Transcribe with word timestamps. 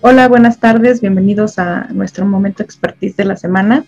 Hola, 0.00 0.28
buenas 0.28 0.58
tardes, 0.58 1.02
bienvenidos 1.02 1.58
a 1.58 1.88
nuestro 1.90 2.24
momento 2.24 2.62
expertise 2.62 3.14
de 3.16 3.26
la 3.26 3.36
semana. 3.36 3.84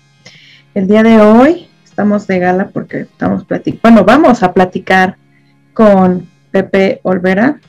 El 0.74 0.86
día 0.86 1.02
de 1.02 1.18
hoy 1.18 1.66
estamos 1.82 2.26
de 2.26 2.38
gala 2.38 2.68
porque 2.68 3.02
estamos 3.02 3.44
platicando, 3.44 4.04
bueno, 4.04 4.04
vamos 4.04 4.42
a 4.42 4.52
platicar 4.52 5.16
con 5.72 6.28
Pepe 6.50 7.00
Olvera. 7.04 7.60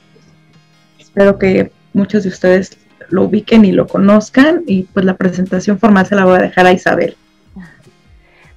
Espero 0.98 1.40
que 1.40 1.72
muchos 1.94 2.24
de 2.24 2.30
ustedes 2.30 2.78
lo 3.10 3.24
ubiquen 3.24 3.64
y 3.64 3.72
lo 3.72 3.88
conozcan 3.88 4.64
y 4.68 4.84
pues 4.84 5.06
la 5.06 5.16
presentación 5.16 5.80
formal 5.80 6.06
se 6.06 6.16
la 6.16 6.26
voy 6.26 6.40
a 6.40 6.42
dejar 6.42 6.66
a 6.66 6.74
Isabel. 6.74 7.16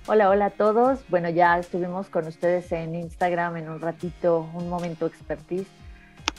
Hola, 0.08 0.28
hola 0.28 0.46
a 0.46 0.50
todos. 0.50 0.98
Bueno, 1.08 1.30
ya 1.30 1.56
estuvimos 1.58 2.08
con 2.08 2.26
ustedes 2.26 2.72
en 2.72 2.96
Instagram 2.96 3.58
en 3.58 3.68
un 3.68 3.80
ratito, 3.80 4.50
un 4.54 4.68
momento 4.68 5.06
expertise 5.06 5.68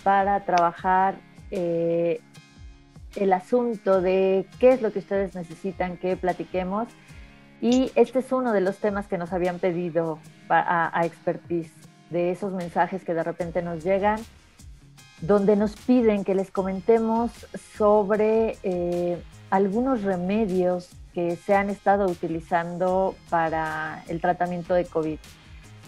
para 0.03 0.41
trabajar 0.41 1.15
eh, 1.51 2.19
el 3.15 3.33
asunto 3.33 4.01
de 4.01 4.45
qué 4.59 4.73
es 4.73 4.81
lo 4.81 4.91
que 4.91 4.99
ustedes 4.99 5.35
necesitan 5.35 5.97
que 5.97 6.15
platiquemos. 6.17 6.87
Y 7.61 7.91
este 7.95 8.19
es 8.19 8.31
uno 8.31 8.51
de 8.51 8.61
los 8.61 8.77
temas 8.77 9.07
que 9.07 9.17
nos 9.17 9.31
habían 9.31 9.59
pedido 9.59 10.19
a, 10.49 10.97
a 10.97 11.05
Expertise, 11.05 11.71
de 12.09 12.31
esos 12.31 12.53
mensajes 12.53 13.03
que 13.03 13.13
de 13.13 13.23
repente 13.23 13.61
nos 13.61 13.83
llegan, 13.83 14.19
donde 15.21 15.55
nos 15.55 15.75
piden 15.75 16.23
que 16.23 16.35
les 16.35 16.51
comentemos 16.51 17.31
sobre 17.77 18.57
eh, 18.63 19.21
algunos 19.49 20.03
remedios 20.03 20.89
que 21.13 21.35
se 21.35 21.55
han 21.55 21.69
estado 21.69 22.07
utilizando 22.07 23.15
para 23.29 24.03
el 24.07 24.19
tratamiento 24.19 24.73
de 24.73 24.85
COVID. 24.85 25.17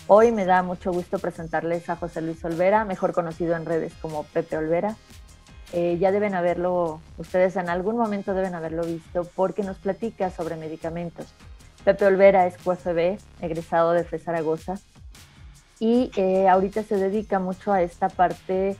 Hoy 0.07 0.31
me 0.31 0.45
da 0.45 0.61
mucho 0.61 0.91
gusto 0.91 1.17
presentarles 1.19 1.89
a 1.89 1.95
José 1.95 2.21
Luis 2.21 2.45
Olvera, 2.45 2.85
mejor 2.85 3.11
conocido 3.11 3.55
en 3.55 3.65
redes 3.65 3.93
como 4.01 4.23
Pepe 4.23 4.55
Olvera. 4.55 4.95
Eh, 5.73 5.97
ya 5.99 6.11
deben 6.11 6.35
haberlo, 6.35 7.01
ustedes 7.17 7.55
en 7.55 7.69
algún 7.69 7.97
momento 7.97 8.33
deben 8.33 8.55
haberlo 8.55 8.83
visto 8.83 9.27
porque 9.35 9.63
nos 9.63 9.77
platica 9.77 10.29
sobre 10.29 10.55
medicamentos. 10.55 11.27
Pepe 11.83 12.05
Olvera 12.05 12.47
es 12.47 12.57
QFB, 12.57 13.17
egresado 13.41 13.91
de 13.91 14.03
FE 14.03 14.19
Zaragoza, 14.19 14.75
y 15.79 16.11
eh, 16.15 16.47
ahorita 16.47 16.83
se 16.83 16.97
dedica 16.97 17.39
mucho 17.39 17.73
a 17.73 17.81
esta 17.81 18.09
parte, 18.09 18.77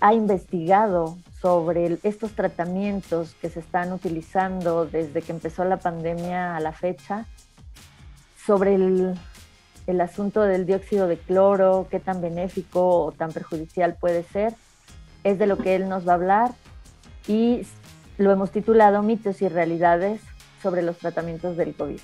ha 0.00 0.14
investigado 0.14 1.16
sobre 1.40 1.98
estos 2.02 2.32
tratamientos 2.32 3.34
que 3.34 3.50
se 3.50 3.60
están 3.60 3.92
utilizando 3.92 4.86
desde 4.86 5.20
que 5.20 5.32
empezó 5.32 5.64
la 5.64 5.78
pandemia 5.78 6.56
a 6.56 6.60
la 6.60 6.72
fecha, 6.72 7.26
sobre 8.46 8.76
el, 8.76 9.14
el 9.86 10.00
asunto 10.00 10.42
del 10.42 10.66
dióxido 10.66 11.06
de 11.06 11.18
cloro, 11.18 11.86
qué 11.90 12.00
tan 12.00 12.20
benéfico 12.20 13.04
o 13.04 13.12
tan 13.12 13.32
perjudicial 13.32 13.96
puede 13.98 14.22
ser, 14.22 14.54
es 15.24 15.38
de 15.38 15.46
lo 15.46 15.58
que 15.58 15.74
él 15.74 15.88
nos 15.88 16.06
va 16.06 16.12
a 16.12 16.16
hablar 16.16 16.50
y 17.26 17.66
lo 18.18 18.30
hemos 18.30 18.50
titulado 18.50 19.02
Mitos 19.02 19.42
y 19.42 19.48
Realidades 19.48 20.20
sobre 20.62 20.82
los 20.82 20.98
tratamientos 20.98 21.56
del 21.56 21.74
COVID. 21.74 21.98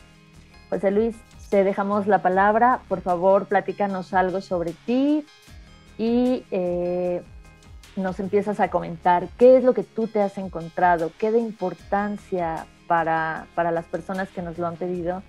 José 0.71 0.91
Luis, 0.91 1.17
te 1.51 1.65
dejamos 1.65 2.07
la 2.07 2.23
palabra. 2.23 2.81
Por 2.89 3.01
favor, 3.01 3.47
platícanos 3.47 4.15
algo 4.15 4.41
sobre 4.41 4.73
ti 4.87 5.25
y 5.99 6.45
eh, 6.51 7.23
nos 7.97 8.21
empiezas 8.21 8.61
a 8.61 8.71
comentar 8.71 9.29
qué 9.39 9.57
es 9.57 9.65
lo 9.65 9.75
que 9.75 9.83
tú 9.83 10.07
te 10.07 10.21
has 10.21 10.39
encontrado, 10.39 11.13
qué 11.19 11.31
de 11.31 11.39
importancia 11.39 12.67
para, 12.87 13.47
para 13.55 13.71
las 13.71 13.85
personas 13.85 14.29
que 14.31 14.43
nos 14.43 14.59
lo 14.59 14.67
han 14.67 14.77
pedido 14.77 15.23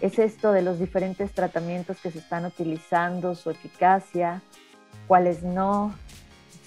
es 0.00 0.18
esto 0.18 0.52
de 0.52 0.62
los 0.62 0.78
diferentes 0.78 1.32
tratamientos 1.32 1.98
que 2.00 2.10
se 2.10 2.18
están 2.18 2.44
utilizando, 2.44 3.34
su 3.34 3.50
eficacia, 3.50 4.42
cuáles 5.06 5.42
no, 5.42 5.94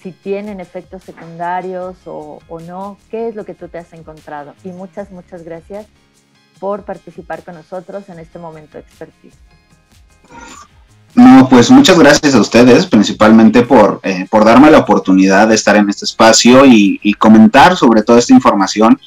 si 0.02 0.12
tienen 0.12 0.60
efectos 0.60 1.04
secundarios 1.04 1.98
o, 2.06 2.40
no, 2.66 2.98
qué 3.12 3.28
es 3.28 3.36
lo 3.36 3.46
que 3.46 3.54
tú 3.54 3.68
te 3.68 3.78
has 3.78 3.92
encontrado. 3.94 4.54
Y 4.64 4.70
muchas, 4.70 5.12
muchas 5.12 5.44
gracias 5.44 5.88
por 6.60 6.84
participar 6.84 7.44
con 7.44 7.56
nosotros 7.56 8.08
en 8.10 8.20
este 8.20 8.40
momento 8.40 8.78
de 8.78 8.80
expertise. 8.82 9.36
No, 11.16 11.50
pues 11.50 11.72
muchas 11.72 11.98
gracias 11.98 12.36
a 12.36 12.40
ustedes, 12.40 12.86
principalmente 12.86 13.64
por, 13.64 14.00
eh, 14.04 14.26
por 14.30 14.46
darme 14.46 14.70
la 14.70 14.80
oportunidad 14.80 15.48
de 15.48 15.56
estar 15.56 15.76
en 15.76 15.90
este 15.90 16.06
espacio 16.06 16.66
y, 16.66 17.14
comentar 17.18 17.76
sobre 17.76 18.04
toda 18.04 18.20
esta 18.20 18.34
información 18.34 19.00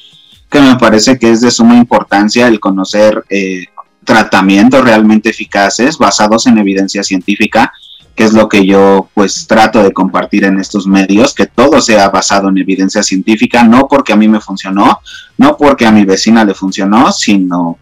que 0.50 0.60
me 0.60 0.76
parece 0.76 1.18
que 1.18 1.30
es 1.30 1.40
de 1.40 1.50
suma 1.50 1.76
importancia 1.76 2.46
el 2.46 2.60
conocer 2.60 3.24
eh, 3.30 3.64
tratamientos 4.04 4.84
realmente 4.84 5.30
eficaces 5.30 5.96
basados 5.96 6.46
en 6.46 6.58
evidencia 6.58 7.02
científica 7.02 7.72
que 8.14 8.24
es 8.24 8.32
lo 8.32 8.48
que 8.48 8.66
yo 8.66 9.08
pues 9.14 9.46
trato 9.46 9.82
de 9.82 9.92
compartir 9.92 10.44
en 10.44 10.58
estos 10.58 10.86
medios, 10.86 11.34
que 11.34 11.46
todo 11.46 11.80
sea 11.80 12.08
basado 12.10 12.48
en 12.48 12.58
evidencia 12.58 13.02
científica, 13.02 13.62
no 13.62 13.88
porque 13.88 14.12
a 14.12 14.16
mí 14.16 14.28
me 14.28 14.40
funcionó, 14.40 15.00
no 15.38 15.56
porque 15.56 15.86
a 15.86 15.92
mi 15.92 16.04
vecina 16.04 16.44
le 16.44 16.54
funcionó, 16.54 17.12
sino 17.12 17.78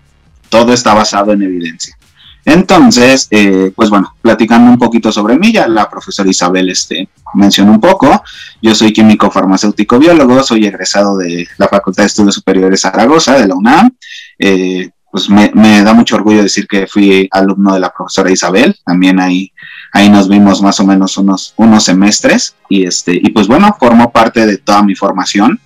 todo 0.49 0.73
está 0.73 0.95
basado 0.95 1.33
en 1.33 1.43
evidencia. 1.43 1.97
Entonces, 2.45 3.29
eh, 3.31 3.71
pues 3.75 3.91
bueno, 3.91 4.15
platicando 4.23 4.71
un 4.71 4.79
poquito 4.79 5.13
sobre 5.13 5.39
mí, 5.39 5.53
ya 5.53 5.69
la 5.69 5.89
profesora 5.91 6.31
Isabel 6.31 6.71
este, 6.71 7.09
mencionó 7.35 7.73
un 7.73 7.81
poco. 7.81 8.23
Yo 8.63 8.75
soy 8.75 8.93
químico 8.93 9.31
farmacéutico 9.31 9.99
biólogo, 9.99 10.43
soy 10.43 10.67
egresado 10.67 11.19
de 11.19 11.47
la 11.59 11.69
Facultad 11.69 12.05
de 12.05 12.07
Estudios 12.09 12.35
Superiores 12.35 12.81
Zaragoza, 12.81 13.39
de 13.39 13.47
la 13.47 13.55
UNAM. 13.55 13.91
Eh, 14.39 14.91
pues 15.11 15.29
me, 15.29 15.51
da 15.83 15.93
mucho 15.93 16.15
orgullo 16.17 16.43
decir 16.43 16.67
que 16.69 16.87
fui 16.87 17.29
alumno 17.33 17.75
de 17.75 17.81
la 17.81 17.93
profesora 17.93 18.31
Isabel, 18.31 18.77
también 18.85 19.19
ahí, 19.19 19.53
ahí 19.93 20.09
nos 20.09 20.29
vimos 20.29 20.63
más 20.63 20.81
o 20.81 20.87
menos 20.87 21.17
unos, 21.17 21.55
unos 21.57 21.85
semestres 21.85 22.57
y, 22.69 22.85
este, 22.85 23.15
y 23.15 23.31
pues 23.31 23.47
bueno, 23.47 23.77
formó 23.79 24.11
parte 24.11 24.47
de 24.47 24.59
toda 24.59 24.83
mi 24.83 24.95
formación 24.95 25.61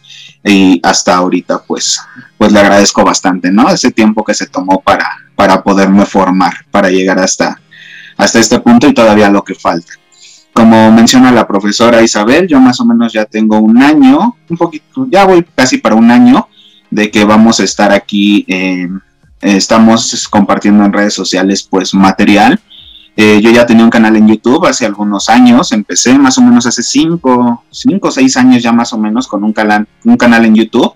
y 0.45 0.81
hasta 0.83 1.17
ahorita 1.17 1.62
pues, 1.67 2.01
pues 2.37 2.53
le 2.53 2.61
agradezco 2.61 3.05
bastante, 3.05 3.51
¿no? 3.51 3.69
Ese 3.71 3.91
tiempo 3.91 4.25
que 4.25 4.35
se 4.35 4.47
tomó 4.47 4.81
para, 4.81 5.09
para 5.35 5.62
poderme 5.62 6.05
formar, 6.07 6.55
para 6.71 6.91
llegar 6.91 7.19
hasta, 7.19 7.61
hasta 8.17 8.39
este 8.39 8.61
punto 8.61 8.87
y 8.89 8.95
todavía 8.95 9.31
lo 9.31 9.45
que 9.45 9.55
falta. 9.55 9.93
Como 10.53 10.93
menciona 10.93 11.33
la 11.33 11.49
profesora 11.49 12.03
Isabel, 12.03 12.47
yo 12.47 12.61
más 12.61 12.81
o 12.81 12.85
menos 12.85 13.12
ya 13.12 13.25
tengo 13.25 13.59
un 13.59 13.83
año, 13.83 14.37
un 14.49 14.56
poquito, 14.56 15.06
ya 15.11 15.25
voy 15.25 15.45
casi 15.55 15.79
para 15.79 15.97
un 15.97 16.11
año 16.11 16.49
de 16.91 17.11
que 17.11 17.25
vamos 17.25 17.59
a 17.59 17.65
estar 17.65 17.91
aquí 17.91 18.45
en 18.47 19.03
estamos 19.45 20.27
compartiendo 20.29 20.85
en 20.85 20.93
redes 20.93 21.15
sociales 21.15 21.62
pues 21.69 21.95
material. 21.95 22.61
Eh, 23.17 23.41
yo 23.41 23.51
ya 23.53 23.65
tenía 23.65 23.85
un 23.85 23.91
canal 23.91 24.17
en 24.17 24.27
YouTube 24.27 24.67
hace 24.67 24.85
algunos 24.87 25.29
años, 25.29 25.71
empecé 25.71 26.19
más 26.19 26.37
o 26.39 26.43
menos 26.43 26.67
hace 26.67 26.83
5, 26.83 27.65
5 27.71 28.09
o 28.09 28.11
6 28.11 28.37
años 28.37 28.63
ya 28.63 28.73
más 28.73 28.93
o 28.93 28.99
menos 28.99 29.29
con 29.29 29.45
un 29.45 29.53
canal, 29.53 29.87
un 30.05 30.17
canal 30.17 30.45
en 30.45 30.55
YouTube, 30.57 30.95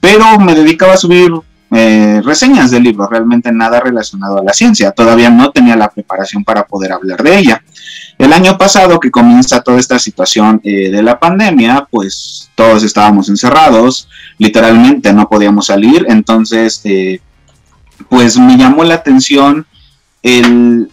pero 0.00 0.38
me 0.38 0.54
dedicaba 0.54 0.92
a 0.92 0.96
subir 0.96 1.32
eh, 1.72 2.22
reseñas 2.24 2.70
de 2.70 2.78
libros, 2.78 3.10
realmente 3.10 3.50
nada 3.50 3.80
relacionado 3.80 4.38
a 4.38 4.44
la 4.44 4.52
ciencia, 4.52 4.92
todavía 4.92 5.28
no 5.28 5.50
tenía 5.50 5.74
la 5.74 5.90
preparación 5.90 6.44
para 6.44 6.64
poder 6.64 6.92
hablar 6.92 7.20
de 7.24 7.36
ella. 7.36 7.64
El 8.16 8.32
año 8.32 8.56
pasado 8.56 9.00
que 9.00 9.10
comienza 9.10 9.60
toda 9.60 9.80
esta 9.80 9.98
situación 9.98 10.60
eh, 10.62 10.90
de 10.90 11.02
la 11.02 11.18
pandemia, 11.18 11.88
pues 11.90 12.48
todos 12.54 12.84
estábamos 12.84 13.28
encerrados, 13.28 14.08
literalmente 14.38 15.12
no 15.12 15.28
podíamos 15.28 15.66
salir, 15.66 16.06
entonces 16.08 16.80
pues 18.08 18.38
me 18.38 18.56
llamó 18.56 18.84
la 18.84 18.94
atención 18.94 19.66
el, 20.22 20.90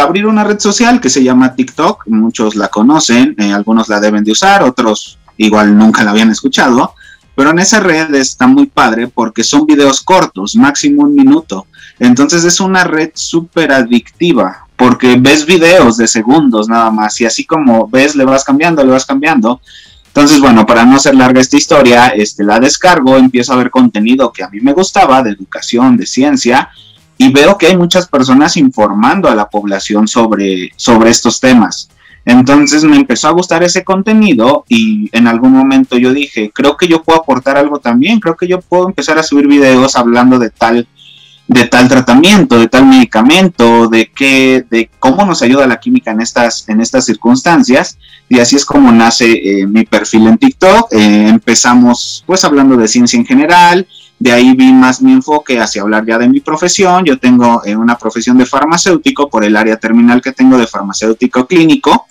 abrir 0.00 0.26
una 0.26 0.44
red 0.44 0.58
social 0.58 1.00
que 1.00 1.10
se 1.10 1.22
llama 1.22 1.54
TikTok, 1.54 2.06
muchos 2.08 2.56
la 2.56 2.68
conocen, 2.68 3.34
eh, 3.38 3.52
algunos 3.52 3.88
la 3.88 4.00
deben 4.00 4.24
de 4.24 4.32
usar, 4.32 4.62
otros 4.62 5.18
igual 5.36 5.76
nunca 5.76 6.04
la 6.04 6.10
habían 6.10 6.30
escuchado, 6.30 6.94
pero 7.34 7.50
en 7.50 7.60
esa 7.60 7.80
red 7.80 8.14
está 8.14 8.46
muy 8.46 8.66
padre 8.66 9.08
porque 9.08 9.44
son 9.44 9.66
videos 9.66 10.00
cortos, 10.00 10.56
máximo 10.56 11.02
un 11.02 11.14
minuto. 11.14 11.66
Entonces 11.98 12.44
es 12.44 12.60
una 12.60 12.84
red 12.84 13.10
súper 13.14 13.72
adictiva 13.72 14.66
porque 14.76 15.16
ves 15.16 15.46
videos 15.46 15.96
de 15.98 16.08
segundos 16.08 16.68
nada 16.68 16.90
más 16.90 17.20
y 17.20 17.26
así 17.26 17.44
como 17.44 17.86
ves 17.88 18.16
le 18.16 18.24
vas 18.24 18.44
cambiando, 18.44 18.82
le 18.82 18.90
vas 18.90 19.06
cambiando 19.06 19.60
entonces, 20.12 20.40
bueno, 20.40 20.66
para 20.66 20.84
no 20.84 20.96
hacer 20.96 21.14
larga 21.14 21.40
esta 21.40 21.56
historia, 21.56 22.08
este, 22.08 22.42
la 22.42 22.58
descargo, 22.58 23.16
empiezo 23.16 23.52
a 23.52 23.56
ver 23.56 23.70
contenido 23.70 24.32
que 24.32 24.42
a 24.42 24.48
mí 24.48 24.60
me 24.60 24.72
gustaba, 24.72 25.22
de 25.22 25.30
educación, 25.30 25.96
de 25.96 26.04
ciencia, 26.04 26.68
y 27.20 27.30
veo 27.30 27.58
que 27.58 27.66
hay 27.66 27.76
muchas 27.76 28.08
personas 28.08 28.56
informando 28.56 29.28
a 29.28 29.34
la 29.34 29.50
población 29.50 30.08
sobre, 30.08 30.70
sobre 30.76 31.10
estos 31.10 31.38
temas. 31.38 31.90
Entonces 32.24 32.82
me 32.82 32.96
empezó 32.96 33.28
a 33.28 33.32
gustar 33.32 33.62
ese 33.62 33.84
contenido 33.84 34.64
y 34.68 35.10
en 35.12 35.26
algún 35.26 35.52
momento 35.52 35.98
yo 35.98 36.14
dije, 36.14 36.50
creo 36.54 36.78
que 36.78 36.88
yo 36.88 37.02
puedo 37.02 37.20
aportar 37.20 37.58
algo 37.58 37.78
también, 37.78 38.20
creo 38.20 38.38
que 38.38 38.48
yo 38.48 38.62
puedo 38.62 38.88
empezar 38.88 39.18
a 39.18 39.22
subir 39.22 39.46
videos 39.46 39.96
hablando 39.96 40.38
de 40.38 40.48
tal 40.48 40.88
de 41.46 41.66
tal 41.66 41.88
tratamiento, 41.88 42.58
de 42.58 42.68
tal 42.68 42.86
medicamento, 42.86 43.88
de 43.88 44.10
qué, 44.16 44.64
de 44.70 44.88
cómo 44.98 45.26
nos 45.26 45.42
ayuda 45.42 45.66
la 45.66 45.80
química 45.80 46.12
en 46.12 46.22
estas, 46.22 46.66
en 46.70 46.80
estas 46.80 47.04
circunstancias. 47.04 47.98
Y 48.30 48.38
así 48.38 48.56
es 48.56 48.64
como 48.64 48.92
nace 48.92 49.32
eh, 49.32 49.66
mi 49.66 49.84
perfil 49.84 50.28
en 50.28 50.38
TikTok. 50.38 50.92
Eh, 50.92 51.28
empezamos 51.28 52.22
pues 52.24 52.44
hablando 52.44 52.76
de 52.76 52.86
ciencia 52.86 53.18
en 53.18 53.26
general, 53.26 53.86
de 54.20 54.32
ahí 54.32 54.54
vi 54.54 54.70
más 54.70 55.00
mi 55.00 55.12
enfoque 55.12 55.58
hacia 55.58 55.80
hablar 55.80 56.04
ya 56.04 56.18
de 56.18 56.28
mi 56.28 56.40
profesión. 56.40 57.06
Yo 57.06 57.18
tengo 57.18 57.64
eh, 57.64 57.74
una 57.74 57.96
profesión 57.96 58.36
de 58.36 58.44
farmacéutico 58.44 59.30
por 59.30 59.44
el 59.44 59.56
área 59.56 59.78
terminal 59.78 60.20
que 60.20 60.32
tengo 60.32 60.58
de 60.58 60.66
farmacéutico 60.66 61.46
clínico. 61.46 62.06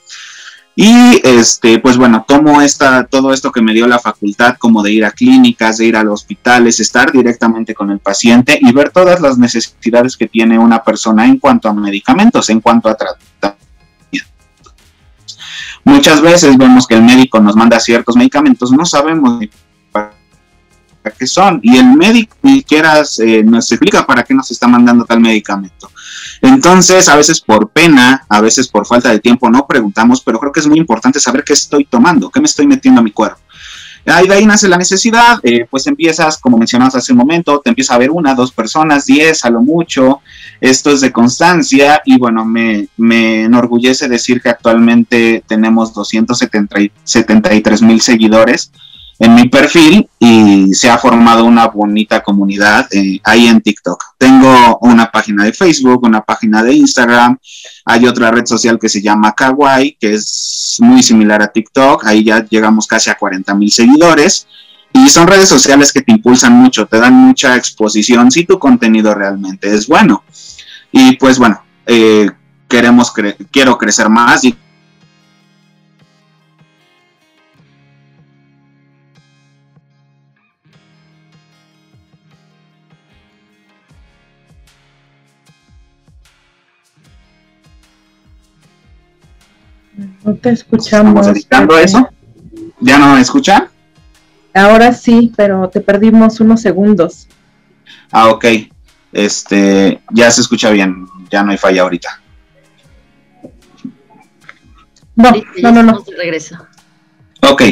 Y 0.75 1.21
este, 1.23 1.77
pues 1.77 1.97
bueno, 1.97 2.25
tomo 2.27 2.63
esta, 2.63 3.06
todo 3.06 3.31
esto 3.31 3.51
que 3.51 3.61
me 3.61 3.73
dio 3.73 3.85
la 3.85 4.00
facultad, 4.00 4.56
como 4.57 4.81
de 4.81 4.91
ir 4.91 5.06
a 5.06 5.11
clínicas, 5.11 5.77
de 5.77 5.85
ir 5.85 5.95
a 5.95 6.03
los 6.03 6.21
hospitales, 6.21 6.79
estar 6.79 7.11
directamente 7.11 7.75
con 7.75 7.91
el 7.91 8.00
paciente 8.00 8.57
y 8.59 8.71
ver 8.71 8.89
todas 8.89 9.21
las 9.21 9.38
necesidades 9.38 10.17
que 10.17 10.27
tiene 10.27 10.57
una 10.57 10.83
persona 10.83 11.25
en 11.25 11.38
cuanto 11.38 11.69
a 11.69 11.73
medicamentos, 11.75 12.50
en 12.50 12.59
cuanto 12.59 12.89
a 12.89 12.95
tratamientos. 12.95 13.59
Muchas 15.83 16.21
veces 16.21 16.57
vemos 16.57 16.88
que 16.88 16.95
el 16.95 17.03
médico 17.03 17.39
nos 17.39 17.56
manda 17.56 17.79
ciertos 17.79 18.15
medicamentos, 18.15 18.71
no 18.71 18.85
sabemos 18.85 19.39
para 21.01 21.15
qué 21.15 21.27
son, 21.27 21.59
y 21.63 21.77
el 21.77 21.95
médico 21.95 22.35
ni 22.41 22.57
siquiera 22.57 23.01
nos 23.45 23.71
explica 23.71 24.05
para 24.05 24.23
qué 24.23 24.33
nos 24.33 24.49
está 24.51 24.67
mandando 24.67 25.05
tal 25.05 25.19
medicamento. 25.19 25.89
Entonces, 26.41 27.09
a 27.09 27.15
veces 27.15 27.41
por 27.41 27.69
pena, 27.69 28.25
a 28.29 28.41
veces 28.41 28.67
por 28.67 28.85
falta 28.85 29.09
de 29.09 29.19
tiempo 29.19 29.49
no 29.49 29.67
preguntamos, 29.67 30.21
pero 30.21 30.39
creo 30.39 30.51
que 30.51 30.59
es 30.59 30.67
muy 30.67 30.77
importante 30.77 31.19
saber 31.19 31.43
qué 31.43 31.53
estoy 31.53 31.85
tomando, 31.85 32.29
qué 32.29 32.39
me 32.39 32.45
estoy 32.45 32.67
metiendo 32.67 33.01
a 33.01 33.03
mi 33.03 33.11
cuerpo. 33.11 33.39
Ahí 34.05 34.27
de 34.27 34.33
ahí 34.33 34.45
nace 34.45 34.67
la 34.67 34.77
necesidad, 34.77 35.39
eh, 35.43 35.65
pues 35.69 35.85
empiezas, 35.87 36.37
como 36.37 36.57
mencionamos 36.57 36.95
hace 36.95 37.11
un 37.11 37.17
momento, 37.17 37.59
te 37.59 37.69
empieza 37.69 37.95
a 37.95 37.97
ver 37.97 38.11
una, 38.11 38.33
dos 38.33 38.51
personas, 38.51 39.05
diez 39.05 39.43
a 39.45 39.49
lo 39.49 39.61
mucho, 39.61 40.21
esto 40.61 40.91
es 40.91 41.01
de 41.01 41.11
constancia 41.11 42.01
y 42.05 42.17
bueno, 42.17 42.45
me, 42.45 42.87
me 42.97 43.43
enorgullece 43.43 44.07
decir 44.07 44.41
que 44.41 44.49
actualmente 44.49 45.43
tenemos 45.45 45.93
273 45.93 47.81
mil 47.81 48.01
seguidores, 48.01 48.71
en 49.19 49.36
mi 49.36 49.50
perfil 49.50 50.10
y 50.18 50.74
se 50.74 50.89
ha 50.89 50.98
formado 50.98 51.44
una 51.44 51.68
bonita 51.68 52.21
comunidad 52.21 52.88
eh, 52.92 53.19
ahí 53.25 53.48
en 53.48 53.60
TikTok. 53.60 54.16
Tengo 54.18 54.77
una 54.81 55.12
página 55.12 55.44
de 55.44 55.51
Facebook, 55.51 56.04
una 56.04 56.21
página 56.21 56.63
de 56.63 56.74
Instagram, 56.74 57.38
hay 57.83 58.07
otra 58.07 58.31
red 58.31 58.45
social 58.45 58.80
que 58.80 58.88
se 58.88 59.01
llama 59.01 59.33
Kawaii, 59.33 59.98
que 60.00 60.13
es 60.13 60.77
muy 60.80 61.04
similar 61.04 61.42
a 61.42 61.48
TikTok, 61.48 62.06
ahí 62.06 62.24
ya 62.24 62.45
llegamos 62.45 62.88
casi 62.88 63.10
a 63.10 63.16
40 63.16 63.54
mil 63.56 63.71
seguidores. 63.71 64.48
Y 64.92 65.07
son 65.10 65.27
redes 65.27 65.50
sociales 65.50 65.94
que 65.94 66.01
te 66.01 66.12
impulsan 66.12 66.54
mucho, 66.54 66.88
te 66.88 66.98
dan 66.98 67.13
mucha 67.13 67.56
exposición 67.56 68.31
si 68.31 68.45
tu 68.45 68.57
contenido 68.57 69.13
realmente 69.13 69.71
es 69.71 69.86
bueno. 69.86 70.24
Y 70.92 71.16
pues 71.18 71.38
bueno, 71.38 71.62
eh, 71.86 72.31
queremos 72.68 73.13
quiero 73.51 73.77
crecer 73.77 74.10
más 74.10 74.44
y 74.45 74.56
No 90.24 90.36
te 90.36 90.51
escuchamos. 90.51 91.27
¿Estamos 91.27 91.80
eso? 91.80 92.10
¿Ya 92.80 92.98
no 92.98 93.13
me 93.13 93.21
escuchan? 93.21 93.68
Ahora 94.54 94.94
sí, 94.94 95.31
pero 95.36 95.69
te 95.69 95.81
perdimos 95.81 96.39
unos 96.39 96.62
segundos. 96.62 97.27
Ah, 98.12 98.30
ok. 98.30 98.45
Este, 99.12 100.01
ya 100.12 100.30
se 100.31 100.42
escucha 100.42 100.69
bien, 100.69 101.07
ya 101.31 101.44
no 101.44 101.51
hay 101.51 101.57
falla 101.57 101.81
ahorita. 101.83 102.21
No, 105.16 105.31
no, 105.62 105.71
no, 105.71 105.83
no. 105.83 106.04
Regreso. 106.18 106.57
Ok. 107.42 107.63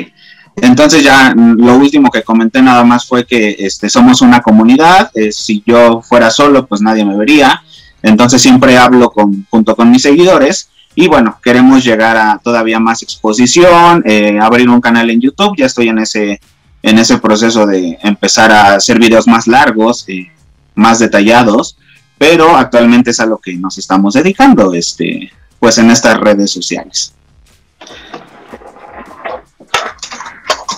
Entonces 0.55 1.03
ya 1.03 1.33
lo 1.35 1.75
último 1.75 2.09
que 2.09 2.23
comenté 2.23 2.61
nada 2.61 2.83
más 2.83 3.05
fue 3.05 3.25
que 3.25 3.55
este, 3.59 3.89
somos 3.89 4.21
una 4.21 4.41
comunidad. 4.41 5.11
Eh, 5.13 5.31
si 5.31 5.63
yo 5.65 6.01
fuera 6.01 6.31
solo, 6.31 6.65
pues 6.65 6.81
nadie 6.81 7.05
me 7.05 7.15
vería. 7.15 7.61
Entonces 8.01 8.41
siempre 8.41 8.77
hablo 8.77 9.11
con, 9.11 9.45
junto 9.49 9.75
con 9.75 9.91
mis 9.91 10.01
seguidores 10.01 10.69
y 10.99 11.07
bueno, 11.07 11.39
queremos 11.43 11.83
llegar 11.83 12.17
a 12.17 12.39
todavía 12.39 12.79
más 12.79 13.03
exposición, 13.03 14.01
eh, 14.03 14.39
abrir 14.41 14.67
un 14.67 14.81
canal 14.81 15.07
en 15.11 15.21
YouTube, 15.21 15.55
ya 15.55 15.67
estoy 15.67 15.89
en 15.89 15.99
ese, 15.99 16.41
en 16.81 16.97
ese 16.97 17.19
proceso 17.19 17.67
de 17.67 17.99
empezar 18.01 18.51
a 18.51 18.73
hacer 18.73 18.97
videos 18.97 19.27
más 19.27 19.45
largos, 19.45 20.05
eh, 20.07 20.31
más 20.73 20.97
detallados, 20.97 21.77
pero 22.17 22.57
actualmente 22.57 23.11
es 23.11 23.19
a 23.19 23.27
lo 23.27 23.37
que 23.37 23.53
nos 23.53 23.77
estamos 23.77 24.15
dedicando, 24.15 24.73
este, 24.73 25.31
pues 25.59 25.77
en 25.77 25.91
estas 25.91 26.19
redes 26.19 26.49
sociales. 26.49 27.13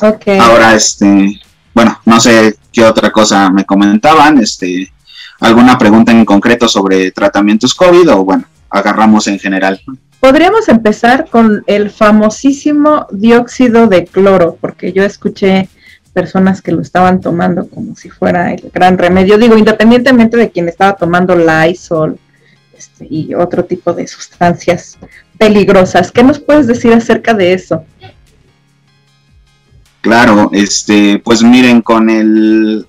Okay. 0.02 0.38
Ahora, 0.38 0.76
este, 0.76 1.40
bueno, 1.74 1.98
no 2.04 2.20
sé 2.20 2.58
qué 2.74 2.84
otra 2.84 3.10
cosa 3.10 3.50
me 3.52 3.64
comentaban, 3.64 4.38
este, 4.40 4.92
alguna 5.40 5.78
pregunta 5.78 6.12
en 6.12 6.26
concreto 6.26 6.68
sobre 6.68 7.12
tratamientos 7.12 7.74
COVID 7.74 8.12
o 8.12 8.26
bueno, 8.26 8.44
agarramos 8.70 9.26
en 9.28 9.40
general. 9.40 9.80
Podríamos 10.20 10.68
empezar 10.68 11.30
con 11.30 11.64
el 11.66 11.90
famosísimo 11.90 13.08
dióxido 13.12 13.88
de 13.88 14.06
cloro, 14.06 14.58
porque 14.60 14.92
yo 14.92 15.04
escuché 15.04 15.70
personas 16.14 16.62
que 16.62 16.74
lo 16.74 16.82
estaban 16.82 17.22
tomando 17.22 17.70
como 17.70 17.96
si 17.96 18.10
fuera 18.10 18.54
el 18.54 18.70
gran 18.74 18.98
remedio. 18.98 19.38
Digo, 19.38 19.58
independientemente 19.58 20.36
de 20.36 20.50
quien 20.50 20.68
estaba 20.68 20.96
tomando 20.98 21.36
Lysol 21.36 22.20
este, 22.78 23.08
y 23.10 23.34
otro 23.34 23.64
tipo 23.64 23.94
de 23.94 24.08
sustancias 24.08 24.98
peligrosas. 25.38 26.12
¿Qué 26.12 26.24
nos 26.24 26.40
puedes 26.40 26.68
decir 26.68 26.92
acerca 26.92 27.34
de 27.34 27.54
eso? 27.54 27.86
Claro, 30.02 30.50
este, 30.52 31.20
pues 31.20 31.44
miren, 31.44 31.82
con 31.82 32.10
el 32.10 32.86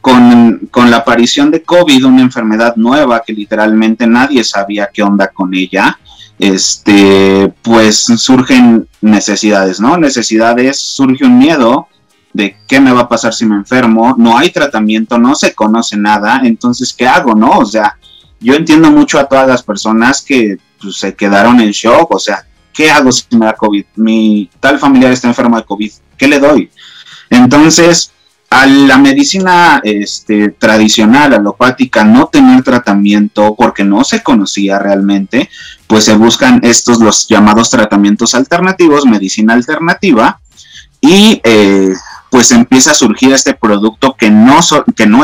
con, 0.00 0.68
con, 0.70 0.90
la 0.90 0.98
aparición 0.98 1.50
de 1.50 1.62
COVID, 1.62 2.04
una 2.04 2.20
enfermedad 2.20 2.76
nueva 2.76 3.22
que 3.26 3.32
literalmente 3.32 4.06
nadie 4.06 4.44
sabía 4.44 4.90
qué 4.92 5.02
onda 5.02 5.28
con 5.28 5.54
ella, 5.54 5.98
este, 6.38 7.52
pues 7.62 8.04
surgen 8.16 8.88
necesidades, 9.00 9.80
¿no? 9.80 9.96
Necesidades, 9.96 10.80
surge 10.80 11.24
un 11.24 11.38
miedo 11.38 11.88
de 12.32 12.56
qué 12.66 12.80
me 12.80 12.92
va 12.92 13.02
a 13.02 13.08
pasar 13.08 13.32
si 13.32 13.46
me 13.46 13.54
enfermo, 13.54 14.14
no 14.18 14.36
hay 14.36 14.50
tratamiento, 14.50 15.18
no 15.18 15.34
se 15.34 15.54
conoce 15.54 15.96
nada, 15.96 16.40
entonces, 16.42 16.92
¿qué 16.92 17.06
hago, 17.06 17.34
no? 17.34 17.58
O 17.58 17.64
sea, 17.64 17.96
yo 18.40 18.54
entiendo 18.54 18.90
mucho 18.90 19.18
a 19.18 19.26
todas 19.26 19.46
las 19.46 19.62
personas 19.62 20.20
que 20.20 20.58
pues, 20.80 20.96
se 20.96 21.14
quedaron 21.14 21.60
en 21.60 21.70
shock, 21.70 22.12
o 22.12 22.18
sea, 22.18 22.44
¿qué 22.72 22.90
hago 22.90 23.12
si 23.12 23.24
me 23.36 23.46
da 23.46 23.54
COVID? 23.54 23.84
Mi 23.96 24.50
tal 24.58 24.80
familiar 24.80 25.12
está 25.12 25.28
enfermo 25.28 25.56
de 25.56 25.64
COVID, 25.64 25.92
¿qué 26.18 26.26
le 26.26 26.40
doy? 26.40 26.70
Entonces, 27.30 28.10
a 28.54 28.66
la 28.66 28.98
medicina 28.98 29.80
este, 29.82 30.50
tradicional, 30.50 31.34
alopática, 31.34 32.04
no 32.04 32.28
tener 32.28 32.62
tratamiento 32.62 33.56
porque 33.56 33.82
no 33.82 34.04
se 34.04 34.22
conocía 34.22 34.78
realmente, 34.78 35.50
pues 35.88 36.04
se 36.04 36.14
buscan 36.14 36.60
estos 36.62 37.00
los 37.00 37.26
llamados 37.26 37.68
tratamientos 37.68 38.32
alternativos, 38.36 39.06
medicina 39.06 39.54
alternativa, 39.54 40.38
y 41.00 41.40
eh, 41.42 41.94
pues 42.30 42.52
empieza 42.52 42.92
a 42.92 42.94
surgir 42.94 43.32
este 43.32 43.54
producto 43.54 44.14
que 44.16 44.30
no, 44.30 44.60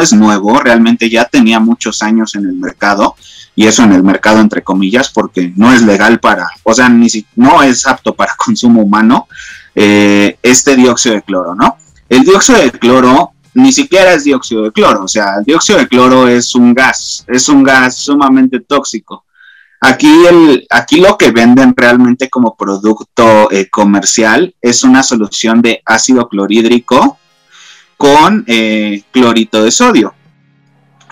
es 0.01 0.13
nuevo, 0.13 0.59
realmente 0.59 1.09
ya 1.09 1.25
tenía 1.25 1.61
muchos 1.61 2.03
años 2.03 2.35
en 2.35 2.47
el 2.47 2.55
mercado, 2.55 3.15
y 3.55 3.69
eso 3.69 3.85
en 3.85 3.93
el 3.93 4.03
mercado 4.03 4.41
entre 4.41 4.65
comillas, 4.65 5.09
porque 5.09 5.53
no 5.55 5.73
es 5.73 5.83
legal 5.83 6.19
para, 6.19 6.49
o 6.65 6.75
sea, 6.75 6.89
ni 6.89 7.09
si, 7.09 7.25
no 7.37 7.63
es 7.63 7.87
apto 7.87 8.13
para 8.13 8.35
consumo 8.45 8.83
humano, 8.83 9.29
eh, 9.77 10.37
este 10.43 10.75
dióxido 10.75 11.15
de 11.15 11.23
cloro, 11.23 11.55
¿no? 11.55 11.77
El 12.11 12.25
dióxido 12.25 12.59
de 12.59 12.73
cloro 12.73 13.35
ni 13.55 13.73
siquiera 13.73 14.15
es 14.15 14.25
dióxido 14.25 14.65
de 14.65 14.73
cloro, 14.73 15.05
o 15.05 15.09
sea, 15.09 15.37
el 15.39 15.45
dióxido 15.45 15.79
de 15.79 15.87
cloro 15.87 16.27
es 16.27 16.57
un 16.57 16.75
gas, 16.75 17.25
es 17.29 17.49
un 17.49 17.63
gas 17.63 17.97
sumamente 17.99 18.59
tóxico. 18.59 19.25
Aquí, 19.81 20.13
el, 20.29 20.67
aquí 20.71 21.01
lo 21.01 21.17
que 21.17 21.31
venden 21.31 21.73
realmente 21.77 22.29
como 22.29 22.57
producto 22.57 23.49
eh, 23.53 23.71
comercial 23.71 24.53
es 24.61 24.83
una 24.83 25.05
solución 25.05 25.63
de 25.63 25.83
ácido 25.87 26.29
clorhídrico 26.29 27.17
con 27.97 28.45
eh, 28.49 29.05
clorito 29.13 29.63
de 29.63 29.71
sodio. 29.71 30.13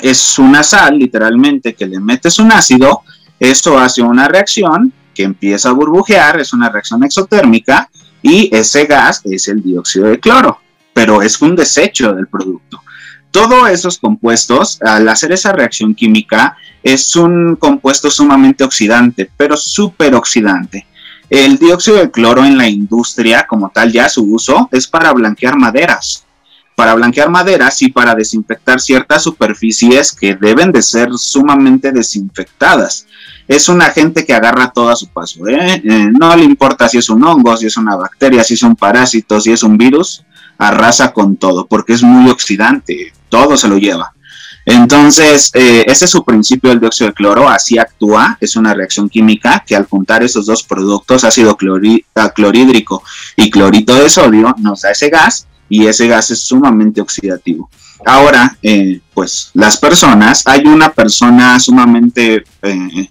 Es 0.00 0.36
una 0.36 0.64
sal, 0.64 0.98
literalmente, 0.98 1.74
que 1.74 1.86
le 1.86 2.00
metes 2.00 2.40
un 2.40 2.50
ácido, 2.50 3.02
eso 3.38 3.78
hace 3.78 4.02
una 4.02 4.26
reacción 4.26 4.92
que 5.14 5.22
empieza 5.22 5.68
a 5.68 5.72
burbujear, 5.72 6.40
es 6.40 6.52
una 6.52 6.68
reacción 6.68 7.04
exotérmica 7.04 7.88
y 8.20 8.54
ese 8.54 8.86
gas 8.86 9.22
es 9.24 9.46
el 9.46 9.62
dióxido 9.62 10.06
de 10.06 10.18
cloro 10.18 10.58
pero 10.98 11.22
es 11.22 11.40
un 11.40 11.54
desecho 11.54 12.12
del 12.12 12.26
producto. 12.26 12.82
Todos 13.30 13.70
esos 13.70 13.98
compuestos, 13.98 14.82
al 14.82 15.08
hacer 15.08 15.30
esa 15.30 15.52
reacción 15.52 15.94
química, 15.94 16.56
es 16.82 17.14
un 17.14 17.54
compuesto 17.54 18.10
sumamente 18.10 18.64
oxidante, 18.64 19.30
pero 19.36 19.56
súper 19.56 20.16
oxidante. 20.16 20.88
El 21.30 21.56
dióxido 21.56 21.98
de 21.98 22.10
cloro 22.10 22.44
en 22.44 22.58
la 22.58 22.68
industria, 22.68 23.46
como 23.46 23.68
tal, 23.68 23.92
ya 23.92 24.08
su 24.08 24.24
uso 24.24 24.68
es 24.72 24.88
para 24.88 25.12
blanquear 25.12 25.56
maderas. 25.56 26.24
Para 26.74 26.94
blanquear 26.94 27.30
maderas 27.30 27.80
y 27.80 27.92
para 27.92 28.16
desinfectar 28.16 28.80
ciertas 28.80 29.22
superficies 29.22 30.10
que 30.10 30.34
deben 30.34 30.72
de 30.72 30.82
ser 30.82 31.10
sumamente 31.16 31.92
desinfectadas. 31.92 33.06
Es 33.46 33.68
un 33.68 33.80
agente 33.82 34.26
que 34.26 34.34
agarra 34.34 34.72
todo 34.72 34.88
a 34.88 34.96
su 34.96 35.06
paso. 35.06 35.46
¿eh? 35.46 35.80
Eh, 35.84 36.08
no 36.18 36.34
le 36.34 36.42
importa 36.42 36.88
si 36.88 36.98
es 36.98 37.08
un 37.08 37.22
hongo, 37.22 37.56
si 37.56 37.66
es 37.66 37.76
una 37.76 37.94
bacteria, 37.94 38.42
si 38.42 38.54
es 38.54 38.64
un 38.64 38.74
parásito, 38.74 39.40
si 39.40 39.52
es 39.52 39.62
un 39.62 39.78
virus 39.78 40.24
arrasa 40.58 41.12
con 41.12 41.36
todo, 41.36 41.66
porque 41.66 41.94
es 41.94 42.02
muy 42.02 42.30
oxidante, 42.30 43.12
todo 43.28 43.56
se 43.56 43.68
lo 43.68 43.78
lleva. 43.78 44.12
Entonces, 44.66 45.50
eh, 45.54 45.84
ese 45.86 46.04
es 46.04 46.10
su 46.10 46.22
principio 46.24 46.68
del 46.68 46.80
dióxido 46.80 47.08
de 47.08 47.14
cloro, 47.14 47.48
así 47.48 47.78
actúa, 47.78 48.36
es 48.38 48.54
una 48.54 48.74
reacción 48.74 49.08
química 49.08 49.64
que 49.66 49.74
al 49.74 49.86
juntar 49.86 50.22
esos 50.22 50.44
dos 50.44 50.62
productos, 50.62 51.24
ácido 51.24 51.56
ah, 52.16 52.30
clorhídrico 52.34 53.02
y 53.34 53.50
clorito 53.50 53.94
de 53.94 54.10
sodio, 54.10 54.54
nos 54.58 54.82
da 54.82 54.90
ese 54.90 55.08
gas 55.08 55.46
y 55.70 55.86
ese 55.86 56.06
gas 56.06 56.30
es 56.30 56.40
sumamente 56.40 57.00
oxidativo. 57.00 57.70
Ahora, 58.04 58.58
eh, 58.62 59.00
pues 59.14 59.50
las 59.54 59.78
personas, 59.78 60.46
hay 60.46 60.66
una 60.66 60.92
persona 60.92 61.58
sumamente 61.58 62.44
eh, 62.62 63.10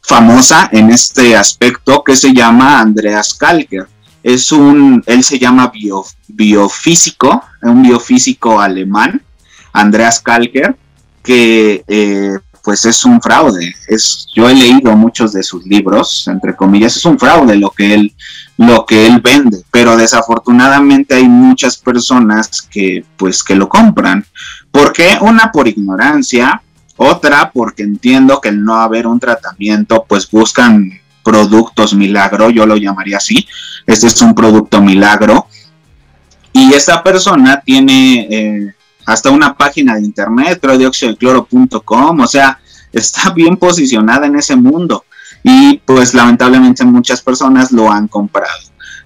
famosa 0.00 0.68
en 0.70 0.90
este 0.90 1.36
aspecto 1.36 2.04
que 2.04 2.14
se 2.14 2.32
llama 2.32 2.80
Andreas 2.80 3.34
Kalker. 3.34 3.88
Es 4.24 4.50
un, 4.52 5.04
él 5.06 5.22
se 5.22 5.38
llama 5.38 5.68
bio, 5.68 6.02
biofísico, 6.28 7.44
un 7.60 7.82
biofísico 7.82 8.58
alemán, 8.58 9.22
Andreas 9.72 10.18
Kalker, 10.18 10.74
que 11.22 11.84
eh, 11.86 12.38
pues 12.62 12.86
es 12.86 13.04
un 13.04 13.20
fraude. 13.20 13.74
Es, 13.86 14.26
yo 14.34 14.48
he 14.48 14.54
leído 14.54 14.96
muchos 14.96 15.34
de 15.34 15.42
sus 15.42 15.66
libros, 15.66 16.26
entre 16.26 16.56
comillas, 16.56 16.96
es 16.96 17.04
un 17.04 17.18
fraude 17.18 17.56
lo 17.56 17.68
que 17.68 17.92
él, 17.92 18.14
lo 18.56 18.86
que 18.86 19.06
él 19.06 19.20
vende, 19.20 19.62
pero 19.70 19.94
desafortunadamente 19.94 21.16
hay 21.16 21.28
muchas 21.28 21.76
personas 21.76 22.62
que 22.62 23.04
pues 23.18 23.44
que 23.44 23.54
lo 23.54 23.68
compran. 23.68 24.24
porque 24.70 25.18
Una 25.20 25.52
por 25.52 25.68
ignorancia, 25.68 26.62
otra 26.96 27.50
porque 27.52 27.82
entiendo 27.82 28.40
que 28.40 28.48
el 28.48 28.64
no 28.64 28.76
haber 28.76 29.06
un 29.06 29.20
tratamiento, 29.20 30.06
pues 30.08 30.30
buscan 30.30 30.98
productos 31.24 31.94
milagro, 31.94 32.50
yo 32.50 32.66
lo 32.66 32.76
llamaría 32.76 33.16
así. 33.16 33.46
Este 33.86 34.06
es 34.06 34.22
un 34.22 34.34
producto 34.34 34.80
milagro. 34.80 35.46
Y 36.52 36.72
esta 36.72 37.02
persona 37.02 37.60
tiene 37.64 38.28
eh, 38.30 38.74
hasta 39.06 39.30
una 39.30 39.56
página 39.56 39.96
de 39.96 40.02
internet, 40.02 40.60
cloro.com, 41.18 42.20
o 42.20 42.26
sea, 42.26 42.60
está 42.92 43.30
bien 43.34 43.56
posicionada 43.56 44.26
en 44.26 44.36
ese 44.36 44.54
mundo 44.54 45.04
y 45.42 45.78
pues 45.84 46.14
lamentablemente 46.14 46.84
muchas 46.84 47.20
personas 47.20 47.70
lo 47.70 47.90
han 47.90 48.08
comprado. 48.08 48.48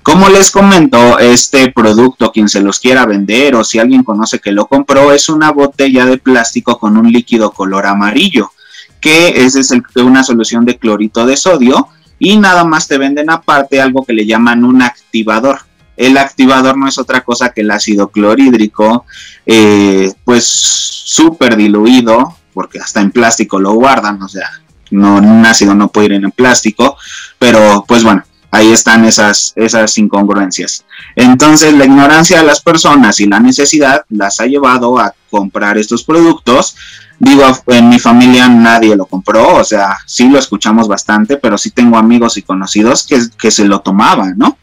Como 0.03 0.29
les 0.29 0.51
comento, 0.51 1.19
este 1.19 1.71
producto, 1.73 2.33
quien 2.33 2.49
se 2.49 2.61
los 2.61 2.79
quiera 2.81 3.05
vender 3.05 3.55
o 3.57 3.65
si 3.65 3.79
alguien 3.79 4.05
conoce 4.05 4.39
que 4.39 4.53
lo 4.53 4.67
compró, 4.67 5.13
es 5.13 5.29
una 5.29 5.51
botella 5.51 6.07
de 6.07 6.17
plástico 6.17 6.79
con 6.79 6.97
un 6.97 7.13
líquido 7.13 7.51
color 7.51 7.85
amarillo, 7.87 8.53
que 9.01 9.45
es, 9.45 9.57
es 9.57 9.71
una 9.97 10.23
solución 10.23 10.65
de 10.65 10.79
clorito 10.79 11.27
de 11.27 11.37
sodio 11.37 11.89
y 12.19 12.37
nada 12.37 12.65
más 12.65 12.89
te 12.89 12.99
venden 12.99 13.31
aparte 13.31 13.81
algo 13.81 14.05
que 14.05 14.13
le 14.13 14.27
llaman 14.27 14.65
un 14.65 14.83
activador. 14.83 15.61
El 15.97 16.17
activador 16.17 16.77
no 16.77 16.89
es 16.89 16.99
otra 16.99 17.23
cosa 17.23 17.53
que 17.53 17.63
el 17.63 17.71
ácido 17.71 18.09
clorhídrico, 18.09 19.05
eh, 19.45 20.13
pues 20.25 20.45
súper 20.47 21.57
diluido, 21.57 22.37
porque 22.55 22.79
hasta 22.79 23.01
en 23.01 23.11
plástico 23.11 23.59
lo 23.59 23.73
guardan, 23.73 24.23
o 24.23 24.29
sea, 24.29 24.49
no, 24.91 25.17
un 25.17 25.45
ácido 25.45 25.75
no 25.75 25.89
puede 25.89 26.07
ir 26.07 26.13
en 26.15 26.31
plástico, 26.31 26.97
pero 27.39 27.85
pues 27.87 28.05
bueno, 28.05 28.23
ahí 28.51 28.71
están 28.73 29.05
esas, 29.05 29.53
esas 29.57 29.97
incongruencias. 29.99 30.85
Entonces, 31.15 31.75
la 31.75 31.85
ignorancia 31.85 32.39
de 32.39 32.47
las 32.47 32.61
personas 32.61 33.21
y 33.21 33.27
la 33.27 33.41
necesidad 33.41 34.05
las 34.09 34.41
ha 34.41 34.47
llevado 34.47 34.99
a 34.99 35.15
comprar 35.31 35.79
estos 35.79 36.05
productos. 36.05 36.77
Digo, 37.21 37.45
en 37.67 37.89
mi 37.89 37.99
familia 37.99 38.49
nadie 38.49 38.95
lo 38.95 39.07
compró, 39.07 39.57
o 39.57 39.65
sea, 39.65 39.99
sí 40.07 40.29
lo 40.29 40.39
escuchamos 40.39 40.87
bastante, 40.87 41.37
pero 41.37 41.59
sí 41.59 41.71
tengo 41.71 41.99
amigos 41.99 42.37
y 42.37 42.43
conocidos 42.43 43.07
que, 43.07 43.21
que 43.37 43.51
se 43.51 43.65
lo 43.65 43.81
tomaban, 43.81 44.35
¿no? 44.37 44.57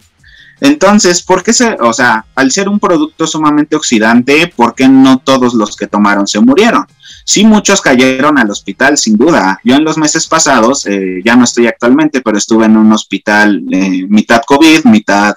Entonces, 0.61 1.21
¿por 1.21 1.43
qué 1.43 1.53
se, 1.53 1.73
o 1.81 1.91
sea, 1.91 2.25
al 2.33 2.51
ser 2.51 2.69
un 2.69 2.79
producto 2.79 3.27
sumamente 3.27 3.75
oxidante, 3.75 4.51
¿por 4.55 4.73
qué 4.73 4.87
no 4.87 5.19
todos 5.19 5.53
los 5.53 5.75
que 5.75 5.87
tomaron 5.87 6.27
se 6.27 6.39
murieron? 6.39 6.85
Sí, 7.25 7.43
muchos 7.43 7.81
cayeron 7.81 8.37
al 8.37 8.51
hospital, 8.51 8.97
sin 8.97 9.17
duda. 9.17 9.59
Yo 9.63 9.75
en 9.75 9.83
los 9.83 9.97
meses 9.97 10.27
pasados, 10.27 10.85
eh, 10.85 11.21
ya 11.25 11.35
no 11.35 11.43
estoy 11.43 11.67
actualmente, 11.67 12.21
pero 12.21 12.37
estuve 12.37 12.65
en 12.65 12.77
un 12.77 12.93
hospital 12.93 13.63
eh, 13.71 14.05
mitad 14.07 14.43
COVID, 14.45 14.85
mitad, 14.85 15.35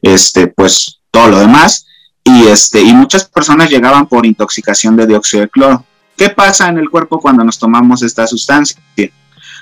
este, 0.00 0.46
pues 0.46 1.00
todo 1.10 1.28
lo 1.28 1.40
demás. 1.40 1.86
Y, 2.22 2.46
este, 2.46 2.80
y 2.80 2.94
muchas 2.94 3.24
personas 3.24 3.68
llegaban 3.68 4.08
por 4.08 4.24
intoxicación 4.24 4.96
de 4.96 5.06
dióxido 5.06 5.42
de 5.42 5.48
cloro. 5.50 5.84
¿Qué 6.16 6.30
pasa 6.30 6.68
en 6.68 6.78
el 6.78 6.90
cuerpo 6.90 7.20
cuando 7.20 7.44
nos 7.44 7.58
tomamos 7.58 8.02
esta 8.02 8.26
sustancia? 8.26 8.80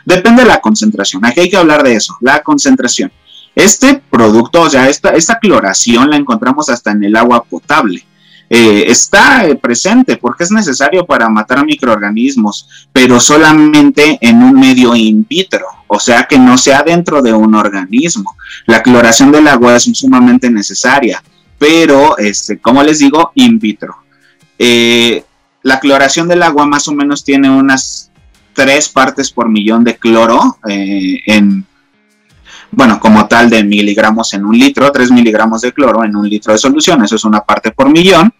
Depende 0.04 0.42
de 0.42 0.48
la 0.48 0.60
concentración. 0.60 1.24
Aquí 1.24 1.40
hay 1.40 1.50
que 1.50 1.56
hablar 1.56 1.82
de 1.82 1.94
eso, 1.94 2.16
la 2.20 2.42
concentración. 2.42 3.10
Este 3.54 4.02
producto, 4.10 4.62
o 4.62 4.70
sea, 4.70 4.88
esta, 4.88 5.38
cloración 5.38 6.10
la 6.10 6.16
encontramos 6.16 6.68
hasta 6.68 6.92
en 6.92 7.04
el 7.04 7.16
agua 7.16 7.44
potable. 7.44 8.04
Eh, 8.48 8.84
está 8.88 9.46
eh, 9.46 9.54
presente 9.54 10.16
porque 10.16 10.44
es 10.44 10.50
necesario 10.50 11.06
para 11.06 11.28
matar 11.28 11.64
microorganismos, 11.64 12.68
pero 12.92 13.18
solamente 13.18 14.18
en 14.20 14.42
un 14.42 14.60
medio 14.60 14.94
in 14.94 15.26
vitro, 15.26 15.64
o 15.86 15.98
sea 15.98 16.24
que 16.24 16.38
no 16.38 16.58
sea 16.58 16.82
dentro 16.82 17.22
de 17.22 17.32
un 17.32 17.54
organismo. 17.54 18.36
La 18.66 18.82
cloración 18.82 19.32
del 19.32 19.48
agua 19.48 19.76
es 19.76 19.84
sumamente 19.84 20.50
necesaria, 20.50 21.22
pero, 21.58 22.18
este, 22.18 22.58
como 22.58 22.82
les 22.82 22.98
digo, 22.98 23.32
in 23.36 23.58
vitro. 23.58 23.96
Eh, 24.58 25.24
la 25.62 25.80
cloración 25.80 26.28
del 26.28 26.42
agua 26.42 26.66
más 26.66 26.88
o 26.88 26.92
menos 26.92 27.24
tiene 27.24 27.50
unas 27.50 28.10
tres 28.52 28.88
partes 28.88 29.30
por 29.30 29.48
millón 29.48 29.84
de 29.84 29.96
cloro 29.96 30.58
en 30.64 31.66
bueno, 32.72 32.98
como 32.98 33.28
tal 33.28 33.50
de 33.50 33.62
miligramos 33.62 34.32
en 34.32 34.46
un 34.46 34.58
litro, 34.58 34.90
3 34.90 35.10
miligramos 35.10 35.60
de 35.60 35.72
cloro 35.72 36.04
en 36.04 36.16
un 36.16 36.28
litro 36.28 36.52
de 36.54 36.58
solución, 36.58 37.04
eso 37.04 37.16
es 37.16 37.24
una 37.24 37.42
parte 37.42 37.70
por 37.70 37.90
millón. 37.90 38.32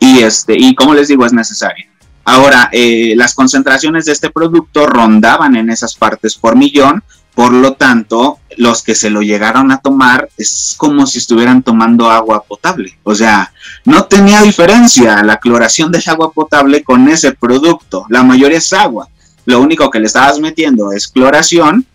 Y, 0.00 0.20
este, 0.20 0.54
y 0.58 0.74
como 0.74 0.94
les 0.94 1.08
digo, 1.08 1.26
es 1.26 1.32
necesario. 1.32 1.86
Ahora, 2.24 2.70
eh, 2.72 3.12
las 3.14 3.34
concentraciones 3.34 4.06
de 4.06 4.12
este 4.12 4.30
producto 4.30 4.86
rondaban 4.86 5.56
en 5.56 5.70
esas 5.70 5.94
partes 5.94 6.36
por 6.36 6.56
millón, 6.56 7.04
por 7.34 7.52
lo 7.52 7.74
tanto, 7.74 8.38
los 8.56 8.82
que 8.82 8.94
se 8.94 9.10
lo 9.10 9.22
llegaron 9.22 9.70
a 9.70 9.78
tomar 9.78 10.28
es 10.36 10.74
como 10.76 11.06
si 11.06 11.18
estuvieran 11.18 11.62
tomando 11.62 12.10
agua 12.10 12.42
potable. 12.42 12.98
O 13.02 13.14
sea, 13.14 13.52
no 13.84 14.04
tenía 14.04 14.42
diferencia 14.42 15.22
la 15.22 15.38
cloración 15.38 15.92
del 15.92 16.02
agua 16.06 16.32
potable 16.32 16.82
con 16.82 17.08
ese 17.08 17.32
producto. 17.32 18.06
La 18.08 18.22
mayoría 18.22 18.58
es 18.58 18.72
agua. 18.72 19.08
Lo 19.44 19.60
único 19.60 19.90
que 19.90 20.00
le 20.00 20.06
estabas 20.06 20.38
metiendo 20.40 20.92
es 20.92 21.06
cloración 21.06 21.86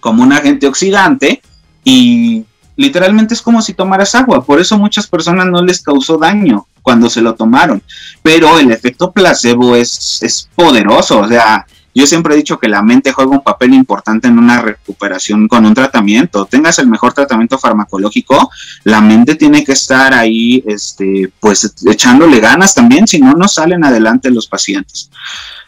como 0.00 0.22
un 0.22 0.32
agente 0.32 0.66
oxidante 0.66 1.42
y 1.82 2.44
literalmente 2.76 3.34
es 3.34 3.42
como 3.42 3.60
si 3.60 3.74
tomaras 3.74 4.14
agua. 4.14 4.44
Por 4.44 4.60
eso 4.60 4.78
muchas 4.78 5.06
personas 5.06 5.46
no 5.46 5.62
les 5.62 5.82
causó 5.82 6.18
daño 6.18 6.66
cuando 6.82 7.10
se 7.10 7.20
lo 7.20 7.34
tomaron. 7.34 7.82
Pero 8.22 8.58
el 8.58 8.70
efecto 8.70 9.10
placebo 9.10 9.74
es, 9.74 10.22
es 10.22 10.48
poderoso. 10.54 11.20
O 11.20 11.28
sea, 11.28 11.66
yo 11.98 12.06
siempre 12.06 12.34
he 12.34 12.36
dicho 12.36 12.60
que 12.60 12.68
la 12.68 12.80
mente 12.80 13.12
juega 13.12 13.32
un 13.32 13.42
papel 13.42 13.74
importante 13.74 14.28
en 14.28 14.38
una 14.38 14.62
recuperación 14.62 15.48
con 15.48 15.66
un 15.66 15.74
tratamiento. 15.74 16.46
Tengas 16.46 16.78
el 16.78 16.86
mejor 16.86 17.12
tratamiento 17.12 17.58
farmacológico, 17.58 18.50
la 18.84 19.00
mente 19.00 19.34
tiene 19.34 19.64
que 19.64 19.72
estar 19.72 20.14
ahí, 20.14 20.62
este, 20.66 21.32
pues 21.40 21.74
echándole 21.90 22.38
ganas 22.38 22.74
también, 22.74 23.08
si 23.08 23.18
no, 23.18 23.32
no 23.32 23.48
salen 23.48 23.84
adelante 23.84 24.30
los 24.30 24.46
pacientes. 24.46 25.10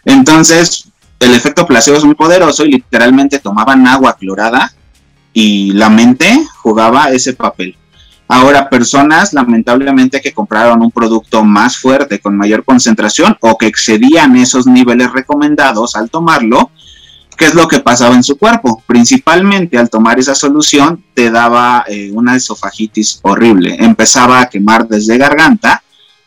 Entonces, 0.05 0.89
el 1.19 1.35
efecto 1.35 1.67
placebo 1.67 1.97
es 1.97 2.05
muy 2.05 2.15
poderoso 2.15 2.65
y 2.65 2.71
literalmente 2.71 3.41
tomaban 3.41 3.89
agua 3.89 4.17
clorada 4.17 4.73
y 5.33 5.73
la 5.73 5.91
mente 5.91 6.47
jugaba 6.63 7.11
ese 7.11 7.33
papel. 7.33 7.77
Ahora, 8.33 8.71
personas 8.71 9.33
lamentablemente 9.33 10.21
que 10.21 10.33
compraron 10.33 10.81
un 10.83 10.93
producto 10.93 11.45
más 11.45 11.77
fuerte, 11.77 12.21
con 12.21 12.37
mayor 12.37 12.65
concentración 12.65 13.37
o 13.41 13.59
que 13.59 13.67
excedían 13.67 14.37
esos 14.37 14.69
niveles 14.69 15.13
recomendados 15.13 15.97
al 15.97 16.11
tomarlo, 16.11 16.71
¿qué 17.37 17.47
es 17.47 17.55
lo 17.55 17.67
que 17.67 17.81
pasaba 17.81 18.15
en 18.15 18.23
su 18.23 18.39
cuerpo? 18.39 18.85
Principalmente 18.87 19.77
al 19.79 19.91
tomar 19.91 20.21
esa 20.21 20.37
solución 20.37 21.03
te 21.13 21.29
daba 21.33 21.85
eh, 21.89 22.13
una 22.13 22.37
esofagitis 22.37 23.19
horrible, 23.23 23.75
empezaba 23.81 24.41
a 24.41 24.49
quemar 24.49 24.87
desde 24.87 25.19
garganta 25.19 25.83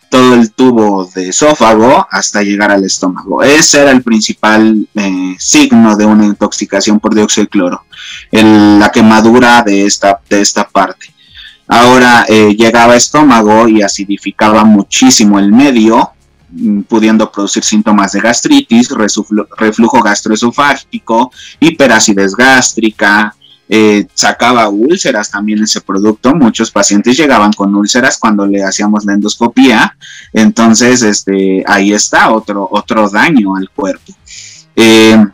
todo 0.10 0.34
el 0.34 0.52
tubo 0.52 1.06
de 1.06 1.30
esófago 1.30 2.06
hasta 2.12 2.44
llegar 2.44 2.70
al 2.70 2.84
estómago. 2.84 3.44
Ese 3.44 3.80
era 3.80 3.92
el 3.92 4.04
principal 4.04 4.90
eh, 4.94 5.36
signo 5.40 5.96
de 5.96 6.06
una 6.06 6.26
intoxicación 6.26 7.00
por 7.00 7.16
dióxido 7.16 7.46
de 7.46 7.50
cloro, 7.50 7.86
la 8.32 8.92
quemadura 8.92 9.62
de 9.62 9.86
esta, 9.86 10.20
de 10.30 10.42
esta 10.42 10.68
parte. 10.68 11.13
Ahora 11.74 12.24
eh, 12.30 12.56
llegaba 12.56 12.96
estómago 12.96 13.68
y 13.68 13.82
acidificaba 13.82 14.64
muchísimo 14.64 15.40
el 15.40 15.52
medio, 15.52 16.12
mm, 16.52 16.82
pudiendo 16.82 17.32
producir 17.32 17.64
síntomas 17.64 18.12
de 18.12 18.22
gastritis, 18.22 18.90
reflujo 19.58 20.00
gastroesofágico, 20.04 21.32
hiperacidez 21.60 22.36
gástrica, 22.36 23.36
eh, 23.68 24.06
sacaba 24.14 24.70
úlceras 24.70 25.32
también 25.32 25.64
ese 25.64 25.82
producto. 25.82 26.36
Muchos 26.36 26.70
pacientes 26.70 27.18
llegaban 27.18 27.52
con 27.54 27.74
úlceras 27.74 28.20
cuando 28.20 28.46
le 28.46 28.64
hacíamos 28.64 29.04
la 29.06 29.14
endoscopía. 29.14 29.98
Entonces, 30.32 31.02
este, 31.02 31.64
ahí 31.66 31.92
está 31.92 32.32
otro, 32.34 32.68
otro 32.70 33.10
daño 33.10 33.56
al 33.56 33.72
cuerpo. 33.72 34.14
Eh, 34.76 35.26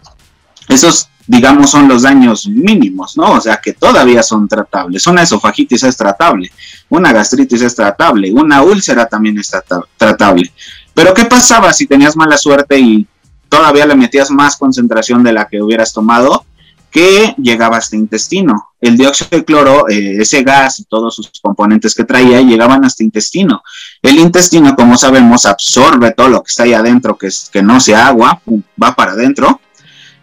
esos, 0.70 1.10
digamos, 1.30 1.70
son 1.70 1.88
los 1.88 2.02
daños 2.02 2.48
mínimos, 2.48 3.16
¿no? 3.16 3.34
O 3.34 3.40
sea, 3.40 3.62
que 3.64 3.74
todavía 3.74 4.24
son 4.24 4.48
tratables. 4.48 5.06
Una 5.06 5.22
esofagitis 5.22 5.84
es 5.84 5.96
tratable, 5.96 6.52
una 6.90 7.14
gastritis 7.14 7.62
es 7.62 7.76
tratable, 7.76 8.32
una 8.32 8.64
úlcera 8.64 9.06
también 9.06 9.38
es 9.38 9.52
tratable. 9.96 10.52
Pero 10.92 11.14
¿qué 11.14 11.26
pasaba 11.26 11.72
si 11.72 11.86
tenías 11.86 12.16
mala 12.16 12.36
suerte 12.36 12.80
y 12.80 13.06
todavía 13.48 13.86
le 13.86 13.94
metías 13.94 14.32
más 14.32 14.58
concentración 14.58 15.22
de 15.22 15.34
la 15.34 15.48
que 15.48 15.62
hubieras 15.62 15.94
tomado? 15.94 16.46
que 16.90 17.36
llegaba 17.38 17.78
hasta 17.78 17.96
intestino. 17.96 18.70
El 18.82 18.98
dióxido 18.98 19.30
de 19.38 19.46
cloro, 19.46 19.88
eh, 19.88 20.18
ese 20.20 20.42
gas 20.42 20.80
y 20.80 20.86
todos 20.86 21.16
sus 21.16 21.30
componentes 21.40 21.94
que 21.94 22.04
traía 22.04 22.42
llegaban 22.42 22.84
hasta 22.84 23.04
intestino. 23.04 23.62
El 24.02 24.18
intestino, 24.18 24.76
como 24.76 24.98
sabemos, 24.98 25.46
absorbe 25.46 26.10
todo 26.14 26.30
lo 26.30 26.42
que 26.42 26.50
está 26.50 26.64
ahí 26.64 26.74
adentro, 26.74 27.16
que, 27.16 27.28
es, 27.28 27.48
que 27.54 27.62
no 27.62 27.80
sea 27.80 28.08
agua, 28.08 28.42
va 28.82 28.96
para 28.96 29.12
adentro, 29.12 29.62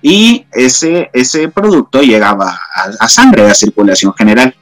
y 0.02 0.46
ese, 0.52 1.10
ese 1.12 1.48
producto 1.48 2.02
llegaba 2.02 2.58
a, 3.00 3.08
sangre, 3.08 3.50
a 3.50 3.54
circulación 3.54 4.14
general. 4.14 4.54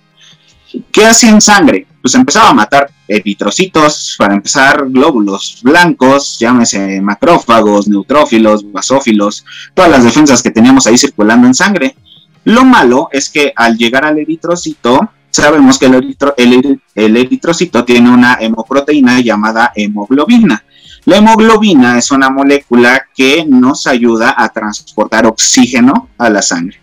¿Qué 0.90 1.06
hacía 1.06 1.30
en 1.30 1.40
sangre? 1.40 1.86
Pues 2.00 2.14
empezaba 2.14 2.50
a 2.50 2.54
matar 2.54 2.90
eritrocitos, 3.06 4.16
para 4.18 4.34
empezar, 4.34 4.84
glóbulos 4.88 5.60
blancos, 5.62 6.38
llámese 6.38 7.00
macrófagos, 7.00 7.88
neutrófilos, 7.88 8.70
basófilos, 8.72 9.44
todas 9.74 9.90
las 9.90 10.04
defensas 10.04 10.42
que 10.42 10.50
teníamos 10.50 10.86
ahí 10.86 10.98
circulando 10.98 11.46
en 11.46 11.54
sangre. 11.54 11.96
Lo 12.44 12.64
malo 12.64 13.08
es 13.12 13.30
que 13.30 13.52
al 13.54 13.76
llegar 13.76 14.04
al 14.04 14.18
eritrocito, 14.18 15.10
sabemos 15.30 15.78
que 15.78 15.86
el, 15.86 16.80
el 16.94 17.16
eritrocito 17.16 17.84
tiene 17.84 18.10
una 18.10 18.38
hemoproteína 18.40 19.20
llamada 19.20 19.72
hemoglobina. 19.74 20.63
La 21.06 21.16
hemoglobina 21.18 21.98
es 21.98 22.10
una 22.10 22.30
molécula 22.30 23.06
que 23.14 23.44
nos 23.46 23.86
ayuda 23.86 24.34
a 24.36 24.48
transportar 24.48 25.26
oxígeno 25.26 26.08
a 26.16 26.30
la 26.30 26.40
sangre. 26.40 26.80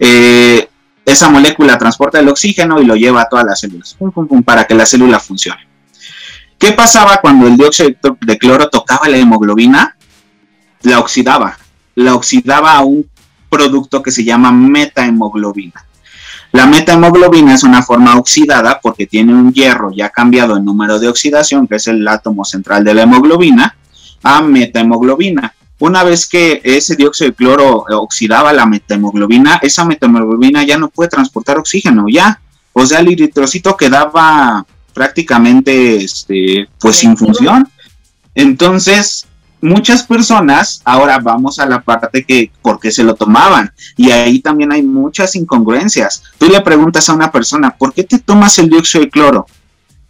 Eh, 0.00 0.68
esa 1.04 1.28
molécula 1.28 1.78
transporta 1.78 2.18
el 2.18 2.28
oxígeno 2.28 2.80
y 2.80 2.84
lo 2.84 2.96
lleva 2.96 3.22
a 3.22 3.28
todas 3.28 3.46
las 3.46 3.60
células 3.60 3.96
para 4.44 4.64
que 4.64 4.74
la 4.74 4.84
célula 4.84 5.20
funcione. 5.20 5.60
¿Qué 6.58 6.72
pasaba 6.72 7.20
cuando 7.20 7.46
el 7.46 7.56
dióxido 7.56 8.18
de 8.20 8.38
cloro 8.38 8.68
tocaba 8.68 9.08
la 9.08 9.18
hemoglobina? 9.18 9.96
La 10.82 10.98
oxidaba. 10.98 11.56
La 11.94 12.14
oxidaba 12.14 12.72
a 12.72 12.82
un 12.82 13.08
producto 13.48 14.02
que 14.02 14.10
se 14.10 14.24
llama 14.24 14.50
metahemoglobina. 14.50 15.84
La 16.52 16.66
metahemoglobina 16.66 17.54
es 17.54 17.64
una 17.64 17.82
forma 17.82 18.16
oxidada 18.16 18.80
porque 18.80 19.06
tiene 19.06 19.34
un 19.34 19.52
hierro 19.52 19.90
ya 19.92 20.10
cambiado 20.10 20.56
en 20.56 20.64
número 20.64 20.98
de 20.98 21.08
oxidación, 21.08 21.66
que 21.66 21.76
es 21.76 21.86
el 21.88 22.06
átomo 22.06 22.44
central 22.44 22.84
de 22.84 22.94
la 22.94 23.02
hemoglobina, 23.02 23.76
a 24.22 24.40
metahemoglobina. 24.40 25.54
Una 25.78 26.04
vez 26.04 26.26
que 26.26 26.60
ese 26.64 26.96
dióxido 26.96 27.30
de 27.30 27.36
cloro 27.36 27.84
oxidaba 27.90 28.52
la 28.52 28.64
metahemoglobina, 28.64 29.60
esa 29.62 29.84
metahemoglobina 29.84 30.64
ya 30.64 30.78
no 30.78 30.88
puede 30.88 31.10
transportar 31.10 31.58
oxígeno, 31.58 32.06
ya. 32.08 32.40
O 32.72 32.86
sea, 32.86 33.00
el 33.00 33.08
eritrocito 33.08 33.76
quedaba 33.76 34.64
prácticamente 34.94 35.96
este, 35.96 36.68
pues 36.80 36.96
sin 36.96 37.16
función. 37.16 37.68
Entonces, 38.34 39.26
muchas 39.60 40.02
personas, 40.02 40.80
ahora 40.84 41.18
vamos 41.18 41.58
a 41.58 41.66
la 41.66 41.80
parte 41.80 42.24
que, 42.24 42.50
¿por 42.62 42.78
qué 42.78 42.90
se 42.90 43.04
lo 43.04 43.14
tomaban? 43.14 43.72
Y 43.96 44.10
ahí 44.10 44.40
también 44.40 44.72
hay 44.72 44.82
muchas 44.82 45.36
incongruencias. 45.36 46.22
Tú 46.38 46.48
le 46.48 46.60
preguntas 46.60 47.08
a 47.08 47.14
una 47.14 47.30
persona, 47.30 47.70
¿por 47.70 47.92
qué 47.92 48.04
te 48.04 48.18
tomas 48.18 48.58
el 48.58 48.68
dióxido 48.68 49.04
de 49.04 49.10
cloro? 49.10 49.46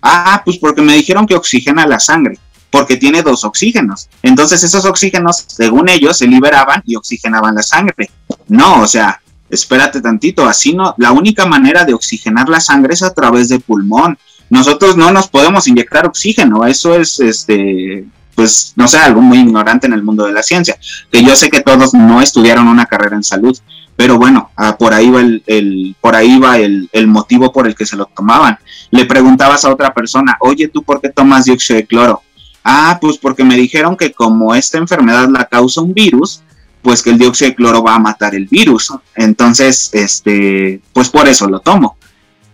Ah, 0.03 0.43
pues 0.45 0.59
porque 0.59 0.83
me 0.83 0.95
dijeron 0.95 1.27
que 1.27 1.35
oxigena 1.35 1.87
la 1.87 1.99
sangre 1.99 2.39
porque 2.71 2.97
tiene 2.97 3.23
dos 3.23 3.45
oxígenos. 3.45 4.09
Entonces 4.23 4.63
esos 4.63 4.85
oxígenos, 4.85 5.45
según 5.47 5.89
ellos, 5.89 6.19
se 6.19 6.27
liberaban 6.27 6.83
y 6.85 6.97
oxigenaban 6.97 7.55
la 7.55 7.63
sangre. 7.63 8.11
No, 8.49 8.83
o 8.83 8.87
sea, 8.87 9.21
espérate 9.49 10.01
tantito, 10.01 10.47
así 10.47 10.75
no, 10.75 10.95
la 10.99 11.13
única 11.13 11.47
manera 11.47 11.85
de 11.85 11.95
oxigenar 11.95 12.49
la 12.49 12.61
sangre 12.61 12.95
es 12.95 13.03
a 13.03 13.15
través 13.15 13.49
de 13.49 13.61
pulmón. 13.61 14.19
Nosotros 14.51 14.97
no 14.97 15.11
nos 15.11 15.29
podemos 15.29 15.67
inyectar 15.67 16.07
oxígeno, 16.07 16.67
eso 16.67 16.95
es 16.95 17.19
este 17.19 18.05
pues 18.37 18.75
no 18.77 18.87
sé, 18.87 18.99
algo 18.99 19.23
muy 19.23 19.39
ignorante 19.39 19.87
en 19.87 19.95
el 19.95 20.05
mundo 20.05 20.27
de 20.27 20.33
la 20.33 20.43
ciencia, 20.43 20.79
que 21.11 21.25
yo 21.25 21.35
sé 21.35 21.51
que 21.51 21.63
todos 21.63 21.95
no 21.95 22.21
estudiaron 22.23 22.69
una 22.69 22.87
carrera 22.87 23.17
en 23.17 23.25
salud, 23.25 23.59
pero 23.97 24.19
bueno, 24.19 24.51
ah, 24.57 24.77
por 24.77 24.93
ahí 24.93 25.09
va 25.11 25.23
el, 25.23 25.97
por 26.01 26.15
ahí 26.15 26.39
va 26.39 26.59
el, 26.59 26.89
el, 26.93 27.07
motivo 27.07 27.51
por 27.51 27.67
el 27.67 27.75
que 27.75 27.87
se 27.87 27.97
lo 27.97 28.05
tomaban. 28.05 28.59
Le 28.91 29.07
preguntabas 29.07 29.65
a 29.65 29.73
otra 29.73 29.95
persona, 29.95 30.37
oye, 30.41 30.69
¿tú 30.69 30.83
por 30.83 31.01
qué 31.01 31.09
tomas 31.09 31.47
dióxido 31.47 31.79
de 31.79 31.87
cloro? 31.87 32.23
Ah, 32.63 32.99
pues 33.01 33.17
porque 33.17 33.43
me 33.43 33.57
dijeron 33.57 33.97
que 33.97 34.13
como 34.13 34.55
esta 34.55 34.77
enfermedad 34.77 35.29
la 35.31 35.47
causa 35.47 35.81
un 35.81 35.95
virus, 35.95 36.43
pues 36.83 37.03
que 37.03 37.11
el 37.11 37.19
dióxido 37.19 37.51
de 37.51 37.57
cloro 37.57 37.83
va 37.83 37.95
a 37.95 37.99
matar 37.99 38.35
el 38.35 38.47
virus. 38.47 38.93
Entonces, 39.15 39.89
este, 39.95 40.83
pues 40.93 41.09
por 41.09 41.27
eso 41.27 41.49
lo 41.49 41.61
tomo. 41.61 41.97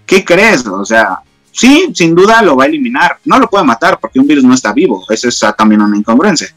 ¿Qué 0.07 0.25
crees? 0.25 0.64
O 0.66 0.85
sea, 0.85 1.21
sí, 1.53 1.93
sin 1.95 2.15
duda 2.15 2.43
lo 2.43 2.57
va 2.57 2.65
a 2.65 2.67
eliminar. 2.67 3.19
No 3.25 3.38
lo 3.38 3.49
puede 3.49 3.65
matar 3.65 3.99
porque 4.01 4.19
un 4.19 4.27
virus 4.27 4.45
no 4.45 4.55
está 4.55 4.73
vivo. 4.73 5.05
Eso 5.09 5.29
es 5.29 5.41
también 5.57 5.83
una 5.83 5.97
incongruencia. 5.97 6.49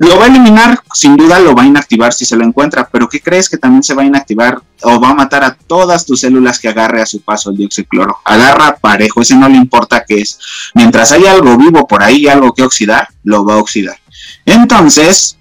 Lo 0.00 0.18
va 0.18 0.24
a 0.24 0.28
eliminar, 0.28 0.80
sin 0.94 1.14
duda 1.14 1.38
lo 1.40 1.54
va 1.54 1.62
a 1.62 1.66
inactivar 1.66 2.14
si 2.14 2.24
se 2.24 2.34
lo 2.34 2.42
encuentra, 2.42 2.88
pero 2.90 3.06
¿qué 3.06 3.20
crees 3.20 3.50
que 3.50 3.58
también 3.58 3.82
se 3.82 3.92
va 3.92 4.00
a 4.00 4.06
inactivar 4.06 4.58
o 4.82 4.98
va 4.98 5.10
a 5.10 5.14
matar 5.14 5.44
a 5.44 5.54
todas 5.54 6.06
tus 6.06 6.20
células 6.20 6.58
que 6.58 6.68
agarre 6.68 7.02
a 7.02 7.06
su 7.06 7.20
paso 7.20 7.50
el 7.50 7.58
dióxido 7.58 7.84
de 7.84 7.88
cloro? 7.88 8.18
Agarra 8.24 8.76
parejo, 8.76 9.20
ese 9.20 9.36
no 9.36 9.46
le 9.46 9.56
importa 9.56 10.02
qué 10.08 10.22
es. 10.22 10.38
Mientras 10.74 11.12
haya 11.12 11.32
algo 11.32 11.58
vivo 11.58 11.86
por 11.86 12.02
ahí, 12.02 12.28
algo 12.28 12.54
que 12.54 12.62
oxidar, 12.62 13.08
lo 13.24 13.44
va 13.44 13.54
a 13.54 13.58
oxidar. 13.58 13.98
Entonces, 14.46 15.36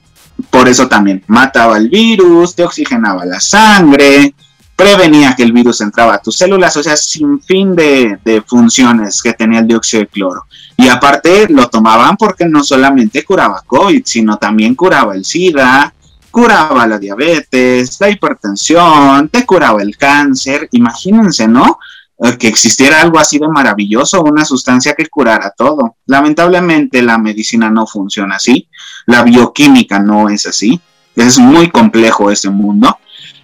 por 0.50 0.68
eso 0.68 0.90
también 0.90 1.24
mataba 1.28 1.78
el 1.78 1.88
virus, 1.88 2.54
te 2.54 2.66
oxigenaba 2.66 3.24
la 3.26 3.40
sangre, 3.40 4.34
prevenía 4.80 5.36
que 5.36 5.44
el 5.44 5.52
virus 5.52 5.82
entraba 5.82 6.14
a 6.14 6.22
tus 6.22 6.38
células, 6.38 6.78
o 6.78 6.82
sea, 6.82 6.96
sin 6.96 7.42
fin 7.42 7.76
de, 7.76 8.42
funciones 8.48 9.22
que 9.22 9.34
tenía 9.34 9.60
el 9.60 9.68
dióxido 9.68 10.04
de 10.04 10.08
cloro. 10.08 10.46
Y 10.78 10.88
aparte 10.88 11.48
lo 11.50 11.68
tomaban 11.68 12.16
porque 12.16 12.46
no 12.46 12.64
solamente 12.64 13.26
curaba 13.26 13.62
COVID, 13.68 14.02
sino 14.06 14.38
también 14.38 14.76
curaba 14.76 15.16
el 15.16 15.26
SIDA, 15.26 15.94
curaba 16.32 16.88
la 16.88 16.98
diabetes, 16.98 17.98
la 18.00 18.10
hipertensión, 18.10 19.28
te 19.28 19.46
curaba 19.46 19.82
el 19.82 19.98
cáncer. 19.98 20.70
Imagínense, 20.72 21.46
¿no? 21.46 21.78
Eh, 22.18 22.38
que 22.38 22.48
existiera 22.48 23.02
algo 23.02 23.20
así 23.20 23.38
de 23.38 23.50
maravilloso, 23.50 24.22
una 24.22 24.46
sustancia 24.46 24.94
que 24.94 25.08
curara 25.08 25.54
todo. 25.58 25.98
Lamentablemente 26.06 27.02
la 27.02 27.18
medicina 27.18 27.70
no 27.70 27.86
funciona 27.86 28.38
así, 28.38 28.70
la 29.08 29.24
bioquímica 29.24 30.00
no 30.00 30.30
es 30.30 30.46
así, 30.46 30.80
es 31.18 31.38
muy 31.38 31.70
complejo 31.70 32.32
ese 32.32 32.50
mundo 32.50 32.98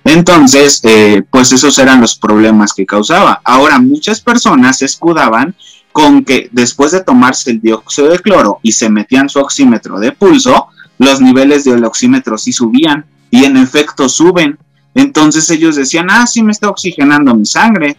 entonces, 0.05 0.81
eh, 0.83 1.23
pues 1.31 1.51
esos 1.51 1.77
eran 1.79 1.99
los 1.99 2.15
problemas 2.15 2.73
que 2.73 2.85
causaba. 2.85 3.41
Ahora, 3.43 3.79
muchas 3.79 4.21
personas 4.21 4.77
se 4.77 4.85
escudaban 4.85 5.55
con 5.91 6.23
que 6.23 6.47
después 6.51 6.91
de 6.91 7.03
tomarse 7.03 7.49
el 7.49 7.59
dióxido 7.59 8.09
de 8.09 8.19
cloro 8.19 8.59
y 8.61 8.71
se 8.71 8.87
metían 8.87 9.29
su 9.29 9.39
oxímetro 9.39 9.99
de 9.99 10.11
pulso, 10.11 10.67
los 10.99 11.21
niveles 11.21 11.63
del 11.63 11.83
oxímetro 11.83 12.37
sí 12.37 12.53
subían 12.53 13.05
y 13.31 13.45
en 13.45 13.57
efecto 13.57 14.07
suben. 14.07 14.59
Entonces 14.93 15.49
ellos 15.49 15.75
decían, 15.75 16.07
ah, 16.11 16.27
sí 16.27 16.43
me 16.43 16.51
está 16.51 16.69
oxigenando 16.69 17.33
mi 17.33 17.47
sangre. 17.47 17.97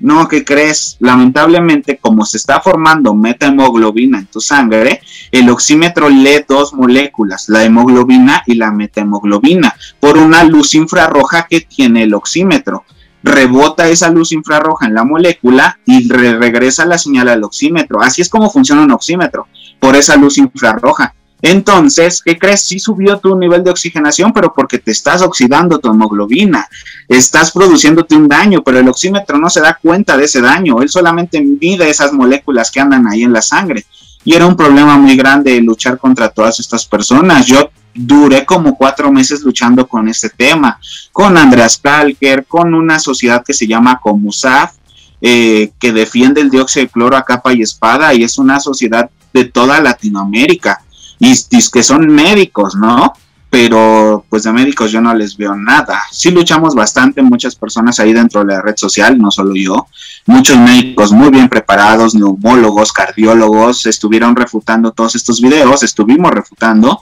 No, 0.00 0.28
¿qué 0.28 0.44
crees? 0.44 0.96
Lamentablemente, 1.00 1.98
como 1.98 2.24
se 2.24 2.36
está 2.36 2.60
formando 2.60 3.14
metahemoglobina 3.14 4.20
en 4.20 4.26
tu 4.26 4.40
sangre, 4.40 5.00
el 5.32 5.50
oxímetro 5.50 6.08
lee 6.08 6.44
dos 6.48 6.72
moléculas, 6.72 7.48
la 7.48 7.64
hemoglobina 7.64 8.44
y 8.46 8.54
la 8.54 8.70
metahemoglobina, 8.70 9.74
por 9.98 10.16
una 10.16 10.44
luz 10.44 10.74
infrarroja 10.74 11.46
que 11.48 11.62
tiene 11.62 12.04
el 12.04 12.14
oxímetro. 12.14 12.84
Rebota 13.24 13.88
esa 13.88 14.08
luz 14.10 14.30
infrarroja 14.30 14.86
en 14.86 14.94
la 14.94 15.02
molécula 15.02 15.80
y 15.84 16.08
regresa 16.08 16.86
la 16.86 16.98
señal 16.98 17.28
al 17.28 17.42
oxímetro. 17.42 18.00
Así 18.00 18.22
es 18.22 18.28
como 18.28 18.50
funciona 18.50 18.82
un 18.82 18.92
oxímetro, 18.92 19.48
por 19.80 19.96
esa 19.96 20.16
luz 20.16 20.38
infrarroja. 20.38 21.14
Entonces, 21.40 22.20
¿qué 22.24 22.36
crees? 22.36 22.62
Sí 22.62 22.80
subió 22.80 23.18
tu 23.18 23.36
nivel 23.38 23.62
de 23.62 23.70
oxigenación, 23.70 24.32
pero 24.32 24.52
porque 24.52 24.78
te 24.78 24.90
estás 24.90 25.22
oxidando 25.22 25.78
tu 25.78 25.88
hemoglobina, 25.88 26.68
estás 27.06 27.52
produciéndote 27.52 28.16
un 28.16 28.26
daño, 28.26 28.62
pero 28.64 28.80
el 28.80 28.88
oxímetro 28.88 29.38
no 29.38 29.48
se 29.48 29.60
da 29.60 29.78
cuenta 29.80 30.16
de 30.16 30.24
ese 30.24 30.40
daño, 30.40 30.82
él 30.82 30.88
solamente 30.88 31.40
mide 31.40 31.88
esas 31.88 32.12
moléculas 32.12 32.70
que 32.70 32.80
andan 32.80 33.06
ahí 33.06 33.22
en 33.22 33.32
la 33.32 33.42
sangre. 33.42 33.86
Y 34.24 34.34
era 34.34 34.46
un 34.46 34.56
problema 34.56 34.98
muy 34.98 35.16
grande 35.16 35.60
luchar 35.60 35.96
contra 35.96 36.28
todas 36.28 36.58
estas 36.58 36.84
personas. 36.84 37.46
Yo 37.46 37.70
duré 37.94 38.44
como 38.44 38.76
cuatro 38.76 39.10
meses 39.12 39.42
luchando 39.42 39.86
con 39.86 40.08
este 40.08 40.28
tema, 40.28 40.78
con 41.12 41.38
Andreas 41.38 41.78
Kalker, 41.78 42.46
con 42.46 42.74
una 42.74 42.98
sociedad 42.98 43.44
que 43.46 43.54
se 43.54 43.66
llama 43.66 44.00
Comusaf, 44.02 44.72
eh, 45.20 45.70
que 45.78 45.92
defiende 45.92 46.40
el 46.40 46.50
dióxido 46.50 46.84
de 46.84 46.90
cloro 46.90 47.16
a 47.16 47.24
capa 47.24 47.54
y 47.54 47.62
espada, 47.62 48.12
y 48.12 48.24
es 48.24 48.38
una 48.38 48.58
sociedad 48.58 49.08
de 49.32 49.44
toda 49.44 49.80
Latinoamérica 49.80 50.82
y, 51.18 51.34
que 51.70 51.82
son 51.82 52.06
médicos, 52.06 52.74
¿no? 52.74 53.12
Pero 53.50 54.26
pues 54.28 54.42
de 54.42 54.52
médicos 54.52 54.92
yo 54.92 55.00
no 55.00 55.14
les 55.14 55.36
veo 55.36 55.56
nada. 55.56 56.02
Sí 56.12 56.30
luchamos 56.30 56.74
bastante, 56.74 57.22
muchas 57.22 57.54
personas 57.54 57.98
ahí 57.98 58.12
dentro 58.12 58.44
de 58.44 58.52
la 58.52 58.60
red 58.60 58.76
social, 58.76 59.18
no 59.18 59.30
solo 59.30 59.54
yo. 59.54 59.86
Muchos 60.26 60.58
médicos 60.58 61.12
muy 61.12 61.30
bien 61.30 61.48
preparados, 61.48 62.14
neumólogos, 62.14 62.92
cardiólogos, 62.92 63.86
estuvieron 63.86 64.36
refutando 64.36 64.92
todos 64.92 65.14
estos 65.14 65.40
videos, 65.40 65.82
estuvimos 65.82 66.30
refutando. 66.30 67.00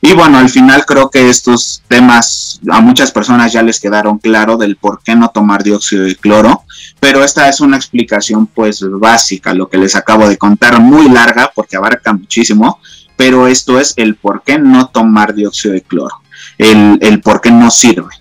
Y 0.00 0.12
bueno, 0.12 0.38
al 0.38 0.48
final 0.48 0.86
creo 0.86 1.10
que 1.10 1.28
estos 1.28 1.82
temas 1.88 2.60
a 2.70 2.80
muchas 2.80 3.10
personas 3.10 3.52
ya 3.52 3.62
les 3.62 3.80
quedaron 3.80 4.18
claro 4.18 4.56
del 4.56 4.76
por 4.76 5.02
qué 5.02 5.16
no 5.16 5.28
tomar 5.30 5.64
dióxido 5.64 6.04
de 6.04 6.14
cloro, 6.14 6.62
pero 7.00 7.24
esta 7.24 7.48
es 7.48 7.60
una 7.60 7.76
explicación 7.76 8.46
pues 8.46 8.84
básica, 8.88 9.52
lo 9.54 9.68
que 9.68 9.78
les 9.78 9.96
acabo 9.96 10.28
de 10.28 10.38
contar, 10.38 10.80
muy 10.80 11.08
larga 11.08 11.50
porque 11.52 11.76
abarca 11.76 12.12
muchísimo, 12.12 12.78
pero 13.18 13.48
esto 13.48 13.80
es 13.80 13.94
el 13.96 14.14
por 14.14 14.44
qué 14.44 14.60
no 14.60 14.90
tomar 14.90 15.34
dióxido 15.34 15.74
de 15.74 15.82
cloro, 15.82 16.22
el, 16.56 16.98
el 17.00 17.20
por 17.20 17.40
qué 17.40 17.50
no 17.50 17.68
sirve. 17.68 18.14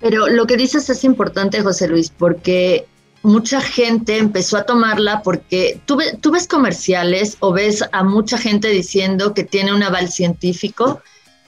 Pero 0.00 0.26
lo 0.26 0.48
que 0.48 0.56
dices 0.56 0.90
es 0.90 1.04
importante, 1.04 1.62
José 1.62 1.86
Luis, 1.86 2.10
porque 2.10 2.86
mucha 3.22 3.60
gente 3.60 4.18
empezó 4.18 4.56
a 4.56 4.64
tomarla 4.64 5.22
porque 5.22 5.80
tú, 5.86 5.96
tú, 6.20 6.32
ves 6.32 6.48
comerciales 6.48 7.36
o 7.38 7.52
ves 7.52 7.84
a 7.92 8.02
mucha 8.02 8.36
gente 8.36 8.66
diciendo 8.66 9.32
que 9.32 9.44
tiene 9.44 9.72
un 9.72 9.84
aval 9.84 10.10
científico 10.10 11.00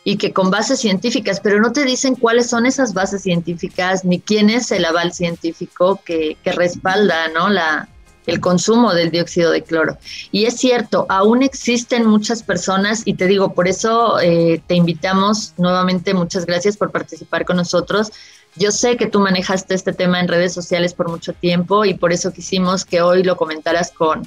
y 0.04 0.16
que 0.16 0.32
con 0.32 0.52
bases 0.52 0.78
científicas, 0.78 1.40
pero 1.40 1.60
no 1.60 1.72
te 1.72 1.84
dicen 1.84 2.14
cuáles 2.14 2.48
son 2.48 2.64
esas 2.64 2.94
bases 2.94 3.22
científicas 3.22 4.04
ni 4.04 4.20
quién 4.20 4.50
es 4.50 4.70
el 4.70 4.84
aval 4.84 5.12
científico 5.12 6.00
que, 6.04 6.36
que 6.44 6.52
respalda 6.52 7.26
¿no? 7.34 7.48
la, 7.48 7.88
el 8.30 8.40
consumo 8.40 8.94
del 8.94 9.10
dióxido 9.10 9.50
de 9.50 9.62
cloro. 9.62 9.98
Y 10.32 10.46
es 10.46 10.56
cierto, 10.56 11.06
aún 11.08 11.42
existen 11.42 12.06
muchas 12.06 12.42
personas 12.42 13.02
y 13.04 13.14
te 13.14 13.26
digo, 13.26 13.52
por 13.52 13.68
eso 13.68 14.18
eh, 14.20 14.62
te 14.66 14.74
invitamos 14.74 15.54
nuevamente, 15.58 16.14
muchas 16.14 16.46
gracias 16.46 16.76
por 16.76 16.90
participar 16.90 17.44
con 17.44 17.56
nosotros 17.56 18.12
yo 18.56 18.72
sé 18.72 18.96
que 18.96 19.06
tú 19.06 19.20
manejaste 19.20 19.74
este 19.74 19.92
tema 19.92 20.20
en 20.20 20.28
redes 20.28 20.52
sociales 20.52 20.92
por 20.92 21.08
mucho 21.08 21.32
tiempo 21.32 21.84
y 21.84 21.94
por 21.94 22.12
eso 22.12 22.32
quisimos 22.32 22.84
que 22.84 23.00
hoy 23.00 23.22
lo 23.22 23.36
comentaras 23.36 23.92
con, 23.92 24.26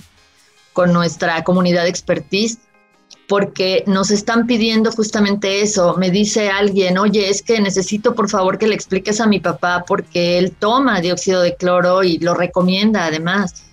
con 0.72 0.94
nuestra 0.94 1.44
comunidad 1.44 1.88
expertise, 1.88 2.60
porque 3.28 3.84
nos 3.86 4.12
están 4.12 4.48
pidiendo 4.48 4.92
justamente 4.92 5.62
eso. 5.62 5.96
Me 5.98 6.10
dice 6.10 6.50
alguien, 6.50 6.98
oye, 6.98 7.30
es 7.30 7.42
que 7.42 7.60
necesito 7.60 8.16
por 8.16 8.30
favor 8.30 8.58
que 8.58 8.68
le 8.68 8.76
expliques 8.76 9.20
a 9.20 9.28
mi 9.28 9.39
papá 9.39 9.84
porque 9.86 10.38
él 10.38 10.52
toma 10.58 11.02
dióxido 11.02 11.42
de 11.42 11.56
cloro 11.56 12.04
y 12.04 12.18
lo 12.20 12.34
recomienda 12.34 13.06
además. 13.06 13.66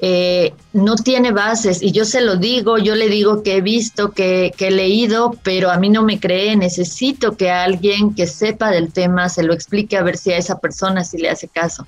Eh, 0.00 0.52
no 0.72 0.96
tiene 0.96 1.30
bases 1.30 1.80
y 1.80 1.92
yo 1.92 2.04
se 2.04 2.20
lo 2.20 2.36
digo, 2.36 2.78
yo 2.78 2.94
le 2.94 3.08
digo 3.08 3.42
que 3.42 3.56
he 3.56 3.60
visto, 3.60 4.10
que, 4.10 4.52
he 4.58 4.70
leído, 4.70 5.36
pero 5.42 5.70
a 5.70 5.78
mí 5.78 5.88
no 5.88 6.02
me 6.02 6.18
cree, 6.18 6.56
necesito 6.56 7.36
que 7.36 7.50
alguien 7.50 8.14
que 8.14 8.26
sepa 8.26 8.70
del 8.70 8.92
tema 8.92 9.28
se 9.28 9.44
lo 9.44 9.54
explique 9.54 9.96
a 9.96 10.02
ver 10.02 10.18
si 10.18 10.32
a 10.32 10.36
esa 10.36 10.58
persona 10.58 11.04
sí 11.04 11.18
le 11.18 11.30
hace 11.30 11.48
caso. 11.48 11.86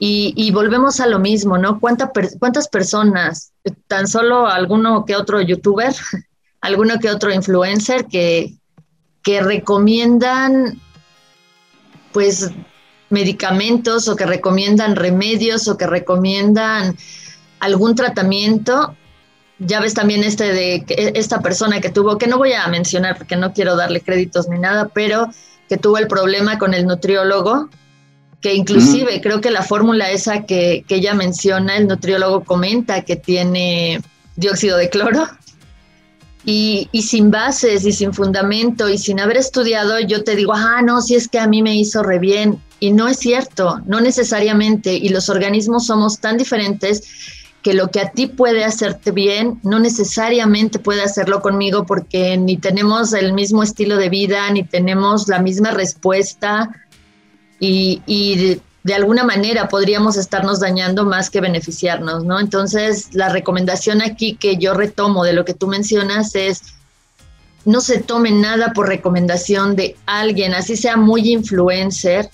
Y, 0.00 0.52
volvemos 0.52 1.00
a 1.00 1.08
lo 1.08 1.18
mismo, 1.18 1.58
¿no? 1.58 1.80
¿Cuántas 1.80 2.68
personas, 2.68 3.50
tan 3.88 4.06
solo 4.06 4.46
alguno 4.46 5.04
que 5.04 5.16
otro 5.16 5.40
youtuber, 5.40 5.92
alguno 6.60 7.00
que 7.00 7.10
otro 7.10 7.34
influencer 7.34 8.06
que, 8.06 8.54
que 9.24 9.42
recomiendan 9.42 10.80
pues 12.12 12.50
medicamentos 13.10 14.08
o 14.08 14.16
que 14.16 14.26
recomiendan 14.26 14.96
remedios 14.96 15.68
o 15.68 15.76
que 15.76 15.86
recomiendan 15.86 16.96
algún 17.60 17.94
tratamiento. 17.94 18.94
Ya 19.58 19.80
ves 19.80 19.94
también 19.94 20.22
este 20.22 20.52
de 20.52 20.84
esta 21.14 21.40
persona 21.40 21.80
que 21.80 21.90
tuvo, 21.90 22.18
que 22.18 22.26
no 22.26 22.38
voy 22.38 22.52
a 22.52 22.66
mencionar 22.68 23.16
porque 23.16 23.36
no 23.36 23.52
quiero 23.52 23.76
darle 23.76 24.00
créditos 24.00 24.48
ni 24.48 24.58
nada, 24.58 24.88
pero 24.88 25.28
que 25.68 25.76
tuvo 25.76 25.98
el 25.98 26.06
problema 26.06 26.58
con 26.58 26.74
el 26.74 26.86
nutriólogo, 26.86 27.68
que 28.40 28.54
inclusive 28.54 29.20
creo 29.20 29.40
que 29.40 29.50
la 29.50 29.62
fórmula 29.62 30.10
esa 30.10 30.44
que, 30.44 30.84
que 30.86 30.96
ella 30.96 31.14
menciona, 31.14 31.76
el 31.76 31.88
nutriólogo 31.88 32.44
comenta 32.44 33.02
que 33.02 33.16
tiene 33.16 34.00
dióxido 34.36 34.76
de 34.76 34.88
cloro 34.88 35.26
y, 36.44 36.88
sin 37.02 37.30
bases 37.30 37.84
y 37.84 37.92
sin 37.92 38.14
fundamento 38.14 38.88
y 38.88 38.96
sin 38.96 39.20
haber 39.20 39.36
estudiado, 39.36 40.00
yo 40.00 40.24
te 40.24 40.34
digo, 40.34 40.54
ah, 40.54 40.80
no, 40.82 41.02
si 41.02 41.14
es 41.14 41.28
que 41.28 41.38
a 41.38 41.46
mí 41.46 41.62
me 41.62 41.76
hizo 41.76 42.02
re 42.02 42.18
bien. 42.18 42.58
Y 42.80 42.92
no 42.92 43.08
es 43.08 43.18
cierto, 43.18 43.80
no 43.86 44.00
necesariamente. 44.00 44.94
Y 44.94 45.08
los 45.08 45.28
organismos 45.28 45.86
somos 45.86 46.20
tan 46.20 46.36
diferentes 46.36 47.02
que 47.62 47.74
lo 47.74 47.90
que 47.90 48.00
a 48.00 48.10
ti 48.12 48.26
puede 48.26 48.64
hacerte 48.64 49.10
bien, 49.10 49.60
no 49.64 49.80
necesariamente 49.80 50.78
puede 50.78 51.02
hacerlo 51.02 51.42
conmigo 51.42 51.84
porque 51.86 52.36
ni 52.36 52.56
tenemos 52.56 53.12
el 53.12 53.32
mismo 53.32 53.62
estilo 53.62 53.96
de 53.96 54.08
vida, 54.08 54.48
ni 54.50 54.62
tenemos 54.62 55.28
la 55.28 55.40
misma 55.40 55.72
respuesta. 55.72 56.70
Y, 57.58 58.02
y 58.06 58.60
de 58.84 58.94
alguna 58.94 59.24
manera 59.24 59.68
podríamos 59.68 60.16
estarnos 60.16 60.60
dañando 60.60 61.04
más 61.04 61.30
que 61.30 61.40
beneficiarnos, 61.40 62.24
¿no? 62.24 62.40
Entonces, 62.40 63.08
la 63.12 63.28
recomendación 63.28 64.00
aquí 64.02 64.36
que 64.36 64.56
yo 64.56 64.72
retomo 64.72 65.24
de 65.24 65.32
lo 65.32 65.44
que 65.44 65.54
tú 65.54 65.66
mencionas 65.66 66.34
es, 66.34 66.62
no 67.64 67.82
se 67.82 67.98
tome 67.98 68.30
nada 68.30 68.72
por 68.72 68.88
recomendación 68.88 69.76
de 69.76 69.96
alguien, 70.06 70.54
así 70.54 70.76
sea 70.76 70.96
muy 70.96 71.30
influencer, 71.30 72.30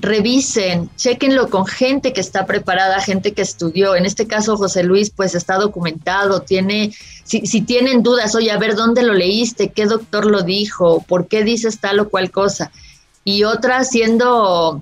revisen, 0.00 0.90
chequenlo 0.96 1.48
con 1.48 1.66
gente 1.66 2.12
que 2.12 2.20
está 2.20 2.46
preparada, 2.46 3.00
gente 3.00 3.32
que 3.32 3.42
estudió. 3.42 3.96
En 3.96 4.04
este 4.04 4.26
caso, 4.26 4.56
José 4.56 4.82
Luis, 4.82 5.10
pues 5.10 5.34
está 5.34 5.56
documentado, 5.56 6.42
tiene, 6.42 6.94
si, 7.24 7.46
si 7.46 7.62
tienen 7.62 8.02
dudas, 8.02 8.34
oye, 8.34 8.50
a 8.50 8.58
ver 8.58 8.74
dónde 8.74 9.02
lo 9.02 9.14
leíste, 9.14 9.70
qué 9.70 9.86
doctor 9.86 10.26
lo 10.26 10.42
dijo, 10.42 11.02
por 11.08 11.28
qué 11.28 11.44
dices 11.44 11.80
tal 11.80 12.00
o 12.00 12.08
cual 12.08 12.30
cosa. 12.30 12.70
Y 13.24 13.44
otra, 13.44 13.84
siendo 13.84 14.80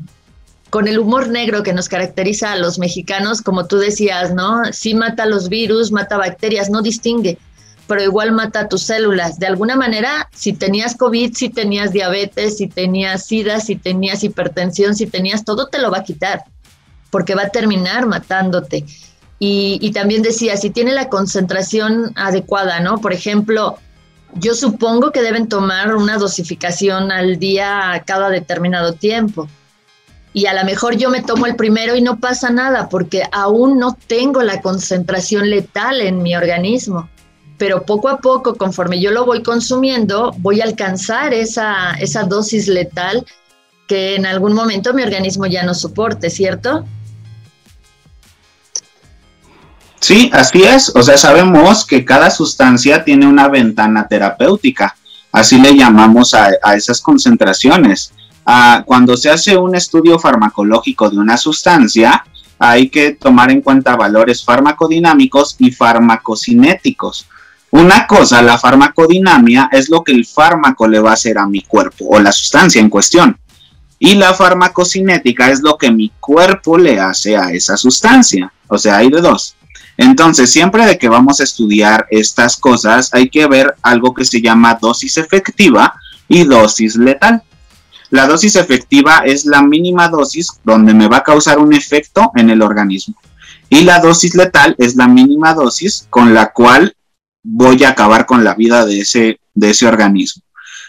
con 0.71 0.89
el 0.89 0.99
humor 0.99 1.29
negro 1.29 1.63
que 1.63 1.73
nos 1.73 1.89
caracteriza 1.89 2.53
a 2.53 2.57
los 2.57 2.81
mexicanos, 2.81 3.43
como 3.43 3.67
tú 3.67 3.79
decías, 3.79 4.35
¿no? 4.35 4.65
Sí 4.73 4.95
mata 4.95 5.25
los 5.25 5.49
virus, 5.49 5.93
mata 5.93 6.17
bacterias, 6.17 6.69
no 6.69 6.83
distingue, 6.83 7.39
pero 7.87 8.03
igual 8.03 8.33
mata 8.33 8.69
tus 8.69 8.83
células. 8.83 9.39
De 9.39 9.47
alguna 9.47 9.77
manera, 9.77 10.29
si 10.35 10.53
tenías 10.53 10.97
COVID, 10.97 11.35
si 11.35 11.51
tenías 11.51 11.93
diabetes, 11.93 12.57
si 12.57 12.69
tenías 12.69 13.27
sida, 13.27 13.61
si 13.61 13.77
tenías 13.77 14.25
hipertensión, 14.25 14.95
si 14.95 15.07
tenías 15.07 15.45
todo, 15.45 15.69
te 15.69 15.79
lo 15.79 15.91
va 15.91 15.99
a 15.99 16.05
quitar, 16.05 16.45
porque 17.11 17.35
va 17.35 17.43
a 17.43 17.49
terminar 17.49 18.07
matándote. 18.07 18.85
Y, 19.39 19.91
también 19.93 20.23
decía, 20.23 20.57
si 20.57 20.71
tiene 20.71 20.93
la 20.93 21.11
concentración 21.11 22.13
adecuada, 22.15 22.81
¿no? 22.81 22.99
Por 22.99 23.13
ejemplo, 23.13 23.77
yo 24.35 24.55
supongo 24.55 25.11
que 25.11 25.21
deben 25.21 25.49
tomar 25.49 25.95
una 25.97 26.17
dosificación 26.17 27.13
al 27.13 27.39
día 27.39 28.03
cada 28.07 28.31
determinado 28.31 28.95
tiempo 28.95 29.47
y 30.35 30.47
a 30.47 30.55
lo 30.55 30.65
mejor 30.65 30.97
yo 30.97 31.11
me 31.11 31.23
tomo 31.23 31.47
el 31.47 31.55
primero 31.55 31.95
y 31.95 32.03
no 32.03 32.19
pasa 32.19 32.51
nada 32.51 32.89
porque 32.89 33.23
aún 33.31 33.79
no 33.79 33.97
tengo 34.07 34.43
la 34.43 34.61
concentración 34.61 35.49
letal 35.49 36.01
en 36.01 36.23
mi 36.23 36.35
organismo. 36.35 37.09
Pero 37.59 37.85
poco 37.85 38.09
a 38.09 38.19
poco, 38.19 38.55
conforme 38.57 39.01
yo 39.01 39.11
lo 39.11 39.25
voy 39.25 39.43
consumiendo, 39.43 40.33
voy 40.39 40.61
a 40.61 40.65
alcanzar 40.65 41.33
esa, 41.33 41.93
esa 41.93 42.25
dosis 42.25 42.67
letal 42.67 43.25
que 43.87 44.17
en 44.17 44.27
algún 44.27 44.55
momento 44.55 44.93
mi 44.93 45.03
organismo 45.03 45.47
ya 45.47 45.63
no 45.63 45.75
soporte, 45.75 46.31
¿cierto? 46.31 46.85
Sí, 50.01 50.31
así 50.33 50.63
es. 50.63 50.93
O 50.95 51.03
sea, 51.03 51.17
sabemos 51.17 51.85
que 51.87 52.05
cada 52.05 52.31
sustancia 52.31 53.05
tiene 53.05 53.27
una 53.27 53.49
ventana 53.49 54.07
terapéutica. 54.09 54.97
Así 55.33 55.59
le 55.59 55.77
llamamos 55.77 56.35
a, 56.35 56.51
a 56.63 56.75
esas 56.75 57.01
concentraciones 57.01 58.13
cuando 58.85 59.17
se 59.17 59.31
hace 59.31 59.57
un 59.57 59.75
estudio 59.75 60.19
farmacológico 60.19 61.09
de 61.11 61.19
una 61.19 61.37
sustancia, 61.37 62.25
hay 62.59 62.89
que 62.89 63.13
tomar 63.13 63.51
en 63.51 63.61
cuenta 63.61 63.97
valores 63.97 64.45
farmacodinámicos 64.45 65.57
y 65.59 65.71
farmacocinéticos. 65.71 67.27
Una 67.75 68.07
cosa, 68.07 68.41
la 68.41 68.57
farmacodinamia, 68.57 69.69
es 69.73 69.89
lo 69.91 70.05
que 70.05 70.13
el 70.13 70.25
fármaco 70.25 70.87
le 70.87 71.01
va 71.01 71.11
a 71.11 71.15
hacer 71.15 71.39
a 71.39 71.49
mi 71.49 71.61
cuerpo 71.63 72.07
o 72.09 72.21
la 72.21 72.31
sustancia 72.31 72.81
en 72.81 72.89
cuestión. 72.89 73.37
Y 73.99 74.15
la 74.15 74.33
farmacocinética 74.33 75.51
es 75.51 75.61
lo 75.61 75.77
que 75.77 75.91
mi 75.91 76.13
cuerpo 76.21 76.79
le 76.79 77.01
hace 77.01 77.37
a 77.37 77.51
esa 77.51 77.77
sustancia. 77.77 78.53
O 78.69 78.79
sea, 78.79 78.99
hay 78.99 79.11
de 79.11 79.21
dos. 79.21 79.57
Entonces, 79.97 80.53
siempre 80.53 80.87
de 80.87 80.99
que 80.99 81.09
vamos 81.09 81.41
a 81.41 81.43
estudiar 81.43 82.07
estas 82.11 82.57
cosas, 82.57 83.13
hay 83.13 83.29
que 83.29 83.49
ver 83.49 83.75
algo 83.83 84.15
que 84.15 84.25
se 84.25 84.41
llama 84.41 84.79
dosis 84.81 85.17
efectiva 85.17 85.95
y 86.29 86.45
dosis 86.45 86.95
letal. 86.95 87.43
La 88.11 88.29
dosis 88.29 88.55
efectiva 88.55 89.25
es 89.27 89.47
la 89.47 89.63
mínima 89.63 90.07
dosis 90.07 90.61
donde 90.63 90.95
me 90.95 91.09
va 91.09 91.17
a 91.17 91.25
causar 91.25 91.59
un 91.59 91.75
efecto 91.75 92.31
en 92.37 92.51
el 92.51 92.63
organismo. 92.63 93.17
Y 93.69 93.83
la 93.83 93.99
dosis 93.99 94.37
letal 94.37 94.77
es 94.79 94.95
la 94.95 95.09
mínima 95.09 95.55
dosis 95.55 96.07
con 96.09 96.35
la 96.35 96.53
cual 96.53 96.95
voy 97.45 97.85
a 97.85 97.91
acabar 97.91 98.27
con 98.27 98.43
la 98.43 98.55
vida 98.55 98.85
de 98.85 99.01
ese, 99.01 99.39
de 99.55 99.71
ese 99.71 99.87
organismo. 99.87 100.43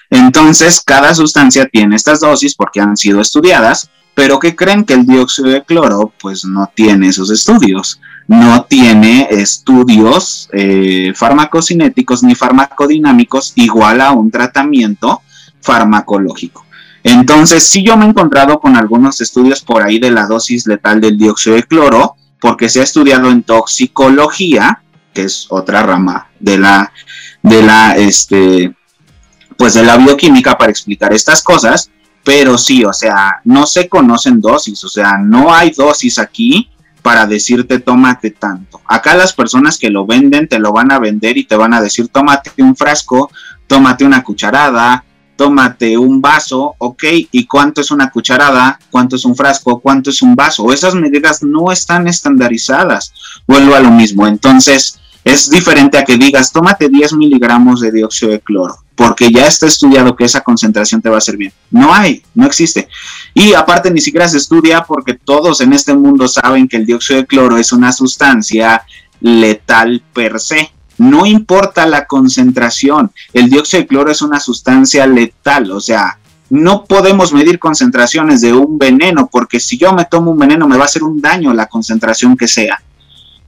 Entonces, 0.09 0.81
cada 0.81 1.13
sustancia 1.13 1.67
tiene 1.67 1.95
estas 1.95 2.21
dosis 2.21 2.55
porque 2.55 2.79
han 2.79 2.97
sido 2.97 3.21
estudiadas, 3.21 3.89
pero 4.15 4.39
que 4.39 4.55
creen 4.55 4.85
que 4.85 4.93
el 4.93 5.05
dióxido 5.05 5.49
de 5.49 5.63
cloro, 5.63 6.13
pues 6.19 6.45
no 6.45 6.71
tiene 6.73 7.09
esos 7.09 7.29
estudios. 7.29 7.99
No 8.27 8.63
tiene 8.63 9.27
estudios 9.29 10.49
eh, 10.51 11.13
farmacocinéticos 11.15 12.23
ni 12.23 12.33
farmacodinámicos 12.33 13.53
igual 13.55 14.01
a 14.01 14.13
un 14.13 14.31
tratamiento 14.31 15.21
farmacológico. 15.61 16.65
Entonces, 17.03 17.67
sí 17.67 17.83
yo 17.83 17.97
me 17.97 18.05
he 18.05 18.09
encontrado 18.09 18.59
con 18.59 18.75
algunos 18.75 19.21
estudios 19.21 19.61
por 19.61 19.83
ahí 19.83 19.99
de 19.99 20.09
la 20.09 20.25
dosis 20.25 20.65
letal 20.65 21.01
del 21.01 21.19
dióxido 21.19 21.55
de 21.55 21.63
cloro, 21.63 22.15
porque 22.39 22.67
se 22.67 22.79
ha 22.79 22.83
estudiado 22.83 23.29
en 23.29 23.43
toxicología, 23.43 24.81
que 25.15 25.23
es 25.23 25.47
otra 25.49 25.81
rama 25.81 26.27
de 26.39 26.59
la, 26.59 26.91
de 27.41 27.63
la, 27.63 27.95
este, 27.95 28.75
pues 29.57 29.73
de 29.73 29.83
la 29.83 29.97
bioquímica 29.97 30.57
para 30.57 30.69
explicar 30.69 31.13
estas 31.13 31.41
cosas, 31.41 31.89
pero 32.23 32.57
sí, 32.57 32.83
o 32.83 32.93
sea, 32.93 33.39
no 33.45 33.65
se 33.65 33.87
conocen 33.87 34.41
dosis, 34.41 34.83
o 34.83 34.89
sea, 34.89 35.17
no 35.17 35.53
hay 35.53 35.71
dosis 35.71 36.19
aquí 36.19 36.69
para 37.01 37.25
decirte 37.25 37.79
tómate 37.79 38.31
tanto. 38.31 38.81
Acá 38.87 39.15
las 39.15 39.33
personas 39.33 39.77
que 39.77 39.89
lo 39.89 40.05
venden 40.05 40.47
te 40.47 40.59
lo 40.59 40.73
van 40.73 40.91
a 40.91 40.99
vender 40.99 41.37
y 41.37 41.45
te 41.45 41.55
van 41.55 41.73
a 41.73 41.81
decir 41.81 42.09
tómate 42.09 42.51
un 42.57 42.75
frasco, 42.75 43.31
tómate 43.67 44.03
una 44.05 44.23
cucharada, 44.23 45.05
tómate 45.35 45.97
un 45.97 46.21
vaso, 46.21 46.75
ok, 46.77 47.03
¿y 47.31 47.45
cuánto 47.45 47.81
es 47.81 47.91
una 47.91 48.09
cucharada? 48.09 48.79
¿Cuánto 48.89 49.15
es 49.17 49.25
un 49.25 49.35
frasco? 49.35 49.79
¿Cuánto 49.79 50.09
es 50.09 50.21
un 50.21 50.35
vaso? 50.35 50.71
Esas 50.71 50.95
medidas 50.95 51.43
no 51.43 51.71
están 51.71 52.07
estandarizadas. 52.07 53.13
Vuelvo 53.47 53.75
a 53.75 53.81
lo 53.81 53.91
mismo. 53.91 54.25
Entonces, 54.27 54.99
es 55.25 55.49
diferente 55.49 55.97
a 55.97 56.05
que 56.05 56.17
digas, 56.17 56.51
tómate 56.51 56.87
10 56.87 57.13
miligramos 57.13 57.81
de 57.81 57.91
dióxido 57.91 58.31
de 58.31 58.39
cloro, 58.39 58.77
porque 58.93 59.31
ya 59.31 59.47
está 59.47 59.65
estudiado 59.65 60.15
que 60.15 60.23
esa 60.23 60.41
concentración 60.41 61.01
te 61.01 61.09
va 61.09 61.15
a 61.15 61.17
hacer 61.17 61.35
bien. 61.35 61.51
No 61.71 61.91
hay, 61.91 62.21
no 62.35 62.45
existe. 62.45 62.87
Y 63.33 63.53
aparte 63.53 63.89
ni 63.89 64.01
siquiera 64.01 64.27
se 64.27 64.37
estudia 64.37 64.83
porque 64.83 65.15
todos 65.15 65.61
en 65.61 65.73
este 65.73 65.95
mundo 65.95 66.27
saben 66.27 66.67
que 66.67 66.77
el 66.77 66.85
dióxido 66.85 67.21
de 67.21 67.25
cloro 67.25 67.57
es 67.57 67.71
una 67.71 67.91
sustancia 67.91 68.83
letal 69.19 70.03
per 70.13 70.39
se. 70.39 70.71
No 70.99 71.25
importa 71.25 71.87
la 71.87 72.05
concentración, 72.05 73.11
el 73.33 73.49
dióxido 73.49 73.81
de 73.81 73.87
cloro 73.87 74.11
es 74.11 74.21
una 74.21 74.39
sustancia 74.39 75.07
letal, 75.07 75.71
o 75.71 75.81
sea, 75.81 76.19
no 76.51 76.85
podemos 76.85 77.33
medir 77.33 77.57
concentraciones 77.57 78.41
de 78.41 78.53
un 78.53 78.77
veneno 78.77 79.27
porque 79.31 79.59
si 79.59 79.79
yo 79.79 79.91
me 79.91 80.05
tomo 80.05 80.31
un 80.31 80.37
veneno 80.37 80.67
me 80.67 80.77
va 80.77 80.83
a 80.83 80.85
hacer 80.85 81.03
un 81.03 81.19
daño 81.19 81.51
la 81.51 81.65
concentración 81.65 82.37
que 82.37 82.47
sea. 82.47 82.79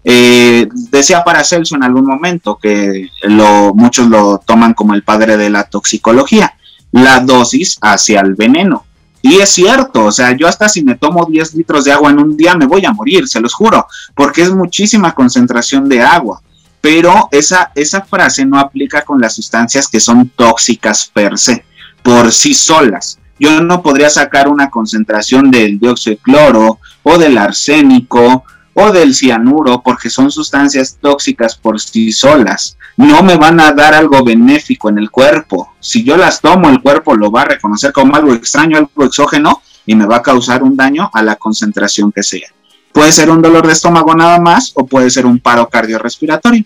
Eh, 0.04 0.68
decía 0.90 1.24
Paracelso 1.24 1.76
en 1.76 1.84
algún 1.84 2.06
momento 2.06 2.58
que 2.62 3.10
lo, 3.24 3.74
muchos 3.74 4.08
lo 4.08 4.40
toman 4.40 4.74
como 4.74 4.94
el 4.94 5.04
padre 5.04 5.38
de 5.38 5.50
la 5.50 5.66
toxicología, 5.66 6.56
la 6.92 7.20
dosis 7.20 7.78
hacia 7.82 8.22
el 8.22 8.36
veneno. 8.36 8.86
Y 9.22 9.40
es 9.40 9.50
cierto, 9.50 10.06
o 10.06 10.12
sea, 10.12 10.36
yo 10.38 10.48
hasta 10.48 10.70
si 10.70 10.84
me 10.84 10.96
tomo 10.96 11.26
10 11.26 11.56
litros 11.56 11.84
de 11.84 11.92
agua 11.92 12.12
en 12.12 12.20
un 12.20 12.38
día 12.38 12.56
me 12.56 12.66
voy 12.66 12.86
a 12.86 12.94
morir, 12.94 13.28
se 13.28 13.42
los 13.42 13.54
juro, 13.54 13.86
porque 14.16 14.44
es 14.44 14.52
muchísima 14.52 15.14
concentración 15.14 15.90
de 15.90 16.02
agua. 16.02 16.42
Pero 16.80 17.28
esa, 17.32 17.72
esa 17.76 18.02
frase 18.02 18.46
no 18.46 18.60
aplica 18.60 19.02
con 19.02 19.20
las 19.20 19.36
sustancias 19.36 19.88
que 19.88 20.00
son 20.00 20.30
tóxicas 20.30 21.12
per 21.14 21.38
se, 21.38 21.66
por 22.04 22.32
sí 22.32 22.54
solas. 22.54 23.20
Yo 23.40 23.62
no 23.62 23.82
podría 23.82 24.10
sacar 24.10 24.48
una 24.48 24.70
concentración 24.70 25.52
del 25.52 25.80
dióxido 25.80 26.16
de 26.16 26.22
cloro 26.22 26.80
o 27.04 27.18
del 27.18 27.38
arsénico 27.38 28.44
o 28.80 28.92
del 28.92 29.16
cianuro 29.16 29.82
porque 29.84 30.08
son 30.08 30.30
sustancias 30.30 31.00
tóxicas 31.02 31.56
por 31.56 31.80
sí 31.82 32.12
solas. 32.12 32.78
No 32.96 33.24
me 33.24 33.36
van 33.36 33.60
a 33.60 33.72
dar 33.72 33.96
algo 33.96 34.24
benéfico 34.24 34.90
en 34.90 35.00
el 35.00 35.10
cuerpo. 35.10 35.74
Si 35.80 36.04
yo 36.04 36.16
las 36.16 36.42
tomo, 36.42 36.70
el 36.70 36.80
cuerpo 36.80 37.16
lo 37.16 37.32
va 37.32 37.42
a 37.42 37.46
reconocer 37.46 37.92
como 37.92 38.16
algo 38.16 38.36
extraño, 38.36 38.78
algo 38.78 39.04
exógeno 39.04 39.64
y 39.88 39.96
me 39.96 40.06
va 40.06 40.18
a 40.18 40.22
causar 40.22 40.62
un 40.62 40.78
daño 40.78 41.10
a 41.12 41.24
la 41.24 41.38
concentración 41.38 42.12
que 42.12 42.22
sea. 42.22 42.50
Puede 42.94 43.12
ser 43.12 43.32
un 43.32 43.42
dolor 43.42 43.66
de 43.66 43.74
estómago 43.74 44.14
nada 44.14 44.40
más 44.40 44.74
o 44.76 44.86
puede 44.86 45.10
ser 45.10 45.26
un 45.26 45.40
paro 45.40 45.68
cardiorrespiratorio. 45.68 46.64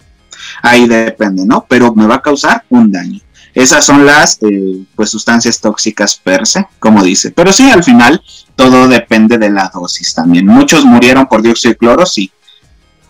Ahí 0.64 0.90
depende, 0.90 1.46
¿no? 1.46 1.66
Pero 1.70 1.96
me 1.96 2.08
va 2.08 2.16
a 2.16 2.22
causar 2.22 2.66
un 2.70 2.92
daño. 2.92 3.22
Esas 3.54 3.86
son 3.86 4.06
las 4.06 4.38
eh, 4.42 4.84
pues, 4.96 5.10
sustancias 5.10 5.60
tóxicas 5.60 6.16
per 6.16 6.48
se, 6.48 6.66
como 6.80 7.04
dice. 7.04 7.32
Pero 7.32 7.52
sí, 7.52 7.70
al 7.70 7.84
final 7.84 8.22
todo 8.56 8.88
depende 8.88 9.38
de 9.38 9.50
la 9.50 9.70
dosis 9.74 10.14
también. 10.14 10.46
Muchos 10.46 10.86
murieron 10.86 11.28
por 11.28 11.42
dióxido 11.42 11.74
de 11.74 11.78
cloro, 11.78 12.06
sí. 12.06 12.32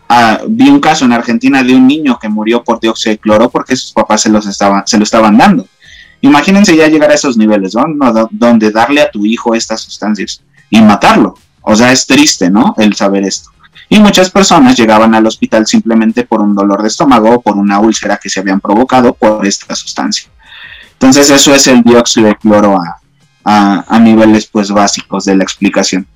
Ah, 0.10 0.42
vi 0.48 0.70
un 0.70 0.80
caso 0.80 1.06
en 1.06 1.14
Argentina 1.14 1.64
de 1.64 1.76
un 1.76 1.88
niño 1.88 2.18
que 2.20 2.28
murió 2.28 2.64
por 2.64 2.80
dióxido 2.80 3.14
de 3.14 3.20
cloro 3.20 3.50
porque 3.50 3.76
sus 3.76 3.92
papás 3.92 4.22
se, 4.22 4.30
los 4.30 4.46
estaban, 4.46 4.84
se 4.86 4.98
lo 4.98 5.04
estaban 5.04 5.38
dando. 5.38 5.68
Imagínense 6.22 6.76
ya 6.76 6.88
llegar 6.88 7.12
a 7.12 7.16
esos 7.16 7.38
niveles, 7.38 7.76
¿no? 7.76 7.86
Donde 8.32 8.72
darle 8.72 9.02
a 9.02 9.10
tu 9.10 9.26
hijo 9.26 9.56
estas 9.56 9.82
sustancias 9.82 10.42
y 10.70 10.82
matarlo. 10.82 11.36
O 11.62 11.76
sea, 11.76 11.92
es 11.92 12.06
triste, 12.06 12.50
¿no? 12.50 12.76
El 12.78 12.96
saber 12.96 13.24
esto. 13.24 13.52
Y 13.94 14.00
muchas 14.00 14.32
personas 14.32 14.78
llegaban 14.78 15.14
al 15.16 15.28
hospital 15.28 15.68
simplemente 15.68 16.24
por 16.24 16.40
un 16.40 16.56
dolor 16.56 16.82
de 16.82 16.88
estómago 16.88 17.30
o 17.36 17.42
por 17.42 17.58
una 17.58 17.82
úlcera 17.82 18.16
que 18.16 18.30
se 18.30 18.40
habían 18.40 18.62
provocado 18.62 19.14
por 19.14 19.46
esta 19.46 19.76
sustancia. 19.76 20.30
Entonces 20.94 21.30
eso 21.30 21.54
es 21.54 21.68
el 21.68 21.84
dióxido 21.84 22.28
de 22.28 22.38
cloro 22.38 22.80
a, 23.44 24.00
niveles 24.00 24.46
pues 24.46 24.72
básicos 24.72 25.26
de 25.26 25.36
la 25.36 25.44
explicación. 25.44 26.08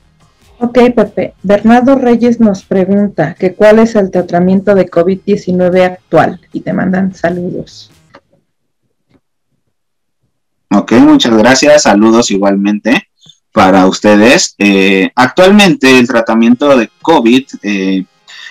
Ok, 0.59 0.77
Pepe. 0.95 1.33
Bernardo 1.43 1.95
Reyes 1.95 2.39
nos 2.39 2.63
pregunta 2.63 3.33
que 3.33 3.55
cuál 3.55 3.79
es 3.79 3.95
el 3.95 4.09
tratamiento 4.09 4.73
de 4.73 4.89
COVID-19 4.89 5.83
actual 5.83 6.39
y 6.53 6.61
te 6.61 6.71
mandan 6.71 7.13
saludos. 7.13 7.91
Ok, 10.71 10.93
muchas 10.93 11.35
gracias. 11.35 11.83
Saludos 11.83 12.31
igualmente 12.31 13.09
para 13.55 13.87
ustedes. 13.87 14.53
Eh, 14.59 15.09
actualmente 15.15 15.97
el 15.97 16.05
tratamiento 16.05 16.77
de 16.77 16.89
COVID, 17.01 17.43
eh, 17.63 18.03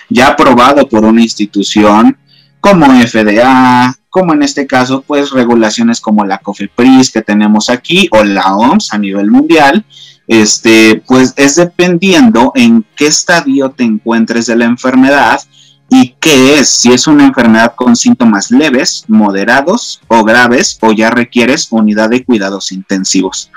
ya 0.09 0.29
aprobado 0.29 0.89
por 0.89 1.05
una 1.05 1.21
institución 1.21 2.17
como 2.59 2.87
FDA, 2.87 3.95
como 4.09 4.33
en 4.33 4.41
este 4.41 4.65
caso, 4.65 5.03
pues 5.05 5.29
regulaciones 5.29 6.01
como 6.01 6.25
la 6.25 6.39
COFEPRIS 6.39 7.11
que 7.11 7.21
tenemos 7.21 7.69
aquí 7.69 8.09
o 8.11 8.23
la 8.23 8.55
OMS 8.55 8.93
a 8.93 8.97
nivel 8.97 9.29
mundial, 9.29 9.85
este, 10.27 11.03
pues 11.05 11.35
es 11.37 11.55
dependiendo 11.55 12.51
en 12.55 12.83
qué 12.95 13.05
estadio 13.05 13.69
te 13.69 13.83
encuentres 13.83 14.47
de 14.47 14.55
la 14.55 14.65
enfermedad 14.65 15.39
y 15.87 16.15
qué 16.19 16.57
es, 16.57 16.69
si 16.69 16.91
es 16.91 17.05
una 17.05 17.25
enfermedad 17.25 17.75
con 17.75 17.95
síntomas 17.95 18.49
leves, 18.49 19.05
moderados 19.07 20.01
o 20.07 20.23
graves 20.23 20.79
o 20.81 20.91
ya 20.93 21.11
requieres 21.11 21.67
unidad 21.69 22.09
de 22.09 22.25
cuidados 22.25 22.71
intensivos. 22.71 23.51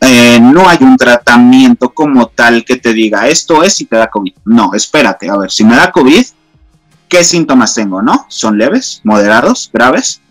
Eh, 0.00 0.40
no 0.40 0.66
hay 0.66 0.78
un 0.80 0.96
tratamiento 0.96 1.90
como 1.90 2.28
tal 2.28 2.64
que 2.64 2.76
te 2.76 2.94
diga 2.94 3.28
esto 3.28 3.62
es 3.62 3.74
si 3.74 3.84
te 3.84 3.96
da 3.96 4.08
COVID. 4.08 4.32
No, 4.46 4.72
espérate, 4.74 5.28
a 5.28 5.36
ver, 5.36 5.50
si 5.50 5.62
me 5.62 5.76
da 5.76 5.92
COVID, 5.92 6.24
¿qué 7.06 7.22
síntomas 7.22 7.74
tengo? 7.74 8.00
¿No? 8.00 8.24
¿Son 8.28 8.56
leves, 8.56 9.02
moderados, 9.04 9.70
graves? 9.72 10.22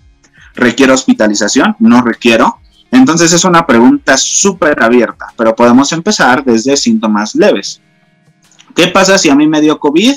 ¿Requiero 0.56 0.96
hospitalización? 0.96 1.76
No 1.80 2.02
requiero. 2.02 2.58
Entonces 2.92 3.32
es 3.32 3.46
una 3.46 3.68
pregunta 3.68 4.18
súper 4.18 4.82
abierta, 4.82 5.28
pero 5.38 5.56
podemos 5.56 5.92
empezar 5.92 6.44
desde 6.44 6.76
síntomas 6.76 7.36
leves. 7.36 7.82
¿Qué 8.76 8.88
pasa 8.88 9.18
si 9.18 9.30
a 9.30 9.36
mí 9.36 9.48
me 9.48 9.62
dio 9.62 9.80
COVID 9.80 10.16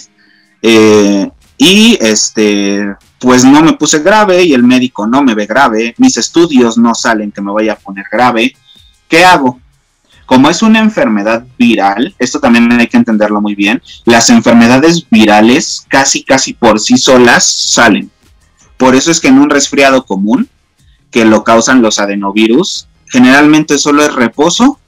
eh, 0.62 1.31
y 1.59 1.99
este, 2.01 2.97
pues 3.19 3.45
no 3.45 3.62
me 3.62 3.75
puse 3.75 3.99
grave 3.99 4.43
y 4.45 4.55
el 4.55 4.62
médico 4.62 5.07
no 5.07 5.23
me 5.23 5.35
ve 5.35 5.47
grave, 5.47 5.95
mis 5.99 6.17
estudios 6.17 6.79
no 6.79 6.95
salen 6.95 7.33
que 7.33 7.43
me 7.43 7.53
vaya 7.53 7.75
a 7.75 7.77
poner 7.77 8.07
grave? 8.11 8.55
¿Qué 9.12 9.27
hago? 9.27 9.61
Como 10.25 10.48
es 10.48 10.62
una 10.62 10.79
enfermedad 10.79 11.44
viral, 11.59 12.16
esto 12.18 12.40
también 12.40 12.72
hay 12.72 12.87
que 12.87 12.96
entenderlo 12.96 13.42
muy 13.42 13.55
bien, 13.55 13.83
las 14.07 14.31
enfermedades 14.31 15.07
virales 15.11 15.85
casi 15.87 16.25
casi 16.25 16.55
por 16.55 16.81
sí 16.81 16.96
solas 16.96 17.44
salen. 17.44 18.11
Por 18.79 18.94
eso 18.94 19.11
es 19.11 19.20
que 19.20 19.29
en 19.29 19.38
un 19.38 19.51
resfriado 19.51 20.07
común, 20.07 20.48
que 21.11 21.27
lo 21.27 21.44
causan 21.44 21.83
los 21.83 21.98
adenovirus, 21.98 22.88
generalmente 23.05 23.77
solo 23.77 24.03
es 24.03 24.14
reposo 24.14 24.81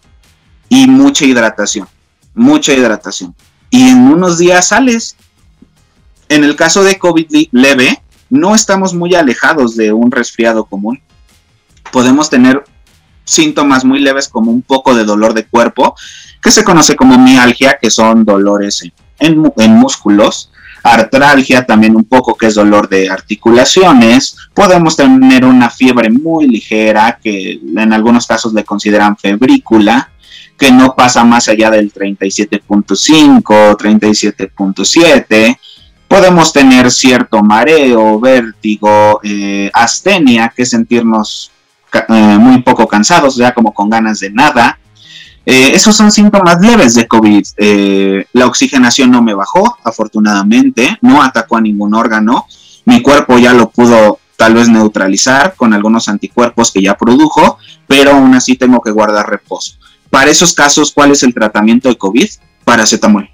y 0.70 0.86
mucha 0.86 1.26
hidratación, 1.26 1.86
mucha 2.34 2.72
hidratación. 2.72 3.34
Y 3.68 3.90
en 3.90 3.98
unos 4.10 4.38
días 4.38 4.68
sales. 4.68 5.16
En 6.30 6.44
el 6.44 6.56
caso 6.56 6.82
de 6.82 6.98
COVID 6.98 7.48
leve, 7.52 8.02
no 8.30 8.54
estamos 8.54 8.94
muy 8.94 9.14
alejados 9.14 9.76
de 9.76 9.92
un 9.92 10.10
resfriado 10.10 10.64
común. 10.64 11.02
Podemos 11.92 12.30
tener 12.30 12.64
síntomas 13.24 13.84
muy 13.84 14.00
leves 14.00 14.28
como 14.28 14.50
un 14.50 14.62
poco 14.62 14.94
de 14.94 15.04
dolor 15.04 15.34
de 15.34 15.46
cuerpo, 15.46 15.94
que 16.42 16.50
se 16.50 16.64
conoce 16.64 16.94
como 16.94 17.18
mialgia, 17.18 17.78
que 17.80 17.90
son 17.90 18.24
dolores 18.24 18.82
en, 19.18 19.72
músculos, 19.72 20.50
artralgia 20.82 21.64
también 21.64 21.96
un 21.96 22.04
poco 22.04 22.34
que 22.34 22.46
es 22.46 22.54
dolor 22.54 22.88
de 22.88 23.08
articulaciones, 23.08 24.36
podemos 24.52 24.96
tener 24.96 25.44
una 25.44 25.70
fiebre 25.70 26.10
muy 26.10 26.46
ligera 26.46 27.18
que 27.22 27.60
en 27.76 27.92
algunos 27.92 28.26
casos 28.26 28.52
le 28.52 28.64
consideran 28.64 29.16
febrícula, 29.16 30.10
que 30.58 30.70
no 30.70 30.94
pasa 30.94 31.24
más 31.24 31.48
allá 31.48 31.70
del 31.70 31.92
37.5, 31.92 33.42
37.7, 33.42 35.58
podemos 36.06 36.52
tener 36.52 36.90
cierto 36.90 37.42
mareo, 37.42 38.20
vértigo, 38.20 39.20
eh, 39.22 39.70
astenia, 39.72 40.52
que 40.54 40.62
es 40.62 40.70
sentirnos 40.70 41.50
eh, 42.08 42.38
muy 42.38 42.62
poco 42.62 42.86
cansados, 42.88 43.36
ya 43.36 43.54
como 43.54 43.72
con 43.72 43.90
ganas 43.90 44.20
de 44.20 44.30
nada. 44.30 44.78
Eh, 45.46 45.72
esos 45.74 45.94
son 45.94 46.10
síntomas 46.10 46.60
leves 46.60 46.94
de 46.94 47.06
COVID. 47.06 47.46
Eh, 47.58 48.26
la 48.32 48.46
oxigenación 48.46 49.10
no 49.10 49.22
me 49.22 49.34
bajó, 49.34 49.76
afortunadamente, 49.84 50.98
no 51.02 51.22
atacó 51.22 51.56
a 51.56 51.60
ningún 51.60 51.94
órgano. 51.94 52.46
Mi 52.86 53.02
cuerpo 53.02 53.38
ya 53.38 53.52
lo 53.52 53.70
pudo 53.70 54.18
tal 54.36 54.54
vez 54.54 54.68
neutralizar 54.68 55.54
con 55.54 55.74
algunos 55.74 56.08
anticuerpos 56.08 56.72
que 56.72 56.82
ya 56.82 56.96
produjo, 56.96 57.58
pero 57.86 58.12
aún 58.12 58.34
así 58.34 58.56
tengo 58.56 58.80
que 58.80 58.90
guardar 58.90 59.28
reposo. 59.28 59.74
Para 60.10 60.30
esos 60.30 60.54
casos, 60.54 60.92
¿cuál 60.92 61.12
es 61.12 61.22
el 61.22 61.34
tratamiento 61.34 61.88
de 61.88 61.98
COVID? 61.98 62.28
Paracetamol. 62.64 63.28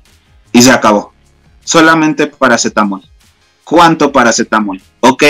Y 0.53 0.62
se 0.62 0.73
acabó. 0.73 1.12
Solamente 1.64 2.27
paracetamol. 2.27 3.03
¿Cuánto 3.62 4.11
paracetamol? 4.11 4.83
¿Ok? 5.01 5.25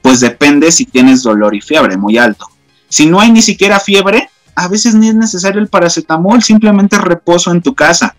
Pues 0.00 0.20
depende 0.20 0.72
si 0.72 0.86
tienes 0.86 1.22
dolor 1.22 1.54
y 1.54 1.60
fiebre 1.60 1.96
muy 1.96 2.16
alto 2.16 2.46
Si 2.94 3.06
no 3.06 3.18
hay 3.18 3.32
ni 3.32 3.42
siquiera 3.42 3.80
fiebre, 3.80 4.30
a 4.54 4.68
veces 4.68 4.94
ni 4.94 5.08
es 5.08 5.16
necesario 5.16 5.60
el 5.60 5.66
paracetamol, 5.66 6.44
simplemente 6.44 6.96
reposo 6.96 7.50
en 7.50 7.60
tu 7.60 7.74
casa. 7.74 8.14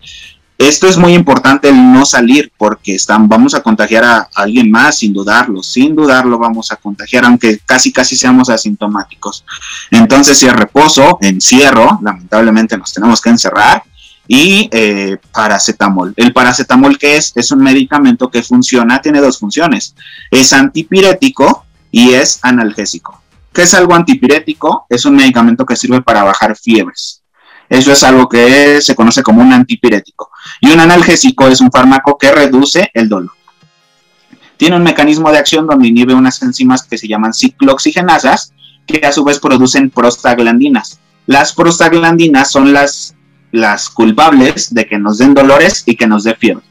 Esto 0.58 0.86
es 0.86 0.98
muy 0.98 1.14
importante 1.14 1.70
el 1.70 1.94
no 1.94 2.04
salir 2.04 2.52
porque 2.58 2.94
están, 2.94 3.26
vamos 3.26 3.54
a 3.54 3.62
contagiar 3.62 4.04
a, 4.04 4.28
alguien 4.34 4.70
más 4.70 4.98
sin 4.98 5.14
dudarlo, 5.14 5.62
sin 5.62 5.96
dudarlo 5.96 6.38
vamos 6.38 6.70
a 6.72 6.76
contagiar 6.76 7.24
aunque 7.24 7.58
casi 7.64 7.90
casi 7.90 8.18
seamos 8.18 8.50
asintomáticos. 8.50 9.46
Entonces 9.90 10.36
si 10.36 10.46
es 10.46 10.52
reposo, 10.52 11.16
encierro, 11.22 11.98
lamentablemente 12.02 12.76
nos 12.76 12.92
tenemos 12.92 13.22
que 13.22 13.30
encerrar 13.30 13.82
y 14.28 14.68
eh, 14.72 15.16
paracetamol. 15.32 16.12
El 16.16 16.34
paracetamol 16.34 16.98
que 16.98 17.16
es 17.16 17.32
es 17.34 17.50
un 17.50 17.60
medicamento 17.60 18.28
que 18.30 18.42
funciona, 18.42 19.00
tiene 19.00 19.22
dos 19.22 19.38
funciones, 19.38 19.94
es 20.30 20.52
antipirético 20.52 21.64
y 21.90 22.12
es 22.12 22.40
analgésico. 22.42 23.22
¿Qué 23.56 23.62
es 23.62 23.72
algo 23.72 23.94
antipirético? 23.94 24.84
Es 24.90 25.06
un 25.06 25.16
medicamento 25.16 25.64
que 25.64 25.76
sirve 25.76 26.02
para 26.02 26.22
bajar 26.22 26.54
fiebres. 26.58 27.22
Eso 27.70 27.90
es 27.90 28.04
algo 28.04 28.28
que 28.28 28.82
se 28.82 28.94
conoce 28.94 29.22
como 29.22 29.40
un 29.40 29.50
antipirético. 29.50 30.30
Y 30.60 30.70
un 30.72 30.80
analgésico 30.80 31.48
es 31.48 31.62
un 31.62 31.70
fármaco 31.70 32.18
que 32.18 32.30
reduce 32.30 32.90
el 32.92 33.08
dolor. 33.08 33.32
Tiene 34.58 34.76
un 34.76 34.82
mecanismo 34.82 35.32
de 35.32 35.38
acción 35.38 35.66
donde 35.66 35.88
inhibe 35.88 36.12
unas 36.12 36.42
enzimas 36.42 36.82
que 36.82 36.98
se 36.98 37.08
llaman 37.08 37.32
ciclooxigenasas, 37.32 38.52
que 38.86 39.06
a 39.06 39.10
su 39.10 39.24
vez 39.24 39.40
producen 39.40 39.88
prostaglandinas. 39.88 41.00
Las 41.24 41.54
prostaglandinas 41.54 42.50
son 42.50 42.74
las, 42.74 43.14
las 43.52 43.88
culpables 43.88 44.74
de 44.74 44.86
que 44.86 44.98
nos 44.98 45.16
den 45.16 45.32
dolores 45.32 45.82
y 45.86 45.96
que 45.96 46.06
nos 46.06 46.24
dé 46.24 46.34
fiebre. 46.34 46.62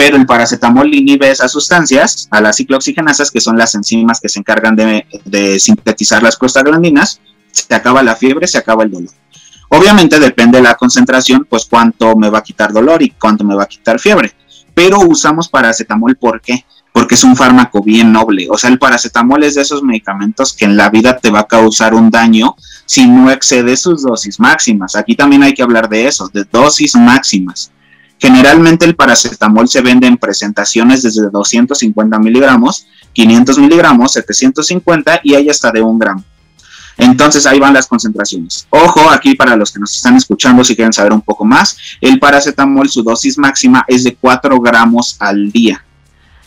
Pero 0.00 0.16
el 0.16 0.24
paracetamol 0.24 0.94
inhibe 0.94 1.30
esas 1.30 1.52
sustancias, 1.52 2.26
a 2.30 2.40
las 2.40 2.56
ciclooxigenasas, 2.56 3.30
que 3.30 3.38
son 3.38 3.58
las 3.58 3.74
enzimas 3.74 4.18
que 4.18 4.30
se 4.30 4.38
encargan 4.38 4.74
de, 4.74 5.60
sintetizar 5.60 6.22
las 6.22 6.38
prostaglandinas, 6.38 7.20
se 7.52 7.74
acaba 7.74 8.02
la 8.02 8.16
fiebre, 8.16 8.46
se 8.46 8.56
acaba 8.56 8.84
el 8.84 8.90
dolor. 8.90 9.10
Obviamente 9.68 10.18
depende 10.18 10.56
de 10.56 10.64
la 10.64 10.76
concentración, 10.76 11.46
pues 11.50 11.66
cuánto 11.66 12.16
me 12.16 12.30
va 12.30 12.38
a 12.38 12.42
quitar 12.42 12.72
dolor 12.72 13.02
y 13.02 13.10
cuánto 13.10 13.44
me 13.44 13.54
va 13.54 13.64
a 13.64 13.68
quitar 13.68 14.00
fiebre. 14.00 14.32
Pero 14.72 15.00
usamos 15.00 15.50
paracetamol, 15.50 16.16
¿por 16.16 16.40
qué? 16.40 16.64
Porque 16.94 17.14
es 17.14 17.22
un 17.22 17.36
fármaco 17.36 17.82
bien 17.82 18.10
noble. 18.10 18.48
O 18.50 18.56
sea, 18.56 18.70
el 18.70 18.78
paracetamol 18.78 19.44
es 19.44 19.56
de 19.56 19.60
esos 19.60 19.82
medicamentos 19.82 20.54
que 20.54 20.64
en 20.64 20.78
la 20.78 20.88
vida 20.88 21.18
te 21.18 21.28
va 21.28 21.40
a 21.40 21.46
causar 21.46 21.92
un 21.92 22.10
daño 22.10 22.56
si 22.86 23.06
no 23.06 23.30
excede 23.30 23.76
sus 23.76 24.02
dosis 24.02 24.40
máximas. 24.40 24.96
Aquí 24.96 25.14
también 25.14 25.42
hay 25.42 25.52
que 25.52 25.62
hablar 25.62 25.90
de 25.90 26.06
eso, 26.06 26.30
de 26.32 26.44
dosis 26.50 26.96
máximas. 26.96 27.70
Generalmente 28.20 28.84
el 28.84 28.94
paracetamol 28.94 29.66
se 29.66 29.80
vende 29.80 30.06
en 30.06 30.18
presentaciones 30.18 31.02
desde 31.02 31.30
250 31.30 32.18
miligramos, 32.18 32.86
500 33.14 33.58
miligramos, 33.58 34.12
750 34.12 35.20
y 35.24 35.34
hay 35.34 35.48
hasta 35.48 35.70
de 35.72 35.80
un 35.80 35.98
gramo. 35.98 36.22
Entonces 36.98 37.46
ahí 37.46 37.58
van 37.58 37.72
las 37.72 37.86
concentraciones. 37.86 38.66
Ojo 38.68 39.08
aquí 39.08 39.34
para 39.34 39.56
los 39.56 39.72
que 39.72 39.80
nos 39.80 39.96
están 39.96 40.16
escuchando 40.16 40.62
si 40.62 40.76
quieren 40.76 40.92
saber 40.92 41.14
un 41.14 41.22
poco 41.22 41.46
más, 41.46 41.78
el 42.02 42.18
paracetamol 42.18 42.90
su 42.90 43.02
dosis 43.02 43.38
máxima 43.38 43.86
es 43.88 44.04
de 44.04 44.14
4 44.14 44.60
gramos 44.60 45.16
al 45.18 45.50
día. 45.50 45.82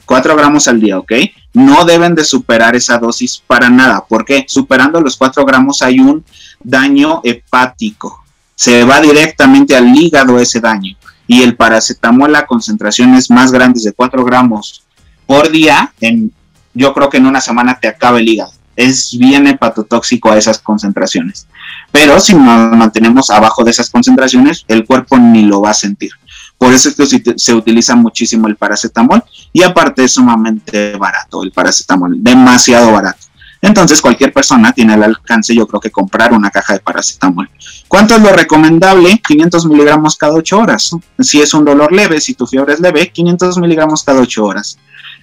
4 0.06 0.36
gramos 0.36 0.68
al 0.68 0.80
día, 0.80 1.00
¿ok? 1.00 1.12
No 1.54 1.86
deben 1.86 2.14
de 2.14 2.24
superar 2.24 2.76
esa 2.76 3.00
dosis 3.00 3.42
para 3.48 3.72
nada. 3.72 4.06
porque 4.08 4.46
Superando 4.48 5.02
los 5.02 5.18
4 5.18 5.44
gramos 5.44 5.82
hay 5.82 6.00
un 6.00 6.24
daño 6.64 7.22
hepático. 7.24 8.24
Se 8.54 8.84
va 8.84 9.02
directamente 9.02 9.76
al 9.76 9.96
hígado 9.96 10.38
ese 10.38 10.60
daño. 10.60 10.96
Y 11.28 11.42
el 11.42 11.56
paracetamol, 11.56 12.32
la 12.32 12.46
concentración 12.46 13.14
es 13.16 13.30
más 13.30 13.52
grande 13.52 13.82
de 13.84 13.94
4 13.94 14.26
gramos 14.26 14.84
por 15.26 15.50
día. 15.50 15.94
En, 16.02 16.32
yo 16.74 16.94
creo 16.94 17.10
que 17.10 17.18
en 17.18 17.26
una 17.26 17.42
semana 17.42 17.80
te 17.80 17.88
acaba 17.88 18.20
el 18.20 18.28
hígado 18.28 18.54
es 18.76 19.18
bien 19.18 19.48
hepatotóxico 19.48 20.32
a 20.32 20.38
esas 20.38 20.60
concentraciones. 20.60 21.48
Pero 21.92 22.20
si 22.20 22.34
nos 22.34 22.76
mantenemos 22.76 23.30
abajo 23.30 23.64
de 23.64 23.72
esas 23.72 23.90
concentraciones, 23.90 24.66
el 24.68 24.86
cuerpo 24.86 25.18
ni 25.18 25.44
lo 25.44 25.62
va 25.62 25.72
a 25.72 25.76
sentir. 25.76 26.12
Por 26.58 26.74
eso 26.74 26.90
es 26.90 26.96
que 26.96 27.34
se 27.38 27.54
utiliza 27.54 27.96
muchísimo 27.96 28.48
el 28.48 28.56
paracetamol 28.56 29.24
y 29.52 29.64
aparte 29.64 30.04
es 30.04 30.14
sumamente 30.14 30.96
barato 30.96 31.44
el 31.44 31.52
paracetamol, 31.52 32.24
demasiado 32.24 32.92
barato. 32.92 33.23
Entonces 33.64 34.02
cualquier 34.02 34.34
persona 34.34 34.74
tiene 34.74 34.94
el 34.94 35.04
alcance, 35.04 35.56
yo 35.56 35.66
creo 35.66 35.80
que 35.80 35.90
comprar 35.90 36.34
una 36.34 36.52
caja 36.52 36.74
de 36.74 36.82
paracetamol. 36.82 37.50
¿Cuánto 37.88 38.16
es 38.16 38.22
lo 38.22 38.34
recomendable? 38.34 39.22
500 39.26 39.66
miligramos 39.68 40.18
cada 40.18 40.34
8 40.34 40.60
horas. 40.60 40.92
Si 41.18 41.40
es 41.40 41.54
un 41.54 41.64
dolor 41.64 41.94
leve, 41.94 42.20
si 42.20 42.34
tu 42.34 42.46
fiebre 42.46 42.74
es 42.74 42.82
leve, 42.82 43.10
500 43.10 43.58
miligramos 43.60 44.04
cada 44.04 44.20
8 44.20 44.44
horas. 44.44 44.78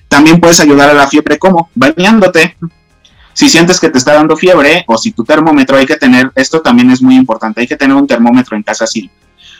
También 0.09 0.41
puedes 0.41 0.59
ayudar 0.59 0.89
a 0.89 0.95
la 0.95 1.07
fiebre 1.07 1.39
como 1.39 1.69
bañándote. 1.75 2.57
Si 3.35 3.51
sientes 3.51 3.79
que 3.79 3.91
te 3.91 3.99
está 3.99 4.15
dando 4.15 4.39
fiebre 4.39 4.87
o 4.89 4.97
si 4.97 5.13
tu 5.13 5.23
termómetro 5.23 5.77
hay 5.77 5.85
que 5.85 5.99
tener, 5.99 6.33
esto 6.35 6.63
también 6.63 6.91
es 6.91 7.03
muy 7.03 7.17
importante, 7.17 7.61
hay 7.61 7.67
que 7.67 7.77
tener 7.77 7.95
un 7.95 8.07
termómetro 8.07 8.57
en 8.57 8.63
casa 8.63 8.85
así. 8.85 9.11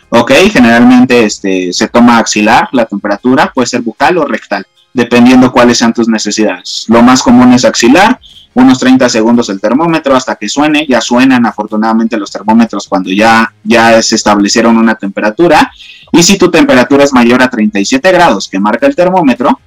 Ok, 0.09 0.31
generalmente 0.51 1.23
este, 1.23 1.71
se 1.71 1.87
toma 1.87 2.17
axilar, 2.17 2.67
la 2.71 2.85
temperatura 2.85 3.51
puede 3.53 3.67
ser 3.67 3.81
bucal 3.81 4.17
o 4.17 4.25
rectal, 4.25 4.65
dependiendo 4.91 5.51
cuáles 5.51 5.77
sean 5.77 5.93
tus 5.93 6.07
necesidades. 6.07 6.85
Lo 6.87 7.03
más 7.03 7.21
común 7.21 7.53
es 7.53 7.63
axilar, 7.63 8.19
unos 8.53 8.79
30 8.79 9.07
segundos 9.09 9.49
el 9.49 9.61
termómetro 9.61 10.15
hasta 10.15 10.35
que 10.35 10.49
suene, 10.49 10.85
ya 10.87 10.99
suenan 10.99 11.45
afortunadamente 11.45 12.17
los 12.17 12.31
termómetros 12.31 12.87
cuando 12.87 13.09
ya, 13.11 13.53
ya 13.63 14.01
se 14.01 14.15
establecieron 14.15 14.77
una 14.77 14.95
temperatura, 14.95 15.71
y 16.11 16.23
si 16.23 16.37
tu 16.37 16.51
temperatura 16.51 17.03
es 17.03 17.13
mayor 17.13 17.41
a 17.41 17.49
37 17.49 18.11
grados 18.11 18.49
que 18.49 18.59
marca 18.59 18.85
el 18.85 18.95
termómetro, 18.95 19.59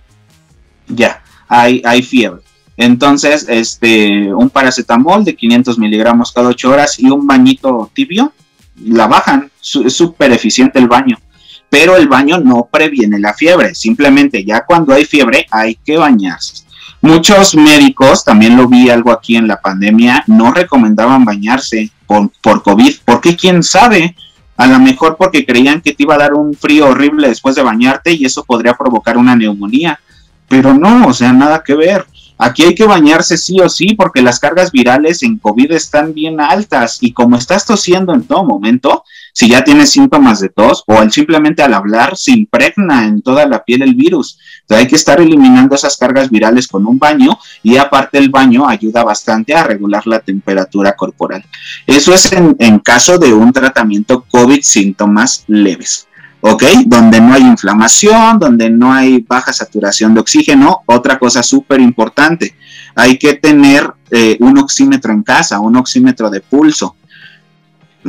ya, 0.87 1.23
hay, 1.49 1.81
hay 1.85 2.03
fiebre. 2.03 2.43
Entonces, 2.77 3.47
este, 3.49 4.35
un 4.35 4.51
paracetamol 4.51 5.25
de 5.25 5.37
500 5.37 5.79
miligramos 5.79 6.33
cada 6.33 6.49
8 6.49 6.71
horas 6.71 6.99
y 6.99 7.09
un 7.09 7.27
bañito 7.27 7.91
tibio, 7.95 8.33
la 8.85 9.07
bajan. 9.07 9.51
Es 9.61 9.95
súper 9.95 10.33
eficiente 10.33 10.79
el 10.79 10.89
baño. 10.89 11.17
Pero 11.71 11.97
el 11.97 12.09
baño 12.09 12.39
no 12.39 12.69
previene 12.71 13.19
la 13.19 13.33
fiebre. 13.33 13.75
Simplemente 13.75 14.45
ya 14.45 14.65
cuando 14.65 14.93
hay 14.93 15.05
fiebre 15.05 15.47
hay 15.51 15.77
que 15.77 15.97
bañarse. 15.97 16.64
Muchos 17.05 17.55
médicos, 17.55 18.25
también 18.25 18.57
lo 18.57 18.67
vi 18.67 18.89
algo 18.89 19.13
aquí 19.13 19.37
en 19.37 19.47
la 19.47 19.61
pandemia, 19.61 20.25
no 20.27 20.55
recomendaban 20.55 21.23
bañarse 21.23 21.91
por, 22.07 22.31
por 22.41 22.63
COVID. 22.63 22.95
Porque 23.05 23.37
quién 23.37 23.63
sabe, 23.63 24.17
a 24.57 24.67
lo 24.67 24.79
mejor 24.79 25.19
porque 25.19 25.45
creían 25.45 25.83
que 25.83 25.93
te 25.93 26.05
iba 26.05 26.15
a 26.15 26.19
dar 26.19 26.33
un 26.33 26.55
frío 26.55 26.89
horrible 26.89 27.29
después 27.29 27.57
de 27.57 27.63
bañarte 27.63 28.13
y 28.13 28.25
eso 28.25 28.43
podría 28.43 28.73
provocar 28.73 29.19
una 29.19 29.37
neumonía. 29.37 30.01
Pero 30.49 30.73
no, 30.73 31.09
o 31.09 31.13
sea, 31.13 31.35
nada 31.35 31.63
que 31.63 31.75
ver. 31.75 32.07
Aquí 32.39 32.63
hay 32.63 32.75
que 32.75 32.87
bañarse 32.87 33.37
sí 33.37 33.61
o 33.61 33.69
sí 33.69 33.95
porque 33.95 34.23
las 34.23 34.41
cargas 34.41 34.73
virales 34.73 35.23
en 35.23 35.37
COVID 35.37 35.73
están 35.73 36.15
bien 36.15 36.41
altas 36.41 36.97
y 37.03 37.13
como 37.13 37.37
estás 37.37 37.67
tosiendo 37.67 38.15
en 38.15 38.23
todo 38.23 38.45
momento, 38.45 39.05
si 39.35 39.49
ya 39.49 39.65
tienes 39.65 39.91
síntomas 39.91 40.39
de 40.39 40.49
tos 40.49 40.85
o 40.87 41.11
simplemente 41.11 41.63
al 41.63 41.75
hablar 41.75 42.17
se 42.17 42.31
impregna 42.31 43.05
en 43.05 43.21
toda 43.21 43.45
la 43.47 43.65
piel 43.65 43.83
el 43.83 43.95
virus. 43.95 44.39
Entonces 44.61 44.85
hay 44.85 44.89
que 44.89 44.97
estar 44.97 45.21
eliminando 45.21 45.75
esas 45.75 45.97
cargas 45.97 46.31
virales 46.31 46.69
con 46.69 46.87
un 46.87 47.01
baño 47.01 47.37
y 47.63 47.77
aparte 47.77 48.19
el 48.19 48.31
baño 48.31 48.69
ayuda 48.69 49.03
bastante 49.03 49.53
a 49.53 49.65
regular 49.65 50.07
la 50.07 50.21
temperatura 50.21 50.95
corporal. 50.95 51.45
Eso 51.85 52.15
es 52.15 52.33
en, 52.33 52.55
en 52.61 52.79
caso 52.79 53.19
de 53.19 53.35
un 53.35 53.53
tratamiento 53.53 54.25
COVID 54.31 54.61
síntomas 54.63 55.43
leves. 55.49 56.07
¿ok? 56.47 56.63
Donde 56.87 57.21
no 57.21 57.33
hay 57.33 57.43
inflamación, 57.43 58.39
donde 58.39 58.69
no 58.69 58.93
hay 58.93 59.25
baja 59.27 59.53
saturación 59.53 60.13
de 60.13 60.21
oxígeno. 60.21 60.83
Otra 60.85 61.19
cosa 61.19 61.43
súper 61.43 61.81
importante, 61.81 62.55
hay 62.95 63.19
que 63.19 63.35
tener 63.35 63.91
eh, 64.11 64.37
un 64.41 64.59
oxímetro 64.59 65.13
en 65.13 65.23
casa, 65.23 65.59
un 65.59 65.77
oxímetro 65.77 66.29
de 66.29 66.41
pulso. 66.41 66.97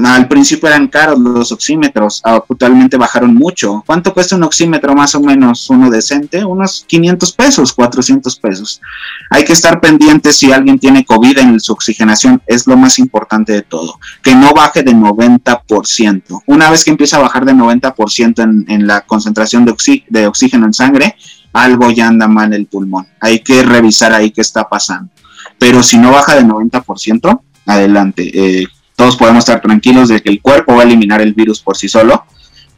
Al 0.04 0.28
principio 0.28 0.68
eran 0.68 0.88
caros 0.88 1.20
los 1.20 1.52
oxímetros, 1.52 2.22
actualmente 2.24 2.98
bajaron 2.98 3.34
mucho. 3.34 3.84
¿Cuánto 3.86 4.14
cuesta 4.14 4.36
un 4.36 4.44
oxímetro 4.44 4.94
más 4.94 5.16
o 5.16 5.22
menos 5.22 5.70
uno 5.70 5.90
decente? 5.90 6.44
Unos 6.44 6.84
500 6.88 7.32
pesos, 7.32 7.74
400 7.74 8.36
pesos. 8.38 8.82
Hay 9.30 9.46
que 9.46 9.54
estar 9.54 9.80
pendiente 9.80 10.34
si 10.34 10.52
alguien 10.52 10.80
tiene 10.80 11.06
COVID 11.06 11.38
en 11.38 11.60
su 11.60 11.74
oxigenación, 11.74 12.42
es 12.46 12.68
lo 12.68 12.76
más 12.76 13.00
importante 13.00 13.54
de 13.54 13.62
todo. 13.62 14.00
Que 14.22 14.36
no 14.36 14.54
baje 14.54 14.84
de 14.84 14.94
90%. 14.94 16.42
Una 16.46 16.70
vez 16.70 16.84
que 16.84 16.92
empieza 16.92 17.18
a 17.18 17.22
bajar 17.22 17.46
de 17.46 17.54
90% 17.54 18.44
en, 18.44 18.66
en 18.68 18.88
la 18.88 19.02
concentración 19.02 19.66
de, 19.66 20.28
oxígeno 20.28 20.66
en 20.66 20.74
sangre, 20.74 21.16
algo 21.54 21.90
ya 21.92 22.08
anda 22.08 22.28
mal 22.28 22.54
el 22.54 22.66
pulmón. 22.66 23.08
Hay 23.22 23.40
que 23.40 23.64
revisar 23.64 24.14
ahí 24.14 24.32
qué 24.32 24.42
está 24.42 24.68
pasando. 24.68 25.10
Pero 25.58 25.84
si 25.84 25.98
no 25.98 26.12
baja 26.12 26.36
de 26.36 26.44
90%, 26.44 27.40
adelante. 27.66 28.32
Eh, 28.34 28.68
todos 28.96 29.18
podemos 29.18 29.40
estar 29.40 29.62
tranquilos 29.62 30.10
de 30.10 30.22
que 30.22 30.30
el 30.30 30.42
cuerpo 30.42 30.76
va 30.76 30.82
a 30.82 30.86
eliminar 30.86 31.22
el 31.22 31.34
virus 31.34 31.60
por 31.60 31.78
sí 31.78 31.88
solo. 31.90 32.26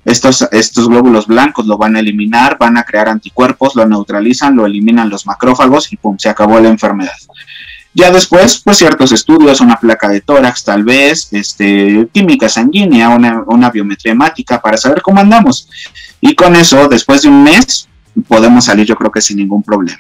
Estos, 0.04 0.48
estos 0.52 0.88
glóbulos 0.88 1.28
blancos 1.28 1.66
lo 1.66 1.78
van 1.78 1.96
a 1.96 2.00
eliminar, 2.00 2.58
van 2.58 2.78
a 2.78 2.84
crear 2.84 3.10
anticuerpos, 3.10 3.76
lo 3.76 3.86
neutralizan, 3.86 4.56
lo 4.56 4.66
eliminan 4.66 5.10
los 5.10 5.26
macrófagos 5.26 5.92
y 5.92 5.98
pum, 5.98 6.18
se 6.18 6.30
acabó 6.30 6.60
la 6.60 6.70
enfermedad. 6.70 7.18
Ya 7.94 8.12
después, 8.12 8.62
pues 8.64 8.78
ciertos 8.78 9.12
estudios, 9.12 9.60
una 9.60 9.80
placa 9.80 10.08
de 10.08 10.22
tórax 10.22 10.64
tal 10.64 10.84
vez, 10.84 11.30
este, 11.34 12.08
química 12.14 12.48
sanguínea, 12.48 13.10
una, 13.10 13.44
una 13.48 13.70
biometría 13.70 14.14
hemática 14.14 14.62
para 14.62 14.78
saber 14.78 15.02
cómo 15.02 15.20
andamos. 15.20 15.68
Y 16.22 16.36
con 16.36 16.56
eso, 16.56 16.88
después 16.88 17.24
de 17.24 17.30
un 17.30 17.44
mes, 17.44 17.88
podemos 18.28 18.66
salir 18.66 18.86
yo 18.86 18.96
creo 18.96 19.12
que 19.12 19.22
sin 19.22 19.38
ningún 19.38 19.64
problema. 19.64 20.00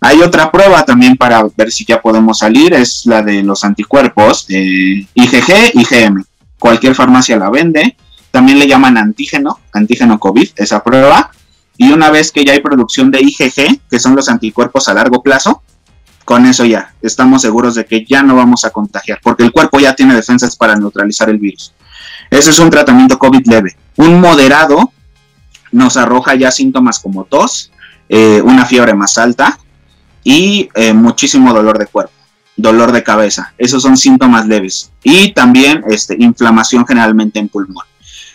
Hay 0.00 0.20
otra 0.22 0.50
prueba 0.50 0.84
también 0.84 1.16
para 1.16 1.44
ver 1.56 1.70
si 1.70 1.84
ya 1.84 2.00
podemos 2.00 2.38
salir, 2.38 2.74
es 2.74 3.06
la 3.06 3.22
de 3.22 3.42
los 3.42 3.64
anticuerpos, 3.64 4.46
IgG, 4.48 5.72
IgM. 5.74 6.24
Cualquier 6.58 6.94
farmacia 6.94 7.36
la 7.36 7.50
vende, 7.50 7.96
también 8.30 8.58
le 8.58 8.66
llaman 8.66 8.96
antígeno, 8.96 9.60
antígeno 9.72 10.18
COVID, 10.18 10.50
esa 10.56 10.82
prueba. 10.82 11.30
Y 11.76 11.92
una 11.92 12.10
vez 12.10 12.32
que 12.32 12.44
ya 12.44 12.52
hay 12.52 12.60
producción 12.60 13.10
de 13.10 13.20
IgG, 13.20 13.80
que 13.90 13.98
son 13.98 14.14
los 14.14 14.28
anticuerpos 14.28 14.88
a 14.88 14.94
largo 14.94 15.22
plazo, 15.22 15.62
con 16.24 16.46
eso 16.46 16.64
ya 16.64 16.94
estamos 17.02 17.42
seguros 17.42 17.74
de 17.74 17.84
que 17.84 18.04
ya 18.04 18.22
no 18.22 18.34
vamos 18.34 18.64
a 18.64 18.70
contagiar, 18.70 19.20
porque 19.22 19.42
el 19.42 19.52
cuerpo 19.52 19.78
ya 19.78 19.94
tiene 19.94 20.14
defensas 20.14 20.56
para 20.56 20.74
neutralizar 20.74 21.28
el 21.28 21.38
virus. 21.38 21.74
Ese 22.30 22.50
es 22.50 22.58
un 22.58 22.70
tratamiento 22.70 23.18
COVID 23.18 23.46
leve. 23.46 23.76
Un 23.96 24.20
moderado 24.20 24.92
nos 25.74 25.96
arroja 25.96 26.34
ya 26.36 26.50
síntomas 26.50 27.00
como 27.00 27.24
tos, 27.24 27.70
eh, 28.08 28.40
una 28.42 28.64
fiebre 28.64 28.94
más 28.94 29.18
alta 29.18 29.58
y 30.22 30.68
eh, 30.74 30.94
muchísimo 30.94 31.52
dolor 31.52 31.78
de 31.78 31.86
cuerpo, 31.86 32.12
dolor 32.56 32.92
de 32.92 33.02
cabeza. 33.02 33.52
Esos 33.58 33.82
son 33.82 33.96
síntomas 33.96 34.46
leves. 34.46 34.92
Y 35.02 35.32
también 35.32 35.82
este, 35.88 36.16
inflamación 36.18 36.86
generalmente 36.86 37.40
en 37.40 37.48
pulmón. 37.48 37.84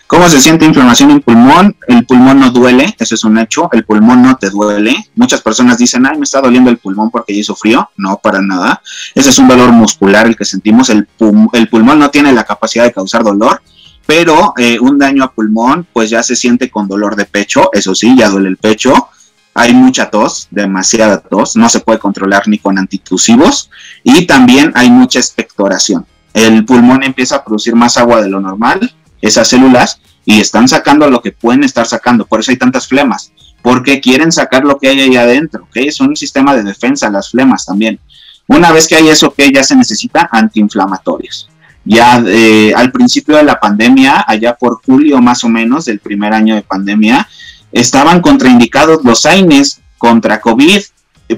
¿Cómo 0.06 0.28
se 0.28 0.42
siente 0.42 0.66
inflamación 0.66 1.12
en 1.12 1.22
pulmón? 1.22 1.76
El 1.88 2.04
pulmón 2.06 2.40
no 2.40 2.50
duele, 2.50 2.96
eso 2.98 3.14
es 3.14 3.24
un 3.24 3.38
hecho, 3.38 3.70
el 3.72 3.86
pulmón 3.86 4.24
no 4.24 4.36
te 4.38 4.50
duele. 4.50 4.96
Muchas 5.16 5.42
personas 5.42 5.78
dicen, 5.78 6.06
ay, 6.08 6.18
me 6.18 6.24
está 6.24 6.42
doliendo 6.42 6.72
el 6.72 6.80
pulmón 6.80 7.12
porque 7.12 7.34
ya 7.34 7.42
hizo 7.42 7.56
frío. 7.56 7.90
No, 7.96 8.18
para 8.18 8.42
nada. 8.42 8.82
Ese 9.14 9.30
es 9.30 9.38
un 9.38 9.48
dolor 9.48 9.72
muscular 9.72 10.26
el 10.26 10.36
que 10.36 10.46
sentimos. 10.46 10.90
El, 10.90 11.08
el 11.54 11.70
pulmón 11.70 12.00
no 12.00 12.10
tiene 12.10 12.34
la 12.34 12.44
capacidad 12.44 12.84
de 12.86 12.92
causar 12.92 13.24
dolor, 13.24 13.62
pero 14.10 14.56
eh, 14.58 14.80
un 14.80 14.98
daño 14.98 15.24
a 15.24 15.32
pulmón, 15.32 15.86
pues 15.94 16.10
ya 16.10 16.24
se 16.24 16.36
siente 16.36 16.72
con 16.72 16.88
dolor 16.88 17.16
de 17.16 17.26
pecho, 17.26 17.70
eso 17.74 17.94
sí, 17.94 18.16
ya 18.18 18.28
duele 18.28 18.50
el 18.50 18.58
pecho. 18.58 19.10
Hay 19.54 19.72
mucha 19.76 20.10
tos, 20.10 20.48
demasiada 20.50 21.20
tos, 21.20 21.56
no 21.56 21.70
se 21.70 21.82
puede 21.82 22.00
controlar 22.00 22.48
ni 22.48 22.58
con 22.58 22.80
antitusivos 22.80 23.70
y 24.04 24.26
también 24.26 24.72
hay 24.74 24.90
mucha 24.90 25.20
expectoración. 25.20 26.08
El 26.34 26.66
pulmón 26.66 27.04
empieza 27.04 27.36
a 27.36 27.46
producir 27.46 27.76
más 27.76 27.98
agua 27.98 28.20
de 28.20 28.30
lo 28.30 28.40
normal 28.40 28.92
esas 29.22 29.48
células 29.48 30.02
y 30.26 30.42
están 30.42 30.68
sacando 30.68 31.08
lo 31.08 31.22
que 31.22 31.32
pueden 31.32 31.64
estar 31.64 31.86
sacando. 31.86 32.26
Por 32.26 32.40
eso 32.40 32.50
hay 32.50 32.58
tantas 32.58 32.88
flemas, 32.88 33.32
porque 33.62 34.02
quieren 34.02 34.32
sacar 34.32 34.66
lo 34.66 34.80
que 34.80 34.88
hay 34.88 35.02
ahí 35.02 35.18
adentro, 35.18 35.66
¿ok? 35.66 35.76
Es 35.76 36.00
un 36.00 36.16
sistema 36.16 36.56
de 36.56 36.64
defensa, 36.64 37.12
las 37.12 37.30
flemas 37.30 37.64
también. 37.64 38.00
Una 38.48 38.72
vez 38.72 38.88
que 38.88 38.96
hay 38.96 39.08
eso, 39.08 39.32
que 39.32 39.52
ya 39.52 39.62
se 39.64 39.76
necesita 39.76 40.28
antiinflamatorios. 40.32 41.48
Ya 41.86 42.22
eh, 42.28 42.74
al 42.76 42.92
principio 42.92 43.38
de 43.38 43.44
la 43.44 43.60
pandemia, 43.60 44.26
allá 44.28 44.56
por 44.56 44.82
julio 44.86 45.22
más 45.22 45.44
o 45.44 45.50
menos 45.50 45.86
del 45.86 46.00
primer 46.00 46.34
año 46.34 46.56
de 46.56 46.62
pandemia, 46.62 47.28
estaban 47.72 48.22
contraindicados 48.22 49.04
los 49.04 49.26
AINES 49.26 49.82
contra 49.98 50.42
COVID. 50.42 50.82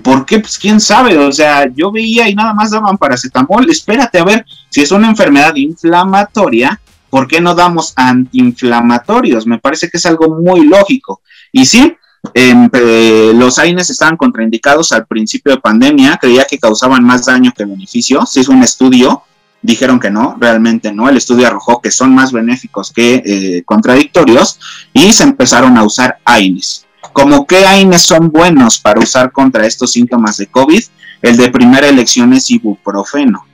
¿Por 0.03 0.25
qué? 0.25 0.39
Pues 0.39 0.57
quién 0.57 0.79
sabe, 0.79 1.17
o 1.17 1.31
sea, 1.31 1.67
yo 1.73 1.91
veía 1.91 2.29
y 2.29 2.35
nada 2.35 2.53
más 2.53 2.71
daban 2.71 2.97
paracetamol. 2.97 3.69
Espérate 3.69 4.19
a 4.19 4.23
ver 4.23 4.45
si 4.69 4.81
es 4.81 4.91
una 4.91 5.09
enfermedad 5.09 5.53
inflamatoria, 5.55 6.79
¿por 7.09 7.27
qué 7.27 7.41
no 7.41 7.53
damos 7.53 7.93
antiinflamatorios? 7.97 9.45
Me 9.45 9.59
parece 9.59 9.89
que 9.89 9.97
es 9.97 10.05
algo 10.05 10.29
muy 10.41 10.65
lógico. 10.65 11.21
Y 11.51 11.65
sí, 11.65 11.93
em, 12.33 12.69
eh, 12.71 13.33
los 13.35 13.59
AINES 13.59 13.89
estaban 13.89 14.15
contraindicados 14.15 14.93
al 14.93 15.05
principio 15.05 15.51
de 15.51 15.61
pandemia, 15.61 16.17
creía 16.17 16.45
que 16.45 16.57
causaban 16.57 17.03
más 17.03 17.25
daño 17.25 17.51
que 17.55 17.65
beneficio. 17.65 18.25
Se 18.25 18.39
hizo 18.39 18.53
un 18.53 18.63
estudio, 18.63 19.23
dijeron 19.61 19.99
que 19.99 20.09
no, 20.09 20.35
realmente 20.39 20.91
no. 20.91 21.09
El 21.09 21.17
estudio 21.17 21.47
arrojó 21.47 21.81
que 21.81 21.91
son 21.91 22.13
más 22.13 22.31
benéficos 22.31 22.91
que 22.91 23.21
eh, 23.25 23.63
contradictorios 23.65 24.59
y 24.93 25.13
se 25.13 25.23
empezaron 25.23 25.77
a 25.77 25.83
usar 25.83 26.17
AINES. 26.25 26.85
¿Cómo 27.13 27.45
qué 27.45 27.65
AINES 27.65 28.01
son 28.01 28.31
buenos 28.31 28.79
para 28.79 28.99
usar 28.99 29.31
contra 29.31 29.65
estos 29.65 29.91
síntomas 29.91 30.37
de 30.37 30.47
COVID? 30.47 30.83
El 31.21 31.37
de 31.37 31.49
primera 31.49 31.87
elección 31.87 32.33
es 32.33 32.49
ibuprofeno. 32.49 33.45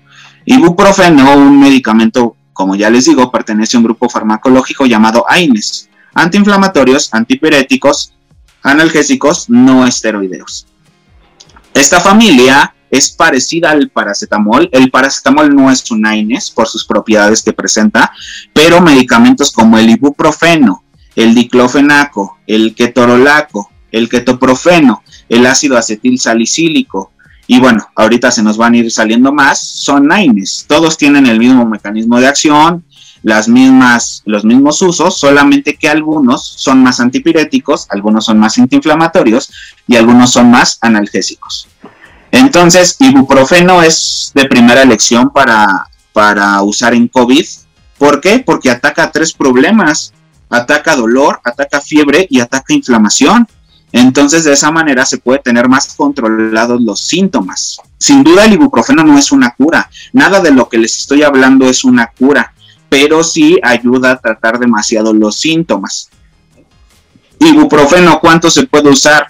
Ibuprofeno, 0.45 1.35
un 1.35 1.59
medicamento 1.59 2.37
como 2.57 2.75
ya 2.75 2.89
les 2.89 3.05
digo, 3.05 3.31
pertenece 3.31 3.77
a 3.77 3.79
un 3.79 3.83
grupo 3.83 4.09
farmacológico 4.09 4.87
llamado 4.87 5.23
AINES, 5.29 5.89
antiinflamatorios, 6.15 7.13
antipiréticos, 7.13 8.13
analgésicos 8.63 9.47
no 9.47 9.85
esteroideos. 9.85 10.65
Esta 11.71 11.99
familia 11.99 12.73
es 12.89 13.09
parecida 13.11 13.71
al 13.71 13.89
paracetamol. 13.89 14.69
El 14.71 14.89
paracetamol 14.91 15.55
no 15.55 15.71
es 15.71 15.89
un 15.91 16.05
AINES 16.05 16.51
por 16.51 16.67
sus 16.67 16.85
propiedades 16.85 17.43
que 17.43 17.53
presenta, 17.53 18.11
pero 18.53 18.81
medicamentos 18.81 19.51
como 19.51 19.77
el 19.77 19.89
ibuprofeno, 19.89 20.83
el 21.15 21.35
diclofenaco, 21.35 22.37
el 22.47 22.75
ketorolaco, 22.75 23.71
el 23.91 24.09
ketoprofeno, 24.09 25.03
el 25.29 25.45
ácido 25.45 25.77
acetil 25.77 26.19
salicílico, 26.19 27.11
y 27.49 27.61
bueno, 27.61 27.87
ahorita 27.95 28.29
se 28.29 28.43
nos 28.43 28.57
van 28.57 28.73
a 28.73 28.77
ir 28.77 28.91
saliendo 28.91 29.31
más, 29.31 29.59
son 29.61 30.11
AINES. 30.11 30.65
Todos 30.67 30.97
tienen 30.97 31.25
el 31.25 31.39
mismo 31.39 31.65
mecanismo 31.65 32.19
de 32.19 32.27
acción, 32.27 32.83
las 33.23 33.47
mismas, 33.47 34.21
los 34.25 34.43
mismos 34.43 34.81
usos, 34.81 35.17
solamente 35.17 35.75
que 35.75 35.87
algunos 35.87 36.45
son 36.45 36.83
más 36.83 36.99
antipiréticos, 36.99 37.87
algunos 37.89 38.25
son 38.25 38.37
más 38.37 38.57
antiinflamatorios 38.57 39.49
y 39.87 39.95
algunos 39.95 40.31
son 40.31 40.51
más 40.51 40.77
analgésicos. 40.81 41.69
Entonces, 42.31 42.95
ibuprofeno 42.99 43.81
es 43.81 44.31
de 44.35 44.45
primera 44.45 44.81
elección 44.81 45.29
para, 45.29 45.87
para 46.13 46.61
usar 46.61 46.93
en 46.93 47.07
COVID. 47.07 47.45
¿Por 47.97 48.21
qué? 48.21 48.39
Porque 48.39 48.69
ataca 48.69 49.11
tres 49.11 49.33
problemas. 49.33 50.13
Ataca 50.49 50.95
dolor, 50.95 51.41
ataca 51.43 51.81
fiebre 51.81 52.25
y 52.29 52.39
ataca 52.39 52.73
inflamación. 52.73 53.47
Entonces, 53.91 54.43
de 54.43 54.53
esa 54.53 54.71
manera 54.71 55.05
se 55.05 55.17
puede 55.17 55.39
tener 55.39 55.67
más 55.67 55.95
controlados 55.95 56.81
los 56.81 57.01
síntomas. 57.01 57.79
Sin 57.97 58.23
duda, 58.23 58.45
el 58.45 58.53
ibuprofeno 58.53 59.03
no 59.03 59.17
es 59.17 59.31
una 59.31 59.51
cura. 59.51 59.89
Nada 60.13 60.41
de 60.41 60.51
lo 60.51 60.69
que 60.69 60.77
les 60.77 60.97
estoy 60.97 61.23
hablando 61.23 61.69
es 61.69 61.83
una 61.83 62.07
cura, 62.07 62.53
pero 62.89 63.23
sí 63.23 63.57
ayuda 63.63 64.11
a 64.11 64.17
tratar 64.17 64.59
demasiado 64.59 65.13
los 65.13 65.37
síntomas. 65.37 66.09
Ibuprofeno, 67.39 68.19
¿cuánto 68.19 68.49
se 68.49 68.67
puede 68.67 68.89
usar? 68.89 69.27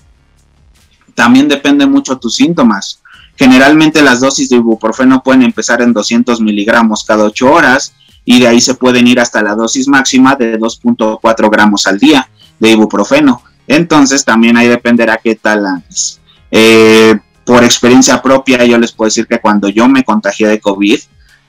También 1.17 1.47
depende 1.47 1.87
mucho 1.87 2.19
tus 2.19 2.35
síntomas. 2.35 3.01
Generalmente 3.35 4.03
las 4.03 4.19
dosis 4.19 4.49
de 4.49 4.57
ibuprofeno 4.57 5.23
pueden 5.23 5.41
empezar 5.41 5.81
en 5.81 5.91
200 5.91 6.39
miligramos 6.41 7.03
cada 7.03 7.23
8 7.23 7.51
horas 7.51 7.95
y 8.23 8.39
de 8.39 8.47
ahí 8.47 8.61
se 8.61 8.75
pueden 8.75 9.07
ir 9.07 9.19
hasta 9.19 9.41
la 9.41 9.55
dosis 9.55 9.87
máxima 9.87 10.35
de 10.35 10.59
2.4 10.59 11.49
gramos 11.49 11.87
al 11.87 11.97
día 11.97 12.29
de 12.59 12.69
ibuprofeno. 12.69 13.41
Entonces 13.65 14.23
también 14.23 14.57
ahí 14.57 14.67
dependerá 14.67 15.17
qué 15.17 15.33
tal 15.33 15.65
antes. 15.65 16.21
Eh, 16.51 17.17
por 17.43 17.63
experiencia 17.63 18.21
propia, 18.21 18.63
yo 18.63 18.77
les 18.77 18.91
puedo 18.91 19.07
decir 19.07 19.25
que 19.25 19.39
cuando 19.39 19.69
yo 19.69 19.87
me 19.87 20.03
contagié 20.03 20.47
de 20.47 20.59
COVID, 20.59 20.99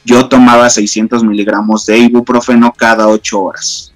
yo 0.02 0.28
tomaba 0.30 0.70
600 0.70 1.24
miligramos 1.24 1.84
de 1.84 1.98
ibuprofeno 1.98 2.72
cada 2.74 3.06
8 3.06 3.38
horas. 3.38 3.92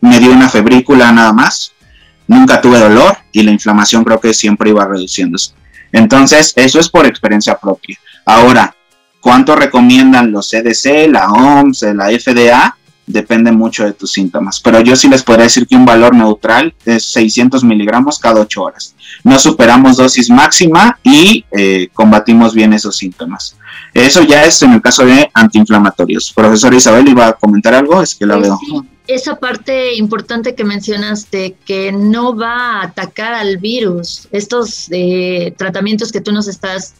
Me 0.00 0.18
dio 0.18 0.32
una 0.32 0.48
febrícula 0.48 1.12
nada 1.12 1.32
más, 1.32 1.74
nunca 2.28 2.60
tuve 2.60 2.78
dolor 2.78 3.18
y 3.32 3.42
la 3.42 3.50
inflamación 3.50 4.04
creo 4.04 4.20
que 4.20 4.32
siempre 4.32 4.70
iba 4.70 4.86
reduciéndose. 4.86 5.52
Entonces, 5.90 6.52
eso 6.54 6.78
es 6.78 6.88
por 6.88 7.06
experiencia 7.06 7.58
propia. 7.58 7.98
Ahora, 8.24 8.74
¿cuánto 9.20 9.56
recomiendan 9.56 10.30
los 10.30 10.50
CDC, 10.50 11.08
la 11.10 11.32
OMS, 11.32 11.82
la 11.94 12.06
FDA? 12.10 12.78
depende 13.08 13.50
mucho 13.50 13.84
de 13.84 13.92
tus 13.92 14.12
síntomas. 14.12 14.60
Pero 14.60 14.80
yo 14.80 14.94
sí 14.94 15.08
les 15.08 15.22
podría 15.22 15.44
decir 15.44 15.66
que 15.66 15.74
un 15.74 15.84
valor 15.84 16.14
neutral 16.14 16.74
es 16.84 17.04
600 17.06 17.64
miligramos 17.64 18.18
cada 18.18 18.40
8 18.40 18.62
horas. 18.62 18.94
No 19.24 19.38
superamos 19.38 19.96
dosis 19.96 20.30
máxima 20.30 20.98
y 21.02 21.44
eh, 21.50 21.88
combatimos 21.92 22.54
bien 22.54 22.72
esos 22.72 22.96
síntomas. 22.96 23.56
Eso 23.92 24.22
ya 24.22 24.44
es 24.44 24.62
en 24.62 24.74
el 24.74 24.82
caso 24.82 25.04
de 25.04 25.28
antiinflamatorios. 25.34 26.32
Profesor 26.34 26.72
Isabel, 26.74 27.08
¿iba 27.08 27.28
a 27.28 27.32
comentar 27.32 27.74
algo? 27.74 28.00
Es 28.00 28.14
que 28.14 28.26
la 28.26 28.36
veo. 28.36 28.58
Esa 29.08 29.36
parte 29.36 29.94
importante 29.94 30.54
que 30.54 30.64
mencionaste, 30.64 31.56
que 31.64 31.90
no 31.92 32.36
va 32.36 32.52
a 32.52 32.82
atacar 32.82 33.32
al 33.32 33.56
virus, 33.56 34.28
estos 34.32 34.88
eh, 34.90 35.54
tratamientos 35.56 36.12
que 36.12 36.20
tú 36.20 36.30
nos 36.30 36.46
estás 36.46 36.94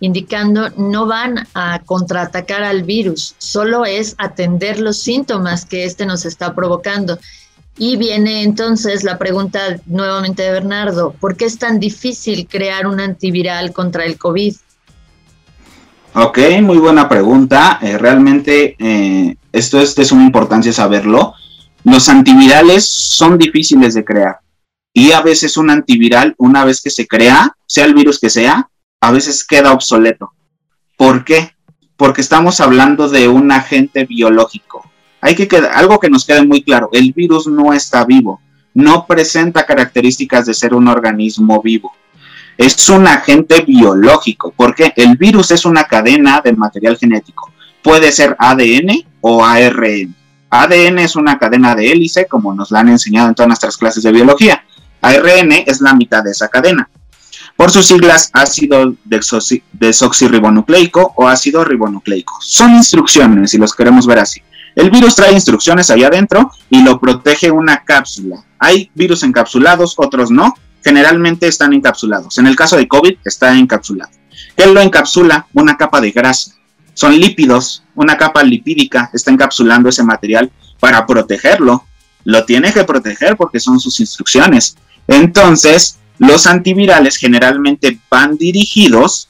indicando 0.00 0.70
no 0.76 1.06
van 1.06 1.46
a 1.54 1.78
contraatacar 1.86 2.64
al 2.64 2.82
virus, 2.82 3.36
solo 3.38 3.84
es 3.84 4.16
atender 4.18 4.80
los 4.80 4.98
síntomas 4.98 5.64
que 5.64 5.84
éste 5.84 6.04
nos 6.04 6.24
está 6.24 6.52
provocando. 6.52 7.20
Y 7.78 7.96
viene 7.96 8.42
entonces 8.42 9.04
la 9.04 9.16
pregunta 9.16 9.60
nuevamente 9.86 10.42
de 10.42 10.50
Bernardo, 10.50 11.12
¿por 11.12 11.36
qué 11.36 11.44
es 11.44 11.58
tan 11.58 11.78
difícil 11.78 12.48
crear 12.48 12.88
un 12.88 12.98
antiviral 12.98 13.72
contra 13.72 14.04
el 14.04 14.18
COVID? 14.18 14.56
Ok, 16.14 16.38
muy 16.60 16.78
buena 16.78 17.08
pregunta. 17.08 17.78
Eh, 17.80 17.96
realmente 17.96 18.74
eh, 18.80 19.36
esto 19.52 19.80
es 19.80 19.94
de 19.94 20.04
suma 20.04 20.24
importancia 20.24 20.72
saberlo. 20.72 21.34
Los 21.84 22.08
antivirales 22.08 22.86
son 22.86 23.38
difíciles 23.38 23.94
de 23.94 24.04
crear 24.04 24.42
y 24.92 25.12
a 25.12 25.22
veces 25.22 25.56
un 25.56 25.70
antiviral, 25.70 26.34
una 26.38 26.64
vez 26.64 26.80
que 26.80 26.90
se 26.90 27.06
crea, 27.06 27.56
sea 27.66 27.86
el 27.86 27.94
virus 27.94 28.18
que 28.20 28.30
sea, 28.30 28.68
a 29.00 29.10
veces 29.10 29.44
queda 29.44 29.72
obsoleto. 29.72 30.32
¿Por 30.96 31.24
qué? 31.24 31.56
Porque 31.96 32.20
estamos 32.20 32.60
hablando 32.60 33.08
de 33.08 33.28
un 33.28 33.50
agente 33.50 34.04
biológico. 34.04 34.88
Hay 35.20 35.34
que 35.34 35.48
quedar, 35.48 35.72
algo 35.74 35.98
que 35.98 36.10
nos 36.10 36.24
quede 36.26 36.44
muy 36.44 36.62
claro, 36.62 36.88
el 36.92 37.12
virus 37.12 37.46
no 37.46 37.72
está 37.72 38.04
vivo. 38.04 38.40
no 38.74 39.06
presenta 39.06 39.66
características 39.66 40.46
de 40.46 40.54
ser 40.54 40.72
un 40.72 40.88
organismo 40.88 41.60
vivo. 41.60 41.92
Es 42.56 42.88
un 42.88 43.06
agente 43.06 43.60
biológico, 43.60 44.54
porque 44.56 44.94
el 44.96 45.18
virus 45.18 45.50
es 45.50 45.66
una 45.66 45.84
cadena 45.84 46.40
de 46.42 46.54
material 46.54 46.96
genético. 46.96 47.52
Puede 47.82 48.10
ser 48.12 48.34
ADN 48.38 49.04
o 49.20 49.44
ARN. 49.44 50.14
ADN 50.54 50.98
es 50.98 51.16
una 51.16 51.38
cadena 51.38 51.74
de 51.74 51.90
hélice, 51.90 52.26
como 52.26 52.54
nos 52.54 52.70
la 52.70 52.80
han 52.80 52.90
enseñado 52.90 53.28
en 53.28 53.34
todas 53.34 53.48
nuestras 53.48 53.78
clases 53.78 54.02
de 54.02 54.12
biología. 54.12 54.62
ARN 55.00 55.50
es 55.66 55.80
la 55.80 55.94
mitad 55.94 56.22
de 56.22 56.32
esa 56.32 56.48
cadena. 56.48 56.90
Por 57.56 57.70
sus 57.70 57.86
siglas, 57.86 58.28
ácido 58.34 58.94
desoxirribonucleico 59.72 61.14
o 61.16 61.26
ácido 61.26 61.64
ribonucleico. 61.64 62.36
Son 62.42 62.74
instrucciones, 62.74 63.50
si 63.50 63.56
los 63.56 63.74
queremos 63.74 64.06
ver 64.06 64.18
así. 64.18 64.42
El 64.76 64.90
virus 64.90 65.14
trae 65.14 65.32
instrucciones 65.32 65.88
allá 65.88 66.08
adentro 66.08 66.50
y 66.68 66.82
lo 66.82 67.00
protege 67.00 67.50
una 67.50 67.82
cápsula. 67.82 68.44
Hay 68.58 68.90
virus 68.94 69.22
encapsulados, 69.22 69.94
otros 69.96 70.30
no. 70.30 70.54
Generalmente 70.84 71.46
están 71.46 71.72
encapsulados. 71.72 72.36
En 72.36 72.46
el 72.46 72.56
caso 72.56 72.76
de 72.76 72.86
COVID 72.88 73.16
está 73.24 73.56
encapsulado. 73.56 74.12
¿Qué 74.54 74.66
lo 74.66 74.82
encapsula? 74.82 75.46
Una 75.54 75.78
capa 75.78 76.02
de 76.02 76.10
grasa. 76.10 76.52
Son 76.94 77.18
lípidos, 77.18 77.82
una 77.94 78.16
capa 78.16 78.42
lipídica 78.42 79.10
está 79.12 79.30
encapsulando 79.30 79.88
ese 79.88 80.02
material 80.02 80.50
para 80.78 81.06
protegerlo. 81.06 81.86
Lo 82.24 82.44
tiene 82.44 82.72
que 82.72 82.84
proteger 82.84 83.36
porque 83.36 83.60
son 83.60 83.80
sus 83.80 83.98
instrucciones. 84.00 84.76
Entonces, 85.08 85.98
los 86.18 86.46
antivirales 86.46 87.16
generalmente 87.16 87.98
van 88.10 88.36
dirigidos, 88.36 89.28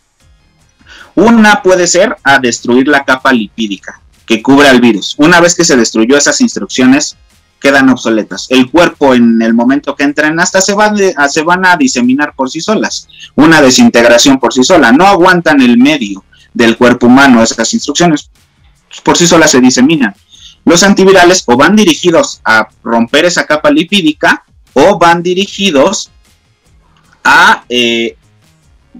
una 1.14 1.62
puede 1.62 1.86
ser 1.86 2.16
a 2.22 2.38
destruir 2.38 2.88
la 2.88 3.04
capa 3.04 3.32
lipídica 3.32 4.00
que 4.26 4.42
cubre 4.42 4.68
al 4.68 4.80
virus. 4.80 5.14
Una 5.18 5.40
vez 5.40 5.54
que 5.54 5.64
se 5.64 5.76
destruyó 5.76 6.16
esas 6.16 6.40
instrucciones, 6.40 7.16
quedan 7.60 7.88
obsoletas. 7.90 8.46
El 8.50 8.70
cuerpo 8.70 9.14
en 9.14 9.40
el 9.40 9.54
momento 9.54 9.94
que 9.94 10.04
entran 10.04 10.38
hasta 10.40 10.60
se 10.60 10.74
van, 10.74 10.96
se 11.28 11.42
van 11.42 11.64
a 11.64 11.76
diseminar 11.76 12.34
por 12.34 12.50
sí 12.50 12.60
solas. 12.60 13.08
Una 13.36 13.62
desintegración 13.62 14.38
por 14.38 14.52
sí 14.52 14.64
sola. 14.64 14.92
No 14.92 15.06
aguantan 15.06 15.60
el 15.60 15.78
medio 15.78 16.24
del 16.54 16.76
cuerpo 16.76 17.06
humano 17.06 17.42
esas 17.42 17.72
instrucciones. 17.74 18.30
Por 19.02 19.16
sí 19.16 19.26
solas 19.26 19.50
se 19.50 19.60
diseminan. 19.60 20.14
Los 20.64 20.82
antivirales 20.82 21.42
o 21.46 21.56
van 21.56 21.74
dirigidos 21.74 22.40
a 22.44 22.68
romper 22.82 23.24
esa 23.24 23.46
capa 23.46 23.70
lipídica 23.70 24.44
o 24.74 24.98
van 24.98 25.22
dirigidos 25.22 26.10
a, 27.24 27.64
eh, 27.68 28.16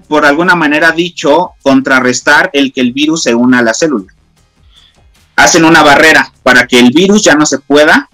por 0.07 0.25
alguna 0.25 0.55
manera 0.55 0.91
dicho, 0.91 1.51
contrarrestar 1.61 2.49
el 2.53 2.73
que 2.73 2.81
el 2.81 2.93
virus 2.93 3.23
se 3.23 3.35
una 3.35 3.59
a 3.59 3.63
la 3.63 3.73
célula. 3.73 4.13
Hacen 5.35 5.65
una 5.65 5.83
barrera 5.83 6.31
para 6.43 6.67
que 6.67 6.79
el 6.79 6.91
virus 6.91 7.23
ya 7.23 7.35
no 7.35 7.45
se 7.45 7.59
pueda 7.59 8.09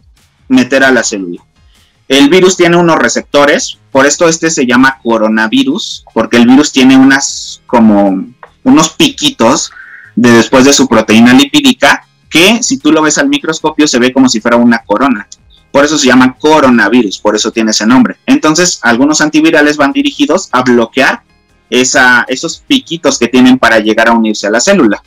meter 0.48 0.84
a 0.84 0.92
la 0.92 1.04
célula. 1.04 1.44
El 2.08 2.30
virus 2.30 2.58
tiene 2.58 2.76
unos 2.76 2.98
receptores, 2.98 3.78
por 3.92 4.08
esto 4.08 4.28
este 4.28 4.50
se 4.50 4.66
llama 4.66 5.00
coronavirus, 5.04 6.06
porque 6.14 6.38
el 6.38 6.48
virus 6.48 6.72
tiene 6.72 6.98
unas 6.98 7.62
como 7.68 8.26
unos 8.70 8.89
piquitos 8.89 9.72
de 10.15 10.32
después 10.32 10.65
de 10.65 10.74
su 10.74 10.88
proteína 10.88 11.34
lipídica 11.34 12.05
que 12.30 12.61
si 12.63 12.78
tú 12.78 12.91
lo 12.91 13.01
ves 13.01 13.17
al 13.17 13.30
microscopio 13.30 13.88
se 13.88 13.99
ve 13.99 14.13
como 14.13 14.30
si 14.30 14.39
fuera 14.39 14.57
una 14.57 14.80
corona. 14.80 15.28
Por 15.72 15.86
eso 15.86 15.97
se 15.97 16.07
llama 16.07 16.36
coronavirus, 16.39 17.20
por 17.20 17.36
eso 17.36 17.51
tiene 17.51 17.72
ese 17.72 17.86
nombre. 17.86 18.17
Entonces, 18.26 18.80
algunos 18.82 19.22
antivirales 19.22 19.78
van 19.78 19.91
dirigidos 19.91 20.49
a 20.51 20.63
bloquear 20.63 21.22
esa, 21.70 22.26
esos 22.28 22.63
piquitos 22.67 23.20
que 23.20 23.28
tienen 23.28 23.59
para 23.59 23.80
llegar 23.80 24.07
a 24.07 24.13
unirse 24.13 24.47
a 24.47 24.51
la 24.51 24.59
célula. 24.59 25.03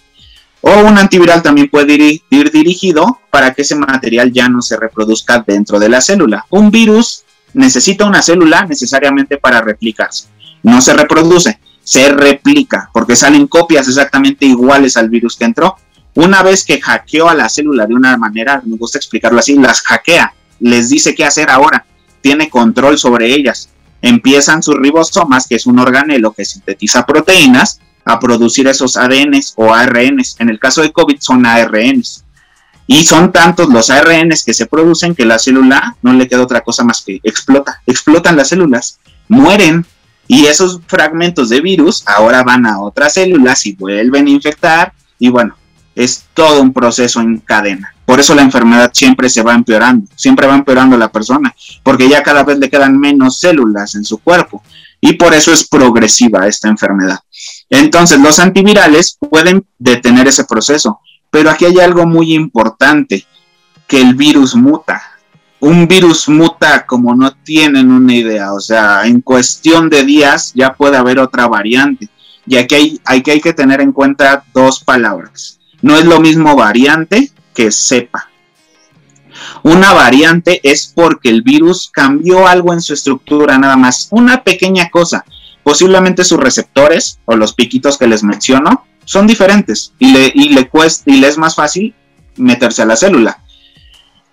O 0.61 0.71
un 0.83 0.97
antiviral 0.97 1.43
también 1.43 1.69
puede 1.69 1.95
ir, 1.95 2.23
ir, 2.31 2.51
dirigido 2.53 3.19
para 3.31 3.53
que 3.53 3.63
ese 3.63 3.75
material 3.75 4.33
ya 4.33 4.49
no 4.49 4.63
se 4.63 4.77
reproduzca 4.77 5.43
dentro 5.45 5.81
de 5.81 5.89
la 5.89 6.01
célula. 6.01 6.47
Un 6.51 6.71
virus 6.71 7.25
necesita 7.55 8.05
una 8.05 8.23
célula 8.23 8.65
necesariamente 8.65 9.39
para 9.39 9.61
replicarse. 9.61 10.29
No 10.63 10.81
se 10.81 10.95
reproduce, 10.95 11.59
se 11.85 12.09
replica, 12.11 12.91
porque 12.93 13.17
salen 13.17 13.47
copias 13.47 13.89
exactamente 13.89 14.47
iguales 14.47 14.97
al 14.97 15.09
virus 15.09 15.37
que 15.37 15.45
entró. 15.45 15.77
Una 16.15 16.43
vez 16.43 16.65
que 16.65 16.81
hackeó 16.81 17.29
a 17.29 17.35
la 17.35 17.49
célula 17.49 17.87
de 17.87 17.95
una 17.95 18.17
manera, 18.17 18.63
me 18.65 18.77
gusta 18.77 18.99
explicarlo 18.99 19.39
así, 19.39 19.57
las 19.57 19.81
hackea 19.83 20.35
les 20.61 20.91
dice 20.91 21.15
qué 21.15 21.25
hacer 21.25 21.51
ahora, 21.51 21.85
tiene 22.21 22.49
control 22.49 22.99
sobre 22.99 23.35
ellas. 23.35 23.69
Empiezan 24.01 24.63
sus 24.63 24.77
ribosomas, 24.77 25.47
que 25.47 25.57
es 25.57 25.67
un 25.67 25.79
organelo 25.79 26.33
que 26.33 26.45
sintetiza 26.45 27.05
proteínas, 27.05 27.81
a 28.05 28.19
producir 28.19 28.67
esos 28.67 28.97
ADNs 28.97 29.55
o 29.57 29.73
ARNs. 29.73 30.37
En 30.39 30.49
el 30.49 30.59
caso 30.59 30.83
de 30.83 30.93
COVID 30.93 31.19
son 31.21 31.47
ARNs. 31.47 32.25
Y 32.87 33.05
son 33.05 33.33
tantos 33.33 33.69
los 33.69 33.91
ARNs 33.91 34.45
que 34.45 34.55
se 34.55 34.67
producen 34.67 35.15
que 35.15 35.25
la 35.25 35.39
célula 35.39 35.97
no 36.03 36.13
le 36.13 36.29
queda 36.29 36.43
otra 36.43 36.63
cosa 36.63 36.85
más 36.85 37.03
que 37.03 37.21
explota. 37.23 37.81
Explotan 37.87 38.37
las 38.37 38.49
células, 38.49 38.99
mueren. 39.29 39.87
Y 40.33 40.47
esos 40.47 40.81
fragmentos 40.87 41.51
de 41.51 41.61
virus 41.61 42.05
ahora 42.07 42.43
van 42.43 42.65
a 42.65 42.81
otras 42.81 43.13
células 43.13 43.67
y 43.67 43.75
vuelven 43.75 44.27
a 44.27 44.31
infectar. 44.31 44.95
Y 45.19 45.29
bueno, 45.29 45.55
es 45.95 46.25
todo 46.33 46.63
un 46.63 46.73
proceso 46.73 47.21
en 47.21 47.37
cadena. 47.37 47.95
Por 48.07 48.19
eso 48.19 48.35
la 48.35 48.41
enfermedad 48.41 48.91
siempre 48.95 49.29
se 49.29 49.43
va 49.43 49.53
empeorando, 49.53 50.07
siempre 50.17 50.47
va 50.47 50.55
empeorando 50.55 50.97
la 50.97 51.13
persona, 51.13 51.55
porque 51.83 52.09
ya 52.09 52.23
cada 52.23 52.45
vez 52.45 52.59
le 52.59 52.71
quedan 52.71 52.99
menos 52.99 53.41
células 53.41 53.95
en 53.95 54.07
su 54.07 54.17
cuerpo 54.21 54.63
y 55.03 55.13
por 55.13 55.35
eso 55.35 55.53
es 55.53 55.69
progresiva 55.69 56.47
esta 56.47 56.67
enfermedad. 56.69 57.19
Entonces, 57.69 58.19
los 58.19 58.39
antivirales 58.39 59.19
pueden 59.21 59.67
detener 59.79 60.29
ese 60.29 60.45
proceso, 60.45 61.01
pero 61.31 61.51
aquí 61.51 61.67
hay 61.67 61.79
algo 61.79 62.07
muy 62.07 62.33
importante, 62.33 63.27
que 63.87 64.01
el 64.01 64.15
virus 64.15 64.55
muta. 64.55 65.03
Un 65.63 65.87
virus 65.87 66.29
muta 66.29 66.85
como 66.87 67.15
no 67.15 67.33
tienen 67.33 67.93
una 67.93 68.17
idea, 68.17 68.53
o 68.53 68.59
sea, 68.59 69.07
en 69.07 69.21
cuestión 69.21 69.89
de 69.89 70.03
días 70.03 70.51
ya 70.57 70.75
puede 70.75 70.97
haber 70.97 71.21
otra 71.21 71.47
variante. 71.47 72.09
Y 72.49 72.57
aquí 72.57 72.75
hay, 72.75 73.01
hay, 73.05 73.23
hay 73.25 73.41
que 73.41 73.53
tener 73.53 73.81
en 73.81 73.93
cuenta 73.93 74.45
dos 74.53 74.83
palabras. 74.83 75.61
No 75.81 75.97
es 75.97 76.05
lo 76.05 76.19
mismo 76.19 76.57
variante 76.57 77.31
que 77.55 77.71
sepa. 77.71 78.29
Una 79.63 79.93
variante 79.93 80.61
es 80.65 80.93
porque 80.93 81.29
el 81.29 81.43
virus 81.43 81.89
cambió 81.93 82.49
algo 82.49 82.73
en 82.73 82.83
su 82.83 82.95
estructura, 82.95 83.57
nada 83.57 83.77
más, 83.77 84.09
una 84.11 84.43
pequeña 84.43 84.91
cosa. 84.91 85.25
Posiblemente 85.63 86.25
sus 86.25 86.41
receptores 86.41 87.21
o 87.25 87.37
los 87.37 87.55
piquitos 87.55 87.99
que 87.99 88.09
les 88.09 88.25
menciono 88.25 88.85
son 89.05 89.29
diferentes 89.29 89.93
y 90.01 90.13
le, 90.13 90.33
y 90.35 90.49
le, 90.49 90.69
cuesta, 90.69 91.09
y 91.09 91.19
le 91.19 91.29
es 91.29 91.39
más 91.39 91.55
fácil 91.55 91.95
meterse 92.35 92.83
a 92.83 92.87
la 92.87 92.97
célula. 92.97 93.42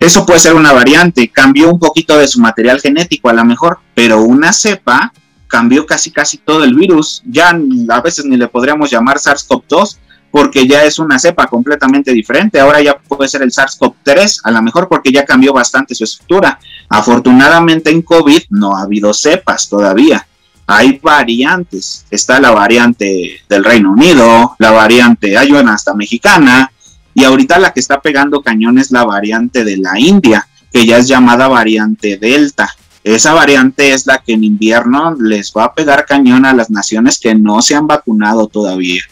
Eso 0.00 0.24
puede 0.24 0.40
ser 0.40 0.54
una 0.54 0.72
variante, 0.72 1.28
cambió 1.28 1.70
un 1.70 1.78
poquito 1.78 2.16
de 2.16 2.26
su 2.26 2.40
material 2.40 2.80
genético 2.80 3.28
a 3.28 3.34
lo 3.34 3.44
mejor, 3.44 3.80
pero 3.94 4.22
una 4.22 4.50
cepa 4.50 5.12
cambió 5.46 5.84
casi 5.84 6.10
casi 6.10 6.38
todo 6.38 6.64
el 6.64 6.74
virus. 6.74 7.22
Ya 7.26 7.50
a 7.50 8.00
veces 8.00 8.24
ni 8.24 8.38
le 8.38 8.48
podríamos 8.48 8.90
llamar 8.90 9.18
SARS-CoV-2, 9.18 9.98
porque 10.30 10.66
ya 10.66 10.84
es 10.84 10.98
una 10.98 11.18
cepa 11.18 11.46
completamente 11.48 12.12
diferente. 12.12 12.58
Ahora 12.58 12.80
ya 12.80 12.96
puede 12.96 13.28
ser 13.28 13.42
el 13.42 13.50
SARS-CoV-3, 13.50 14.40
a 14.44 14.50
lo 14.50 14.62
mejor 14.62 14.88
porque 14.88 15.12
ya 15.12 15.26
cambió 15.26 15.52
bastante 15.52 15.94
su 15.94 16.04
estructura. 16.04 16.58
Afortunadamente 16.88 17.90
en 17.90 18.00
COVID 18.00 18.44
no 18.48 18.74
ha 18.74 18.82
habido 18.82 19.12
cepas 19.12 19.68
todavía. 19.68 20.26
Hay 20.66 20.98
variantes. 21.02 22.06
Está 22.10 22.40
la 22.40 22.52
variante 22.52 23.42
del 23.46 23.64
Reino 23.64 23.92
Unido, 23.92 24.56
la 24.58 24.70
variante, 24.70 25.36
hay 25.36 25.52
una 25.52 25.74
hasta 25.74 25.94
mexicana, 25.94 26.72
y 27.14 27.24
ahorita 27.24 27.58
la 27.58 27.72
que 27.72 27.80
está 27.80 28.00
pegando 28.00 28.42
cañón 28.42 28.78
es 28.78 28.90
la 28.90 29.04
variante 29.04 29.64
de 29.64 29.76
la 29.76 29.98
India, 29.98 30.46
que 30.72 30.86
ya 30.86 30.98
es 30.98 31.08
llamada 31.08 31.48
variante 31.48 32.16
Delta. 32.16 32.74
Esa 33.02 33.32
variante 33.32 33.92
es 33.92 34.06
la 34.06 34.18
que 34.18 34.34
en 34.34 34.44
invierno 34.44 35.14
les 35.18 35.52
va 35.56 35.64
a 35.64 35.74
pegar 35.74 36.04
cañón 36.04 36.44
a 36.44 36.52
las 36.52 36.70
naciones 36.70 37.18
que 37.18 37.34
no 37.34 37.62
se 37.62 37.74
han 37.74 37.86
vacunado 37.86 38.46
todavía. 38.46 39.02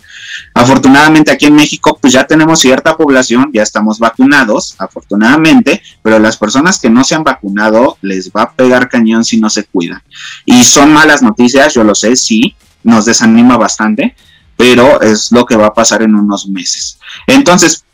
Afortunadamente 0.54 1.30
aquí 1.30 1.46
en 1.46 1.54
México 1.54 1.98
pues 2.00 2.12
ya 2.12 2.26
tenemos 2.26 2.60
cierta 2.60 2.96
población, 2.96 3.50
ya 3.52 3.62
estamos 3.62 3.98
vacunados, 3.98 4.74
afortunadamente, 4.78 5.82
pero 6.02 6.18
las 6.18 6.36
personas 6.36 6.78
que 6.78 6.90
no 6.90 7.02
se 7.02 7.14
han 7.14 7.24
vacunado 7.24 7.96
les 8.02 8.30
va 8.30 8.42
a 8.42 8.52
pegar 8.52 8.88
cañón 8.88 9.24
si 9.24 9.40
no 9.40 9.48
se 9.48 9.64
cuidan. 9.64 10.02
Y 10.44 10.64
son 10.64 10.92
malas 10.92 11.22
noticias, 11.22 11.72
yo 11.74 11.82
lo 11.82 11.94
sé, 11.94 12.14
sí, 12.14 12.54
nos 12.82 13.06
desanima 13.06 13.56
bastante, 13.56 14.14
pero 14.56 15.00
es 15.00 15.32
lo 15.32 15.46
que 15.46 15.56
va 15.56 15.68
a 15.68 15.74
pasar 15.74 16.02
en 16.02 16.14
unos 16.14 16.48
meses. 16.48 16.98
Entonces, 17.26 17.84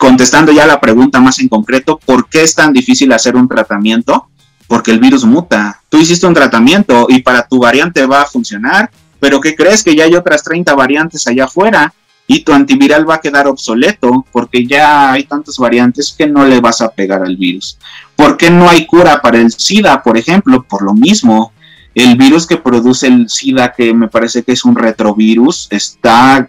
contestando 0.00 0.50
ya 0.50 0.64
la 0.64 0.80
pregunta 0.80 1.20
más 1.20 1.40
en 1.40 1.48
concreto, 1.48 1.98
¿por 1.98 2.26
qué 2.30 2.42
es 2.42 2.54
tan 2.54 2.72
difícil 2.72 3.12
hacer 3.12 3.36
un 3.36 3.46
tratamiento? 3.46 4.30
Porque 4.66 4.92
el 4.92 4.98
virus 4.98 5.26
muta. 5.26 5.82
Tú 5.90 5.98
hiciste 5.98 6.26
un 6.26 6.32
tratamiento 6.32 7.04
y 7.10 7.20
para 7.20 7.46
tu 7.46 7.58
variante 7.58 8.06
va 8.06 8.22
a 8.22 8.24
funcionar, 8.24 8.90
pero 9.20 9.42
¿qué 9.42 9.54
crees 9.54 9.84
que 9.84 9.94
ya 9.94 10.04
hay 10.04 10.14
otras 10.14 10.42
30 10.42 10.74
variantes 10.74 11.26
allá 11.26 11.44
afuera? 11.44 11.92
Y 12.26 12.40
tu 12.40 12.54
antiviral 12.54 13.06
va 13.06 13.16
a 13.16 13.20
quedar 13.20 13.46
obsoleto 13.46 14.24
porque 14.32 14.66
ya 14.66 15.12
hay 15.12 15.24
tantas 15.24 15.58
variantes 15.58 16.14
que 16.16 16.26
no 16.26 16.46
le 16.46 16.62
vas 16.62 16.80
a 16.80 16.88
pegar 16.88 17.22
al 17.22 17.36
virus. 17.36 17.76
¿Por 18.16 18.38
qué 18.38 18.50
no 18.50 18.70
hay 18.70 18.86
cura 18.86 19.20
para 19.20 19.36
el 19.36 19.52
SIDA, 19.52 20.02
por 20.02 20.16
ejemplo? 20.16 20.62
Por 20.62 20.80
lo 20.80 20.94
mismo, 20.94 21.52
el 21.94 22.16
virus 22.16 22.46
que 22.46 22.56
produce 22.56 23.06
el 23.06 23.28
SIDA, 23.28 23.74
que 23.74 23.92
me 23.92 24.08
parece 24.08 24.44
que 24.44 24.52
es 24.52 24.64
un 24.64 24.76
retrovirus, 24.76 25.68
está 25.70 26.48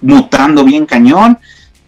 mutando 0.00 0.64
bien 0.64 0.86
cañón. 0.86 1.38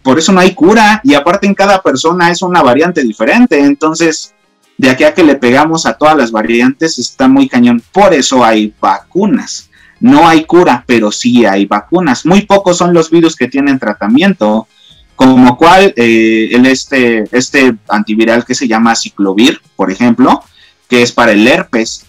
Por 0.03 0.19
eso 0.19 0.31
no 0.31 0.41
hay 0.41 0.53
cura. 0.53 1.01
Y 1.03 1.13
aparte 1.13 1.47
en 1.47 1.55
cada 1.55 1.81
persona 1.81 2.29
es 2.29 2.41
una 2.41 2.61
variante 2.61 3.03
diferente. 3.03 3.59
Entonces, 3.59 4.33
de 4.77 4.89
aquí 4.89 5.03
a 5.03 5.13
que 5.13 5.23
le 5.23 5.35
pegamos 5.35 5.85
a 5.85 5.93
todas 5.93 6.17
las 6.17 6.31
variantes 6.31 6.99
está 6.99 7.27
muy 7.27 7.47
cañón. 7.47 7.81
Por 7.91 8.13
eso 8.13 8.43
hay 8.43 8.73
vacunas. 8.79 9.69
No 9.99 10.27
hay 10.27 10.43
cura, 10.43 10.83
pero 10.85 11.11
sí 11.11 11.45
hay 11.45 11.65
vacunas. 11.65 12.25
Muy 12.25 12.41
pocos 12.41 12.77
son 12.77 12.93
los 12.93 13.09
virus 13.09 13.37
que 13.37 13.47
tienen 13.47 13.79
tratamiento, 13.79 14.67
como 15.15 15.57
cual 15.57 15.93
eh, 15.95 16.49
el 16.51 16.65
este, 16.65 17.23
este 17.31 17.75
antiviral 17.87 18.43
que 18.43 18.55
se 18.55 18.67
llama 18.67 18.95
ciclovir, 18.95 19.61
por 19.77 19.91
ejemplo, 19.91 20.43
que 20.89 21.03
es 21.03 21.13
para 21.13 21.31
el 21.31 21.47
herpes. 21.47 22.05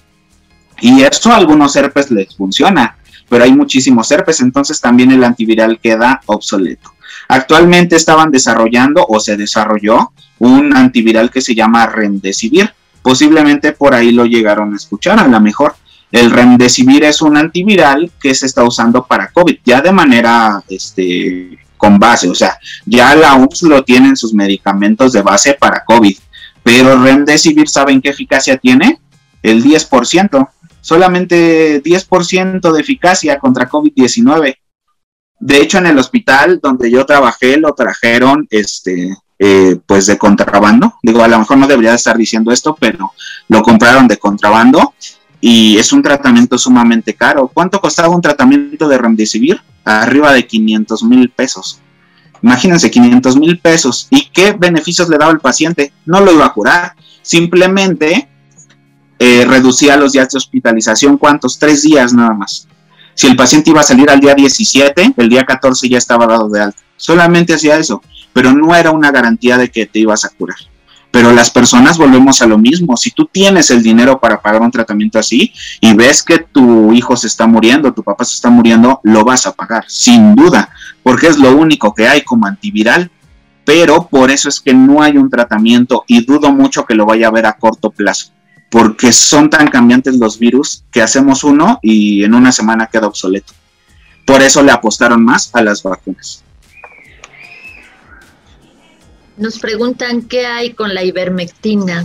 Y 0.81 1.03
eso 1.03 1.31
a 1.31 1.37
algunos 1.37 1.77
herpes 1.77 2.11
les 2.11 2.35
funciona, 2.35 2.97
pero 3.29 3.45
hay 3.45 3.53
muchísimos 3.53 4.11
herpes, 4.11 4.41
entonces 4.41 4.81
también 4.81 5.13
el 5.13 5.23
antiviral 5.23 5.79
queda 5.79 6.21
obsoleto. 6.27 6.94
Actualmente 7.29 7.97
estaban 7.97 8.31
desarrollando 8.31 9.05
o 9.09 9.21
se 9.21 9.37
desarrolló 9.37 10.13
un 10.39 10.77
antiviral 10.77 11.31
que 11.31 11.41
se 11.41 11.55
llama 11.55 11.87
Remdesivir. 11.87 12.73
Posiblemente 13.03 13.73
por 13.73 13.95
ahí 13.95 14.13
lo 14.13 14.25
llegaron 14.25 14.73
a 14.73 14.77
escuchar, 14.77 15.19
a 15.19 15.29
lo 15.29 15.41
mejor. 15.41 15.75
El 16.11 16.31
Remdesivir 16.31 17.05
es 17.05 17.23
un 17.23 17.37
antiviral 17.37 18.13
que 18.21 18.35
se 18.35 18.47
está 18.47 18.63
usando 18.63 19.05
para 19.05 19.33
COVID, 19.33 19.59
ya 19.65 19.81
de 19.81 19.93
manera 19.93 20.63
este, 20.69 21.59
con 21.77 21.99
base, 21.99 22.29
o 22.29 22.35
sea, 22.35 22.57
ya 22.87 23.15
la 23.15 23.35
UPS 23.35 23.63
lo 23.63 23.83
tiene 23.83 24.09
en 24.09 24.17
sus 24.17 24.33
medicamentos 24.33 25.13
de 25.13 25.23
base 25.23 25.55
para 25.55 25.85
COVID, 25.85 26.17
pero 26.63 27.03
Remdesivir, 27.03 27.69
¿saben 27.69 28.01
qué 28.01 28.11
eficacia 28.11 28.57
tiene? 28.57 29.01
El 29.43 29.63
10%, 29.63 30.49
solamente 30.81 31.83
10% 31.83 32.73
de 32.73 32.81
eficacia 32.81 33.39
contra 33.39 33.69
COVID-19. 33.69 34.57
De 35.39 35.61
hecho, 35.61 35.79
en 35.79 35.87
el 35.87 35.99
hospital 35.99 36.61
donde 36.63 36.91
yo 36.91 37.05
trabajé 37.05 37.57
lo 37.57 37.75
trajeron 37.75 38.47
este, 38.51 39.15
eh, 39.39 39.77
pues 39.87 40.07
de 40.07 40.17
contrabando. 40.17 40.95
Digo, 41.03 41.23
a 41.23 41.29
lo 41.29 41.39
mejor 41.39 41.59
no 41.59 41.67
debería 41.67 41.95
estar 41.95 42.17
diciendo 42.17 42.53
esto, 42.53 42.77
pero 42.79 43.13
lo 43.49 43.63
compraron 43.63 44.07
de 44.09 44.17
contrabando 44.17 44.95
y 45.41 45.77
es 45.77 45.93
un 45.93 46.03
tratamiento 46.03 46.57
sumamente 46.57 47.15
caro. 47.15 47.51
¿Cuánto 47.53 47.81
costaba 47.81 48.09
un 48.09 48.23
tratamiento 48.23 48.89
de 48.89 48.97
remdesivir? 48.97 49.61
Arriba 49.85 50.33
de 50.33 50.47
500 50.47 51.03
mil 51.05 51.31
pesos. 51.31 51.81
Imagínense, 52.43 52.91
500 52.91 53.37
mil 53.37 53.59
pesos. 53.59 54.07
¿Y 54.11 54.31
qué 54.31 54.53
beneficios 54.53 55.09
le 55.09 55.19
daba 55.19 55.33
al 55.33 55.41
paciente? 55.41 55.93
No 56.07 56.21
lo 56.21 56.33
iba 56.33 56.47
a 56.47 56.53
curar. 56.53 56.95
Simplemente 57.21 58.29
eh, 59.19 59.45
reducía 59.47 59.97
los 59.97 60.13
días 60.13 60.29
de 60.31 60.39
hospitalización. 60.39 61.19
¿Cuántos? 61.19 61.59
Tres 61.59 61.83
días 61.83 62.13
nada 62.15 62.35
más. 62.35 62.67
Si 63.15 63.27
el 63.27 63.37
paciente 63.37 63.71
iba 63.71 63.81
a 63.81 63.85
salir 63.85 64.11
al 64.11 64.21
día 64.21 64.35
17, 64.35 65.15
el 65.17 65.29
día 65.29 65.45
14 65.45 65.89
ya 65.89 65.99
estaba 65.99 66.27
dado 66.27 66.49
de 66.49 66.63
alta. 66.63 66.79
Solamente 66.97 67.55
hacía 67.55 67.77
eso, 67.77 68.03
pero 68.33 68.53
no 68.53 68.75
era 68.75 68.91
una 68.91 69.11
garantía 69.11 69.57
de 69.57 69.71
que 69.71 69.87
te 69.87 70.01
ibas 70.01 70.25
a 70.25 70.31
curar. 70.31 70.57
Pero 71.11 71.33
las 71.33 71.49
personas 71.49 71.97
volvemos 71.97 72.43
a 72.43 72.47
lo 72.47 72.59
mismo. 72.59 72.97
Si 72.97 73.13
tú 73.13 73.27
tienes 73.31 73.71
el 73.71 73.85
dinero 73.85 74.19
para 74.19 74.43
pagar 74.43 74.63
un 74.63 74.71
tratamiento 74.73 75.21
así 75.21 75.53
y 75.81 75.95
ves 75.95 76.25
que 76.25 76.39
tu 76.39 76.93
hijo 76.93 77.17
se 77.17 77.29
está 77.29 77.47
muriendo, 77.47 77.93
tu 77.93 78.03
papá 78.03 78.25
se 78.25 78.35
está 78.35 78.51
muriendo, 78.51 79.01
lo 79.05 79.25
vas 79.25 79.47
a 79.47 79.53
pagar, 79.53 79.85
sin 79.87 80.35
duda, 80.35 80.71
porque 81.05 81.29
es 81.29 81.39
lo 81.39 81.57
único 81.57 81.95
que 81.95 82.09
hay 82.09 82.23
como 82.23 82.47
antiviral. 82.47 83.13
Pero 83.65 84.09
por 84.09 84.31
eso 84.31 84.49
es 84.49 84.61
que 84.61 84.75
no 84.75 85.03
hay 85.03 85.17
un 85.17 85.31
tratamiento 85.31 86.05
y 86.09 86.25
dudo 86.25 86.53
mucho 86.53 86.85
que 86.85 86.97
lo 86.97 87.07
vaya 87.07 87.29
a 87.29 87.31
ver 87.31 87.47
a 87.47 87.53
corto 87.53 87.91
plazo 87.91 88.35
porque 88.75 89.13
son 89.13 89.51
tan 89.51 89.69
cambiantes 89.69 90.17
los 90.17 90.37
virus 90.37 90.83
que 90.91 91.01
hacemos 91.01 91.45
uno 91.45 91.79
y 91.81 92.25
en 92.25 92.35
una 92.35 92.51
semana 92.51 92.89
queda 92.89 93.07
obsoleto. 93.07 93.53
Por 94.27 94.43
eso 94.43 94.65
le 94.65 94.73
apostaron 94.73 95.25
más 95.25 95.49
a 95.53 95.63
las 95.63 95.81
vacunas. 95.85 96.43
Nos 99.37 99.61
preguntan 99.61 100.23
qué 100.23 100.49
hay 100.49 100.73
con 100.73 100.93
la 100.93 101.05
ivermectina. 101.05 102.05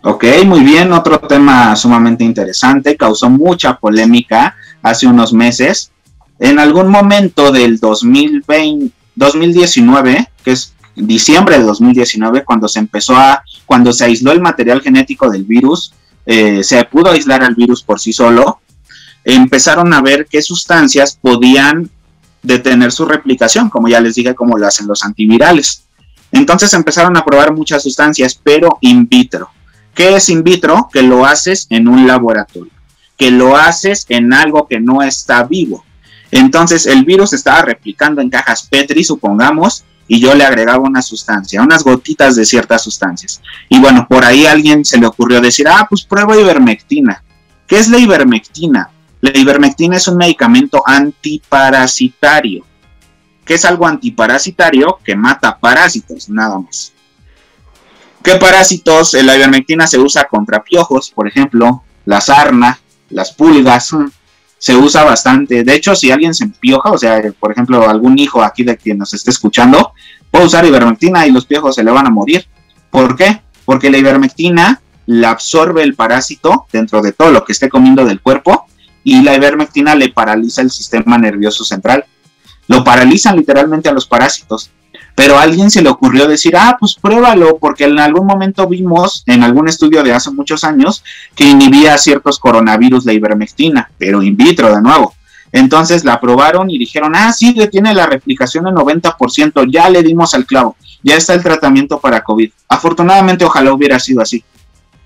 Ok, 0.00 0.24
muy 0.46 0.60
bien, 0.60 0.90
otro 0.94 1.18
tema 1.18 1.76
sumamente 1.76 2.24
interesante, 2.24 2.96
causó 2.96 3.28
mucha 3.28 3.78
polémica 3.78 4.56
hace 4.82 5.06
unos 5.06 5.34
meses. 5.34 5.92
En 6.38 6.58
algún 6.58 6.88
momento 6.88 7.52
del 7.52 7.78
2020, 7.78 8.94
2019, 9.16 10.30
que 10.42 10.52
es 10.52 10.72
diciembre 10.94 11.58
de 11.58 11.64
2019, 11.64 12.44
cuando 12.44 12.68
se 12.68 12.78
empezó 12.78 13.16
a, 13.16 13.42
cuando 13.66 13.92
se 13.92 14.04
aisló 14.04 14.32
el 14.32 14.40
material 14.40 14.80
genético 14.80 15.30
del 15.30 15.44
virus, 15.44 15.92
eh, 16.26 16.62
se 16.62 16.84
pudo 16.84 17.10
aislar 17.10 17.42
al 17.42 17.54
virus 17.54 17.82
por 17.82 17.98
sí 17.98 18.12
solo, 18.12 18.60
empezaron 19.24 19.92
a 19.94 20.00
ver 20.00 20.26
qué 20.30 20.42
sustancias 20.42 21.18
podían 21.20 21.90
detener 22.42 22.92
su 22.92 23.04
replicación, 23.06 23.70
como 23.70 23.88
ya 23.88 24.00
les 24.00 24.14
dije, 24.14 24.34
como 24.34 24.58
lo 24.58 24.66
hacen 24.66 24.86
los 24.86 25.04
antivirales. 25.04 25.84
Entonces 26.32 26.72
empezaron 26.72 27.16
a 27.16 27.24
probar 27.24 27.52
muchas 27.52 27.82
sustancias, 27.82 28.38
pero 28.42 28.78
in 28.80 29.08
vitro. 29.08 29.50
¿Qué 29.94 30.16
es 30.16 30.28
in 30.28 30.42
vitro? 30.42 30.88
Que 30.92 31.02
lo 31.02 31.26
haces 31.26 31.66
en 31.70 31.86
un 31.86 32.06
laboratorio, 32.06 32.72
que 33.16 33.30
lo 33.30 33.56
haces 33.56 34.06
en 34.08 34.32
algo 34.32 34.66
que 34.66 34.80
no 34.80 35.02
está 35.02 35.44
vivo. 35.44 35.84
Entonces 36.30 36.86
el 36.86 37.04
virus 37.04 37.34
estaba 37.34 37.62
replicando 37.62 38.22
en 38.22 38.30
cajas 38.30 38.66
Petri, 38.68 39.04
supongamos, 39.04 39.84
y 40.12 40.20
yo 40.20 40.34
le 40.34 40.44
agregaba 40.44 40.86
una 40.86 41.00
sustancia, 41.00 41.62
unas 41.62 41.84
gotitas 41.84 42.36
de 42.36 42.44
ciertas 42.44 42.82
sustancias. 42.82 43.40
Y 43.70 43.80
bueno, 43.80 44.06
por 44.06 44.26
ahí 44.26 44.44
a 44.44 44.52
alguien 44.52 44.84
se 44.84 44.98
le 44.98 45.06
ocurrió 45.06 45.40
decir, 45.40 45.66
ah, 45.66 45.86
pues 45.88 46.04
prueba 46.04 46.36
ivermectina. 46.38 47.24
¿Qué 47.66 47.78
es 47.78 47.88
la 47.88 47.96
ivermectina? 47.96 48.90
La 49.22 49.30
ivermectina 49.34 49.96
es 49.96 50.06
un 50.08 50.18
medicamento 50.18 50.82
antiparasitario. 50.84 52.62
¿Qué 53.42 53.54
es 53.54 53.64
algo 53.64 53.86
antiparasitario? 53.86 54.98
Que 55.02 55.16
mata 55.16 55.58
parásitos, 55.58 56.28
nada 56.28 56.58
más. 56.58 56.92
¿Qué 58.22 58.34
parásitos? 58.36 59.14
La 59.14 59.34
ivermectina 59.34 59.86
se 59.86 59.98
usa 59.98 60.24
contra 60.24 60.62
piojos, 60.62 61.10
por 61.10 61.26
ejemplo, 61.26 61.84
la 62.04 62.20
sarna, 62.20 62.78
las 63.08 63.32
pulgas, 63.32 63.94
se 64.62 64.76
usa 64.76 65.02
bastante. 65.02 65.64
De 65.64 65.74
hecho, 65.74 65.96
si 65.96 66.12
alguien 66.12 66.32
se 66.32 66.44
empioja, 66.44 66.92
o 66.92 66.96
sea, 66.96 67.20
por 67.40 67.50
ejemplo, 67.50 67.88
algún 67.90 68.16
hijo 68.16 68.44
aquí 68.44 68.62
de 68.62 68.76
quien 68.76 68.96
nos 68.96 69.12
esté 69.12 69.32
escuchando, 69.32 69.92
puede 70.30 70.44
usar 70.44 70.64
ivermectina 70.64 71.26
y 71.26 71.32
los 71.32 71.46
piojos 71.46 71.74
se 71.74 71.82
le 71.82 71.90
van 71.90 72.06
a 72.06 72.10
morir. 72.10 72.46
¿Por 72.88 73.16
qué? 73.16 73.42
Porque 73.64 73.90
la 73.90 73.98
ivermectina 73.98 74.80
la 75.06 75.30
absorbe 75.30 75.82
el 75.82 75.96
parásito 75.96 76.68
dentro 76.72 77.02
de 77.02 77.10
todo 77.10 77.32
lo 77.32 77.44
que 77.44 77.50
esté 77.50 77.68
comiendo 77.68 78.04
del 78.04 78.20
cuerpo 78.20 78.68
y 79.02 79.22
la 79.22 79.34
ivermectina 79.34 79.96
le 79.96 80.10
paraliza 80.10 80.62
el 80.62 80.70
sistema 80.70 81.18
nervioso 81.18 81.64
central. 81.64 82.04
Lo 82.68 82.84
paralizan 82.84 83.34
literalmente 83.34 83.88
a 83.88 83.92
los 83.92 84.06
parásitos 84.06 84.70
pero 85.14 85.38
a 85.38 85.42
alguien 85.42 85.70
se 85.70 85.82
le 85.82 85.88
ocurrió 85.88 86.26
decir, 86.26 86.56
ah, 86.56 86.76
pues 86.78 86.94
pruébalo, 86.94 87.58
porque 87.58 87.84
en 87.84 87.98
algún 87.98 88.26
momento 88.26 88.66
vimos 88.66 89.22
en 89.26 89.42
algún 89.42 89.68
estudio 89.68 90.02
de 90.02 90.12
hace 90.12 90.30
muchos 90.30 90.64
años 90.64 91.04
que 91.34 91.44
inhibía 91.44 91.98
ciertos 91.98 92.38
coronavirus 92.38 93.04
la 93.04 93.12
ivermectina, 93.12 93.90
pero 93.98 94.22
in 94.22 94.36
vitro 94.36 94.74
de 94.74 94.80
nuevo. 94.80 95.14
Entonces 95.52 96.04
la 96.04 96.18
probaron 96.18 96.70
y 96.70 96.78
dijeron, 96.78 97.12
ah, 97.14 97.32
sí, 97.32 97.52
que 97.54 97.66
tiene 97.66 97.94
la 97.94 98.06
replicación 98.06 98.64
del 98.64 98.74
90%, 98.74 99.70
ya 99.70 99.90
le 99.90 100.02
dimos 100.02 100.32
al 100.32 100.46
clavo, 100.46 100.76
ya 101.02 101.16
está 101.16 101.34
el 101.34 101.42
tratamiento 101.42 102.00
para 102.00 102.24
COVID. 102.24 102.50
Afortunadamente 102.68 103.44
ojalá 103.44 103.72
hubiera 103.72 103.98
sido 104.00 104.22
así, 104.22 104.42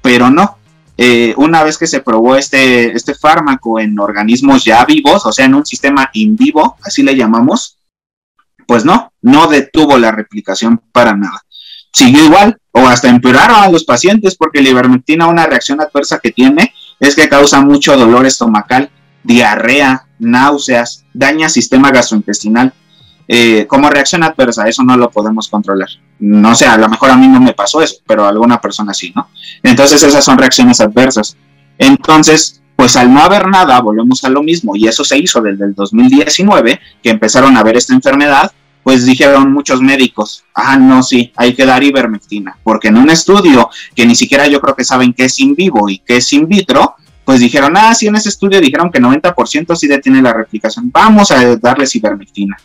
pero 0.00 0.30
no. 0.30 0.56
Eh, 0.98 1.34
una 1.36 1.62
vez 1.62 1.76
que 1.76 1.86
se 1.86 2.00
probó 2.00 2.36
este, 2.36 2.92
este 2.92 3.14
fármaco 3.14 3.78
en 3.78 3.98
organismos 3.98 4.64
ya 4.64 4.82
vivos, 4.84 5.26
o 5.26 5.32
sea, 5.32 5.44
en 5.44 5.54
un 5.54 5.66
sistema 5.66 6.08
in 6.14 6.36
vivo, 6.36 6.76
así 6.82 7.02
le 7.02 7.14
llamamos, 7.14 7.76
pues 8.66 8.84
no, 8.84 9.12
no 9.22 9.46
detuvo 9.46 9.98
la 9.98 10.10
replicación 10.10 10.80
para 10.92 11.16
nada. 11.16 11.42
Siguió 11.92 12.24
igual 12.24 12.58
o 12.72 12.86
hasta 12.86 13.08
empeoraron 13.08 13.56
a 13.56 13.70
los 13.70 13.84
pacientes 13.84 14.36
porque 14.36 14.60
la 14.60 14.68
ivermectina, 14.68 15.28
una 15.28 15.46
reacción 15.46 15.80
adversa 15.80 16.18
que 16.18 16.30
tiene 16.30 16.74
es 17.00 17.14
que 17.14 17.28
causa 17.28 17.60
mucho 17.62 17.96
dolor 17.96 18.26
estomacal, 18.26 18.90
diarrea, 19.22 20.06
náuseas, 20.18 21.04
daña 21.14 21.48
sistema 21.48 21.90
gastrointestinal. 21.90 22.74
Eh, 23.28 23.66
como 23.66 23.90
reacción 23.90 24.22
adversa, 24.22 24.68
eso 24.68 24.84
no 24.84 24.96
lo 24.96 25.10
podemos 25.10 25.48
controlar. 25.48 25.88
No 26.18 26.54
sé, 26.54 26.66
a 26.66 26.76
lo 26.76 26.88
mejor 26.88 27.10
a 27.10 27.16
mí 27.16 27.26
no 27.26 27.40
me 27.40 27.54
pasó 27.54 27.82
eso, 27.82 27.96
pero 28.06 28.24
a 28.24 28.28
alguna 28.28 28.60
persona 28.60 28.94
sí, 28.94 29.12
¿no? 29.16 29.28
Entonces 29.62 30.02
esas 30.02 30.24
son 30.24 30.38
reacciones 30.38 30.80
adversas. 30.80 31.36
Entonces, 31.78 32.62
pues 32.76 32.96
al 32.96 33.12
no 33.12 33.20
haber 33.20 33.48
nada, 33.48 33.80
volvemos 33.80 34.22
a 34.24 34.28
lo 34.28 34.42
mismo, 34.42 34.76
y 34.76 34.86
eso 34.86 35.02
se 35.02 35.18
hizo 35.18 35.40
desde 35.40 35.64
el 35.64 35.74
2019, 35.74 36.78
que 37.02 37.10
empezaron 37.10 37.56
a 37.56 37.62
ver 37.62 37.76
esta 37.76 37.94
enfermedad, 37.94 38.52
pues 38.84 39.04
dijeron 39.04 39.52
muchos 39.52 39.80
médicos, 39.80 40.44
ah, 40.54 40.76
no, 40.76 41.02
sí, 41.02 41.32
hay 41.34 41.54
que 41.54 41.66
dar 41.66 41.82
ivermectina, 41.82 42.56
porque 42.62 42.88
en 42.88 42.98
un 42.98 43.10
estudio 43.10 43.70
que 43.94 44.06
ni 44.06 44.14
siquiera 44.14 44.46
yo 44.46 44.60
creo 44.60 44.76
que 44.76 44.84
saben 44.84 45.12
qué 45.12 45.24
es 45.24 45.40
in 45.40 45.56
vivo 45.56 45.88
y 45.88 45.98
qué 45.98 46.18
es 46.18 46.32
in 46.32 46.46
vitro, 46.46 46.94
pues 47.24 47.40
dijeron, 47.40 47.76
ah, 47.76 47.92
sí, 47.94 48.06
en 48.06 48.14
ese 48.14 48.28
estudio 48.28 48.60
dijeron 48.60 48.92
que 48.92 49.00
90% 49.00 49.74
sí 49.74 49.88
detiene 49.88 50.22
la 50.22 50.32
replicación, 50.32 50.90
vamos 50.92 51.32
a 51.32 51.56
darles 51.56 51.96
ivermectina. 51.96 52.56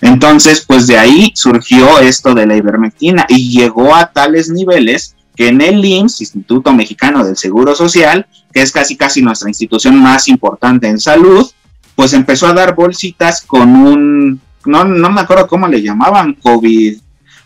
Entonces, 0.00 0.64
pues 0.66 0.86
de 0.86 0.98
ahí 0.98 1.32
surgió 1.34 1.98
esto 1.98 2.34
de 2.34 2.46
la 2.46 2.56
ivermectina 2.56 3.24
y 3.28 3.50
llegó 3.50 3.94
a 3.94 4.12
tales 4.12 4.50
niveles 4.50 5.16
que 5.38 5.46
en 5.46 5.60
el 5.60 5.84
IMSS, 5.84 6.22
Instituto 6.22 6.74
Mexicano 6.74 7.24
del 7.24 7.36
Seguro 7.36 7.72
Social, 7.72 8.26
que 8.52 8.60
es 8.60 8.72
casi 8.72 8.96
casi 8.96 9.22
nuestra 9.22 9.48
institución 9.48 9.96
más 10.02 10.26
importante 10.26 10.88
en 10.88 10.98
salud, 10.98 11.48
pues 11.94 12.12
empezó 12.12 12.48
a 12.48 12.54
dar 12.54 12.74
bolsitas 12.74 13.42
con 13.42 13.70
un, 13.76 14.40
no, 14.64 14.82
no 14.82 15.10
me 15.10 15.20
acuerdo 15.20 15.46
cómo 15.46 15.68
le 15.68 15.80
llamaban, 15.80 16.34
COVID, 16.34 16.98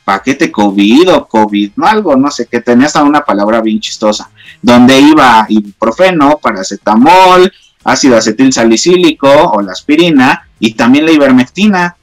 paquete 0.07 0.51
COVID 0.51 1.13
o 1.13 1.29
COVID, 1.29 1.73
no 1.77 1.87
algo, 1.87 2.17
no 2.17 2.31
sé, 2.31 2.47
que 2.47 2.63
tenía 2.63 2.87
hasta 2.87 3.03
una 3.03 3.21
palabra 3.21 3.61
bien 3.61 3.79
chistosa, 3.79 4.31
donde 4.63 4.99
iba 4.99 5.45
ibuprofeno, 5.51 6.39
paracetamol, 6.43 7.53
ácido 7.85 8.17
acetil 8.17 8.55
salicílico 8.55 9.29
o 9.29 9.61
la 9.61 9.73
aspirina 9.73 10.49
y 10.59 10.73
también 10.73 11.05
la 11.05 11.13
ivermectina. 11.13 11.95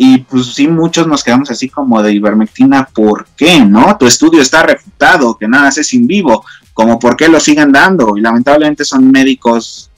Y 0.00 0.18
pues 0.18 0.54
sí, 0.54 0.68
muchos 0.68 1.08
nos 1.08 1.24
quedamos 1.24 1.50
así 1.50 1.68
como 1.68 2.00
de 2.00 2.12
ivermectina, 2.12 2.88
¿por 2.94 3.26
qué? 3.36 3.58
¿No? 3.64 3.96
Tu 3.98 4.06
estudio 4.06 4.40
está 4.40 4.62
refutado, 4.62 5.36
que 5.36 5.48
nada 5.48 5.70
es 5.70 5.92
in 5.92 6.06
vivo, 6.06 6.44
como 6.72 7.00
por 7.00 7.16
qué 7.16 7.28
lo 7.28 7.40
siguen 7.40 7.72
dando. 7.72 8.16
Y 8.16 8.20
lamentablemente 8.20 8.84
son 8.84 9.10
médicos, 9.10 9.90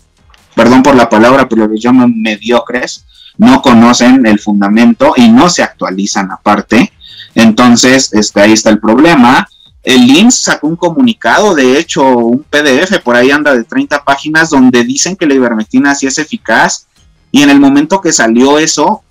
perdón 0.57 0.83
por 0.83 0.97
la 0.97 1.07
palabra, 1.07 1.47
pero 1.47 1.67
los 1.67 1.79
llaman 1.79 2.15
mediocres, 2.17 3.05
no 3.37 3.61
conocen 3.61 4.25
el 4.25 4.39
fundamento 4.39 5.13
y 5.17 5.29
no 5.29 5.51
se 5.51 5.63
actualizan 5.63 6.33
aparte. 6.33 6.91
Entonces, 7.35 8.11
este, 8.15 8.41
ahí 8.41 8.53
está 8.53 8.71
el 8.71 8.81
problema. 8.81 9.47
El 9.83 10.09
IMSS 10.17 10.43
sacó 10.43 10.67
un 10.67 10.77
comunicado, 10.77 11.55
de 11.55 11.79
hecho, 11.79 12.03
un 12.05 12.43
PDF, 12.43 13.01
por 13.05 13.17
ahí 13.17 13.31
anda 13.31 13.55
de 13.55 13.65
30 13.65 14.03
páginas, 14.03 14.49
donde 14.49 14.83
dicen 14.83 15.15
que 15.15 15.27
la 15.27 15.35
ivermectina 15.35 15.95
sí 15.95 16.07
es 16.07 16.17
eficaz. 16.17 16.87
Y 17.31 17.43
en 17.43 17.51
el 17.51 17.61
momento 17.61 18.01
que 18.01 18.13
salió 18.13 18.59
eso, 18.59 19.03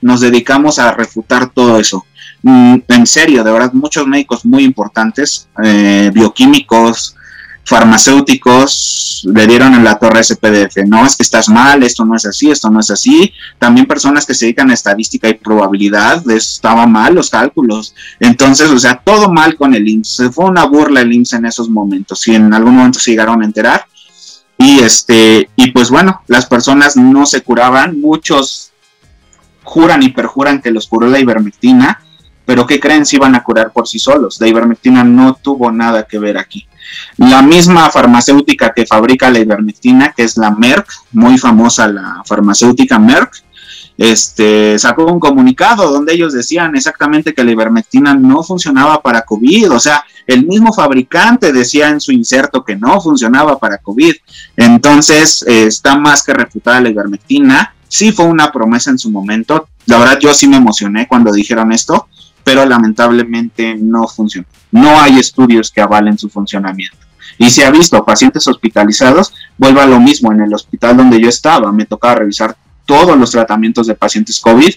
nos 0.00 0.20
dedicamos 0.20 0.78
a 0.78 0.92
refutar 0.92 1.50
todo 1.50 1.78
eso. 1.78 2.04
Mm, 2.42 2.76
en 2.88 3.06
serio, 3.06 3.42
de 3.42 3.52
verdad, 3.52 3.72
muchos 3.72 4.06
médicos 4.06 4.44
muy 4.44 4.64
importantes, 4.64 5.48
eh, 5.62 6.10
bioquímicos, 6.14 7.16
farmacéuticos 7.68 9.26
le 9.26 9.46
dieron 9.46 9.74
en 9.74 9.84
la 9.84 9.98
torre 9.98 10.20
ese 10.20 10.36
PDF, 10.36 10.86
no 10.86 11.04
es 11.04 11.16
que 11.16 11.22
estás 11.22 11.50
mal, 11.50 11.82
esto 11.82 12.02
no 12.04 12.16
es 12.16 12.24
así, 12.24 12.50
esto 12.50 12.70
no 12.70 12.80
es 12.80 12.90
así. 12.90 13.30
También 13.58 13.86
personas 13.86 14.24
que 14.24 14.32
se 14.32 14.46
dedican 14.46 14.70
a 14.70 14.74
estadística 14.74 15.28
y 15.28 15.34
probabilidad, 15.34 16.28
estaba 16.30 16.86
mal 16.86 17.14
los 17.14 17.28
cálculos. 17.28 17.94
Entonces, 18.20 18.70
o 18.70 18.78
sea, 18.78 18.96
todo 19.04 19.30
mal 19.30 19.56
con 19.56 19.74
el 19.74 19.86
IMSS. 19.86 20.30
Fue 20.32 20.46
una 20.46 20.64
burla 20.64 21.02
el 21.02 21.12
IMSS 21.12 21.34
en 21.34 21.44
esos 21.44 21.68
momentos, 21.68 22.20
si 22.20 22.34
en 22.34 22.54
algún 22.54 22.74
momento 22.74 23.00
se 23.00 23.10
llegaron 23.10 23.42
a 23.42 23.44
enterar. 23.44 23.84
Y 24.56 24.80
este, 24.80 25.50
y 25.54 25.70
pues 25.70 25.90
bueno, 25.90 26.22
las 26.26 26.46
personas 26.46 26.96
no 26.96 27.26
se 27.26 27.42
curaban, 27.42 28.00
muchos 28.00 28.72
juran 29.68 30.02
y 30.02 30.08
perjuran 30.08 30.60
que 30.62 30.70
los 30.70 30.88
curó 30.88 31.08
la 31.08 31.20
ivermectina, 31.20 32.00
pero 32.46 32.66
¿qué 32.66 32.80
creen 32.80 33.04
si 33.04 33.16
iban 33.16 33.34
a 33.34 33.44
curar 33.44 33.72
por 33.72 33.86
sí 33.86 33.98
solos? 33.98 34.40
La 34.40 34.48
ivermectina 34.48 35.04
no 35.04 35.34
tuvo 35.34 35.70
nada 35.70 36.04
que 36.04 36.18
ver 36.18 36.38
aquí. 36.38 36.66
La 37.18 37.42
misma 37.42 37.90
farmacéutica 37.90 38.72
que 38.72 38.86
fabrica 38.86 39.30
la 39.30 39.40
ivermectina, 39.40 40.14
que 40.16 40.22
es 40.22 40.38
la 40.38 40.50
Merck, 40.50 40.88
muy 41.12 41.36
famosa 41.36 41.86
la 41.86 42.22
farmacéutica 42.24 42.98
Merck, 42.98 43.42
este, 43.98 44.78
sacó 44.78 45.04
un 45.04 45.20
comunicado 45.20 45.90
donde 45.90 46.14
ellos 46.14 46.32
decían 46.32 46.74
exactamente 46.74 47.34
que 47.34 47.44
la 47.44 47.50
ivermectina 47.50 48.14
no 48.14 48.42
funcionaba 48.42 49.02
para 49.02 49.22
COVID, 49.22 49.72
o 49.72 49.80
sea, 49.80 50.04
el 50.26 50.46
mismo 50.46 50.72
fabricante 50.72 51.52
decía 51.52 51.88
en 51.88 52.00
su 52.00 52.12
inserto 52.12 52.64
que 52.64 52.76
no 52.76 53.00
funcionaba 53.00 53.58
para 53.58 53.78
COVID. 53.78 54.14
Entonces, 54.56 55.42
eh, 55.48 55.64
está 55.66 55.96
más 55.96 56.22
que 56.22 56.34
refutada 56.34 56.82
la 56.82 56.90
ivermectina. 56.90 57.74
Sí 57.88 58.12
fue 58.12 58.26
una 58.26 58.52
promesa 58.52 58.90
en 58.90 58.98
su 58.98 59.10
momento. 59.10 59.68
La 59.86 59.98
verdad, 59.98 60.18
yo 60.20 60.32
sí 60.34 60.46
me 60.46 60.56
emocioné 60.56 61.08
cuando 61.08 61.32
dijeron 61.32 61.72
esto, 61.72 62.08
pero 62.44 62.64
lamentablemente 62.64 63.74
no 63.74 64.06
funcionó. 64.06 64.46
No 64.70 65.00
hay 65.00 65.18
estudios 65.18 65.70
que 65.70 65.80
avalen 65.80 66.18
su 66.18 66.28
funcionamiento. 66.28 66.96
Y 67.38 67.50
se 67.50 67.64
ha 67.64 67.70
visto 67.70 68.04
pacientes 68.04 68.46
hospitalizados, 68.46 69.32
vuelvo 69.56 69.80
a 69.80 69.86
lo 69.86 70.00
mismo, 70.00 70.32
en 70.32 70.40
el 70.40 70.54
hospital 70.54 70.96
donde 70.96 71.20
yo 71.20 71.28
estaba, 71.28 71.70
me 71.72 71.86
tocaba 71.86 72.16
revisar 72.16 72.56
todos 72.84 73.16
los 73.18 73.30
tratamientos 73.30 73.86
de 73.86 73.94
pacientes 73.94 74.40
COVID 74.40 74.74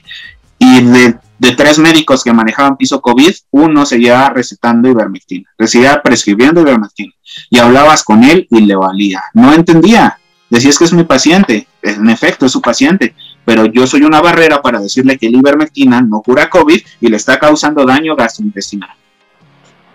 y 0.60 0.82
de, 0.82 1.18
tres 1.58 1.80
médicos 1.80 2.24
que 2.24 2.34
manejaban 2.34 2.78
piso 2.78 3.02
COVID, 3.02 3.34
uno 3.50 3.86
seguía 3.86 4.30
recetando 4.30 4.90
ivermectina, 4.90 5.50
seguía 5.66 6.02
prescribiendo 6.04 6.62
ivermectina 6.62 7.14
y 7.50 7.58
hablabas 7.58 8.04
con 8.04 8.24
él 8.24 8.48
y 8.52 8.62
le 8.62 8.76
valía. 8.76 9.24
No 9.34 9.54
entendía, 9.54 10.20
decías 10.52 10.78
que 10.78 10.86
es 10.86 10.94
mi 10.94 11.04
paciente, 11.04 11.68
en 11.82 12.10
efecto 12.10 12.46
es 12.46 12.52
su 12.52 12.62
paciente, 12.62 13.16
pero 13.46 13.66
yo 13.66 13.88
soy 13.88 14.04
una 14.04 14.22
barrera 14.22 14.62
para 14.62 14.80
decirle 14.80 15.18
que 15.18 15.30
la 15.30 15.38
ivermectina 15.38 16.02
no 16.02 16.22
cura 16.22 16.50
COVID 16.50 16.82
y 17.00 17.08
le 17.08 17.18
está 17.18 17.40
causando 17.40 17.86
daño 17.86 18.16
gastrointestinal. 18.16 18.92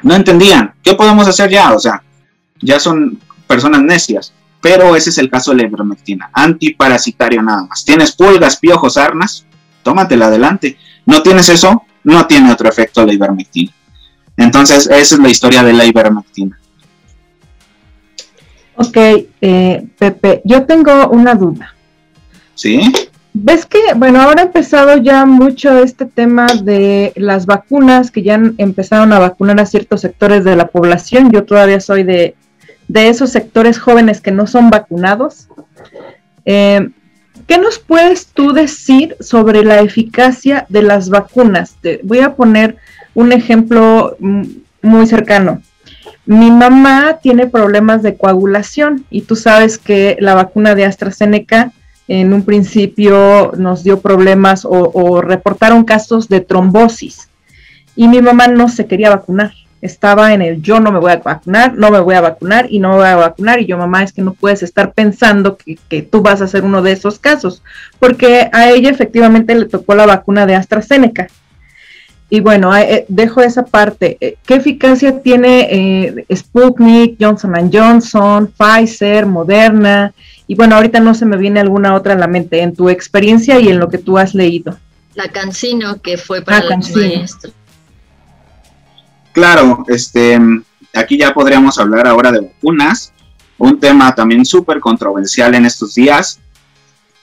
No 0.03 0.15
entendían, 0.15 0.75
¿qué 0.83 0.95
podemos 0.95 1.27
hacer 1.27 1.51
ya? 1.51 1.73
O 1.73 1.79
sea, 1.79 2.03
ya 2.61 2.79
son 2.81 3.19
personas 3.47 3.83
necias, 3.83 4.33
pero 4.61 4.97
ese 4.97 5.11
es 5.11 5.19
el 5.19 5.31
caso 5.31 5.53
de 5.53 5.59
la 5.59 5.69
ivermectina, 5.69 6.31
antiparasitario 6.33 7.43
nada 7.43 7.65
más. 7.65 7.85
Tienes 7.85 8.13
pulgas, 8.13 8.57
piojos, 8.57 8.95
sarnas, 8.95 9.47
tómatela 9.83 10.27
adelante. 10.27 10.77
No 11.05 11.23
tienes 11.23 11.49
eso, 11.49 11.85
no 12.03 12.27
tiene 12.27 12.53
otro 12.53 12.69
efecto 12.69 13.07
la 13.07 13.13
ivermectina. 13.13 13.73
Entonces, 14.37 14.87
esa 14.87 15.15
es 15.15 15.21
la 15.21 15.29
historia 15.29 15.63
de 15.63 15.73
la 15.73 15.85
ivermectina. 15.85 16.59
Ok, 18.75 18.97
eh, 19.41 19.87
Pepe, 19.99 20.43
yo 20.45 20.67
tengo 20.67 21.09
una 21.09 21.35
duda. 21.35 21.76
¿Sí? 22.57 22.81
Ves 23.33 23.67
que, 23.67 23.79
bueno, 23.95 24.23
ahora 24.23 24.43
ha 24.43 24.47
empezado 24.47 24.97
ya 24.97 25.27
mucho 25.27 25.79
este 25.79 26.07
tema 26.07 26.47
de 26.63 27.13
las 27.17 27.45
vacunas, 27.45 28.11
que 28.11 28.23
ya 28.23 28.41
empezaron 28.57 29.13
a 29.13 29.19
vacunar 29.19 29.61
a 29.61 29.67
ciertos 29.67 30.01
sectores 30.01 30.43
de 30.43 30.57
la 30.57 30.69
población. 30.69 31.31
Yo 31.31 31.45
todavía 31.45 31.79
soy 31.81 32.03
de, 32.03 32.35
esos 32.95 33.31
sectores 33.31 33.79
jóvenes 33.79 34.23
que 34.23 34.31
no 34.31 34.47
son 34.47 34.71
vacunados. 34.71 35.49
Eh, 36.47 36.89
¿Qué 37.47 37.59
nos 37.59 37.79
puedes 37.79 38.29
tú 38.29 38.53
decir 38.53 39.17
sobre 39.21 39.63
la 39.63 39.81
eficacia 39.81 40.65
de 40.71 40.83
las 40.83 41.11
vacunas? 41.11 41.77
Te 41.83 42.01
voy 42.03 42.21
a 42.21 42.35
poner 42.35 42.77
un 43.15 43.33
ejemplo 43.33 44.17
muy 44.83 45.07
cercano. 45.07 45.61
Mi 46.25 46.51
mamá 46.51 47.19
tiene 47.23 47.47
problemas 47.47 48.03
de 48.03 48.17
coagulación 48.17 49.05
y 49.11 49.23
tú 49.23 49.37
sabes 49.37 49.79
que 49.79 50.17
la 50.21 50.35
vacuna 50.35 50.75
de 50.75 50.87
AstraZeneca 50.87 51.73
en 52.09 52.33
un 52.33 52.43
principio 52.43 53.53
nos 53.57 53.83
dio 53.83 54.01
problemas 54.01 54.65
o, 54.65 55.21
reportaron 55.21 55.85
casos 55.85 56.29
de 56.29 56.41
trombosis 56.41 57.29
y 57.95 58.09
mi 58.09 58.23
mamá 58.23 58.47
no 58.49 58.69
se 58.69 58.87
quería 58.87 59.11
vacunar. 59.11 59.53
Estaba 59.83 60.33
en 60.33 60.43
el 60.43 60.63
yo 60.63 60.81
no 60.81 60.91
me 60.91 60.99
voy 60.99 61.13
a 61.13 61.17
vacunar, 61.19 61.75
no 61.75 61.91
me 61.91 62.01
voy 62.01 62.15
a 62.15 62.21
vacunar 62.21 62.67
y 62.71 62.79
no 62.79 62.91
me 62.91 62.97
voy 62.97 63.07
a 63.07 63.17
vacunar. 63.17 63.61
Y 63.61 63.67
yo, 63.67 63.77
mamá, 63.77 64.03
es 64.03 64.13
que 64.13 64.23
no 64.23 64.33
puedes 64.33 64.63
estar 64.63 64.93
pensando 64.93 65.57
que, 65.57 65.79
que 65.89 66.03
tú 66.03 66.23
vas 66.23 66.41
a 66.41 66.49
ser 66.49 66.65
uno 66.65 66.83
de 66.83 66.93
esos 66.93 67.19
casos, 67.19 67.63
porque 67.99 68.49
a 68.53 68.71
ella 68.71 68.91
efectivamente 68.91 69.55
le 69.55 69.67
tocó 69.67 69.95
la 69.95 70.07
vacuna 70.07 70.47
de 70.47 70.55
AstraZeneca. 70.55 71.29
Y 72.29 72.41
bueno, 72.41 72.77
eh, 72.77 73.05
dejo 73.09 73.41
esa 73.41 73.65
parte. 73.65 74.17
Eh, 74.21 74.37
¿Qué 74.45 74.55
eficacia 74.55 75.21
tiene 75.23 75.69
eh, 75.71 76.27
Sputnik, 76.35 77.17
Johnson 77.21 77.71
Johnson, 77.73 78.53
Pfizer, 78.57 79.27
Moderna? 79.27 80.13
Y 80.49 80.55
bueno, 80.55 80.77
ahorita 80.77 81.01
no 81.01 81.15
se 81.15 81.27
me 81.27 81.37
viene 81.37 81.61
alguna 81.61 81.95
otra 81.95 82.15
a 82.15 82.17
la 82.17 82.29
mente, 82.29 82.63
en 82.63 82.75
tu 82.75 82.89
experiencia 82.89 83.59
y 83.59 83.69
en 83.69 83.79
lo 83.79 83.89
que 83.89 83.99
tú 83.99 84.19
has 84.19 84.35
leído. 84.35 84.79
La 85.15 85.29
Cancino, 85.29 86.01
que 86.01 86.17
fue 86.19 86.43
para 86.43 86.59
el 86.59 86.79
maestro. 86.79 87.51
Claro, 89.33 89.85
este, 89.89 90.39
aquí 90.95 91.19
ya 91.19 91.35
podríamos 91.35 91.79
hablar 91.79 92.07
ahora 92.07 92.33
de 92.33 92.41
vacunas, 92.41 93.13
un 93.59 93.81
tema 93.81 94.15
también 94.15 94.45
súper 94.45 94.81
controversial 94.81 95.55
en 95.55 95.67
estos 95.67 95.95
días, 95.95 96.41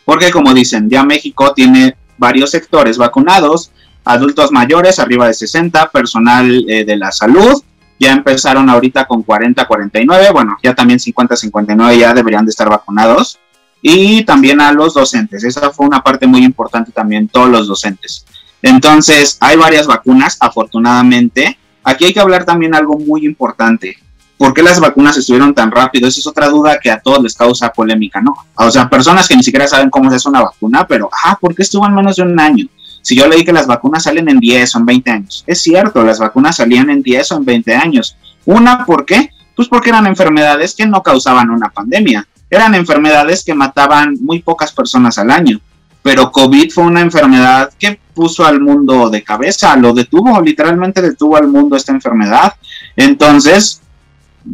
porque 0.06 0.32
como 0.32 0.54
dicen, 0.54 0.90
ya 0.90 1.04
México 1.04 1.54
tiene 1.54 1.96
varios 2.18 2.52
sectores 2.52 2.98
vacunados, 2.98 3.72
adultos 4.04 4.52
mayores 4.52 5.00
arriba 5.00 5.28
de 5.28 5.34
60, 5.34 5.90
personal 5.92 6.66
eh, 6.68 6.84
de 6.86 6.98
la 6.98 7.12
salud, 7.12 7.64
ya 8.04 8.14
empezaron 8.14 8.70
ahorita 8.70 9.06
con 9.06 9.24
40, 9.24 9.66
49, 9.66 10.30
bueno, 10.32 10.58
ya 10.62 10.76
también 10.76 11.00
50, 11.00 11.36
59 11.36 11.98
ya 11.98 12.14
deberían 12.14 12.46
de 12.46 12.52
estar 12.52 12.70
vacunados. 12.70 13.40
Y 13.82 14.24
también 14.24 14.62
a 14.62 14.72
los 14.72 14.94
docentes, 14.94 15.44
esa 15.44 15.72
fue 15.72 15.86
una 15.86 16.02
parte 16.02 16.26
muy 16.26 16.44
importante 16.44 16.92
también, 16.92 17.28
todos 17.28 17.50
los 17.50 17.68
docentes. 17.68 18.26
Entonces, 18.62 19.38
hay 19.42 19.58
varias 19.58 19.88
vacunas, 19.88 20.38
afortunadamente. 20.40 21.58
Aquí 21.84 22.06
hay 22.06 22.14
que 22.14 22.22
hablar 22.22 22.46
también 22.46 22.74
algo 22.74 22.98
muy 22.98 23.26
importante. 23.26 23.98
¿Por 24.38 24.54
qué 24.54 24.64
las 24.64 24.80
vacunas 24.80 25.18
estuvieron 25.18 25.54
tan 25.54 25.70
rápido? 25.70 26.08
Esa 26.08 26.22
es 26.22 26.28
otra 26.28 26.48
duda 26.48 26.80
que 26.82 26.90
a 26.90 27.00
todos 27.00 27.22
les 27.22 27.36
causa 27.36 27.74
polémica, 27.74 28.22
¿no? 28.22 28.34
O 28.56 28.72
sea, 28.72 28.90
personas 28.90 29.28
que 29.28 29.36
ni 29.36 29.44
siquiera 29.44 29.68
saben 29.68 29.90
cómo 29.90 30.10
se 30.10 30.16
hace 30.16 30.30
una 30.30 30.42
vacuna, 30.42 30.88
pero, 30.88 31.10
ah, 31.26 31.38
¿por 31.40 31.54
qué 31.54 31.64
estuvo 31.64 31.86
en 31.86 31.94
menos 31.94 32.16
de 32.16 32.24
un 32.24 32.40
año? 32.40 32.66
Si 33.04 33.18
yo 33.18 33.28
leí 33.28 33.44
que 33.44 33.52
las 33.52 33.68
vacunas 33.68 34.04
salen 34.04 34.30
en 34.30 34.40
10 34.40 34.76
o 34.76 34.80
en 34.80 34.86
20 34.86 35.12
años, 35.12 35.44
es 35.46 35.62
cierto, 35.62 36.04
las 36.04 36.20
vacunas 36.20 36.56
salían 36.56 36.90
en 36.90 37.04
10 37.04 37.34
o 37.34 37.38
en 37.38 37.46
20 37.46 37.76
años. 37.76 38.16
Una, 38.46 38.86
¿por 38.86 39.06
qué? 39.06 39.30
Pues 39.56 39.68
porque 39.68 39.90
eran 39.90 40.08
enfermedades 40.08 40.74
que 40.74 40.88
no 40.88 41.04
causaban 41.04 41.50
una 41.50 41.70
pandemia, 41.70 42.26
eran 42.50 42.76
enfermedades 42.76 43.44
que 43.44 43.54
mataban 43.54 44.16
muy 44.22 44.42
pocas 44.42 44.72
personas 44.72 45.18
al 45.18 45.32
año. 45.32 45.60
Pero 46.02 46.32
COVID 46.32 46.72
fue 46.72 46.86
una 46.86 47.02
enfermedad 47.02 47.72
que 47.78 48.00
puso 48.14 48.46
al 48.46 48.62
mundo 48.62 49.10
de 49.10 49.22
cabeza, 49.22 49.76
lo 49.76 49.94
detuvo, 49.94 50.42
literalmente 50.42 51.02
detuvo 51.02 51.36
al 51.36 51.48
mundo 51.48 51.76
esta 51.76 51.92
enfermedad. 51.92 52.54
Entonces, 52.96 53.82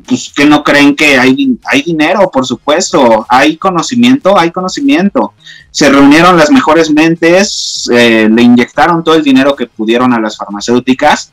pues 0.08 0.32
que 0.36 0.46
no 0.46 0.64
creen 0.64 0.96
que 0.96 1.18
hay, 1.18 1.58
hay 1.66 1.82
dinero, 1.82 2.30
por 2.32 2.46
supuesto, 2.46 3.26
hay 3.28 3.58
conocimiento, 3.58 4.38
hay 4.38 4.52
conocimiento. 4.52 5.34
Se 5.72 5.90
reunieron 5.90 6.38
las 6.38 6.52
mejores 6.52 6.92
mentes, 6.92 7.90
eh, 7.92 8.30
le 8.32 8.42
inyectaron 8.42 9.04
todo 9.04 9.16
el 9.16 9.24
dinero 9.24 9.56
que 9.56 9.66
pudieron 9.66 10.14
a 10.14 10.20
las 10.20 10.38
farmacéuticas 10.38 11.32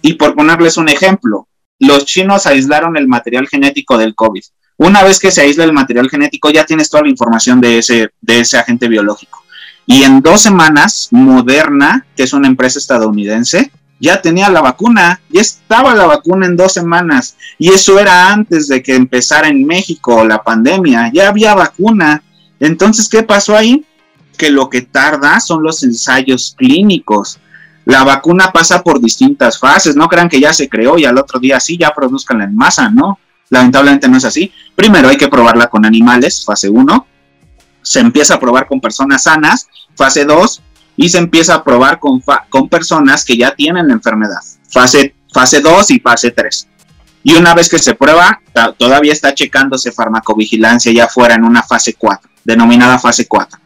Y 0.00 0.14
por 0.14 0.34
ponerles 0.34 0.76
un 0.76 0.88
ejemplo, 0.88 1.48
los 1.78 2.04
chinos 2.06 2.46
aislaron 2.46 2.96
el 2.96 3.08
material 3.08 3.46
genético 3.48 3.98
del 3.98 4.14
COVID. 4.14 4.42
Una 4.78 5.02
vez 5.02 5.18
que 5.18 5.30
se 5.30 5.42
aísla 5.42 5.64
el 5.64 5.72
material 5.72 6.08
genético, 6.08 6.50
ya 6.50 6.64
tienes 6.64 6.88
toda 6.88 7.02
la 7.02 7.10
información 7.10 7.60
de 7.60 7.78
ese, 7.78 8.10
de 8.20 8.40
ese 8.40 8.58
agente 8.58 8.88
biológico. 8.88 9.42
Y 9.86 10.04
en 10.04 10.20
dos 10.20 10.42
semanas, 10.42 11.08
Moderna, 11.10 12.06
que 12.16 12.22
es 12.22 12.32
una 12.32 12.46
empresa 12.46 12.78
estadounidense, 12.78 13.72
ya 14.00 14.22
tenía 14.22 14.48
la 14.48 14.60
vacuna, 14.60 15.20
ya 15.28 15.40
estaba 15.40 15.94
la 15.94 16.06
vacuna 16.06 16.46
en 16.46 16.56
dos 16.56 16.72
semanas. 16.72 17.36
Y 17.58 17.70
eso 17.70 17.98
era 17.98 18.32
antes 18.32 18.68
de 18.68 18.82
que 18.82 18.94
empezara 18.94 19.48
en 19.48 19.66
México 19.66 20.24
la 20.24 20.42
pandemia, 20.42 21.10
ya 21.12 21.28
había 21.28 21.54
vacuna. 21.54 22.22
Entonces, 22.60 23.08
¿qué 23.08 23.22
pasó 23.22 23.56
ahí? 23.56 23.84
Que 24.36 24.50
lo 24.50 24.68
que 24.68 24.82
tarda 24.82 25.40
son 25.40 25.62
los 25.62 25.82
ensayos 25.82 26.54
clínicos. 26.56 27.40
La 27.84 28.04
vacuna 28.04 28.52
pasa 28.52 28.82
por 28.82 29.00
distintas 29.00 29.58
fases, 29.58 29.96
no 29.96 30.08
crean 30.08 30.28
que 30.28 30.40
ya 30.40 30.52
se 30.52 30.68
creó 30.68 30.98
y 30.98 31.06
al 31.06 31.16
otro 31.16 31.40
día 31.40 31.58
sí, 31.58 31.78
ya 31.78 31.90
produzcanla 31.90 32.44
en 32.44 32.54
masa, 32.54 32.90
¿no? 32.90 33.18
Lamentablemente 33.50 34.08
no 34.08 34.18
es 34.18 34.24
así. 34.24 34.52
Primero 34.74 35.08
hay 35.08 35.16
que 35.16 35.28
probarla 35.28 35.68
con 35.68 35.86
animales, 35.86 36.44
fase 36.44 36.68
1. 36.68 37.06
Se 37.80 38.00
empieza 38.00 38.34
a 38.34 38.40
probar 38.40 38.66
con 38.66 38.80
personas 38.80 39.22
sanas, 39.22 39.68
fase 39.96 40.24
2. 40.24 40.62
Y 40.98 41.08
se 41.08 41.16
empieza 41.16 41.54
a 41.54 41.64
probar 41.64 41.98
con, 41.98 42.22
con 42.50 42.68
personas 42.68 43.24
que 43.24 43.38
ya 43.38 43.54
tienen 43.54 43.88
la 43.88 43.94
enfermedad, 43.94 44.40
fase, 44.68 45.14
fase 45.32 45.60
2 45.60 45.92
y 45.92 46.00
fase 46.00 46.30
3. 46.30 46.68
Y 47.22 47.34
una 47.36 47.54
vez 47.54 47.70
que 47.70 47.78
se 47.78 47.94
prueba, 47.94 48.42
todavía 48.76 49.14
está 49.14 49.32
checándose 49.32 49.92
farmacovigilancia 49.92 50.92
ya 50.92 51.08
fuera 51.08 51.36
en 51.36 51.44
una 51.44 51.62
fase 51.62 51.94
4, 51.94 52.28
denominada 52.44 52.98
fase 52.98 53.26
4. 53.26 53.58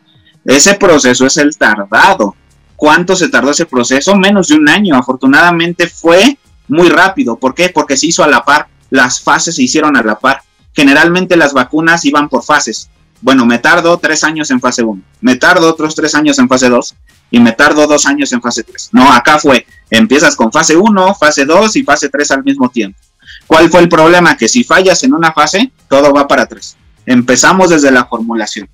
Ese 0.45 0.75
proceso 0.75 1.27
es 1.27 1.37
el 1.39 1.57
tardado. 1.57 2.37
¿Cuánto 2.77 3.17
se 3.17 3.29
tardó 3.29 3.51
ese 3.51 3.67
proceso? 3.67 4.15
Menos 4.15 4.49
de 4.49 4.57
un 4.57 4.69
año. 4.69 4.97
Afortunadamente 4.97 5.89
fue 5.89 6.39
muy 6.69 6.89
rápido. 6.89 7.37
¿Por 7.37 7.55
qué? 7.55 7.71
Porque 7.71 7.97
se 7.97 8.07
hizo 8.07 8.23
a 8.23 8.29
la 8.29 8.45
par 8.45 8.69
las 8.93 9.23
fases 9.23 9.57
se 9.57 9.63
hicieron 9.63 9.97
a 9.97 10.03
la 10.03 10.19
par. 10.19 10.43
Generalmente 10.75 11.35
las 11.35 11.55
vacunas 11.55 12.05
iban 12.05 12.29
por 12.29 12.45
fases. 12.45 12.91
Bueno, 13.23 13.47
me 13.47 13.59
tardo 13.59 13.97
tres 13.99 14.25
años 14.25 14.51
en 14.51 14.61
fase 14.61 14.83
1, 14.83 15.01
me 15.21 15.37
tardo 15.37 15.71
otros 15.71 15.95
tres 15.95 16.15
años 16.15 16.39
en 16.39 16.49
fase 16.49 16.69
2 16.69 16.95
y 17.31 17.41
me 17.41 17.53
tardo 17.53 17.87
dos 17.87 18.05
años 18.05 18.33
en 18.33 18.43
fase 18.43 18.65
3. 18.65 18.91
No, 18.93 19.11
acá 19.11 19.39
fue, 19.39 19.65
empiezas 19.91 20.37
con 20.37 20.53
fase 20.53 20.77
1, 20.77 21.15
fase 21.15 21.45
2 21.47 21.77
y 21.77 21.83
fase 21.85 22.09
3 22.09 22.31
al 22.33 22.45
mismo 22.45 22.69
tiempo. 22.69 22.99
¿Cuál 23.47 23.71
fue 23.71 23.81
el 23.81 23.89
problema? 23.89 24.37
Que 24.37 24.49
si 24.49 24.65
fallas 24.65 25.03
en 25.05 25.15
una 25.15 25.33
fase, 25.33 25.73
todo 25.89 26.13
va 26.13 26.27
para 26.27 26.43
atrás. 26.43 26.77
Empezamos 27.07 27.71
desde 27.71 27.91
la 27.91 28.05
formulación. 28.05 28.69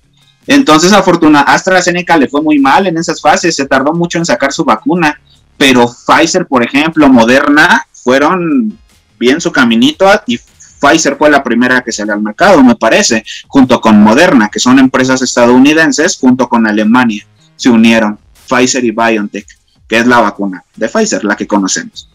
Entonces, 0.47 0.91
afortuna, 0.93 1.41
AstraZeneca 1.41 2.17
le 2.17 2.27
fue 2.27 2.41
muy 2.41 2.57
mal 2.57 2.87
en 2.87 2.97
esas 2.97 3.21
fases, 3.21 3.55
se 3.55 3.67
tardó 3.67 3.93
mucho 3.93 4.17
en 4.17 4.25
sacar 4.25 4.51
su 4.51 4.65
vacuna, 4.65 5.21
pero 5.57 5.87
Pfizer, 5.87 6.47
por 6.47 6.63
ejemplo, 6.63 7.07
Moderna, 7.07 7.85
fueron 7.91 8.77
bien 9.19 9.39
su 9.39 9.51
caminito 9.51 10.09
y 10.25 10.39
Pfizer 10.79 11.17
fue 11.17 11.29
la 11.29 11.43
primera 11.43 11.81
que 11.81 11.91
salió 11.91 12.13
al 12.13 12.21
mercado, 12.21 12.63
me 12.63 12.75
parece, 12.75 13.23
junto 13.47 13.81
con 13.81 14.01
Moderna, 14.01 14.49
que 14.49 14.59
son 14.59 14.79
empresas 14.79 15.21
estadounidenses, 15.21 16.17
junto 16.17 16.47
con 16.47 16.65
Alemania, 16.67 17.25
se 17.55 17.69
unieron, 17.69 18.17
Pfizer 18.47 18.83
y 18.83 18.91
BioNTech, 18.91 19.45
que 19.87 19.97
es 19.97 20.07
la 20.07 20.19
vacuna 20.19 20.63
de 20.75 20.87
Pfizer, 20.87 21.23
la 21.23 21.35
que 21.35 21.47
conocemos. 21.47 22.09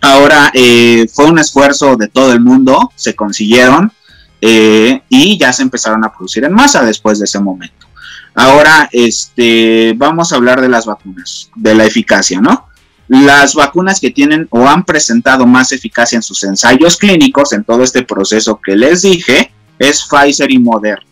Ahora, 0.00 0.50
eh, 0.52 1.06
fue 1.12 1.26
un 1.26 1.38
esfuerzo 1.38 1.96
de 1.96 2.08
todo 2.08 2.32
el 2.32 2.40
mundo, 2.40 2.90
se 2.96 3.14
consiguieron 3.14 3.92
eh, 4.40 5.00
y 5.08 5.38
ya 5.38 5.52
se 5.52 5.62
empezaron 5.62 6.04
a 6.04 6.12
producir 6.12 6.44
en 6.44 6.52
masa 6.52 6.84
después 6.84 7.18
de 7.18 7.24
ese 7.24 7.38
momento. 7.38 7.86
Ahora, 8.34 8.88
este, 8.90 9.94
vamos 9.96 10.32
a 10.32 10.36
hablar 10.36 10.60
de 10.60 10.68
las 10.68 10.86
vacunas, 10.86 11.50
de 11.54 11.74
la 11.74 11.84
eficacia, 11.84 12.40
¿no? 12.40 12.66
Las 13.12 13.54
vacunas 13.54 14.00
que 14.00 14.10
tienen 14.10 14.48
o 14.48 14.66
han 14.66 14.84
presentado 14.84 15.46
más 15.46 15.70
eficacia 15.72 16.16
en 16.16 16.22
sus 16.22 16.42
ensayos 16.44 16.96
clínicos 16.96 17.52
en 17.52 17.62
todo 17.62 17.82
este 17.82 18.04
proceso 18.04 18.58
que 18.58 18.74
les 18.74 19.02
dije 19.02 19.52
es 19.78 20.08
Pfizer 20.08 20.50
y 20.50 20.58
Moderna. 20.58 21.04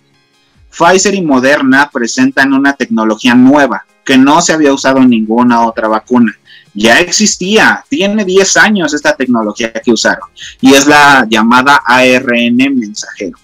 Pfizer 0.71 1.15
y 1.15 1.21
Moderna 1.21 1.91
presentan 1.93 2.55
una 2.55 2.73
tecnología 2.73 3.35
nueva 3.35 3.85
que 4.03 4.17
no 4.17 4.41
se 4.41 4.55
había 4.55 4.73
usado 4.73 5.01
en 5.01 5.11
ninguna 5.11 5.67
otra 5.67 5.89
vacuna. 5.89 6.35
Ya 6.73 7.01
existía, 7.01 7.85
tiene 7.91 8.25
10 8.25 8.57
años 8.57 8.95
esta 8.95 9.15
tecnología 9.15 9.71
que 9.71 9.93
usaron 9.93 10.31
y 10.63 10.73
es 10.73 10.87
la 10.87 11.27
llamada 11.29 11.83
ARN 11.85 12.57
mensajero. 12.57 13.37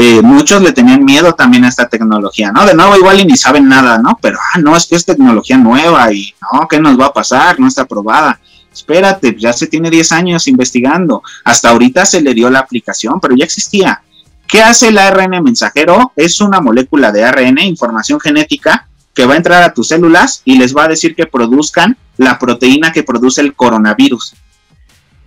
Eh, 0.00 0.22
muchos 0.22 0.62
le 0.62 0.70
tenían 0.70 1.04
miedo 1.04 1.34
también 1.34 1.64
a 1.64 1.68
esta 1.68 1.88
tecnología, 1.88 2.52
¿no? 2.52 2.64
De 2.64 2.72
nuevo, 2.72 2.96
igual 2.96 3.18
y 3.18 3.24
ni 3.24 3.36
saben 3.36 3.68
nada, 3.68 3.98
¿no? 3.98 4.16
Pero, 4.22 4.38
ah, 4.54 4.58
no, 4.60 4.76
es 4.76 4.86
que 4.86 4.94
es 4.94 5.04
tecnología 5.04 5.58
nueva 5.58 6.12
y, 6.12 6.32
no, 6.40 6.68
¿qué 6.68 6.78
nos 6.78 6.96
va 6.96 7.06
a 7.06 7.12
pasar? 7.12 7.58
No 7.58 7.66
está 7.66 7.82
aprobada. 7.82 8.38
Espérate, 8.72 9.34
ya 9.36 9.52
se 9.52 9.66
tiene 9.66 9.90
10 9.90 10.12
años 10.12 10.46
investigando. 10.46 11.24
Hasta 11.42 11.70
ahorita 11.70 12.06
se 12.06 12.20
le 12.20 12.32
dio 12.32 12.48
la 12.48 12.60
aplicación, 12.60 13.18
pero 13.18 13.34
ya 13.34 13.44
existía. 13.44 14.00
¿Qué 14.46 14.62
hace 14.62 14.86
el 14.86 14.98
ARN 14.98 15.42
mensajero? 15.42 16.12
Es 16.14 16.40
una 16.40 16.60
molécula 16.60 17.10
de 17.10 17.24
ARN, 17.24 17.58
información 17.58 18.20
genética, 18.20 18.86
que 19.12 19.26
va 19.26 19.34
a 19.34 19.38
entrar 19.38 19.64
a 19.64 19.74
tus 19.74 19.88
células 19.88 20.42
y 20.44 20.58
les 20.58 20.76
va 20.76 20.84
a 20.84 20.88
decir 20.88 21.16
que 21.16 21.26
produzcan 21.26 21.96
la 22.18 22.38
proteína 22.38 22.92
que 22.92 23.02
produce 23.02 23.40
el 23.40 23.56
coronavirus. 23.56 24.36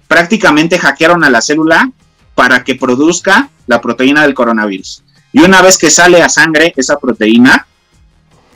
Prácticamente 0.08 0.80
hackearon 0.80 1.26
a 1.26 1.30
la 1.30 1.42
célula 1.42 1.92
para 2.36 2.64
que 2.64 2.76
produzca 2.76 3.50
la 3.68 3.82
proteína 3.82 4.24
del 4.24 4.34
coronavirus. 4.34 5.04
Y 5.34 5.40
una 5.40 5.62
vez 5.62 5.78
que 5.78 5.90
sale 5.90 6.22
a 6.22 6.30
sangre 6.30 6.74
esa 6.76 6.98
proteína, 6.98 7.68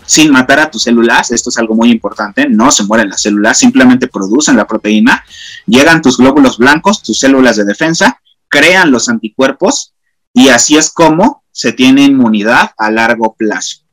sin 0.05 0.31
matar 0.31 0.59
a 0.59 0.69
tus 0.69 0.83
células, 0.83 1.31
esto 1.31 1.49
es 1.49 1.57
algo 1.57 1.75
muy 1.75 1.89
importante, 1.89 2.47
no 2.47 2.71
se 2.71 2.83
mueren 2.83 3.09
las 3.09 3.21
células, 3.21 3.57
simplemente 3.57 4.07
producen 4.07 4.55
la 4.55 4.67
proteína, 4.67 5.23
llegan 5.65 6.01
tus 6.01 6.17
glóbulos 6.17 6.57
blancos, 6.57 7.01
tus 7.01 7.19
células 7.19 7.55
de 7.55 7.65
defensa, 7.65 8.21
crean 8.47 8.91
los 8.91 9.09
anticuerpos 9.09 9.93
y 10.33 10.49
así 10.49 10.77
es 10.77 10.91
como 10.91 11.43
se 11.51 11.71
tiene 11.71 12.03
inmunidad 12.03 12.71
a 12.77 12.91
largo 12.91 13.33
plazo. 13.33 13.84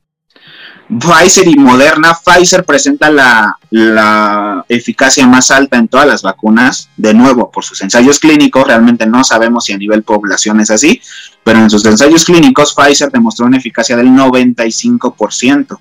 Pfizer 0.87 1.47
y 1.47 1.55
Moderna, 1.55 2.13
Pfizer 2.13 2.65
presenta 2.65 3.09
la, 3.09 4.65
eficacia 4.67 5.25
más 5.25 5.49
alta 5.51 5.77
en 5.77 5.87
todas 5.87 6.07
las 6.07 6.21
vacunas, 6.21 6.89
de 6.97 7.13
nuevo, 7.13 7.49
por 7.49 7.63
sus 7.63 7.81
ensayos 7.81 8.19
clínicos, 8.19 8.67
realmente 8.67 9.05
no 9.05 9.23
sabemos 9.23 9.65
si 9.65 9.73
a 9.73 9.77
nivel 9.77 10.03
población 10.03 10.59
es 10.59 10.69
así, 10.69 11.01
pero 11.43 11.59
en 11.59 11.69
sus 11.69 11.85
ensayos 11.85 12.25
clínicos 12.25 12.73
Pfizer 12.73 13.11
demostró 13.11 13.45
una 13.45 13.57
eficacia 13.57 13.95
del 13.95 14.07
95%. 14.09 15.79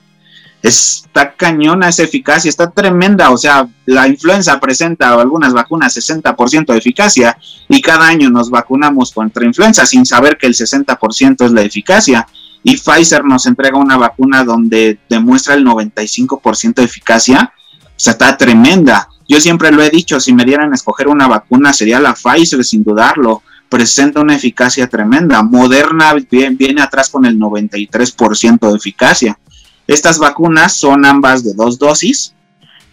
Está 0.63 1.35
cañona 1.35 1.89
esa 1.89 2.05
eficacia, 2.05 2.49
está 2.49 2.71
tremenda, 2.71 3.31
o 3.31 3.37
sea, 3.37 3.69
la 3.85 4.07
influenza 4.07 4.61
presenta 4.61 5.13
algunas 5.13 5.53
vacunas 5.53 5.97
60% 5.97 6.67
de 6.73 6.79
eficacia 6.79 7.37
y 7.69 7.83
cada 7.83 8.07
año 8.07 8.31
nos 8.31 8.49
vacunamos 8.49 9.11
contra 9.11 9.45
influenza 9.45 9.85
sin 9.87 10.07
saber 10.07 10.39
que 10.39 10.47
el 10.47 10.55
60% 10.55 11.45
es 11.45 11.53
la 11.53 11.63
eficacia 11.63 12.29
y 12.65 12.77
Pfizer 12.77 13.25
nos 13.25 13.47
entrega 13.47 13.79
una 13.79 13.97
vacuna 13.97 14.45
donde 14.45 14.99
demuestra 15.09 15.55
el 15.55 15.65
95% 15.65 16.75
de 16.75 16.85
eficacia, 16.85 17.53
o 17.85 17.93
sea, 17.97 18.13
está 18.13 18.37
tremenda. 18.37 19.09
Yo 19.29 19.41
siempre 19.41 19.73
lo 19.73 19.83
he 19.83 19.91
dicho, 19.91 20.21
si 20.21 20.33
me 20.33 20.45
dieran 20.45 20.73
a 20.73 20.75
escoger 20.75 21.09
una 21.09 21.27
vacuna 21.27 21.73
sería 21.73 22.01
la 22.01 22.15
Pfizer, 22.15 22.65
sin 22.65 22.85
dudarlo. 22.85 23.43
Presenta 23.69 24.21
una 24.21 24.37
eficacia 24.37 24.87
tremenda. 24.87 25.43
Moderna 25.43 26.15
viene, 26.31 26.83
atrás 26.83 27.09
con 27.09 27.25
el 27.25 27.39
93% 27.39 28.71
de 28.71 28.77
eficacia. 28.77 29.39
Estas 29.87 30.19
vacunas 30.19 30.77
son 30.77 31.07
ambas 31.07 31.43
de 31.43 31.55
dos 31.55 31.79
dosis 31.79 32.35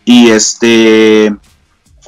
y 0.05 0.30
este 0.30 1.36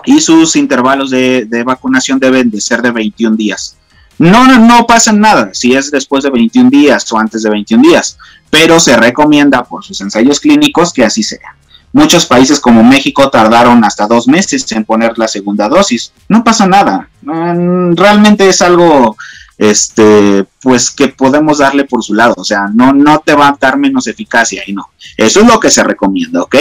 y 0.05 0.21
sus 0.21 0.55
intervalos 0.55 1.11
de, 1.11 1.45
de 1.45 1.63
vacunación 1.63 2.17
deben 2.17 2.49
de 2.49 2.61
ser 2.61 2.81
de 2.81 2.91
21 2.91 3.35
días. 3.35 3.77
No, 4.21 4.59
no, 4.59 4.85
pasa 4.85 5.11
nada 5.11 5.49
si 5.51 5.73
es 5.73 5.89
después 5.89 6.23
de 6.23 6.29
21 6.29 6.69
días 6.69 7.11
o 7.11 7.17
antes 7.17 7.41
de 7.41 7.49
21 7.49 7.81
días, 7.81 8.19
pero 8.51 8.79
se 8.79 8.95
recomienda 8.95 9.63
por 9.63 9.83
sus 9.83 9.99
ensayos 9.99 10.39
clínicos 10.39 10.93
que 10.93 11.03
así 11.03 11.23
sea. 11.23 11.55
Muchos 11.91 12.27
países 12.27 12.59
como 12.59 12.83
México 12.83 13.31
tardaron 13.31 13.83
hasta 13.83 14.05
dos 14.05 14.27
meses 14.27 14.71
en 14.73 14.85
poner 14.85 15.17
la 15.17 15.27
segunda 15.27 15.67
dosis. 15.67 16.13
No 16.29 16.43
pasa 16.43 16.67
nada. 16.67 17.09
Realmente 17.23 18.47
es 18.47 18.61
algo, 18.61 19.17
este, 19.57 20.45
pues 20.61 20.91
que 20.91 21.07
podemos 21.07 21.57
darle 21.57 21.85
por 21.85 22.03
su 22.03 22.13
lado. 22.13 22.35
O 22.37 22.43
sea, 22.43 22.67
no, 22.71 22.93
no 22.93 23.19
te 23.25 23.33
va 23.33 23.47
a 23.47 23.57
dar 23.59 23.79
menos 23.79 24.05
eficacia 24.05 24.61
y 24.67 24.73
no. 24.73 24.91
Eso 25.17 25.41
es 25.41 25.47
lo 25.47 25.59
que 25.59 25.71
se 25.71 25.83
recomienda, 25.83 26.43
¿ok? 26.43 26.57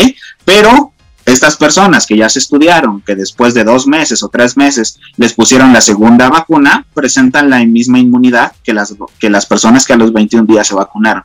Pero 0.47 0.95
estas 1.33 1.57
personas 1.57 2.07
que 2.07 2.17
ya 2.17 2.29
se 2.29 2.39
estudiaron, 2.39 3.01
que 3.03 3.15
después 3.15 3.55
de 3.55 3.65
dos 3.65 3.87
meses 3.87 4.23
o 4.23 4.29
tres 4.29 4.57
meses 4.57 4.99
les 5.17 5.33
pusieron 5.33 5.73
la 5.73 5.81
segunda 5.81 6.29
vacuna, 6.29 6.85
presentan 6.95 7.51
la 7.51 7.65
misma 7.65 7.99
inmunidad 7.99 8.53
que 8.63 8.73
las, 8.73 8.95
que 9.19 9.31
las 9.31 9.47
personas 9.47 9.87
que 9.87 9.93
a 9.93 9.97
los 9.97 10.13
21 10.13 10.47
días 10.47 10.67
se 10.67 10.75
vacunaron. 10.75 11.23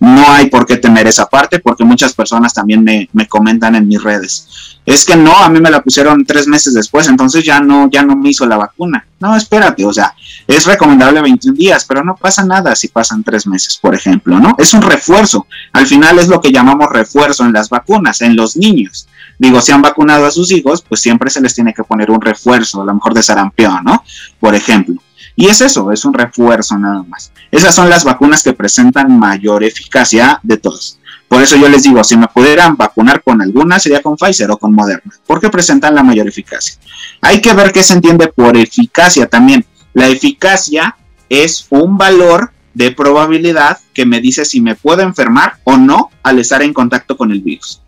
No 0.00 0.30
hay 0.30 0.46
por 0.46 0.66
qué 0.66 0.76
temer 0.76 1.06
esa 1.06 1.26
parte 1.26 1.58
porque 1.58 1.84
muchas 1.84 2.12
personas 2.12 2.54
también 2.54 2.84
me, 2.84 3.08
me 3.12 3.26
comentan 3.26 3.74
en 3.74 3.88
mis 3.88 4.02
redes. 4.02 4.78
Es 4.86 5.04
que 5.04 5.16
no, 5.16 5.36
a 5.36 5.48
mí 5.50 5.60
me 5.60 5.70
la 5.70 5.82
pusieron 5.82 6.24
tres 6.24 6.46
meses 6.46 6.72
después, 6.72 7.08
entonces 7.08 7.44
ya 7.44 7.60
no, 7.60 7.90
ya 7.90 8.02
no 8.02 8.16
me 8.16 8.30
hizo 8.30 8.46
la 8.46 8.56
vacuna. 8.56 9.06
No, 9.20 9.36
espérate, 9.36 9.84
o 9.84 9.92
sea, 9.92 10.14
es 10.46 10.64
recomendable 10.64 11.20
21 11.20 11.56
días, 11.56 11.84
pero 11.84 12.04
no 12.04 12.16
pasa 12.16 12.44
nada 12.44 12.74
si 12.74 12.88
pasan 12.88 13.24
tres 13.24 13.46
meses, 13.46 13.76
por 13.76 13.94
ejemplo, 13.94 14.38
¿no? 14.38 14.54
Es 14.58 14.72
un 14.72 14.82
refuerzo. 14.82 15.46
Al 15.72 15.86
final 15.86 16.18
es 16.18 16.28
lo 16.28 16.40
que 16.40 16.52
llamamos 16.52 16.88
refuerzo 16.90 17.44
en 17.44 17.52
las 17.52 17.68
vacunas, 17.68 18.22
en 18.22 18.36
los 18.36 18.56
niños 18.56 19.08
Digo, 19.38 19.60
si 19.60 19.72
han 19.72 19.82
vacunado 19.82 20.26
a 20.26 20.30
sus 20.30 20.50
hijos, 20.50 20.82
pues 20.82 21.00
siempre 21.00 21.30
se 21.30 21.40
les 21.40 21.54
tiene 21.54 21.72
que 21.72 21.84
poner 21.84 22.10
un 22.10 22.20
refuerzo, 22.20 22.82
a 22.82 22.84
lo 22.84 22.94
mejor 22.94 23.14
de 23.14 23.22
sarampión, 23.22 23.84
¿no? 23.84 24.02
Por 24.40 24.54
ejemplo. 24.54 24.96
Y 25.36 25.46
es 25.46 25.60
eso, 25.60 25.92
es 25.92 26.04
un 26.04 26.14
refuerzo 26.14 26.76
nada 26.76 27.04
más. 27.04 27.30
Esas 27.52 27.74
son 27.74 27.88
las 27.88 28.02
vacunas 28.02 28.42
que 28.42 28.52
presentan 28.52 29.16
mayor 29.18 29.62
eficacia 29.62 30.40
de 30.42 30.56
todas. 30.56 30.98
Por 31.28 31.42
eso 31.42 31.56
yo 31.56 31.68
les 31.68 31.84
digo, 31.84 32.02
si 32.02 32.16
me 32.16 32.26
pudieran 32.26 32.76
vacunar 32.76 33.22
con 33.22 33.40
alguna, 33.40 33.78
sería 33.78 34.02
con 34.02 34.16
Pfizer 34.16 34.50
o 34.50 34.56
con 34.56 34.74
Moderna, 34.74 35.12
porque 35.26 35.50
presentan 35.50 35.94
la 35.94 36.02
mayor 36.02 36.26
eficacia. 36.26 36.78
Hay 37.20 37.40
que 37.40 37.52
ver 37.52 37.70
qué 37.70 37.82
se 37.82 37.92
entiende 37.92 38.28
por 38.28 38.56
eficacia 38.56 39.28
también. 39.28 39.64
La 39.92 40.08
eficacia 40.08 40.96
es 41.28 41.66
un 41.70 41.98
valor 41.98 42.52
de 42.74 42.92
probabilidad 42.92 43.78
que 43.92 44.06
me 44.06 44.20
dice 44.20 44.44
si 44.44 44.60
me 44.60 44.74
puedo 44.74 45.02
enfermar 45.02 45.58
o 45.64 45.76
no 45.76 46.10
al 46.22 46.38
estar 46.38 46.62
en 46.62 46.72
contacto 46.72 47.16
con 47.16 47.30
el 47.30 47.40
virus. 47.40 47.82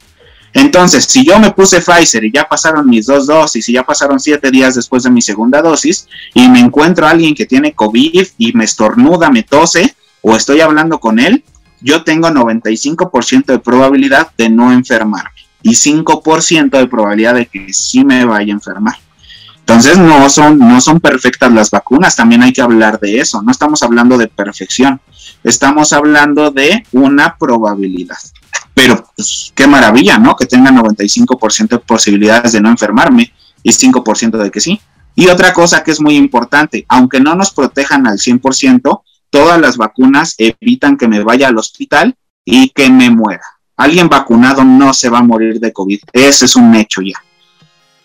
Entonces, 0.52 1.04
si 1.04 1.24
yo 1.24 1.38
me 1.38 1.52
puse 1.52 1.80
Pfizer 1.80 2.24
y 2.24 2.32
ya 2.32 2.48
pasaron 2.48 2.88
mis 2.88 3.06
dos 3.06 3.26
dosis 3.26 3.68
y 3.68 3.72
ya 3.72 3.84
pasaron 3.84 4.18
siete 4.18 4.50
días 4.50 4.74
después 4.74 5.04
de 5.04 5.10
mi 5.10 5.22
segunda 5.22 5.62
dosis 5.62 6.08
y 6.34 6.48
me 6.48 6.58
encuentro 6.58 7.06
a 7.06 7.10
alguien 7.10 7.34
que 7.34 7.46
tiene 7.46 7.72
COVID 7.72 8.26
y 8.36 8.52
me 8.52 8.64
estornuda, 8.64 9.30
me 9.30 9.44
tose 9.44 9.94
o 10.22 10.36
estoy 10.36 10.60
hablando 10.60 10.98
con 10.98 11.18
él, 11.18 11.44
yo 11.80 12.02
tengo 12.02 12.28
95% 12.28 13.46
de 13.46 13.58
probabilidad 13.58 14.32
de 14.36 14.50
no 14.50 14.72
enfermarme 14.72 15.30
y 15.62 15.70
5% 15.70 16.70
de 16.70 16.86
probabilidad 16.86 17.34
de 17.34 17.46
que 17.46 17.72
sí 17.72 18.04
me 18.04 18.24
vaya 18.24 18.52
a 18.52 18.56
enfermar. 18.56 18.96
Entonces 19.60 19.98
no 19.98 20.28
son, 20.28 20.58
no 20.58 20.80
son 20.80 20.98
perfectas 20.98 21.52
las 21.52 21.70
vacunas, 21.70 22.16
también 22.16 22.42
hay 22.42 22.52
que 22.52 22.60
hablar 22.60 22.98
de 22.98 23.20
eso, 23.20 23.40
no 23.40 23.52
estamos 23.52 23.82
hablando 23.84 24.18
de 24.18 24.26
perfección, 24.26 25.00
estamos 25.44 25.92
hablando 25.92 26.50
de 26.50 26.84
una 26.90 27.36
probabilidad. 27.38 28.18
Pero 28.80 29.04
pues, 29.14 29.52
qué 29.54 29.66
maravilla, 29.66 30.16
¿no? 30.16 30.34
Que 30.34 30.46
tenga 30.46 30.70
95% 30.70 31.68
de 31.68 31.78
posibilidades 31.80 32.52
de 32.52 32.62
no 32.62 32.70
enfermarme 32.70 33.30
y 33.62 33.72
5% 33.72 34.38
de 34.38 34.50
que 34.50 34.58
sí. 34.58 34.80
Y 35.14 35.28
otra 35.28 35.52
cosa 35.52 35.84
que 35.84 35.90
es 35.90 36.00
muy 36.00 36.16
importante, 36.16 36.86
aunque 36.88 37.20
no 37.20 37.34
nos 37.34 37.50
protejan 37.50 38.06
al 38.06 38.16
100%, 38.16 39.02
todas 39.28 39.60
las 39.60 39.76
vacunas 39.76 40.34
evitan 40.38 40.96
que 40.96 41.08
me 41.08 41.22
vaya 41.22 41.48
al 41.48 41.58
hospital 41.58 42.16
y 42.42 42.70
que 42.70 42.88
me 42.88 43.10
muera. 43.10 43.44
Alguien 43.76 44.08
vacunado 44.08 44.64
no 44.64 44.94
se 44.94 45.10
va 45.10 45.18
a 45.18 45.22
morir 45.22 45.60
de 45.60 45.74
COVID, 45.74 46.00
ese 46.14 46.46
es 46.46 46.56
un 46.56 46.74
hecho 46.74 47.02
ya. 47.02 47.22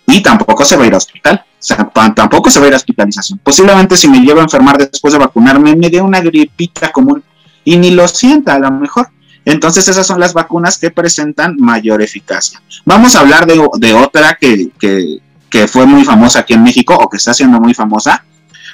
Y 0.08 0.22
tampoco 0.22 0.66
se 0.66 0.76
va 0.76 0.84
a 0.84 0.88
ir 0.88 0.94
a 0.94 0.98
hospital, 0.98 1.42
o 1.46 1.56
sea, 1.58 1.90
tampoco 2.14 2.50
se 2.50 2.60
va 2.60 2.66
a 2.66 2.68
ir 2.68 2.74
a 2.74 2.78
hospitalización. 2.78 3.40
Posiblemente 3.40 3.96
si 3.96 4.10
me 4.10 4.20
llevo 4.20 4.42
a 4.42 4.44
enfermar 4.44 4.78
después 4.78 5.14
de 5.14 5.20
vacunarme, 5.20 5.74
me 5.74 5.90
dé 5.90 6.02
una 6.02 6.20
gripita 6.20 6.92
común 6.92 7.24
y 7.64 7.78
ni 7.78 7.92
lo 7.92 8.10
sienta 8.10 8.56
a 8.56 8.60
lo 8.60 8.72
mejor. 8.72 9.08
Entonces 9.46 9.88
esas 9.88 10.08
son 10.08 10.20
las 10.20 10.34
vacunas 10.34 10.80
que 10.80 10.90
presentan 10.90 11.56
mayor 11.58 12.02
eficacia. 12.02 12.62
Vamos 12.84 13.16
a 13.16 13.20
hablar 13.20 13.46
de, 13.46 13.94
otra 13.94 14.38
que, 14.42 14.72
que, 14.80 15.68
fue 15.68 15.86
muy 15.86 16.04
famosa 16.04 16.40
aquí 16.40 16.54
en 16.54 16.64
México 16.64 16.96
o 16.96 17.08
que 17.08 17.18
está 17.18 17.34
siendo 17.34 17.62
muy 17.62 17.74
famosa, 17.74 18.26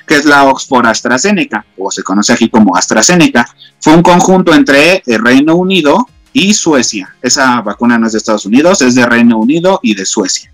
que 0.07 0.15
es 0.15 0.25
la 0.25 0.45
Oxford 0.45 0.87
AstraZeneca, 0.87 1.63
o 1.77 1.91
se 1.91 2.01
conoce 2.01 2.33
aquí 2.33 2.49
como 2.49 2.75
AstraZeneca. 2.75 3.47
Fue 3.79 3.93
un 3.93 4.01
conjunto 4.01 4.53
entre 4.53 5.03
el 5.05 5.23
Reino 5.23 5.55
Unido 5.55 6.07
y 6.33 6.53
Suecia. 6.53 7.15
Esa 7.21 7.61
vacuna 7.61 7.99
no 7.99 8.07
es 8.07 8.13
de 8.13 8.17
Estados 8.17 8.45
Unidos, 8.45 8.81
es 8.81 8.95
de 8.95 9.05
Reino 9.05 9.37
Unido 9.37 9.79
y 9.83 9.93
de 9.93 10.05
Suecia. 10.05 10.51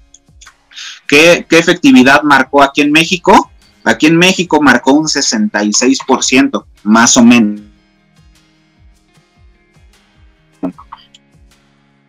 ¿Qué, 1.07 1.45
qué 1.47 1.59
efectividad 1.59 2.23
marcó 2.23 2.63
aquí 2.63 2.81
en 2.81 2.91
México? 2.91 3.51
Aquí 3.83 4.07
en 4.07 4.17
México 4.17 4.61
marcó 4.61 4.93
un 4.93 5.05
66%, 5.05 6.65
más 6.83 7.15
o 7.15 7.23
menos 7.23 7.61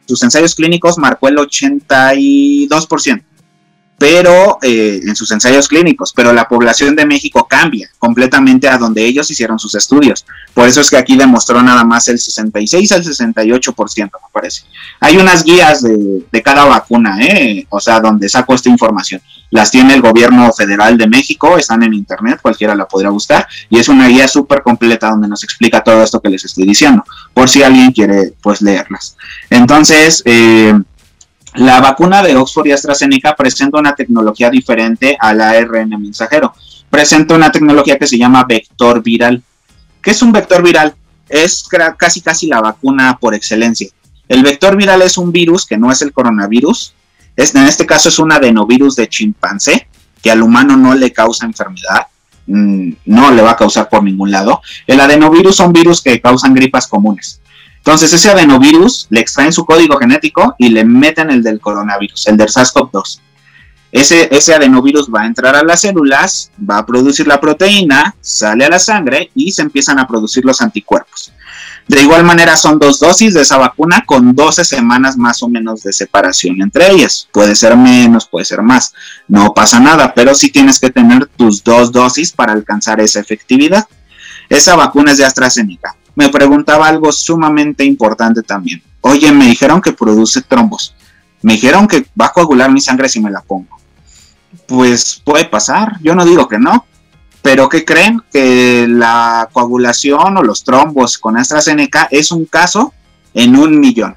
sus 0.08 0.22
ensayos 0.22 0.54
clínicos 0.54 0.96
marcó 0.96 1.28
el 1.28 1.36
82%, 1.36 3.22
pero 3.98 4.58
eh, 4.62 5.00
en 5.04 5.16
sus 5.16 5.30
ensayos 5.32 5.66
clínicos, 5.68 6.12
pero 6.14 6.32
la 6.32 6.48
población 6.48 6.94
de 6.94 7.04
México 7.04 7.46
cambia 7.48 7.90
completamente 7.98 8.68
a 8.68 8.78
donde 8.78 9.04
ellos 9.04 9.30
hicieron 9.30 9.58
sus 9.58 9.74
estudios. 9.74 10.24
Por 10.54 10.68
eso 10.68 10.80
es 10.80 10.88
que 10.88 10.96
aquí 10.96 11.16
demostró 11.16 11.60
nada 11.62 11.84
más 11.84 12.08
el 12.08 12.18
66 12.18 12.92
al 12.92 13.04
68%, 13.04 14.04
me 14.04 14.10
parece. 14.32 14.62
Hay 15.00 15.16
unas 15.16 15.42
guías 15.42 15.82
de, 15.82 16.42
cada 16.42 16.64
vacuna, 16.64 17.18
¿eh? 17.20 17.66
o 17.68 17.80
sea, 17.80 18.00
donde 18.00 18.28
saco 18.28 18.54
esta 18.54 18.68
información 18.68 19.20
las 19.50 19.70
tiene 19.70 19.94
el 19.94 20.02
gobierno 20.02 20.52
federal 20.52 20.98
de 20.98 21.06
México, 21.06 21.56
están 21.56 21.82
en 21.82 21.94
internet, 21.94 22.38
cualquiera 22.42 22.74
la 22.74 22.86
podrá 22.86 23.10
buscar, 23.10 23.46
y 23.70 23.78
es 23.78 23.88
una 23.88 24.08
guía 24.08 24.28
súper 24.28 24.62
completa 24.62 25.10
donde 25.10 25.28
nos 25.28 25.42
explica 25.42 25.82
todo 25.82 26.02
esto 26.02 26.20
que 26.20 26.28
les 26.28 26.44
estoy 26.44 26.66
diciendo, 26.66 27.04
por 27.32 27.48
si 27.48 27.62
alguien 27.62 27.92
quiere 27.92 28.34
pues 28.42 28.60
leerlas. 28.60 29.16
Entonces, 29.50 30.22
eh, 30.26 30.74
la 31.58 31.80
vacuna 31.80 32.22
de 32.22 32.36
Oxford 32.36 32.66
y 32.66 32.72
AstraZeneca 32.72 33.34
presenta 33.34 33.78
una 33.78 33.94
tecnología 33.94 34.48
diferente 34.48 35.16
al 35.18 35.40
ARN 35.40 35.90
mensajero. 36.00 36.54
Presenta 36.88 37.34
una 37.34 37.50
tecnología 37.50 37.98
que 37.98 38.06
se 38.06 38.16
llama 38.16 38.44
vector 38.44 39.02
viral. 39.02 39.42
¿Qué 40.00 40.12
es 40.12 40.22
un 40.22 40.32
vector 40.32 40.62
viral? 40.62 40.94
Es 41.28 41.64
casi 41.96 42.20
casi 42.20 42.46
la 42.46 42.60
vacuna 42.60 43.18
por 43.20 43.34
excelencia. 43.34 43.88
El 44.28 44.42
vector 44.42 44.76
viral 44.76 45.02
es 45.02 45.18
un 45.18 45.32
virus 45.32 45.66
que 45.66 45.76
no 45.76 45.90
es 45.90 46.00
el 46.02 46.12
coronavirus, 46.12 46.94
en 47.36 47.66
este 47.66 47.86
caso 47.86 48.08
es 48.08 48.18
un 48.18 48.32
adenovirus 48.32 48.96
de 48.96 49.08
chimpancé, 49.08 49.88
que 50.22 50.30
al 50.30 50.42
humano 50.42 50.76
no 50.76 50.94
le 50.94 51.12
causa 51.12 51.46
enfermedad, 51.46 52.06
mm, 52.46 52.90
no 53.06 53.30
le 53.30 53.42
va 53.42 53.52
a 53.52 53.56
causar 53.56 53.88
por 53.88 54.02
ningún 54.02 54.30
lado. 54.30 54.60
El 54.86 55.00
adenovirus 55.00 55.56
son 55.56 55.72
virus 55.72 56.02
que 56.02 56.20
causan 56.20 56.54
gripas 56.54 56.86
comunes. 56.86 57.40
Entonces 57.88 58.12
ese 58.12 58.28
adenovirus 58.28 59.06
le 59.08 59.20
extraen 59.20 59.50
su 59.50 59.64
código 59.64 59.96
genético 59.96 60.54
y 60.58 60.68
le 60.68 60.84
meten 60.84 61.30
el 61.30 61.42
del 61.42 61.58
coronavirus, 61.58 62.26
el 62.26 62.36
del 62.36 62.48
SARS-CoV-2. 62.48 63.20
Ese, 63.90 64.54
adenovirus 64.54 65.08
va 65.08 65.22
a 65.22 65.26
entrar 65.26 65.56
a 65.56 65.62
las 65.62 65.80
células, 65.80 66.50
va 66.58 66.76
a 66.76 66.84
producir 66.84 67.26
la 67.26 67.40
proteína, 67.40 68.14
sale 68.20 68.66
a 68.66 68.68
la 68.68 68.78
sangre 68.78 69.30
y 69.34 69.52
se 69.52 69.62
empiezan 69.62 69.98
a 69.98 70.06
producir 70.06 70.44
los 70.44 70.60
anticuerpos. 70.60 71.32
De 71.86 72.02
igual 72.02 72.24
manera 72.24 72.58
son 72.58 72.78
dos 72.78 73.00
dosis 73.00 73.32
de 73.32 73.40
esa 73.40 73.56
vacuna 73.56 74.04
con 74.04 74.34
12 74.34 74.66
semanas 74.66 75.16
más 75.16 75.42
o 75.42 75.48
menos 75.48 75.82
de 75.82 75.94
separación 75.94 76.60
entre 76.60 76.90
ellas. 76.90 77.26
Puede 77.32 77.56
ser 77.56 77.74
menos, 77.74 78.28
puede 78.28 78.44
ser 78.44 78.60
más. 78.60 78.92
No 79.28 79.54
pasa 79.54 79.80
nada, 79.80 80.12
pero 80.12 80.34
sí 80.34 80.50
tienes 80.50 80.78
que 80.78 80.90
tener 80.90 81.24
tus 81.24 81.64
dos 81.64 81.90
dosis 81.90 82.32
para 82.32 82.52
alcanzar 82.52 83.00
esa 83.00 83.20
efectividad. 83.20 83.86
Esa 84.50 84.76
vacuna 84.76 85.12
es 85.12 85.16
de 85.16 85.24
AstraZeneca. 85.24 85.96
Me 86.18 86.28
preguntaba 86.30 86.88
algo 86.88 87.12
sumamente 87.12 87.84
importante 87.84 88.42
también. 88.42 88.82
Oye, 89.02 89.30
me 89.30 89.46
dijeron 89.46 89.80
que 89.80 89.92
produce 89.92 90.42
trombos. 90.42 90.96
Me 91.42 91.52
dijeron 91.52 91.86
que 91.86 92.06
va 92.20 92.26
a 92.26 92.32
coagular 92.32 92.72
mi 92.72 92.80
sangre 92.80 93.08
si 93.08 93.20
me 93.20 93.30
la 93.30 93.40
pongo. 93.40 93.78
Pues 94.66 95.22
puede 95.24 95.44
pasar, 95.44 95.92
yo 96.02 96.16
no 96.16 96.24
digo 96.24 96.48
que 96.48 96.58
no, 96.58 96.86
pero 97.40 97.68
¿qué 97.68 97.84
creen? 97.84 98.20
Que 98.32 98.88
la 98.88 99.48
coagulación 99.52 100.38
o 100.38 100.42
los 100.42 100.64
trombos 100.64 101.18
con 101.18 101.36
AstraZeneca 101.36 102.08
es 102.10 102.32
un 102.32 102.46
caso 102.46 102.92
en 103.32 103.54
un 103.54 103.78
millón. 103.78 104.16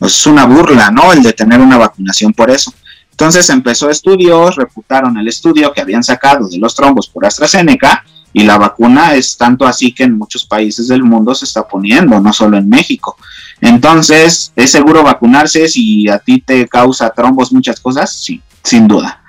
es 0.00 0.26
una 0.26 0.46
burla, 0.46 0.90
¿no? 0.90 1.12
El 1.12 1.22
de 1.22 1.34
tener 1.34 1.60
una 1.60 1.76
vacunación 1.76 2.32
por 2.32 2.50
eso. 2.50 2.72
Entonces 3.10 3.50
empezó 3.50 3.90
estudios, 3.90 4.56
reputaron 4.56 5.18
el 5.18 5.28
estudio 5.28 5.72
que 5.74 5.82
habían 5.82 6.02
sacado 6.02 6.48
de 6.48 6.56
los 6.56 6.74
trombos 6.74 7.06
por 7.06 7.26
AstraZeneca 7.26 8.02
y 8.32 8.44
la 8.44 8.56
vacuna 8.56 9.14
es 9.14 9.36
tanto 9.36 9.66
así 9.66 9.92
que 9.92 10.04
en 10.04 10.16
muchos 10.16 10.46
países 10.46 10.88
del 10.88 11.02
mundo 11.02 11.34
se 11.34 11.44
está 11.44 11.68
poniendo, 11.68 12.18
no 12.20 12.32
solo 12.32 12.56
en 12.56 12.68
México. 12.68 13.18
Entonces, 13.60 14.52
¿es 14.56 14.70
seguro 14.70 15.02
vacunarse 15.02 15.68
si 15.68 16.08
a 16.08 16.18
ti 16.18 16.40
te 16.40 16.66
causa 16.66 17.10
trombos 17.10 17.52
muchas 17.52 17.80
cosas? 17.80 18.12
Sí, 18.12 18.40
sin 18.62 18.88
duda. 18.88 19.22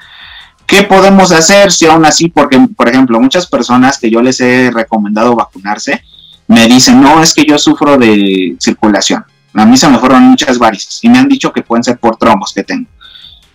¿Qué 0.66 0.84
podemos 0.84 1.32
hacer 1.34 1.72
si 1.72 1.86
aún 1.86 2.06
así, 2.06 2.30
porque, 2.30 2.58
por 2.78 2.88
ejemplo, 2.88 3.20
muchas 3.20 3.46
personas 3.46 3.98
que 3.98 4.10
yo 4.10 4.22
les 4.22 4.40
he 4.40 4.72
recomendado 4.72 5.36
vacunarse, 5.36 6.02
me 6.48 6.68
dicen, 6.68 7.02
no, 7.02 7.22
es 7.22 7.34
que 7.34 7.46
yo 7.46 7.58
sufro 7.58 7.98
de 7.98 8.56
circulación. 8.60 9.26
A 9.54 9.66
mí 9.66 9.76
se 9.76 9.90
me 9.90 10.00
fueron 10.00 10.24
muchas 10.24 10.58
varices 10.58 11.00
y 11.02 11.10
me 11.10 11.18
han 11.18 11.28
dicho 11.28 11.52
que 11.52 11.62
pueden 11.62 11.84
ser 11.84 11.98
por 11.98 12.16
trombos 12.16 12.54
que 12.54 12.64
tengo. 12.64 12.90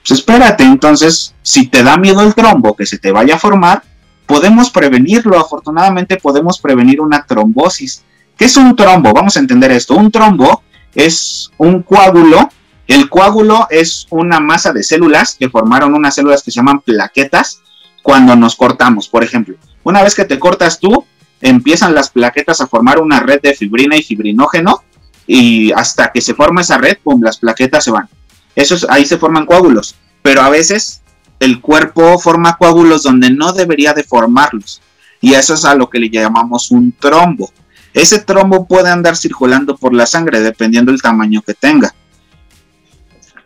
Pues 0.07 0.21
espérate, 0.21 0.63
entonces, 0.63 1.35
si 1.43 1.67
te 1.67 1.83
da 1.83 1.97
miedo 1.97 2.21
el 2.21 2.35
trombo 2.35 2.77
que 2.77 2.87
se 2.87 2.99
te 2.99 3.13
vaya 3.13 3.37
a 3.37 3.39
formar, 3.39 3.83
podemos 4.27 4.71
prevenirlo. 4.71 5.39
Afortunadamente 5.39 6.17
podemos 6.17 6.59
prevenir 6.59 7.01
una 7.01 7.25
trombosis. 7.25 8.05
¿Qué 8.37 8.45
es 8.45 8.57
un 8.57 8.77
trombo? 8.77 9.13
Vamos 9.13 9.37
a 9.37 9.41
entender 9.41 9.73
esto. 9.73 9.95
Un 9.95 10.11
trombo 10.11 10.63
es 10.95 11.51
un 11.57 11.83
coágulo. 11.83 12.49
El 12.87 13.09
coágulo 13.09 13.67
es 13.71 14.07
una 14.11 14.41
masa 14.41 14.73
de 14.73 14.83
células 14.83 15.37
que 15.39 15.49
formaron 15.49 15.95
unas 15.95 16.15
células 16.15 16.43
que 16.43 16.51
se 16.51 16.57
llaman 16.57 16.81
plaquetas 16.81 17.63
cuando 18.03 18.37
nos 18.37 18.55
cortamos. 18.55 19.09
Por 19.09 19.25
ejemplo, 19.25 19.57
una 19.83 20.03
vez 20.03 20.15
que 20.15 20.25
te 20.25 20.39
cortas 20.39 20.79
tú, 20.79 21.05
empiezan 21.41 21.95
las 21.95 22.11
plaquetas 22.11 22.61
a 22.61 22.67
formar 22.67 23.01
una 23.01 23.21
red 23.21 23.41
de 23.41 23.55
fibrina 23.55 23.97
y 23.97 24.03
fibrinógeno 24.03 24.83
y 25.27 25.73
hasta 25.73 26.13
que 26.13 26.21
se 26.21 26.35
forma 26.35 26.61
esa 26.61 26.79
red, 26.79 26.99
pum, 27.03 27.23
las 27.23 27.39
plaquetas 27.39 27.85
se 27.85 27.91
van. 27.91 28.09
Eso 28.55 28.77
ahí 28.91 29.05
se 29.05 29.19
forman 29.19 29.47
coágulos, 29.47 29.97
pero 30.23 30.43
a 30.43 30.51
veces 30.51 31.03
el 31.41 31.61
cuerpo 31.61 32.19
forma 32.19 32.57
coágulos 32.57 33.03
donde 33.03 33.31
no 33.31 33.53
debería 33.53 33.93
de 33.93 34.05
formarlos 34.05 34.81
y 35.21 35.35
eso 35.35 35.55
es 35.55 35.65
a 35.65 35.75
lo 35.75 35.91
que 35.91 35.99
le 35.99 36.11
llamamos 36.11 36.71
un 36.71 36.93
trombo. 36.93 37.51
Ese 37.97 38.19
trombo 38.19 38.67
puede 38.67 38.91
andar 38.91 39.17
circulando 39.17 39.75
por 39.75 39.95
la 39.95 40.05
sangre 40.05 40.41
dependiendo 40.43 40.93
del 40.93 41.01
tamaño 41.01 41.41
que 41.41 41.55
tenga. 41.55 41.95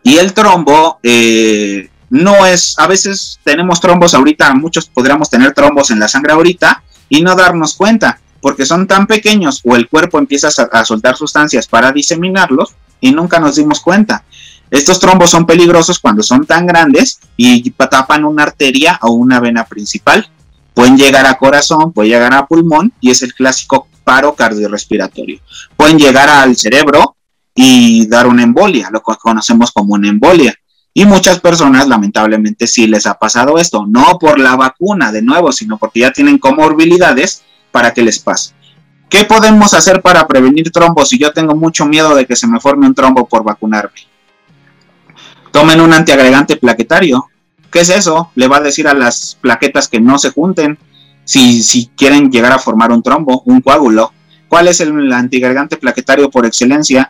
Y 0.03 0.17
el 0.17 0.33
trombo 0.33 0.99
eh, 1.03 1.89
no 2.09 2.45
es, 2.45 2.77
a 2.77 2.85
veces 2.85 3.39
tenemos 3.45 3.79
trombos 3.79 4.13
ahorita, 4.13 4.53
muchos 4.55 4.87
podríamos 4.87 5.29
tener 5.29 5.53
trombos 5.53 5.89
en 5.91 6.01
la 6.01 6.09
sangre 6.09 6.33
ahorita 6.33 6.83
y 7.07 7.21
no 7.21 7.33
darnos 7.33 7.75
cuenta, 7.75 8.19
porque 8.41 8.65
son 8.65 8.87
tan 8.87 9.07
pequeños 9.07 9.61
o 9.63 9.77
el 9.77 9.87
cuerpo 9.87 10.19
empieza 10.19 10.49
a, 10.49 10.83
soltar 10.83 11.15
sustancias 11.15 11.65
para 11.65 11.93
diseminarlos 11.93 12.75
y 12.99 13.13
nunca 13.13 13.39
nos 13.39 13.55
dimos 13.55 13.79
cuenta. 13.79 14.25
Estos 14.69 14.99
trombos 14.99 15.29
son 15.29 15.45
peligrosos 15.45 15.97
cuando 15.97 16.23
son 16.23 16.45
tan 16.45 16.67
grandes 16.67 17.21
y 17.37 17.69
tapan 17.71 18.25
una 18.25 18.43
arteria 18.43 18.99
o 19.01 19.11
una 19.11 19.39
vena 19.39 19.63
principal. 19.63 20.29
Pueden 20.73 20.97
llegar 20.97 21.25
a 21.25 21.37
corazón, 21.37 21.91
pueden 21.91 22.11
llegar 22.11 22.33
a 22.33 22.45
pulmón 22.45 22.93
y 23.01 23.11
es 23.11 23.21
el 23.21 23.33
clásico 23.33 23.87
paro 24.03 24.33
cardiorrespiratorio. 24.33 25.39
Pueden 25.75 25.97
llegar 25.97 26.29
al 26.29 26.55
cerebro 26.55 27.15
y 27.53 28.07
dar 28.07 28.27
una 28.27 28.43
embolia, 28.43 28.89
lo 28.91 29.01
que 29.01 29.13
conocemos 29.19 29.71
como 29.71 29.93
una 29.93 30.09
embolia. 30.09 30.55
Y 30.93 31.05
muchas 31.05 31.39
personas, 31.39 31.87
lamentablemente, 31.87 32.67
sí 32.67 32.87
les 32.87 33.05
ha 33.05 33.13
pasado 33.13 33.57
esto, 33.57 33.85
no 33.87 34.17
por 34.19 34.39
la 34.39 34.55
vacuna, 34.55 35.11
de 35.11 35.21
nuevo, 35.21 35.51
sino 35.51 35.77
porque 35.77 36.01
ya 36.01 36.11
tienen 36.11 36.37
comorbilidades 36.37 37.43
para 37.71 37.93
que 37.93 38.01
les 38.01 38.19
pase. 38.19 38.53
¿Qué 39.09 39.25
podemos 39.25 39.73
hacer 39.73 40.01
para 40.01 40.27
prevenir 40.27 40.71
trombos 40.71 41.09
si 41.09 41.17
yo 41.17 41.31
tengo 41.31 41.55
mucho 41.55 41.85
miedo 41.85 42.15
de 42.15 42.25
que 42.25 42.35
se 42.35 42.47
me 42.47 42.59
forme 42.59 42.87
un 42.87 42.95
trombo 42.95 43.27
por 43.27 43.43
vacunarme? 43.43 43.99
Tomen 45.51 45.81
un 45.81 45.93
antiagregante 45.93 46.55
plaquetario. 46.55 47.29
¿Qué 47.71 47.79
es 47.79 47.89
eso? 47.89 48.31
Le 48.35 48.47
va 48.47 48.57
a 48.57 48.61
decir 48.61 48.87
a 48.87 48.93
las 48.93 49.37
plaquetas 49.39 49.87
que 49.87 50.01
no 50.01 50.17
se 50.17 50.31
junten 50.31 50.77
si, 51.23 51.89
quieren 51.95 52.29
llegar 52.29 52.51
a 52.51 52.59
formar 52.59 52.91
un 52.91 53.01
trombo, 53.01 53.41
un 53.45 53.61
coágulo. 53.61 54.11
¿Cuál 54.49 54.67
es 54.67 54.81
el 54.81 55.11
antigregante 55.13 55.77
plaquetario 55.77 56.29
por 56.29 56.45
excelencia? 56.45 57.09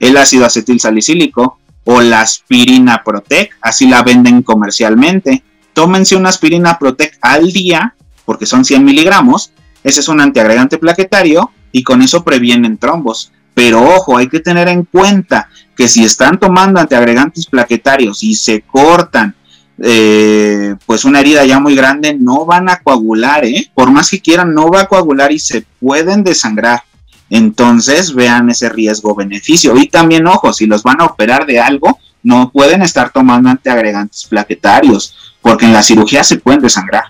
El 0.00 0.16
ácido 0.16 0.44
acetil 0.44 0.80
salicílico 0.80 1.58
o 1.84 2.00
la 2.00 2.22
aspirina 2.22 3.02
Protec, 3.04 3.56
así 3.60 3.86
la 3.86 4.02
venden 4.02 4.42
comercialmente. 4.42 5.44
Tómense 5.72 6.16
una 6.16 6.30
aspirina 6.30 6.78
Protec 6.78 7.16
al 7.20 7.52
día, 7.52 7.94
porque 8.24 8.46
son 8.46 8.64
100 8.64 8.84
miligramos. 8.84 9.52
Ese 9.84 10.00
es 10.00 10.08
un 10.08 10.20
antiagregante 10.20 10.78
plaquetario 10.78 11.52
y 11.70 11.84
con 11.84 12.02
eso 12.02 12.24
previenen 12.24 12.78
trombos. 12.78 13.32
Pero 13.54 13.82
ojo, 13.82 14.16
hay 14.16 14.28
que 14.28 14.40
tener 14.40 14.68
en 14.68 14.84
cuenta 14.84 15.48
que 15.76 15.88
si 15.88 16.04
están 16.04 16.38
tomando 16.38 16.80
antiagregantes 16.80 17.46
plaquetarios 17.46 18.22
y 18.22 18.34
se 18.34 18.62
cortan 18.62 19.34
eh, 19.82 20.74
pues 20.84 21.04
una 21.04 21.20
herida 21.20 21.44
ya 21.44 21.58
muy 21.58 21.74
grande, 21.74 22.14
no 22.14 22.44
van 22.44 22.68
a 22.68 22.80
coagular, 22.80 23.44
¿eh? 23.44 23.70
Por 23.74 23.90
más 23.90 24.10
que 24.10 24.20
quieran, 24.20 24.54
no 24.54 24.68
va 24.68 24.82
a 24.82 24.86
coagular 24.86 25.32
y 25.32 25.38
se 25.38 25.64
pueden 25.80 26.22
desangrar. 26.22 26.82
Entonces 27.30 28.14
vean 28.14 28.50
ese 28.50 28.68
riesgo-beneficio. 28.68 29.76
Y 29.76 29.88
también, 29.88 30.26
ojo, 30.26 30.52
si 30.52 30.66
los 30.66 30.82
van 30.82 31.00
a 31.00 31.06
operar 31.06 31.46
de 31.46 31.60
algo, 31.60 31.98
no 32.22 32.50
pueden 32.50 32.82
estar 32.82 33.10
tomando 33.10 33.48
antiagregantes 33.48 34.26
plaquetarios, 34.26 35.34
porque 35.40 35.64
en 35.64 35.72
la 35.72 35.82
cirugía 35.82 36.24
se 36.24 36.36
pueden 36.36 36.60
desangrar. 36.60 37.04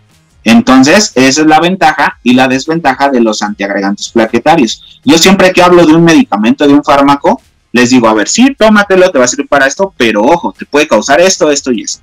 Entonces, 0.45 1.13
esa 1.17 1.41
es 1.41 1.47
la 1.47 1.61
ventaja 1.61 2.19
y 2.23 2.35
la 2.35 2.49
desventaja 2.49 3.11
de 3.11 3.21
los 3.21 3.43
antiagregantes 3.43 4.09
plaquetarios. 4.11 5.01
Yo 5.05 5.19
siempre 5.19 5.53
que 5.53 5.63
hablo 5.63 5.85
de 5.85 5.95
un 5.95 6.05
medicamento, 6.05 6.67
de 6.67 6.75
un 6.75 6.85
fármaco, 6.85 7.43
les 7.73 7.91
digo, 7.91 8.09
a 8.09 8.15
ver, 8.15 8.29
sí, 8.29 8.55
tómatelo, 8.57 9.11
te 9.11 9.19
va 9.19 9.25
a 9.25 9.29
servir 9.29 9.49
para 9.49 9.67
esto, 9.67 9.93
pero 9.97 10.23
ojo, 10.23 10.55
te 10.57 10.67
puede 10.67 10.89
causar 10.89 11.21
esto, 11.21 11.51
esto 11.51 11.73
y 11.73 11.83
esto. 11.83 12.03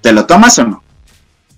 ¿Te 0.00 0.12
lo 0.12 0.26
tomas 0.26 0.58
o 0.58 0.64
no? 0.64 0.82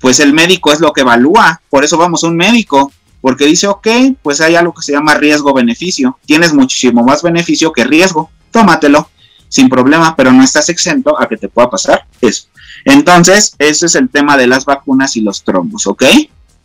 Pues 0.01 0.21
el 0.21 0.33
médico 0.33 0.73
es 0.73 0.81
lo 0.81 0.93
que 0.93 1.03
evalúa, 1.03 1.61
por 1.69 1.85
eso 1.85 1.99
vamos 1.99 2.25
a 2.25 2.29
un 2.29 2.37
médico, 2.37 2.91
porque 3.21 3.45
dice, 3.45 3.67
ok, 3.67 3.87
pues 4.23 4.41
hay 4.41 4.55
algo 4.55 4.73
que 4.73 4.83
se 4.83 4.93
llama 4.93 5.15
riesgo-beneficio, 5.15 6.19
tienes 6.25 6.55
muchísimo 6.55 7.05
más 7.05 7.23
beneficio 7.23 7.73
que 7.73 7.85
riesgo, 7.85 8.31
tómatelo 8.51 9.11
sin 9.49 9.69
problema, 9.69 10.15
pero 10.17 10.33
no 10.33 10.43
estás 10.43 10.69
exento 10.69 11.21
a 11.21 11.29
que 11.29 11.37
te 11.37 11.49
pueda 11.49 11.69
pasar 11.69 12.07
eso. 12.21 12.45
Entonces, 12.85 13.55
ese 13.59 13.87
es 13.87 13.95
el 13.95 14.09
tema 14.09 14.37
de 14.37 14.47
las 14.47 14.65
vacunas 14.65 15.17
y 15.17 15.21
los 15.21 15.43
trombos, 15.43 15.87
¿ok? 15.87 16.05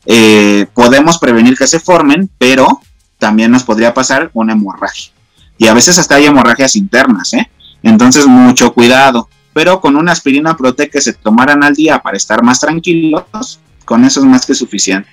Eh, 0.05 0.67
podemos 0.73 1.17
prevenir 1.17 1.57
que 1.57 1.67
se 1.67 1.79
formen, 1.79 2.29
pero 2.37 2.81
también 3.17 3.51
nos 3.51 3.63
podría 3.63 3.93
pasar 3.93 4.29
una 4.33 4.53
hemorragia. 4.53 5.11
Y 5.57 5.67
a 5.67 5.73
veces 5.73 5.97
hasta 5.97 6.15
hay 6.15 6.25
hemorragias 6.25 6.75
internas, 6.75 7.33
¿eh? 7.33 7.49
Entonces, 7.81 8.27
mucho 8.27 8.73
cuidado 8.73 9.29
pero 9.55 9.79
con 9.79 9.95
una 9.95 10.11
aspirina 10.11 10.57
Protec 10.57 10.91
que 10.91 10.99
se 10.99 11.13
tomaran 11.13 11.63
al 11.63 11.73
día 11.73 11.99
para 11.99 12.17
estar 12.17 12.43
más 12.43 12.59
tranquilos, 12.59 13.61
con 13.85 14.03
eso 14.03 14.19
es 14.19 14.25
más 14.25 14.45
que 14.45 14.53
suficiente. 14.53 15.09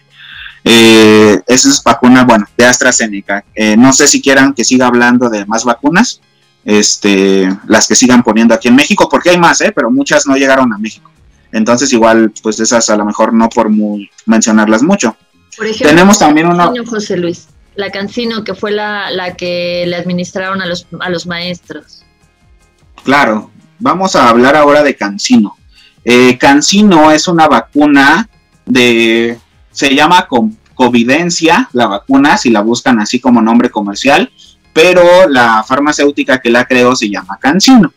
Eh, 0.65 1.41
esa 1.47 1.69
es 1.69 1.81
vacuna, 1.81 2.25
bueno, 2.25 2.47
de 2.59 2.65
AstraZeneca. 2.65 3.45
Eh, 3.55 3.77
no 3.77 3.93
sé 3.93 4.09
si 4.09 4.21
quieran 4.21 4.53
que 4.53 4.65
siga 4.65 4.89
hablando 4.89 5.31
de 5.31 5.47
más 5.47 5.65
vacunas, 5.65 6.21
este, 6.65 7.57
las 7.69 7.87
que 7.87 7.95
sigan 7.95 8.25
poniendo 8.25 8.53
aquí 8.53 8.67
en 8.67 8.75
México, 8.75 9.09
porque 9.09 9.31
hay 9.31 9.39
más, 9.39 9.61
¿eh? 9.61 9.71
pero 9.73 9.93
muchas 9.93 10.27
no 10.27 10.35
llegaron 10.35 10.73
a 10.73 10.79
México. 10.79 11.09
Entonces 11.53 11.93
igual, 11.93 12.33
pues 12.43 12.59
esas 12.59 12.91
a 12.91 12.97
lo 12.97 13.05
mejor 13.05 13.33
no 13.33 13.49
por 13.49 13.71
mencionarlas 14.27 14.83
mucho. 14.83 15.17
Por 15.57 15.67
ejemplo, 15.67 15.89
tenemos 15.89 16.19
también 16.19 16.49
una... 16.49 16.73
José 16.85 17.17
Luis, 17.17 17.47
la 17.77 17.91
Cancino, 17.91 18.43
que 18.43 18.57
fue 18.57 18.73
la, 18.73 19.13
la 19.13 19.37
que 19.37 19.85
le 19.87 19.95
administraron 19.95 20.61
a 20.61 20.67
los, 20.67 20.89
a 20.99 21.11
los 21.11 21.29
maestros. 21.29 22.03
Claro, 23.05 23.53
Vamos 23.83 24.15
a 24.15 24.29
hablar 24.29 24.55
ahora 24.55 24.85
de 24.85 24.95
Cancino. 24.95 25.57
Eh, 26.05 26.39
Cancino 26.39 27.11
es 27.11 27.27
una 27.27 27.49
vacuna 27.49 28.29
de, 28.65 29.37
se 29.73 29.93
llama 29.93 30.29
Covidencia, 30.75 31.69
la 31.73 31.89
vacuna, 31.89 32.37
si 32.37 32.51
la 32.51 32.61
buscan 32.61 33.01
así 33.01 33.19
como 33.19 33.43
nombre 33.43 33.71
comercial, 33.71 34.31
pero 34.73 35.29
la 35.29 35.65
farmacéutica 35.65 36.41
que 36.41 36.51
la 36.51 36.65
creó 36.65 36.95
se 36.95 37.11
llama 37.11 37.39
Cancino. 37.41 37.93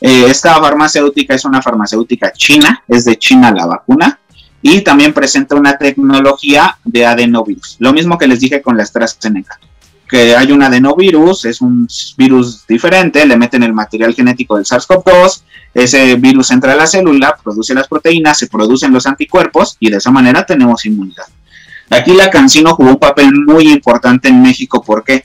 Eh, 0.00 0.24
esta 0.28 0.56
farmacéutica 0.56 1.36
es 1.36 1.44
una 1.44 1.62
farmacéutica 1.62 2.32
china, 2.32 2.82
es 2.88 3.04
de 3.04 3.16
China 3.16 3.52
la 3.52 3.66
vacuna, 3.66 4.18
y 4.60 4.80
también 4.80 5.12
presenta 5.14 5.54
una 5.54 5.78
tecnología 5.78 6.78
de 6.84 7.06
adenovirus, 7.06 7.76
lo 7.78 7.92
mismo 7.92 8.18
que 8.18 8.26
les 8.26 8.40
dije 8.40 8.60
con 8.60 8.76
la 8.76 8.82
AstraZeneca. 8.82 9.60
Que 10.08 10.34
hay 10.34 10.52
un 10.52 10.62
adenovirus, 10.62 11.44
es 11.44 11.60
un 11.60 11.86
virus 12.16 12.66
diferente, 12.66 13.26
le 13.26 13.36
meten 13.36 13.62
el 13.62 13.74
material 13.74 14.14
genético 14.14 14.56
del 14.56 14.64
SARS-CoV-2, 14.64 15.42
ese 15.74 16.14
virus 16.16 16.50
entra 16.50 16.72
a 16.72 16.76
la 16.76 16.86
célula, 16.86 17.36
produce 17.42 17.74
las 17.74 17.88
proteínas, 17.88 18.38
se 18.38 18.46
producen 18.46 18.92
los 18.92 19.06
anticuerpos 19.06 19.76
y 19.80 19.90
de 19.90 19.98
esa 19.98 20.10
manera 20.10 20.46
tenemos 20.46 20.86
inmunidad. 20.86 21.26
Aquí 21.90 22.12
la 22.12 22.30
cancino 22.30 22.74
jugó 22.74 22.90
un 22.90 22.98
papel 22.98 23.32
muy 23.32 23.68
importante 23.68 24.28
en 24.28 24.40
México, 24.40 24.82
¿por 24.82 25.04
qué? 25.04 25.24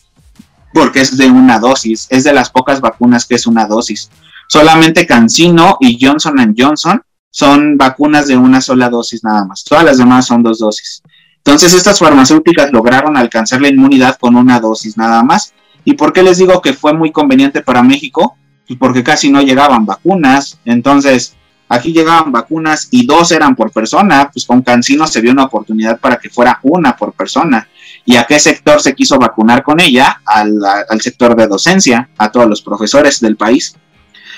Porque 0.74 1.02
es 1.02 1.18
de 1.18 1.30
una 1.30 1.60
dosis, 1.60 2.08
es 2.10 2.24
de 2.24 2.34
las 2.34 2.50
pocas 2.50 2.82
vacunas 2.82 3.26
que 3.26 3.36
es 3.36 3.48
una 3.48 3.66
dosis. 3.66 4.10
Solamente 4.48 5.06
Cancino 5.06 5.78
y 5.80 5.98
Johnson 6.04 6.56
Johnson 6.58 7.02
son 7.30 7.78
vacunas 7.78 8.28
de 8.28 8.38
una 8.38 8.62
sola 8.62 8.90
dosis 8.90 9.24
nada 9.24 9.46
más. 9.46 9.64
Todas 9.64 9.84
las 9.84 9.98
demás 9.98 10.26
son 10.26 10.44
dos 10.44 10.60
dosis. 10.60 11.03
Entonces 11.46 11.74
estas 11.74 12.00
farmacéuticas 12.00 12.72
lograron 12.72 13.18
alcanzar 13.18 13.62
la 13.62 13.68
inmunidad 13.68 14.18
con 14.18 14.38
una 14.38 14.62
dosis 14.62 14.98
nada 14.98 15.24
más. 15.24 15.54
¿Y 15.84 15.94
por 15.94 16.14
qué 16.14 16.24
les 16.24 16.38
digo 16.38 16.62
que 16.62 16.74
fue 16.74 16.94
muy 16.94 17.12
conveniente 17.12 17.62
para 17.62 17.84
México? 17.84 18.38
Pues 18.66 18.80
porque 18.80 19.04
casi 19.04 19.30
no 19.30 19.42
llegaban 19.42 19.86
vacunas. 19.86 20.58
Entonces, 20.64 21.36
aquí 21.68 21.92
llegaban 21.92 22.32
vacunas 22.32 22.88
y 22.92 23.06
dos 23.06 23.34
eran 23.34 23.58
por 23.58 23.72
persona. 23.72 24.30
Pues 24.32 24.46
con 24.46 24.62
Cancino 24.62 25.06
se 25.06 25.22
dio 25.22 25.32
una 25.32 25.44
oportunidad 25.44 26.00
para 26.00 26.16
que 26.16 26.30
fuera 26.30 26.60
una 26.64 26.96
por 26.96 27.12
persona. 27.12 27.68
¿Y 28.06 28.16
a 28.16 28.24
qué 28.24 28.40
sector 28.40 28.82
se 28.82 28.96
quiso 28.96 29.20
vacunar 29.20 29.64
con 29.64 29.82
ella? 29.82 30.22
Al, 30.26 30.54
al 30.90 31.02
sector 31.02 31.36
de 31.36 31.48
docencia, 31.48 32.10
a 32.18 32.32
todos 32.32 32.48
los 32.48 32.62
profesores 32.62 33.20
del 33.20 33.36
país. 33.36 33.76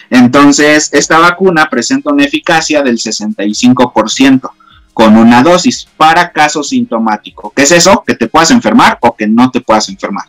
Entonces, 0.10 0.90
esta 0.92 1.20
vacuna 1.20 1.68
presenta 1.70 2.12
una 2.12 2.26
eficacia 2.26 2.82
del 2.82 2.98
65% 2.98 4.50
con 4.96 5.18
una 5.18 5.44
dosis 5.44 5.90
para 5.98 6.32
caso 6.32 6.64
sintomático. 6.64 7.52
¿Qué 7.54 7.64
es 7.64 7.72
eso? 7.72 8.02
Que 8.08 8.16
te 8.16 8.28
puedas 8.28 8.50
enfermar 8.52 8.98
o 9.02 9.14
que 9.14 9.28
no 9.28 9.52
te 9.52 9.60
puedas 9.60 9.90
enfermar. 9.90 10.24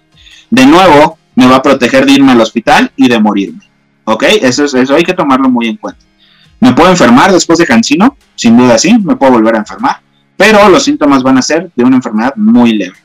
De 0.50 0.66
nuevo, 0.66 1.18
me 1.36 1.46
va 1.46 1.56
a 1.56 1.62
proteger 1.62 2.04
de 2.04 2.14
irme 2.14 2.32
al 2.32 2.40
hospital 2.40 2.90
y 2.96 3.08
de 3.08 3.20
morirme. 3.20 3.60
¿Ok? 4.02 4.24
Eso, 4.42 4.64
es, 4.64 4.74
eso 4.74 4.96
hay 4.96 5.04
que 5.04 5.14
tomarlo 5.14 5.48
muy 5.48 5.68
en 5.68 5.76
cuenta. 5.76 6.04
¿Me 6.58 6.72
puedo 6.72 6.90
enfermar 6.90 7.30
después 7.30 7.60
de 7.60 7.64
cancino? 7.64 8.16
Sin 8.34 8.56
duda 8.56 8.76
sí, 8.76 8.92
me 8.98 9.14
puedo 9.14 9.34
volver 9.34 9.54
a 9.54 9.58
enfermar. 9.58 10.00
Pero 10.36 10.68
los 10.68 10.82
síntomas 10.82 11.22
van 11.22 11.38
a 11.38 11.42
ser 11.42 11.70
de 11.76 11.84
una 11.84 11.94
enfermedad 11.94 12.34
muy 12.34 12.72
leve. 12.72 12.96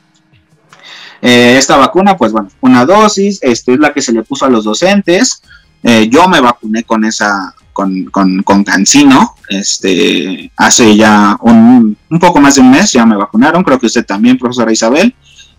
Eh, 1.20 1.54
esta 1.56 1.76
vacuna, 1.76 2.16
pues 2.16 2.32
bueno, 2.32 2.48
una 2.60 2.84
dosis, 2.84 3.38
esta 3.40 3.70
es 3.70 3.78
la 3.78 3.92
que 3.92 4.02
se 4.02 4.12
le 4.12 4.24
puso 4.24 4.46
a 4.46 4.50
los 4.50 4.64
docentes. 4.64 5.40
Eh, 5.84 6.08
yo 6.10 6.26
me 6.26 6.40
vacuné 6.40 6.82
con 6.82 7.04
esa, 7.04 7.54
con, 7.72 8.04
con, 8.06 8.42
con 8.42 8.64
Cancino, 8.64 9.34
este, 9.48 10.50
hace 10.56 10.96
ya 10.96 11.36
un, 11.40 11.96
un, 12.10 12.18
poco 12.18 12.40
más 12.40 12.54
de 12.54 12.60
un 12.60 12.70
mes 12.70 12.92
ya 12.92 13.04
me 13.06 13.16
vacunaron, 13.16 13.62
creo 13.64 13.78
que 13.78 13.86
usted 13.86 14.04
también, 14.04 14.38
profesora 14.38 14.72
Isabel. 14.72 15.14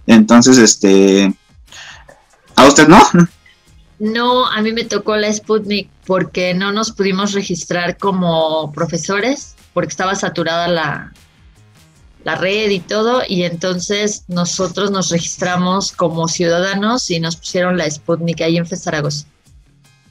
Entonces, 0.08 0.58
este, 0.58 1.34
¿a 2.56 2.66
usted 2.66 2.88
no? 2.88 3.02
No, 4.00 4.48
a 4.48 4.62
mí 4.62 4.74
me 4.74 4.84
tocó 4.84 5.16
la 5.16 5.32
Sputnik 5.32 5.90
porque 6.06 6.54
no 6.54 6.74
nos 6.74 6.92
pudimos 6.92 7.32
registrar 7.32 7.98
como 7.98 8.70
profesores, 8.74 9.56
porque 9.74 9.92
estaba 9.92 10.14
saturada 10.16 10.68
la, 10.68 11.14
la 12.26 12.36
red 12.36 12.70
y 12.72 12.80
todo, 12.80 13.22
y 13.26 13.44
entonces 13.44 14.26
nosotros 14.28 14.92
nos 14.92 15.10
registramos 15.10 15.94
como 15.94 16.28
ciudadanos 16.28 17.10
y 17.12 17.22
nos 17.22 17.38
pusieron 17.38 17.78
la 17.78 17.90
Sputnik 17.90 18.42
ahí 18.42 18.58
en 18.58 18.66
Zaragoza. 18.66 19.26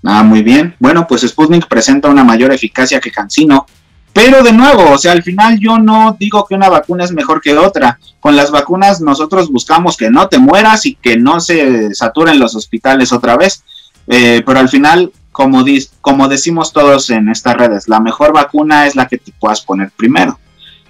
Ah, 0.05 0.23
muy 0.23 0.43
bien. 0.43 0.75
Bueno, 0.79 1.07
pues 1.07 1.23
Sputnik 1.23 1.69
presenta 1.69 2.09
una 2.09 2.25
mayor 2.25 2.53
eficacia 2.53 3.01
que 3.01 3.11
Cancino. 3.11 3.67
Pero 4.13 4.43
de 4.43 4.53
nuevo, 4.53 4.91
o 4.91 4.99
sea, 4.99 5.13
al 5.13 5.23
final 5.23 5.59
yo 5.59 5.79
no 5.79 6.17
digo 6.19 6.45
que 6.45 6.55
una 6.55 6.69
vacuna 6.69 7.05
es 7.05 7.13
mejor 7.13 7.41
que 7.41 7.57
otra. 7.57 7.99
Con 8.21 8.37
las 8.37 8.51
vacunas 8.51 9.01
nosotros 9.01 9.51
buscamos 9.51 9.97
que 9.97 10.11
no 10.11 10.29
te 10.29 10.39
mueras 10.39 10.85
y 10.85 10.97
que 10.97 11.17
no 11.17 11.41
se 11.41 11.95
saturen 11.95 12.39
los 12.39 12.55
hospitales 12.55 13.13
otra 13.13 13.37
vez. 13.37 13.65
Eh, 14.09 14.43
pero 14.45 14.59
al 14.59 14.69
final, 14.69 15.13
como, 15.31 15.65
como 16.01 16.29
decimos 16.29 16.73
todos 16.73 17.09
en 17.11 17.31
estas 17.31 17.57
redes, 17.57 17.89
la 17.89 18.01
mejor 18.01 18.35
vacuna 18.35 18.87
es 18.87 18.97
la 18.97 19.07
que 19.09 19.19
te 19.19 19.33
puedas 19.39 19.63
poner 19.63 19.91
primero. 19.97 20.39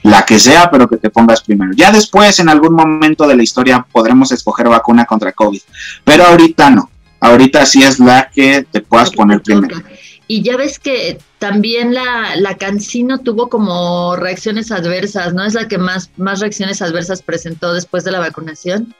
La 0.03 0.25
que 0.25 0.41
sea, 0.41 0.69
pero 0.69 0.89
que 0.89 0.97
te 0.97 1.11
pongas 1.11 1.43
primero. 1.43 1.71
Ya 1.77 1.93
después, 1.93 2.41
en 2.41 2.49
algún 2.49 2.75
momento 2.75 3.29
de 3.29 3.37
la 3.37 3.45
historia, 3.45 3.87
podremos 3.93 4.33
escoger 4.33 4.69
vacuna 4.69 5.05
contra 5.05 5.31
COVID. 5.31 5.61
Pero 6.03 6.25
ahorita 6.25 6.71
no 6.71 6.91
ahorita 7.23 7.65
sí 7.65 7.83
es 7.83 7.99
la 7.99 8.31
que 8.35 8.67
te 8.71 8.81
puedas 8.81 9.11
poner 9.11 9.41
primero. 9.41 9.81
Y 10.27 10.43
ya 10.43 10.57
ves 10.57 10.79
que 10.79 11.19
también 11.39 11.95
la, 11.95 12.37
la 12.37 12.57
Cancino 12.57 13.19
tuvo 13.19 13.49
como 13.49 14.17
reacciones 14.17 14.71
adversas, 14.71 15.33
¿no? 15.33 15.45
Es 15.45 15.55
la 15.55 15.69
que 15.69 15.79
más, 15.79 16.11
más 16.17 16.41
reacciones 16.41 16.83
adversas 16.83 17.23
presentó 17.23 17.73
después 17.75 18.05
de 18.05 18.13
la 18.13 18.19
vacunación. 18.19 18.95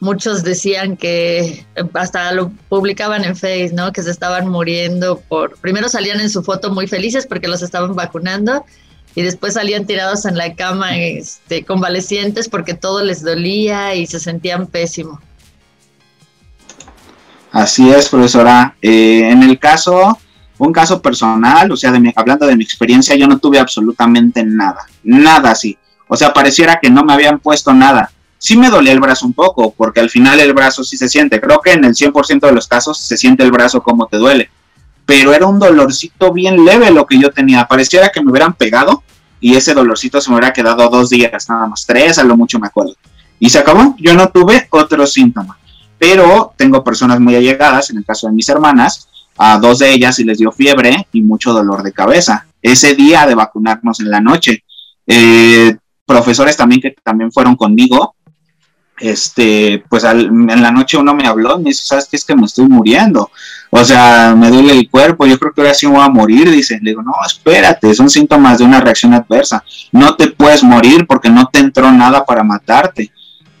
Muchos 0.00 0.44
decían 0.44 0.96
que 0.96 1.64
hasta 1.94 2.32
lo 2.32 2.50
publicaban 2.68 3.24
en 3.24 3.36
Facebook, 3.36 3.76
¿no? 3.76 3.92
Que 3.92 4.02
se 4.02 4.10
estaban 4.10 4.48
muriendo 4.48 5.20
por... 5.20 5.56
Primero 5.58 5.88
salían 5.88 6.20
en 6.20 6.30
su 6.30 6.42
foto 6.42 6.70
muy 6.70 6.86
felices 6.86 7.26
porque 7.26 7.48
los 7.48 7.62
estaban 7.62 7.94
vacunando 7.94 8.64
y 9.14 9.22
después 9.22 9.54
salían 9.54 9.86
tirados 9.86 10.26
en 10.26 10.36
la 10.36 10.54
cama 10.54 10.96
este, 10.98 11.64
convalecientes 11.64 12.48
porque 12.48 12.74
todo 12.74 13.02
les 13.02 13.22
dolía 13.22 13.94
y 13.94 14.06
se 14.06 14.20
sentían 14.20 14.66
pésimo. 14.66 15.20
Así 17.54 17.88
es, 17.88 18.08
profesora. 18.08 18.74
Eh, 18.82 19.30
en 19.30 19.44
el 19.44 19.60
caso, 19.60 20.18
un 20.58 20.72
caso 20.72 21.00
personal, 21.00 21.70
o 21.70 21.76
sea, 21.76 21.92
de 21.92 22.12
hablando 22.16 22.48
de 22.48 22.56
mi 22.56 22.64
experiencia, 22.64 23.14
yo 23.14 23.28
no 23.28 23.38
tuve 23.38 23.60
absolutamente 23.60 24.42
nada, 24.42 24.84
nada 25.04 25.52
así. 25.52 25.78
O 26.08 26.16
sea, 26.16 26.32
pareciera 26.32 26.80
que 26.82 26.90
no 26.90 27.04
me 27.04 27.12
habían 27.12 27.38
puesto 27.38 27.72
nada. 27.72 28.10
Sí 28.38 28.56
me 28.56 28.70
dolía 28.70 28.90
el 28.92 28.98
brazo 28.98 29.24
un 29.24 29.34
poco, 29.34 29.72
porque 29.72 30.00
al 30.00 30.10
final 30.10 30.40
el 30.40 30.52
brazo 30.52 30.82
sí 30.82 30.96
se 30.96 31.08
siente. 31.08 31.40
Creo 31.40 31.60
que 31.60 31.70
en 31.70 31.84
el 31.84 31.94
100% 31.94 32.40
de 32.40 32.52
los 32.52 32.66
casos 32.66 32.98
se 32.98 33.16
siente 33.16 33.44
el 33.44 33.52
brazo 33.52 33.84
como 33.84 34.08
te 34.08 34.16
duele. 34.16 34.50
Pero 35.06 35.32
era 35.32 35.46
un 35.46 35.60
dolorcito 35.60 36.32
bien 36.32 36.64
leve 36.64 36.90
lo 36.90 37.06
que 37.06 37.20
yo 37.20 37.30
tenía. 37.30 37.68
Pareciera 37.68 38.08
que 38.08 38.20
me 38.20 38.32
hubieran 38.32 38.54
pegado 38.54 39.04
y 39.38 39.54
ese 39.54 39.74
dolorcito 39.74 40.20
se 40.20 40.28
me 40.28 40.38
hubiera 40.38 40.52
quedado 40.52 40.88
dos 40.88 41.08
días, 41.08 41.48
nada 41.48 41.68
más, 41.68 41.86
tres 41.86 42.18
a 42.18 42.24
lo 42.24 42.36
mucho 42.36 42.58
me 42.58 42.66
acuerdo. 42.66 42.96
Y 43.38 43.48
se 43.48 43.60
acabó. 43.60 43.94
Yo 44.00 44.12
no 44.14 44.28
tuve 44.30 44.66
otro 44.70 45.06
síntoma 45.06 45.56
pero 46.06 46.52
tengo 46.58 46.84
personas 46.84 47.18
muy 47.18 47.34
allegadas, 47.34 47.88
en 47.88 47.96
el 47.96 48.04
caso 48.04 48.26
de 48.26 48.34
mis 48.34 48.46
hermanas, 48.50 49.08
a 49.38 49.58
dos 49.58 49.78
de 49.78 49.90
ellas 49.90 50.18
y 50.18 50.24
les 50.24 50.36
dio 50.36 50.52
fiebre 50.52 51.08
y 51.12 51.22
mucho 51.22 51.54
dolor 51.54 51.82
de 51.82 51.94
cabeza. 51.94 52.46
Ese 52.60 52.94
día 52.94 53.26
de 53.26 53.34
vacunarnos 53.34 54.00
en 54.00 54.10
la 54.10 54.20
noche, 54.20 54.64
eh, 55.06 55.74
profesores 56.04 56.58
también 56.58 56.82
que 56.82 56.94
también 57.02 57.32
fueron 57.32 57.56
conmigo, 57.56 58.16
este, 58.98 59.82
pues 59.88 60.04
en 60.04 60.62
la 60.62 60.70
noche 60.70 60.98
uno 60.98 61.14
me 61.14 61.26
habló 61.26 61.58
y 61.58 61.62
me 61.62 61.70
dice, 61.70 61.86
¿sabes 61.86 62.06
qué? 62.10 62.16
Es 62.16 62.24
que 62.26 62.36
me 62.36 62.44
estoy 62.44 62.68
muriendo. 62.68 63.30
O 63.70 63.82
sea, 63.82 64.34
me 64.36 64.50
duele 64.50 64.74
el 64.74 64.90
cuerpo, 64.90 65.24
yo 65.24 65.38
creo 65.38 65.54
que 65.54 65.62
ahora 65.62 65.72
sí 65.72 65.86
voy 65.86 66.02
a 66.02 66.10
morir, 66.10 66.50
dice. 66.50 66.78
Le 66.82 66.90
digo, 66.90 67.02
no, 67.02 67.14
espérate, 67.26 67.94
son 67.94 68.10
síntomas 68.10 68.58
de 68.58 68.64
una 68.64 68.80
reacción 68.80 69.14
adversa. 69.14 69.64
No 69.90 70.16
te 70.16 70.28
puedes 70.32 70.62
morir 70.62 71.06
porque 71.06 71.30
no 71.30 71.48
te 71.50 71.60
entró 71.60 71.90
nada 71.90 72.26
para 72.26 72.44
matarte 72.44 73.10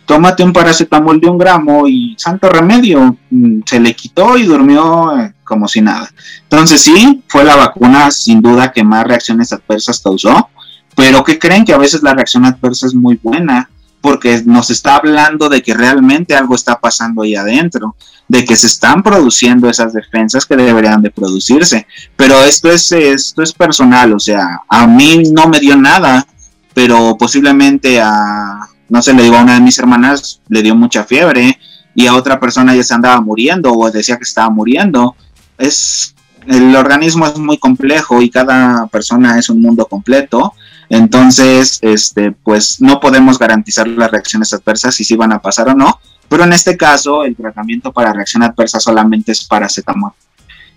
tómate 0.06 0.42
un 0.42 0.52
paracetamol 0.52 1.20
de 1.20 1.28
un 1.28 1.38
gramo 1.38 1.86
y 1.88 2.14
santo 2.18 2.48
remedio, 2.48 3.16
mm, 3.30 3.60
se 3.64 3.80
le 3.80 3.94
quitó 3.94 4.36
y 4.36 4.44
durmió 4.44 5.18
eh, 5.18 5.34
como 5.44 5.68
si 5.68 5.80
nada. 5.80 6.08
Entonces 6.42 6.80
sí, 6.80 7.22
fue 7.28 7.44
la 7.44 7.56
vacuna 7.56 8.10
sin 8.10 8.40
duda 8.40 8.72
que 8.72 8.84
más 8.84 9.06
reacciones 9.06 9.52
adversas 9.52 10.00
causó, 10.00 10.48
pero 10.94 11.24
que 11.24 11.38
creen 11.38 11.64
que 11.64 11.72
a 11.72 11.78
veces 11.78 12.02
la 12.02 12.14
reacción 12.14 12.44
adversa 12.44 12.86
es 12.86 12.94
muy 12.94 13.18
buena 13.22 13.68
porque 14.00 14.42
nos 14.44 14.68
está 14.68 14.96
hablando 14.96 15.48
de 15.48 15.62
que 15.62 15.72
realmente 15.72 16.34
algo 16.34 16.54
está 16.54 16.78
pasando 16.78 17.22
ahí 17.22 17.34
adentro, 17.34 17.96
de 18.28 18.44
que 18.44 18.54
se 18.54 18.66
están 18.66 19.02
produciendo 19.02 19.68
esas 19.68 19.94
defensas 19.94 20.44
que 20.44 20.56
deberían 20.56 21.00
de 21.00 21.10
producirse. 21.10 21.86
Pero 22.14 22.44
esto 22.44 22.70
es, 22.70 22.92
esto 22.92 23.42
es 23.42 23.54
personal, 23.54 24.12
o 24.12 24.18
sea, 24.18 24.60
a 24.68 24.86
mí 24.86 25.22
no 25.32 25.48
me 25.48 25.58
dio 25.58 25.74
nada, 25.74 26.26
pero 26.74 27.16
posiblemente 27.16 27.98
a, 27.98 28.68
no 28.88 29.02
sé, 29.02 29.14
le 29.14 29.22
digo 29.22 29.36
a 29.36 29.42
una 29.42 29.54
de 29.54 29.60
mis 29.60 29.78
hermanas, 29.78 30.40
le 30.48 30.62
dio 30.62 30.74
mucha 30.74 31.04
fiebre 31.04 31.58
y 31.94 32.06
a 32.06 32.14
otra 32.14 32.40
persona 32.40 32.74
ya 32.74 32.82
se 32.82 32.94
andaba 32.94 33.20
muriendo 33.20 33.72
o 33.72 33.90
decía 33.90 34.16
que 34.16 34.24
estaba 34.24 34.50
muriendo. 34.50 35.16
Es, 35.58 36.14
el 36.46 36.74
organismo 36.76 37.26
es 37.26 37.38
muy 37.38 37.58
complejo 37.58 38.20
y 38.20 38.30
cada 38.30 38.86
persona 38.88 39.38
es 39.38 39.48
un 39.48 39.60
mundo 39.60 39.86
completo. 39.86 40.54
Entonces, 40.88 41.78
este, 41.82 42.32
pues 42.32 42.80
no 42.80 43.00
podemos 43.00 43.38
garantizar 43.38 43.88
las 43.88 44.10
reacciones 44.10 44.52
adversas 44.52 44.94
si 44.94 45.04
sí 45.04 45.16
van 45.16 45.32
a 45.32 45.40
pasar 45.40 45.68
o 45.68 45.74
no. 45.74 45.98
Pero 46.28 46.44
en 46.44 46.52
este 46.52 46.76
caso, 46.76 47.24
el 47.24 47.36
tratamiento 47.36 47.92
para 47.92 48.12
reacción 48.12 48.42
adversa 48.42 48.80
solamente 48.80 49.32
es 49.32 49.44
paracetamol. 49.44 50.12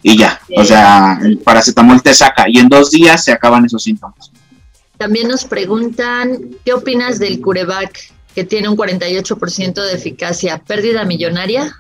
Y 0.03 0.17
ya, 0.17 0.39
o 0.55 0.63
sea, 0.63 1.19
el 1.21 1.39
paracetamol 1.39 2.01
te 2.01 2.13
saca 2.13 2.45
y 2.47 2.59
en 2.59 2.69
dos 2.69 2.91
días 2.91 3.23
se 3.23 3.31
acaban 3.31 3.65
esos 3.65 3.83
síntomas. 3.83 4.31
También 4.97 5.27
nos 5.27 5.45
preguntan, 5.45 6.55
¿qué 6.65 6.73
opinas 6.73 7.19
del 7.19 7.39
Curevac, 7.39 8.13
que 8.33 8.43
tiene 8.43 8.69
un 8.69 8.77
48% 8.77 9.73
de 9.73 9.93
eficacia? 9.93 10.57
¿Pérdida 10.59 11.05
millonaria? 11.05 11.75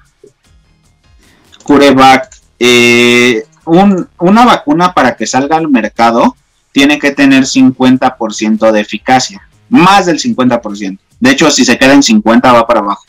Curevac, 1.63 2.29
eh, 2.59 3.45
una 3.65 4.45
vacuna 4.45 4.93
para 4.93 5.15
que 5.15 5.27
salga 5.27 5.57
al 5.57 5.67
mercado 5.67 6.35
tiene 6.71 6.99
que 6.99 7.11
tener 7.11 7.43
50% 7.43 8.71
de 8.71 8.79
eficacia, 8.79 9.41
más 9.69 10.05
del 10.05 10.19
50%. 10.19 10.99
De 11.19 11.31
hecho, 11.31 11.49
si 11.49 11.65
se 11.65 11.77
queda 11.77 11.93
en 11.93 12.03
50 12.03 12.53
va 12.53 12.67
para 12.67 12.81
abajo. 12.81 13.03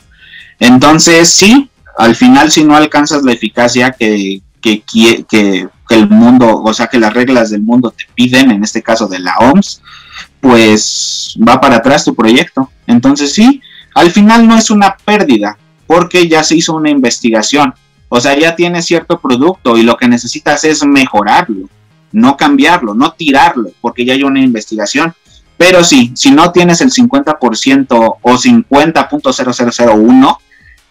Entonces, 0.59 1.29
sí, 1.29 1.69
al 1.97 2.15
final 2.15 2.51
si 2.51 2.63
no 2.63 2.75
alcanzas 2.75 3.23
la 3.23 3.33
eficacia 3.33 3.91
que, 3.91 4.41
que, 4.61 4.83
que, 5.29 5.67
el 5.99 6.09
mundo, 6.09 6.63
o 6.63 6.73
sea, 6.73 6.87
que 6.87 6.99
las 6.99 7.13
reglas 7.13 7.51
del 7.51 7.61
mundo 7.61 7.91
te 7.91 8.05
piden, 8.15 8.49
en 8.51 8.63
este 8.63 8.81
caso 8.81 9.07
de 9.07 9.19
la 9.19 9.35
OMS, 9.39 9.81
pues 10.39 11.37
va 11.47 11.61
para 11.61 11.75
atrás 11.77 12.03
tu 12.05 12.15
proyecto. 12.15 12.71
Entonces, 12.87 13.33
sí, 13.33 13.61
al 13.93 14.09
final 14.11 14.47
no 14.47 14.57
es 14.57 14.69
una 14.69 14.95
pérdida, 14.97 15.57
porque 15.87 16.27
ya 16.27 16.43
se 16.43 16.55
hizo 16.55 16.75
una 16.75 16.89
investigación. 16.89 17.73
O 18.09 18.19
sea, 18.19 18.37
ya 18.37 18.53
tienes 18.55 18.85
cierto 18.85 19.19
producto 19.19 19.77
y 19.77 19.83
lo 19.83 19.95
que 19.97 20.07
necesitas 20.07 20.63
es 20.63 20.83
mejorarlo, 20.85 21.69
no 22.11 22.37
cambiarlo, 22.37 22.95
no 22.95 23.13
tirarlo, 23.13 23.69
porque 23.81 24.05
ya 24.05 24.13
hay 24.13 24.23
una 24.23 24.41
investigación. 24.41 25.13
Pero 25.57 25.83
sí, 25.83 26.11
si 26.15 26.31
no 26.31 26.51
tienes 26.51 26.81
el 26.81 26.91
50% 26.91 28.17
o 28.21 28.31
50.0001, 28.31 30.37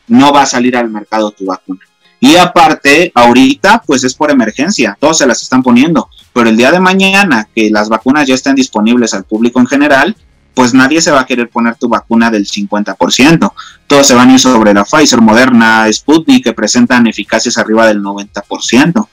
no 0.08 0.32
va 0.32 0.42
a 0.42 0.46
salir 0.46 0.76
al 0.76 0.90
mercado 0.90 1.30
tu 1.30 1.46
vacuna. 1.46 1.80
Y 2.20 2.36
aparte, 2.36 3.12
ahorita 3.14 3.82
pues 3.86 4.04
es 4.04 4.14
por 4.14 4.30
emergencia, 4.30 4.96
todos 4.98 5.18
se 5.18 5.26
las 5.26 5.42
están 5.42 5.62
poniendo, 5.62 6.08
pero 6.32 6.48
el 6.48 6.56
día 6.56 6.72
de 6.72 6.80
mañana 6.80 7.48
que 7.54 7.70
las 7.70 7.88
vacunas 7.88 8.26
ya 8.26 8.34
estén 8.34 8.54
disponibles 8.54 9.14
al 9.14 9.24
público 9.24 9.60
en 9.60 9.66
general, 9.66 10.16
pues 10.54 10.74
nadie 10.74 11.00
se 11.00 11.12
va 11.12 11.20
a 11.20 11.26
querer 11.26 11.48
poner 11.48 11.76
tu 11.76 11.88
vacuna 11.88 12.30
del 12.30 12.44
50%. 12.44 13.52
Todos 13.86 14.06
se 14.06 14.14
van 14.14 14.30
a 14.30 14.32
ir 14.32 14.40
sobre 14.40 14.74
la 14.74 14.84
Pfizer, 14.84 15.20
Moderna, 15.20 15.86
Sputnik, 15.92 16.42
que 16.42 16.52
presentan 16.52 17.06
eficacias 17.06 17.58
arriba 17.58 17.86
del 17.86 18.02
90%. 18.02 19.08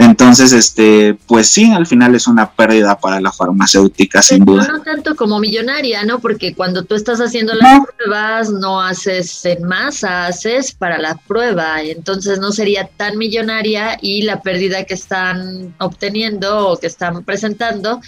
Entonces, 0.00 0.52
este, 0.52 1.18
pues 1.26 1.48
sí, 1.48 1.72
al 1.72 1.84
final 1.84 2.14
es 2.14 2.28
una 2.28 2.48
pérdida 2.48 2.96
para 3.00 3.20
la 3.20 3.32
farmacéutica, 3.32 4.22
sin 4.22 4.44
duda. 4.44 4.68
No 4.68 4.80
tanto 4.80 5.16
como 5.16 5.40
millonaria, 5.40 6.04
¿no? 6.04 6.20
Porque 6.20 6.54
cuando 6.54 6.84
tú 6.84 6.94
estás 6.94 7.18
haciendo 7.20 7.52
las 7.54 7.80
pruebas, 7.84 8.48
no 8.48 8.80
haces 8.80 9.44
en 9.44 9.64
masa, 9.64 10.26
haces 10.26 10.70
para 10.70 10.98
la 10.98 11.16
prueba. 11.16 11.82
Entonces 11.82 12.38
no 12.38 12.52
sería 12.52 12.86
tan 12.86 13.18
millonaria 13.18 13.98
y 14.00 14.22
la 14.22 14.40
pérdida 14.40 14.84
que 14.84 14.94
están 14.94 15.74
obteniendo 15.78 16.68
o 16.68 16.78
que 16.78 16.86
están 16.86 17.24
presentando 17.24 18.00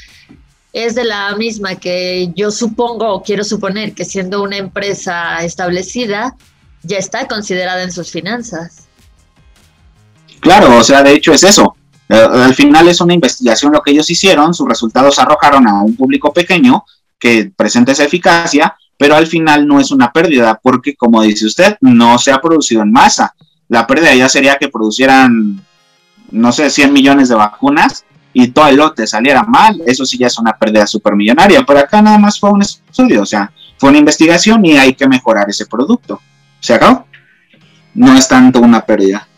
es 0.72 0.94
de 0.94 1.02
la 1.02 1.34
misma 1.34 1.74
que 1.74 2.32
yo 2.36 2.52
supongo 2.52 3.14
o 3.14 3.22
quiero 3.24 3.42
suponer 3.42 3.94
que 3.94 4.04
siendo 4.04 4.42
una 4.42 4.58
empresa 4.58 5.42
establecida, 5.42 6.36
ya 6.84 6.98
está 6.98 7.26
considerada 7.26 7.82
en 7.82 7.90
sus 7.90 8.12
finanzas. 8.12 8.86
Claro, 10.38 10.78
o 10.78 10.84
sea, 10.84 11.02
de 11.02 11.14
hecho 11.14 11.32
es 11.32 11.42
eso. 11.42 11.74
Eh, 12.10 12.16
al 12.16 12.54
final 12.54 12.88
es 12.88 13.00
una 13.00 13.14
investigación 13.14 13.72
lo 13.72 13.82
que 13.82 13.92
ellos 13.92 14.10
hicieron, 14.10 14.52
sus 14.52 14.68
resultados 14.68 15.20
arrojaron 15.20 15.68
a 15.68 15.80
un 15.80 15.94
público 15.94 16.32
pequeño 16.32 16.84
que 17.20 17.52
presenta 17.56 17.92
esa 17.92 18.04
eficacia, 18.04 18.74
pero 18.98 19.14
al 19.14 19.28
final 19.28 19.64
no 19.66 19.78
es 19.78 19.92
una 19.92 20.10
pérdida 20.10 20.58
porque, 20.60 20.96
como 20.96 21.22
dice 21.22 21.46
usted, 21.46 21.76
no 21.80 22.18
se 22.18 22.32
ha 22.32 22.40
producido 22.40 22.82
en 22.82 22.90
masa. 22.90 23.34
La 23.68 23.86
pérdida 23.86 24.12
ya 24.14 24.28
sería 24.28 24.56
que 24.56 24.68
producieran, 24.68 25.62
no 26.32 26.50
sé, 26.50 26.68
100 26.68 26.92
millones 26.92 27.28
de 27.28 27.36
vacunas 27.36 28.04
y 28.32 28.48
todo 28.48 28.66
el 28.66 28.76
lote 28.76 29.06
saliera 29.06 29.44
mal. 29.44 29.80
Eso 29.86 30.04
sí 30.04 30.18
ya 30.18 30.26
es 30.26 30.38
una 30.38 30.52
pérdida 30.52 30.88
supermillonaria, 30.88 31.64
pero 31.64 31.78
acá 31.78 32.02
nada 32.02 32.18
más 32.18 32.40
fue 32.40 32.50
un 32.50 32.62
estudio, 32.62 33.22
o 33.22 33.26
sea, 33.26 33.52
fue 33.78 33.90
una 33.90 33.98
investigación 33.98 34.64
y 34.64 34.76
hay 34.76 34.94
que 34.94 35.06
mejorar 35.06 35.48
ese 35.48 35.66
producto. 35.66 36.20
¿Se 36.58 36.74
acabó? 36.74 37.06
No 37.94 38.16
es 38.16 38.26
tanto 38.26 38.60
una 38.60 38.84
pérdida. 38.84 39.28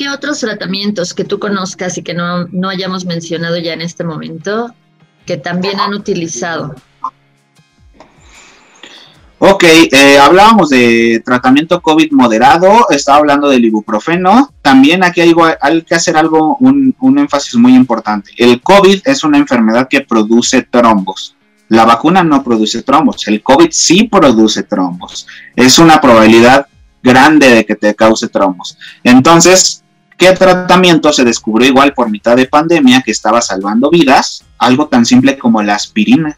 ¿Qué 0.00 0.08
otros 0.08 0.40
tratamientos 0.40 1.12
que 1.12 1.24
tú 1.24 1.38
conozcas 1.38 1.98
y 1.98 2.02
que 2.02 2.14
no, 2.14 2.48
hayamos 2.70 3.04
mencionado 3.04 3.58
ya 3.58 3.74
en 3.74 3.82
este 3.82 4.02
momento 4.02 4.74
que 5.26 5.36
también 5.36 5.78
han 5.78 5.92
utilizado? 5.92 6.74
Ok, 9.38 9.62
eh, 9.62 10.18
hablábamos 10.18 10.70
de 10.70 11.22
tratamiento 11.22 11.82
COVID 11.82 12.12
moderado, 12.12 12.88
estaba 12.88 13.18
hablando 13.18 13.50
del 13.50 13.62
ibuprofeno. 13.62 14.54
También 14.62 15.04
aquí 15.04 15.20
hay, 15.20 15.34
hay 15.60 15.82
que 15.82 15.94
hacer 15.94 16.16
algo, 16.16 16.56
un, 16.60 16.96
un, 16.98 17.18
énfasis 17.18 17.56
muy 17.56 17.74
importante. 17.74 18.30
El 18.38 18.62
COVID 18.62 19.02
es 19.04 19.22
una 19.22 19.36
enfermedad 19.36 19.86
que 19.86 20.00
produce 20.00 20.62
trombos. 20.62 21.36
La 21.68 21.84
vacuna 21.84 22.24
no 22.24 22.42
produce 22.42 22.82
trombos, 22.82 23.28
el 23.28 23.42
COVID 23.42 23.68
sí 23.70 24.04
produce 24.04 24.62
trombos. 24.62 25.26
Es 25.54 25.78
una 25.78 26.00
probabilidad 26.00 26.66
grande 27.02 27.50
de 27.50 27.66
que 27.66 27.76
te 27.76 27.94
cause 27.94 28.28
trombos. 28.28 28.78
Entonces, 29.04 29.79
¿Qué 30.20 30.30
tratamiento 30.32 31.14
se 31.14 31.24
descubrió 31.24 31.66
igual 31.66 31.94
por 31.94 32.10
mitad 32.10 32.36
de 32.36 32.44
pandemia 32.44 33.00
que 33.00 33.10
estaba 33.10 33.40
salvando 33.40 33.88
vidas? 33.88 34.44
Algo 34.58 34.86
tan 34.86 35.06
simple 35.06 35.38
como 35.38 35.62
la 35.62 35.74
aspirina. 35.74 36.36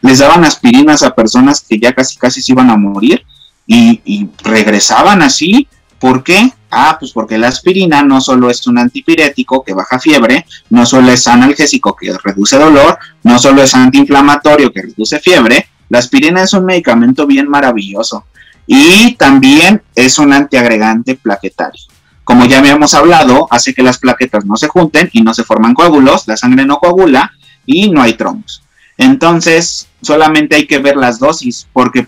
Les 0.00 0.18
daban 0.18 0.44
aspirinas 0.44 1.04
a 1.04 1.14
personas 1.14 1.60
que 1.60 1.78
ya 1.78 1.92
casi 1.92 2.16
casi 2.16 2.42
se 2.42 2.50
iban 2.50 2.68
a 2.68 2.76
morir 2.76 3.24
y, 3.64 4.28
regresaban 4.42 5.22
así. 5.22 5.68
¿Por 6.00 6.24
qué? 6.24 6.52
Ah, 6.68 6.96
pues 6.98 7.12
porque 7.12 7.38
la 7.38 7.46
aspirina 7.46 8.02
no 8.02 8.20
solo 8.20 8.50
es 8.50 8.66
un 8.66 8.76
antipirético 8.76 9.62
que 9.62 9.72
baja 9.72 10.00
fiebre, 10.00 10.44
no 10.70 10.84
solo 10.84 11.12
es 11.12 11.28
analgésico 11.28 11.94
que 11.94 12.12
reduce 12.24 12.58
dolor, 12.58 12.98
no 13.22 13.38
solo 13.38 13.62
es 13.62 13.72
antiinflamatorio 13.72 14.72
que 14.72 14.82
reduce 14.82 15.20
fiebre, 15.20 15.68
la 15.90 16.00
aspirina 16.00 16.42
es 16.42 16.54
un 16.54 16.64
medicamento 16.64 17.24
bien 17.28 17.48
maravilloso 17.48 18.24
y 18.66 19.14
también 19.14 19.80
es 19.94 20.18
un 20.18 20.32
antiagregante 20.32 21.14
plaquetario 21.14 21.91
como 22.24 22.44
ya 22.44 22.58
habíamos 22.58 22.94
hablado, 22.94 23.48
hace 23.50 23.74
que 23.74 23.82
las 23.82 23.98
plaquetas 23.98 24.44
no 24.44 24.56
se 24.56 24.68
junten 24.68 25.10
y 25.12 25.22
no 25.22 25.34
se 25.34 25.44
forman 25.44 25.74
coágulos, 25.74 26.26
la 26.28 26.36
sangre 26.36 26.64
no 26.64 26.78
coagula 26.78 27.32
y 27.66 27.90
no 27.90 28.02
hay 28.02 28.14
trombos. 28.14 28.62
Entonces, 28.96 29.88
solamente 30.00 30.56
hay 30.56 30.66
que 30.66 30.78
ver 30.78 30.96
las 30.96 31.18
dosis, 31.18 31.66
porque 31.72 32.06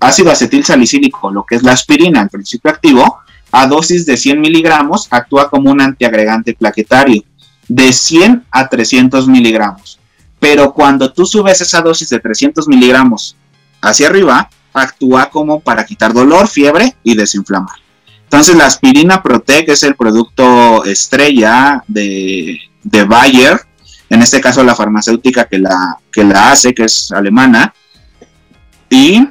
ácido 0.00 0.30
acetil 0.30 0.64
salicílico, 0.64 1.30
lo 1.30 1.44
que 1.44 1.56
es 1.56 1.62
la 1.62 1.72
aspirina, 1.72 2.22
el 2.22 2.28
principio 2.28 2.70
activo, 2.70 3.18
a 3.50 3.66
dosis 3.66 4.04
de 4.06 4.16
100 4.16 4.40
miligramos 4.40 5.08
actúa 5.10 5.48
como 5.48 5.70
un 5.70 5.80
antiagregante 5.80 6.54
plaquetario, 6.54 7.22
de 7.66 7.92
100 7.92 8.44
a 8.50 8.68
300 8.68 9.26
miligramos. 9.26 9.98
Pero 10.38 10.72
cuando 10.72 11.12
tú 11.12 11.26
subes 11.26 11.60
esa 11.60 11.80
dosis 11.80 12.10
de 12.10 12.20
300 12.20 12.68
miligramos 12.68 13.36
hacia 13.80 14.08
arriba, 14.08 14.48
actúa 14.72 15.30
como 15.30 15.60
para 15.60 15.84
quitar 15.84 16.12
dolor, 16.12 16.46
fiebre 16.46 16.96
y 17.02 17.16
desinflamar. 17.16 17.76
Entonces 18.28 18.56
la 18.56 18.66
aspirina 18.66 19.22
Protec 19.22 19.70
es 19.70 19.82
el 19.84 19.96
producto 19.96 20.84
estrella 20.84 21.82
de, 21.88 22.60
Bayer, 23.06 23.58
en 24.10 24.20
este 24.20 24.38
caso 24.38 24.62
la 24.62 24.74
farmacéutica 24.74 25.46
que 25.46 25.58
la, 25.58 25.96
que 26.12 26.24
la 26.24 26.52
hace, 26.52 26.74
que 26.74 26.84
es 26.84 27.10
alemana, 27.10 27.72
y 28.90 29.26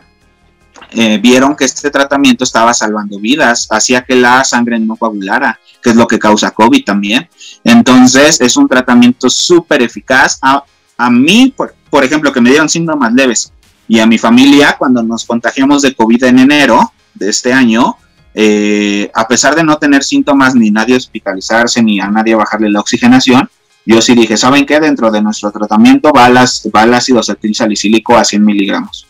eh, 0.91 1.19
vieron 1.19 1.55
que 1.55 1.65
este 1.65 1.91
tratamiento 1.91 2.43
estaba 2.43 2.73
salvando 2.73 3.19
vidas, 3.19 3.67
hacía 3.69 4.03
que 4.03 4.15
la 4.15 4.43
sangre 4.43 4.79
no 4.79 4.95
coagulara, 4.95 5.59
que 5.83 5.91
es 5.91 5.95
lo 5.95 6.07
que 6.07 6.17
causa 6.17 6.49
COVID 6.49 6.83
también. 6.83 7.29
Entonces 7.63 8.41
es 8.41 8.57
un 8.57 8.67
tratamiento 8.67 9.29
súper 9.29 9.83
eficaz. 9.83 10.39
A, 10.41 10.63
a 10.97 11.09
mí, 11.11 11.53
por, 11.55 11.75
por 11.91 12.03
ejemplo, 12.03 12.33
que 12.33 12.41
me 12.41 12.49
dieron 12.49 12.67
síntomas 12.67 13.13
leves 13.13 13.53
y 13.87 13.99
a 13.99 14.07
mi 14.07 14.17
familia 14.17 14.75
cuando 14.75 15.03
nos 15.03 15.23
contagiamos 15.23 15.83
de 15.83 15.93
COVID 15.93 16.23
en 16.23 16.39
enero 16.39 16.91
de 17.13 17.29
este 17.29 17.53
año, 17.53 17.97
eh, 18.39 19.09
a 19.15 19.27
pesar 19.27 19.55
de 19.55 19.63
no 19.63 19.77
tener 19.77 20.03
síntomas 20.03 20.53
ni 20.53 20.69
nadie 20.69 20.95
hospitalizarse 20.95 21.81
ni 21.81 21.99
a 21.99 22.07
nadie 22.07 22.35
bajarle 22.35 22.69
la 22.69 22.81
oxigenación, 22.81 23.49
yo 23.83 23.99
sí 23.99 24.13
dije, 24.13 24.37
¿saben 24.37 24.63
qué? 24.63 24.79
Dentro 24.79 25.09
de 25.09 25.23
nuestro 25.23 25.49
tratamiento 25.49 26.11
va, 26.15 26.29
las, 26.29 26.63
el 26.71 26.93
ácido 26.93 27.19
acetil 27.19 27.55
salicílico 27.55 28.15
a 28.15 28.23
100 28.23 28.45
miligramos. 28.45 29.07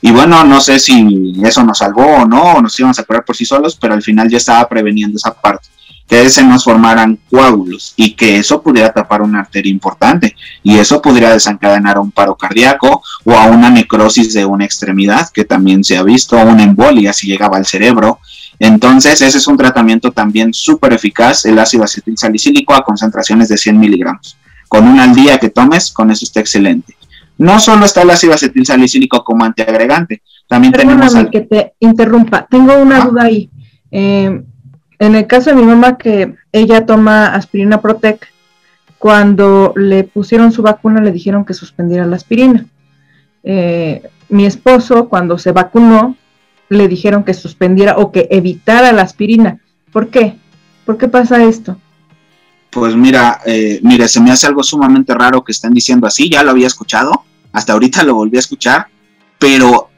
Y 0.00 0.10
bueno, 0.10 0.42
no 0.44 0.58
sé 0.62 0.78
si 0.78 1.34
eso 1.44 1.62
nos 1.64 1.78
salvó 1.78 2.06
o 2.06 2.24
no, 2.24 2.54
o 2.54 2.62
nos 2.62 2.78
íbamos 2.80 2.98
a 2.98 3.04
curar 3.04 3.26
por 3.26 3.36
sí 3.36 3.44
solos, 3.44 3.76
pero 3.78 3.92
al 3.92 4.02
final 4.02 4.30
ya 4.30 4.38
estaba 4.38 4.66
preveniendo 4.66 5.18
esa 5.18 5.34
parte, 5.34 5.68
que 6.08 6.30
se 6.30 6.42
nos 6.42 6.64
formaran 6.64 7.18
coágulos 7.30 7.92
y 7.96 8.14
que 8.14 8.38
eso 8.38 8.62
pudiera 8.62 8.90
tapar 8.90 9.20
una 9.20 9.40
arteria 9.40 9.70
importante 9.70 10.34
y 10.62 10.78
eso 10.78 11.02
podría 11.02 11.30
desencadenar 11.30 11.98
un 11.98 12.10
paro 12.10 12.36
cardíaco 12.36 13.02
o 13.24 13.32
a 13.32 13.44
una 13.48 13.68
necrosis 13.68 14.32
de 14.32 14.46
una 14.46 14.64
extremidad, 14.64 15.28
que 15.28 15.44
también 15.44 15.84
se 15.84 15.98
ha 15.98 16.02
visto, 16.02 16.38
una 16.38 16.62
embolia 16.62 17.12
si 17.12 17.26
llegaba 17.26 17.58
al 17.58 17.66
cerebro 17.66 18.18
entonces, 18.62 19.20
ese 19.20 19.38
es 19.38 19.48
un 19.48 19.56
tratamiento 19.56 20.12
también 20.12 20.54
súper 20.54 20.92
eficaz, 20.92 21.44
el 21.46 21.58
ácido 21.58 21.82
acetil 21.82 22.16
salicílico 22.16 22.72
a 22.72 22.84
concentraciones 22.84 23.48
de 23.48 23.56
100 23.56 23.76
miligramos. 23.76 24.38
Con 24.68 24.86
una 24.86 25.02
al 25.02 25.16
día 25.16 25.36
que 25.38 25.48
tomes, 25.48 25.90
con 25.90 26.12
eso 26.12 26.24
está 26.24 26.38
excelente. 26.38 26.94
No 27.38 27.58
solo 27.58 27.84
está 27.84 28.02
el 28.02 28.10
ácido 28.10 28.34
acetil 28.34 28.64
salicílico 28.64 29.24
como 29.24 29.44
antiagregante, 29.44 30.22
también 30.48 30.72
tenemos... 30.72 31.12
que 31.32 31.40
te 31.40 31.72
interrumpa, 31.80 32.46
tengo 32.48 32.76
una 32.80 33.04
duda 33.04 33.24
ahí. 33.24 33.50
Eh, 33.90 34.40
en 35.00 35.14
el 35.16 35.26
caso 35.26 35.50
de 35.50 35.56
mi 35.56 35.64
mamá, 35.64 35.98
que 35.98 36.36
ella 36.52 36.86
toma 36.86 37.34
aspirina 37.34 37.80
Protec, 37.80 38.28
cuando 38.96 39.72
le 39.74 40.04
pusieron 40.04 40.52
su 40.52 40.62
vacuna 40.62 41.00
le 41.00 41.10
dijeron 41.10 41.44
que 41.44 41.54
suspendiera 41.54 42.06
la 42.06 42.14
aspirina. 42.14 42.64
Eh, 43.42 44.08
mi 44.28 44.46
esposo, 44.46 45.08
cuando 45.08 45.36
se 45.36 45.50
vacunó, 45.50 46.16
le 46.68 46.88
dijeron 46.88 47.24
que 47.24 47.34
suspendiera 47.34 47.96
o 47.98 48.12
que 48.12 48.28
evitara 48.30 48.92
la 48.92 49.02
aspirina. 49.02 49.60
¿Por 49.92 50.08
qué? 50.08 50.38
¿Por 50.84 50.96
qué 50.98 51.08
pasa 51.08 51.44
esto? 51.44 51.78
Pues 52.70 52.96
mira, 52.96 53.40
eh, 53.44 53.80
mire, 53.82 54.08
se 54.08 54.20
me 54.20 54.30
hace 54.30 54.46
algo 54.46 54.62
sumamente 54.62 55.12
raro 55.14 55.44
que 55.44 55.52
estén 55.52 55.74
diciendo 55.74 56.06
así, 56.06 56.30
ya 56.30 56.42
lo 56.42 56.52
había 56.52 56.66
escuchado, 56.66 57.24
hasta 57.52 57.74
ahorita 57.74 58.02
lo 58.02 58.14
volví 58.14 58.38
a 58.38 58.40
escuchar, 58.40 58.86
pero 59.38 59.90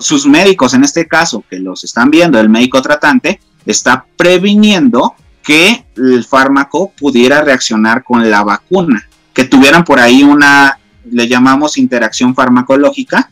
sus 0.00 0.26
médicos, 0.26 0.74
en 0.74 0.82
este 0.82 1.06
caso, 1.06 1.44
que 1.48 1.58
los 1.58 1.84
están 1.84 2.10
viendo, 2.10 2.40
el 2.40 2.48
médico 2.48 2.80
tratante, 2.82 3.40
está 3.66 4.04
previniendo 4.16 5.14
que 5.42 5.84
el 5.96 6.24
fármaco 6.24 6.92
pudiera 6.98 7.42
reaccionar 7.42 8.02
con 8.02 8.28
la 8.28 8.42
vacuna, 8.42 9.08
que 9.32 9.44
tuvieran 9.44 9.84
por 9.84 10.00
ahí 10.00 10.22
una, 10.22 10.78
le 11.10 11.28
llamamos 11.28 11.78
interacción 11.78 12.34
farmacológica, 12.34 13.30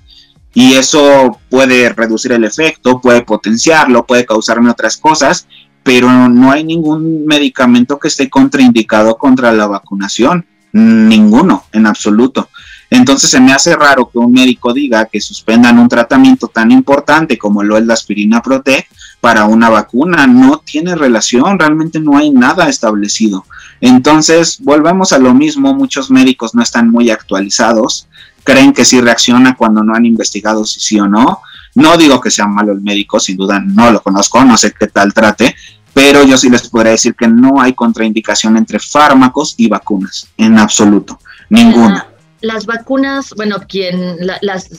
y 0.56 0.72
eso 0.72 1.38
puede 1.50 1.90
reducir 1.90 2.32
el 2.32 2.42
efecto, 2.42 2.98
puede 2.98 3.20
potenciarlo, 3.20 4.06
puede 4.06 4.24
causarme 4.24 4.70
otras 4.70 4.96
cosas, 4.96 5.46
pero 5.82 6.08
no 6.30 6.50
hay 6.50 6.64
ningún 6.64 7.26
medicamento 7.26 7.98
que 7.98 8.08
esté 8.08 8.30
contraindicado 8.30 9.18
contra 9.18 9.52
la 9.52 9.66
vacunación, 9.66 10.46
ninguno 10.72 11.64
en 11.72 11.86
absoluto. 11.86 12.48
Entonces 12.88 13.28
se 13.28 13.38
me 13.38 13.52
hace 13.52 13.76
raro 13.76 14.08
que 14.08 14.16
un 14.16 14.32
médico 14.32 14.72
diga 14.72 15.04
que 15.04 15.20
suspendan 15.20 15.78
un 15.78 15.90
tratamiento 15.90 16.48
tan 16.48 16.70
importante 16.70 17.36
como 17.36 17.62
lo 17.62 17.76
es 17.76 17.84
la 17.84 17.92
aspirina 17.92 18.40
Protec 18.40 18.88
para 19.20 19.44
una 19.44 19.68
vacuna. 19.68 20.26
No 20.26 20.62
tiene 20.64 20.94
relación, 20.94 21.58
realmente 21.58 22.00
no 22.00 22.16
hay 22.16 22.30
nada 22.30 22.70
establecido. 22.70 23.44
Entonces 23.82 24.58
volvemos 24.62 25.12
a 25.12 25.18
lo 25.18 25.34
mismo, 25.34 25.74
muchos 25.74 26.10
médicos 26.10 26.54
no 26.54 26.62
están 26.62 26.90
muy 26.90 27.10
actualizados 27.10 28.08
creen 28.47 28.73
que 28.73 28.85
sí 28.85 29.01
reacciona 29.01 29.56
cuando 29.56 29.82
no 29.82 29.94
han 29.94 30.06
investigado 30.06 30.64
si 30.64 30.78
sí 30.81 31.01
o 31.01 31.09
no. 31.09 31.43
No 31.74 31.98
digo 31.98 32.20
que 32.20 32.31
sea 32.31 32.47
malo 32.47 32.73
el 32.73 32.81
médico, 32.81 33.20
sin 33.20 33.36
duda 33.36 33.60
no 33.60 33.90
lo 33.90 34.01
conozco, 34.01 34.43
no 34.44 34.56
sé 34.56 34.73
qué 34.73 34.86
tal 34.86 35.12
trate, 35.12 35.55
pero 35.93 36.23
yo 36.23 36.39
sí 36.39 36.48
les 36.48 36.68
podría 36.68 36.93
decir 36.93 37.14
que 37.14 37.27
no 37.27 37.60
hay 37.60 37.74
contraindicación 37.74 38.56
entre 38.56 38.78
fármacos 38.78 39.55
y 39.59 39.68
vacunas, 39.68 40.28
en 40.39 40.59
absoluto, 40.59 41.18
ninguna. 41.51 42.06
las 42.40 42.64
vacunas, 42.64 43.35
bueno, 43.36 43.56
quien, 43.68 44.16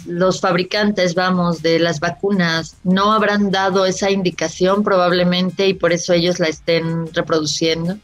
los 0.08 0.40
fabricantes, 0.40 1.14
vamos, 1.14 1.62
de 1.62 1.78
las 1.78 2.00
vacunas, 2.00 2.78
no 2.84 3.12
habrán 3.12 3.52
dado 3.52 3.86
esa 3.86 4.10
indicación 4.10 4.82
probablemente 4.84 5.68
y 5.68 5.74
por 5.74 5.92
eso 5.92 6.14
ellos 6.14 6.40
la 6.40 6.48
estén 6.48 7.14
reproduciendo. 7.14 7.98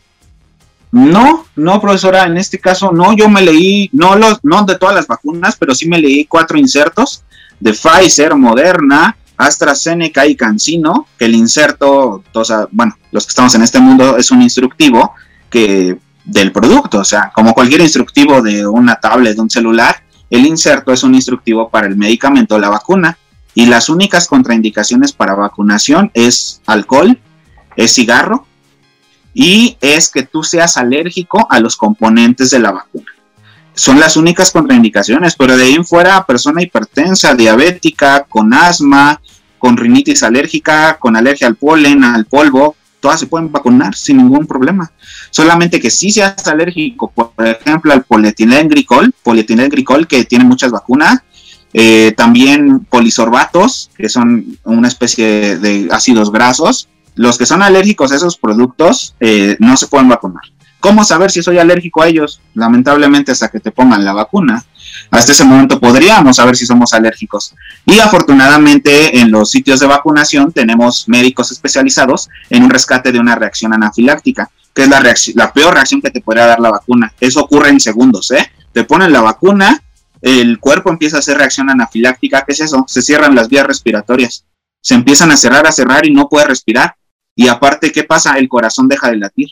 No, 0.94 1.48
no, 1.56 1.82
profesora, 1.82 2.26
en 2.26 2.38
este 2.38 2.60
caso 2.60 2.92
no, 2.92 3.14
yo 3.14 3.28
me 3.28 3.42
leí, 3.42 3.90
no, 3.94 4.16
los, 4.16 4.38
no 4.44 4.64
de 4.64 4.78
todas 4.78 4.94
las 4.94 5.08
vacunas, 5.08 5.56
pero 5.58 5.74
sí 5.74 5.90
me 5.90 5.98
leí 5.98 6.26
cuatro 6.26 6.56
insertos 6.56 7.24
de 7.60 7.74
Pfizer, 7.74 8.36
Moderna, 8.36 9.18
AstraZeneca 9.36 10.28
y 10.28 10.36
CanSino, 10.36 11.08
que 11.18 11.26
el 11.26 11.34
inserto, 11.34 12.24
o 12.32 12.44
bueno, 12.72 12.96
los 13.12 13.26
que 13.26 13.30
estamos 13.30 13.56
en 13.56 13.64
este 13.64 13.80
mundo 13.80 14.18
es 14.18 14.30
un 14.30 14.44
instructivo 14.44 15.16
que 15.50 15.98
del 16.26 16.52
producto, 16.52 17.00
o 17.00 17.04
sea, 17.04 17.32
como 17.34 17.56
cualquier 17.56 17.82
instructivo 17.82 18.44
de 18.44 18.68
una 18.68 18.98
tablet, 18.98 19.34
de 19.34 19.42
un 19.42 19.50
celular, 19.50 20.04
el 20.30 20.46
inserto 20.46 20.94
es 20.94 21.02
un 21.02 21.16
instructivo 21.16 21.70
para 21.70 21.88
el 21.88 21.98
medicamento, 21.98 22.60
la 22.60 22.70
vacuna, 22.70 23.18
y 23.56 23.66
las 23.66 23.90
únicas 23.90 24.28
contraindicaciones 24.28 25.12
para 25.12 25.34
vacunación 25.34 26.12
es 26.14 26.62
alcohol, 26.68 27.20
es 27.76 27.96
cigarro, 27.96 28.46
y 29.34 29.78
es 29.82 30.10
que 30.10 30.24
tú 30.24 30.44
seas 30.44 30.78
alérgico 30.78 31.48
a 31.50 31.60
los 31.60 31.76
componentes 31.76 32.50
de 32.52 32.60
la 32.60 32.72
vacuna. 32.72 33.06
Son 33.76 34.00
las 34.00 34.18
únicas 34.18 34.52
contraindicaciones, 34.52 35.36
pero 35.36 35.58
de 35.58 35.64
ahí 35.64 35.74
en 35.74 35.86
fuera, 35.86 36.26
persona 36.26 36.62
hipertensa, 36.62 37.34
diabética, 37.34 38.26
con 38.30 38.54
asma, 38.54 39.20
con 39.58 39.78
rinitis 39.78 40.22
alérgica, 40.22 40.98
con 41.00 41.16
alergia 41.16 41.48
al 41.48 41.56
polen, 41.56 42.04
al 42.04 42.26
polvo, 42.26 42.76
todas 43.00 43.20
se 43.20 43.28
pueden 43.28 43.52
vacunar 43.52 43.96
sin 43.96 44.18
ningún 44.18 44.46
problema. 44.46 44.92
Solamente 45.30 45.80
que 45.82 45.90
si 45.90 46.12
seas 46.12 46.48
alérgico, 46.48 47.12
por 47.12 47.34
ejemplo, 47.46 47.92
al 47.92 48.04
polietilenglicol, 48.04 49.14
polietilenglicol 49.24 50.08
que 50.08 50.24
tiene 50.24 50.46
muchas 50.46 50.72
vacunas, 50.72 51.20
eh, 51.74 52.14
también 52.16 52.86
polisorbatos, 52.86 53.90
que 53.98 54.08
son 54.08 54.58
una 54.64 54.88
especie 54.88 55.58
de 55.58 55.90
ácidos 55.92 56.32
grasos, 56.32 56.88
los 57.16 57.38
que 57.38 57.46
son 57.46 57.62
alérgicos 57.62 58.12
a 58.12 58.16
esos 58.16 58.38
productos 58.38 59.16
eh, 59.20 59.56
no 59.60 59.78
se 59.78 59.88
pueden 59.88 60.10
vacunar. 60.10 60.44
¿Cómo 60.84 61.06
saber 61.06 61.32
si 61.32 61.42
soy 61.42 61.60
alérgico 61.60 62.02
a 62.02 62.08
ellos? 62.08 62.42
Lamentablemente 62.56 63.32
hasta 63.32 63.48
que 63.48 63.62
te 63.62 63.72
pongan 63.72 64.04
la 64.04 64.12
vacuna. 64.12 64.66
Hasta 65.12 65.32
ese 65.32 65.46
momento 65.46 65.80
podríamos 65.80 66.36
saber 66.36 66.58
si 66.58 66.66
somos 66.66 66.92
alérgicos. 66.92 67.56
Y 67.86 68.00
afortunadamente 68.00 69.18
en 69.20 69.32
los 69.32 69.50
sitios 69.50 69.80
de 69.80 69.88
vacunación 69.88 70.52
tenemos 70.52 71.08
médicos 71.08 71.54
especializados 71.54 72.30
en 72.50 72.64
un 72.64 72.70
rescate 72.70 73.14
de 73.14 73.20
una 73.20 73.36
reacción 73.36 73.74
anafiláctica, 73.74 74.52
que 74.74 74.84
es 74.84 74.90
la, 74.90 75.02
la 75.36 75.54
peor 75.54 75.74
reacción 75.74 76.02
que 76.02 76.12
te 76.12 76.20
podría 76.20 76.48
dar 76.48 76.60
la 76.60 76.72
vacuna. 76.72 77.14
Eso 77.18 77.40
ocurre 77.40 77.70
en 77.70 77.80
segundos, 77.80 78.32
¿eh? 78.32 78.52
Te 78.74 78.84
ponen 78.84 79.14
la 79.14 79.22
vacuna, 79.22 79.82
el 80.22 80.60
cuerpo 80.60 80.90
empieza 80.90 81.16
a 81.16 81.20
hacer 81.20 81.38
reacción 81.38 81.70
anafiláctica. 81.70 82.44
¿Qué 82.46 82.52
es 82.52 82.60
eso? 82.60 82.84
Se 82.90 83.02
cierran 83.02 83.36
las 83.36 83.48
vías 83.48 83.66
respiratorias. 83.66 84.44
Se 84.82 84.96
empiezan 84.96 85.32
a 85.32 85.38
cerrar, 85.38 85.66
a 85.66 85.72
cerrar 85.72 86.06
y 86.06 86.12
no 86.12 86.28
puede 86.28 86.48
respirar 86.48 86.96
y 87.36 87.48
aparte, 87.48 87.92
¿qué 87.92 88.04
pasa? 88.04 88.38
El 88.38 88.48
corazón 88.48 88.88
deja 88.88 89.10
de 89.10 89.18
latir. 89.18 89.50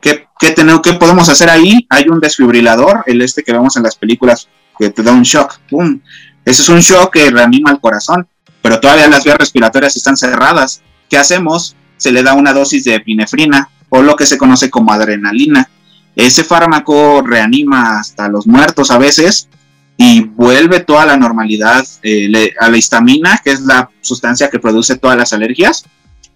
¿Qué, 0.00 0.26
qué, 0.38 0.52
tenemos, 0.52 0.80
¿Qué 0.80 0.94
podemos 0.94 1.28
hacer 1.28 1.50
ahí? 1.50 1.86
Hay 1.90 2.08
un 2.08 2.20
desfibrilador, 2.20 3.02
el 3.06 3.20
este 3.20 3.42
que 3.42 3.52
vemos 3.52 3.76
en 3.76 3.82
las 3.82 3.96
películas, 3.96 4.48
que 4.78 4.90
te 4.90 5.02
da 5.02 5.12
un 5.12 5.22
shock. 5.22 5.58
¡Pum! 5.68 6.00
Ese 6.44 6.62
es 6.62 6.68
un 6.68 6.80
shock 6.80 7.12
que 7.12 7.30
reanima 7.30 7.70
el 7.70 7.80
corazón, 7.80 8.26
pero 8.62 8.80
todavía 8.80 9.08
las 9.08 9.24
vías 9.24 9.36
respiratorias 9.36 9.96
están 9.96 10.16
cerradas. 10.16 10.82
¿Qué 11.10 11.18
hacemos? 11.18 11.76
Se 11.96 12.12
le 12.12 12.22
da 12.22 12.34
una 12.34 12.52
dosis 12.52 12.84
de 12.84 12.94
epinefrina 12.94 13.68
o 13.90 14.02
lo 14.02 14.16
que 14.16 14.24
se 14.24 14.38
conoce 14.38 14.70
como 14.70 14.92
adrenalina. 14.92 15.68
Ese 16.14 16.42
fármaco 16.42 17.22
reanima 17.22 17.98
hasta 17.98 18.28
los 18.28 18.46
muertos 18.46 18.90
a 18.90 18.98
veces 18.98 19.48
y 19.96 20.22
vuelve 20.22 20.80
toda 20.80 21.04
la 21.04 21.16
normalidad 21.16 21.84
eh, 22.02 22.54
a 22.58 22.68
la 22.68 22.76
histamina, 22.76 23.40
que 23.42 23.50
es 23.50 23.60
la 23.60 23.90
sustancia 24.00 24.48
que 24.48 24.58
produce 24.58 24.96
todas 24.96 25.18
las 25.18 25.32
alergias 25.32 25.84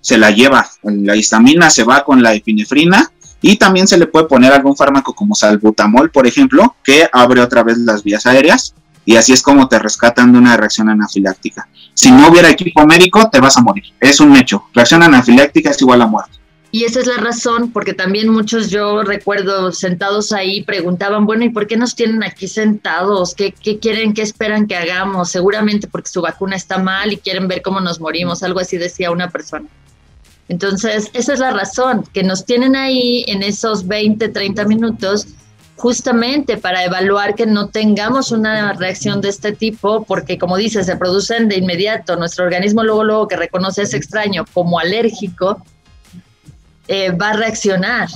se 0.02 0.18
la 0.18 0.30
lleva. 0.30 0.68
La 0.82 1.16
histamina 1.16 1.70
se 1.70 1.84
va 1.84 2.04
con 2.04 2.22
la 2.22 2.34
epinefrina 2.34 3.10
y 3.40 3.56
también 3.56 3.88
se 3.88 3.96
le 3.96 4.06
puede 4.06 4.26
poner 4.26 4.52
algún 4.52 4.76
fármaco 4.76 5.14
como 5.14 5.34
salbutamol, 5.34 6.10
por 6.10 6.26
ejemplo, 6.26 6.76
que 6.84 7.08
abre 7.10 7.40
otra 7.40 7.62
vez 7.62 7.78
las 7.78 8.02
vías 8.02 8.26
aéreas 8.26 8.74
y 9.04 9.16
así 9.16 9.32
es 9.32 9.42
como 9.42 9.68
te 9.68 9.78
rescatan 9.78 10.32
de 10.32 10.38
una 10.38 10.56
reacción 10.56 10.88
anafiláctica. 10.88 11.68
Si 11.94 12.10
no 12.10 12.28
hubiera 12.28 12.50
equipo 12.50 12.86
médico, 12.86 13.28
te 13.30 13.40
vas 13.40 13.56
a 13.56 13.62
morir. 13.62 13.84
Es 14.00 14.20
un 14.20 14.36
hecho. 14.36 14.64
Reacción 14.74 15.02
anafiláctica 15.02 15.70
es 15.70 15.80
igual 15.80 16.02
a 16.02 16.06
muerte. 16.06 16.42
Y 16.74 16.84
esa 16.84 17.00
es 17.00 17.06
la 17.06 17.18
razón, 17.18 17.70
porque 17.70 17.92
también 17.92 18.30
muchos 18.30 18.70
yo 18.70 19.02
recuerdo 19.02 19.72
sentados 19.72 20.32
ahí 20.32 20.62
preguntaban, 20.62 21.26
bueno, 21.26 21.44
¿y 21.44 21.50
por 21.50 21.66
qué 21.66 21.76
nos 21.76 21.94
tienen 21.94 22.22
aquí 22.24 22.48
sentados? 22.48 23.34
¿Qué, 23.34 23.52
¿Qué, 23.52 23.78
quieren, 23.78 24.14
qué 24.14 24.22
esperan 24.22 24.66
que 24.66 24.76
hagamos? 24.76 25.30
Seguramente 25.30 25.86
porque 25.86 26.08
su 26.08 26.22
vacuna 26.22 26.56
está 26.56 26.78
mal 26.78 27.12
y 27.12 27.18
quieren 27.18 27.46
ver 27.46 27.60
cómo 27.60 27.80
nos 27.80 28.00
morimos, 28.00 28.42
algo 28.42 28.58
así 28.58 28.78
decía 28.78 29.10
una 29.10 29.28
persona. 29.28 29.68
Entonces, 30.48 31.10
esa 31.12 31.32
es 31.32 31.38
la 31.38 31.50
razón, 31.50 32.04
que 32.12 32.22
nos 32.22 32.44
tienen 32.44 32.76
ahí 32.76 33.24
en 33.28 33.42
esos 33.42 33.86
20, 33.86 34.28
30 34.28 34.64
minutos 34.64 35.26
justamente 35.76 36.58
para 36.58 36.84
evaluar 36.84 37.34
que 37.34 37.46
no 37.46 37.68
tengamos 37.68 38.30
una 38.30 38.72
reacción 38.74 39.20
de 39.20 39.30
este 39.30 39.52
tipo, 39.52 40.04
porque 40.04 40.38
como 40.38 40.56
dices, 40.56 40.86
se 40.86 40.96
producen 40.96 41.48
de 41.48 41.56
inmediato, 41.56 42.14
nuestro 42.16 42.44
organismo 42.44 42.84
luego, 42.84 43.02
luego 43.02 43.28
que 43.28 43.36
reconoce 43.36 43.82
ese 43.82 43.96
extraño 43.96 44.44
como 44.52 44.78
alérgico, 44.78 45.64
eh, 46.86 47.10
va 47.10 47.30
a 47.30 47.32
reaccionar. 47.32 48.08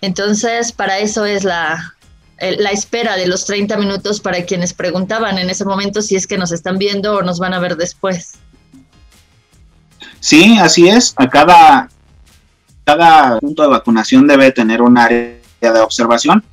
Entonces, 0.00 0.72
para 0.72 0.98
eso 0.98 1.24
es 1.24 1.44
la, 1.44 1.94
la 2.40 2.70
espera 2.70 3.16
de 3.16 3.26
los 3.26 3.46
30 3.46 3.76
minutos 3.76 4.20
para 4.20 4.44
quienes 4.44 4.74
preguntaban 4.74 5.38
en 5.38 5.48
ese 5.48 5.64
momento 5.64 6.02
si 6.02 6.16
es 6.16 6.26
que 6.26 6.38
nos 6.38 6.52
están 6.52 6.78
viendo 6.78 7.16
o 7.16 7.22
nos 7.22 7.38
van 7.38 7.54
a 7.54 7.60
ver 7.60 7.76
después. 7.76 8.32
Sí, 10.20 10.58
así 10.58 10.88
es. 10.88 11.14
A 11.16 11.28
cada, 11.28 11.88
cada 12.84 13.38
punto 13.38 13.62
de 13.62 13.68
vacunación 13.68 14.26
debe 14.26 14.52
tener 14.52 14.82
un 14.82 14.98
área 14.98 15.38
de 15.60 15.80
observación, 15.80 16.44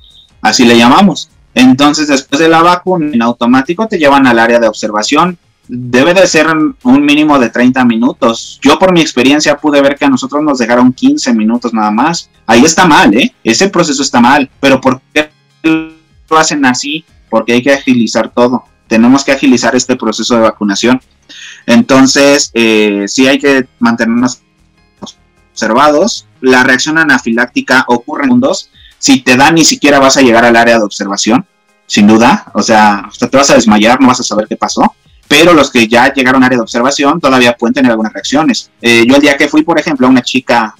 así 0.42 0.64
le 0.64 0.76
llamamos. 0.76 1.30
Entonces, 1.54 2.08
después 2.08 2.40
de 2.40 2.48
la 2.48 2.62
vacuna, 2.62 3.10
en 3.12 3.22
automático 3.22 3.86
te 3.86 3.98
llevan 3.98 4.26
al 4.26 4.38
área 4.38 4.58
de 4.58 4.68
observación. 4.68 5.38
Debe 5.66 6.12
de 6.12 6.26
ser 6.26 6.48
un 6.48 7.04
mínimo 7.06 7.38
de 7.38 7.48
30 7.48 7.84
minutos. 7.84 8.58
Yo 8.60 8.78
por 8.78 8.92
mi 8.92 9.00
experiencia 9.00 9.56
pude 9.56 9.80
ver 9.80 9.96
que 9.96 10.04
a 10.04 10.10
nosotros 10.10 10.42
nos 10.42 10.58
dejaron 10.58 10.92
15 10.92 11.32
minutos 11.32 11.72
nada 11.72 11.90
más. 11.90 12.28
Ahí 12.46 12.64
está 12.64 12.86
mal, 12.86 13.14
¿eh? 13.14 13.32
Ese 13.42 13.70
proceso 13.70 14.02
está 14.02 14.20
mal. 14.20 14.50
Pero 14.60 14.80
¿por 14.80 15.00
qué 15.12 15.30
lo 15.62 16.36
hacen 16.36 16.66
así? 16.66 17.04
Porque 17.30 17.54
hay 17.54 17.62
que 17.62 17.72
agilizar 17.72 18.28
todo. 18.28 18.64
Tenemos 18.86 19.24
que 19.24 19.32
agilizar 19.32 19.74
este 19.74 19.96
proceso 19.96 20.34
de 20.34 20.42
vacunación. 20.42 21.00
Entonces, 21.66 22.50
eh, 22.54 23.04
sí 23.06 23.26
hay 23.26 23.38
que 23.38 23.66
mantenernos 23.78 24.42
observados. 25.52 26.26
La 26.40 26.62
reacción 26.62 26.98
anafiláctica 26.98 27.84
ocurre 27.88 28.24
en 28.24 28.28
segundos. 28.28 28.70
Si 28.98 29.20
te 29.20 29.36
da, 29.36 29.50
ni 29.50 29.64
siquiera 29.64 29.98
vas 29.98 30.16
a 30.16 30.22
llegar 30.22 30.44
al 30.44 30.56
área 30.56 30.78
de 30.78 30.84
observación, 30.84 31.46
sin 31.86 32.06
duda. 32.06 32.50
O 32.54 32.62
sea, 32.62 33.04
hasta 33.08 33.28
te 33.28 33.36
vas 33.36 33.50
a 33.50 33.54
desmayar, 33.54 34.00
no 34.00 34.08
vas 34.08 34.20
a 34.20 34.24
saber 34.24 34.46
qué 34.48 34.56
pasó. 34.56 34.94
Pero 35.26 35.54
los 35.54 35.70
que 35.70 35.88
ya 35.88 36.12
llegaron 36.12 36.42
al 36.42 36.46
área 36.46 36.58
de 36.58 36.62
observación 36.62 37.20
todavía 37.20 37.56
pueden 37.56 37.74
tener 37.74 37.90
algunas 37.90 38.12
reacciones. 38.12 38.70
Eh, 38.80 39.04
yo 39.08 39.16
el 39.16 39.22
día 39.22 39.36
que 39.36 39.48
fui, 39.48 39.62
por 39.62 39.78
ejemplo, 39.78 40.06
a 40.06 40.10
una 40.10 40.22
chica 40.22 40.74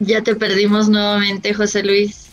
Ya 0.00 0.22
te 0.22 0.34
perdimos 0.34 0.88
nuevamente, 0.88 1.52
José 1.52 1.82
Luis. 1.82 2.30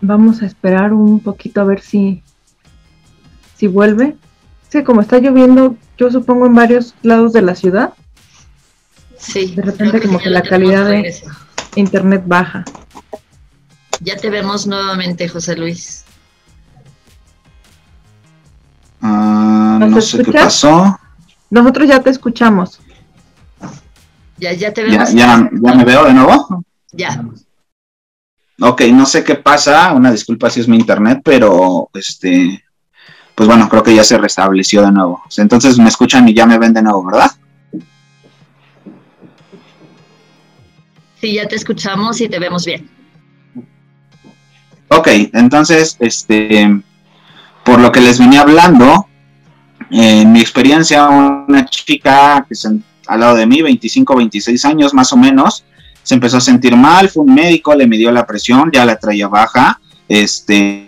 Vamos 0.00 0.42
a 0.42 0.46
esperar 0.46 0.92
un 0.92 1.20
poquito 1.20 1.60
a 1.60 1.64
ver 1.64 1.80
si, 1.80 2.24
si 3.56 3.68
vuelve. 3.68 4.16
Sí, 4.68 4.82
como 4.82 5.00
está 5.00 5.18
lloviendo, 5.18 5.76
yo 5.96 6.10
supongo 6.10 6.46
en 6.46 6.54
varios 6.54 6.94
lados 7.02 7.32
de 7.32 7.42
la 7.42 7.54
ciudad. 7.54 7.94
Sí. 9.16 9.54
De 9.54 9.62
repente 9.62 10.00
como 10.00 10.18
que 10.18 10.30
la 10.30 10.42
calidad 10.42 10.86
de 10.86 11.14
internet 11.76 12.24
baja. 12.26 12.64
Ya 14.00 14.16
te 14.16 14.28
vemos 14.28 14.66
nuevamente, 14.66 15.28
José 15.28 15.56
Luis. 15.56 16.04
Ah, 19.00 19.78
no 19.88 20.00
sé 20.00 20.24
qué 20.24 20.32
pasó. 20.32 20.99
Nosotros 21.50 21.88
ya 21.88 22.00
te 22.00 22.10
escuchamos. 22.10 22.80
Ya, 24.38 24.52
ya 24.52 24.72
te 24.72 24.84
vemos. 24.84 25.12
¿Ya, 25.12 25.50
ya, 25.50 25.74
me 25.74 25.84
veo 25.84 26.04
de 26.04 26.14
nuevo? 26.14 26.64
Ya. 26.92 27.22
Ok, 28.60 28.82
no 28.92 29.04
sé 29.04 29.24
qué 29.24 29.34
pasa, 29.34 29.92
una 29.92 30.12
disculpa 30.12 30.48
si 30.48 30.60
es 30.60 30.68
mi 30.68 30.76
internet, 30.76 31.20
pero 31.24 31.90
este, 31.94 32.62
pues 33.34 33.48
bueno, 33.48 33.68
creo 33.68 33.82
que 33.82 33.94
ya 33.94 34.04
se 34.04 34.18
restableció 34.18 34.82
de 34.82 34.92
nuevo. 34.92 35.22
Entonces 35.36 35.78
me 35.78 35.88
escuchan 35.88 36.28
y 36.28 36.34
ya 36.34 36.46
me 36.46 36.58
ven 36.58 36.72
de 36.72 36.82
nuevo, 36.82 37.04
¿verdad? 37.04 37.30
Sí, 41.20 41.34
ya 41.34 41.46
te 41.46 41.56
escuchamos 41.56 42.20
y 42.20 42.28
te 42.28 42.38
vemos 42.38 42.64
bien. 42.64 42.88
Ok, 44.88 45.08
entonces, 45.32 45.96
este, 46.00 46.82
por 47.64 47.78
lo 47.80 47.92
que 47.92 48.00
les 48.00 48.18
venía 48.18 48.40
hablando, 48.40 49.06
en 49.90 50.32
mi 50.32 50.40
experiencia, 50.40 51.08
una 51.08 51.64
chica 51.66 52.44
que 52.48 52.54
se, 52.54 52.68
al 53.06 53.20
lado 53.20 53.36
de 53.36 53.46
mí, 53.46 53.60
25, 53.60 54.16
26 54.16 54.64
años 54.64 54.94
más 54.94 55.12
o 55.12 55.16
menos, 55.16 55.64
se 56.02 56.14
empezó 56.14 56.36
a 56.38 56.40
sentir 56.40 56.76
mal, 56.76 57.08
fue 57.08 57.24
un 57.24 57.34
médico, 57.34 57.74
le 57.74 57.86
midió 57.86 58.10
la 58.10 58.26
presión, 58.26 58.70
ya 58.72 58.84
la 58.84 58.96
traía 58.96 59.28
baja, 59.28 59.80
este... 60.08 60.86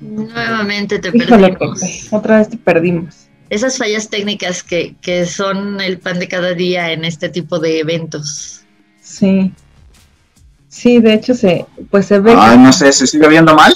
Nuevamente 0.00 0.98
te 0.98 1.12
perdimos. 1.12 2.12
otra 2.12 2.38
vez 2.38 2.50
te 2.50 2.58
perdimos. 2.58 3.23
Esas 3.50 3.78
fallas 3.78 4.08
técnicas 4.08 4.62
que, 4.62 4.96
que 5.00 5.26
son 5.26 5.80
el 5.80 5.98
pan 5.98 6.18
de 6.18 6.28
cada 6.28 6.54
día 6.54 6.92
en 6.92 7.04
este 7.04 7.28
tipo 7.28 7.58
de 7.58 7.80
eventos. 7.80 8.62
Sí. 9.00 9.52
Sí, 10.68 10.98
de 10.98 11.14
hecho 11.14 11.34
se, 11.34 11.66
pues 11.90 12.06
se 12.06 12.18
ve. 12.18 12.34
Ay, 12.36 12.58
no 12.58 12.72
sé, 12.72 12.92
¿se 12.92 13.06
sigue 13.06 13.28
viendo 13.28 13.54
mal? 13.54 13.72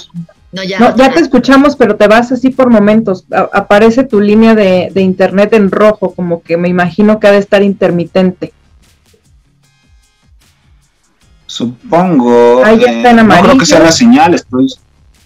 No, 0.51 0.63
ya, 0.63 0.95
ya 0.95 1.13
te 1.13 1.21
escuchamos, 1.21 1.75
pero 1.75 1.95
te 1.95 2.07
vas 2.07 2.31
así 2.31 2.49
por 2.49 2.69
momentos. 2.69 3.25
aparece 3.53 4.03
tu 4.03 4.19
línea 4.19 4.53
de, 4.53 4.91
internet 4.95 5.53
en 5.53 5.71
rojo, 5.71 6.13
como 6.13 6.41
que 6.41 6.57
me 6.57 6.67
imagino 6.67 7.19
que 7.19 7.27
ha 7.27 7.31
de 7.31 7.37
estar 7.37 7.63
intermitente. 7.63 8.51
Supongo. 11.45 12.63
Ahí 12.65 12.83
está 12.83 13.11
en 13.11 13.19
amarillo. 13.19 13.43
No 13.43 13.49
creo 13.49 13.59
que 13.59 13.65
sea 13.65 13.79
la 13.79 13.91
señal, 13.91 14.33
estoy. 14.33 14.67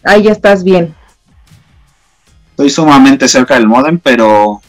Ahí 0.04 0.24
ya 0.24 0.32
estás 0.32 0.64
bien. 0.64 0.94
Estoy 2.54 2.70
sumamente 2.70 3.28
cerca 3.28 3.56
del 3.56 3.68
modem, 3.68 3.98
pero 3.98 4.62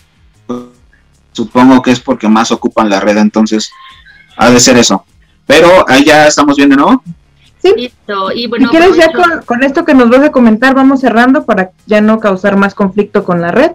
supongo 1.33 1.83
que 1.83 1.91
es 1.91 2.01
porque 2.01 2.29
más 2.29 2.51
ocupan 2.51 2.89
la 2.89 2.99
red, 2.99 3.19
entonces 3.19 3.71
ha 4.39 4.49
de 4.49 4.59
ser 4.59 4.79
eso. 4.79 5.05
Pero 5.47 5.85
ahí 5.87 6.03
ya 6.03 6.27
estamos 6.27 6.57
bien 6.57 6.71
de 6.71 6.77
nuevo. 6.77 7.03
Sí. 7.63 7.93
Y 8.35 8.47
bueno, 8.47 8.71
si 8.71 8.77
quieres 8.79 8.97
ya 8.97 9.13
con, 9.45 9.63
esto 9.63 9.85
que 9.85 9.93
nos 9.93 10.09
vas 10.09 10.23
a 10.23 10.33
comentar, 10.33 10.75
vamos 10.75 11.01
cerrando 11.01 11.45
para 11.45 11.73
ya 11.85 12.01
no 12.01 12.21
causar 12.21 12.57
más 12.57 12.75
conflicto 12.75 13.23
con 13.23 13.43
la 13.43 13.53
red. 13.53 13.73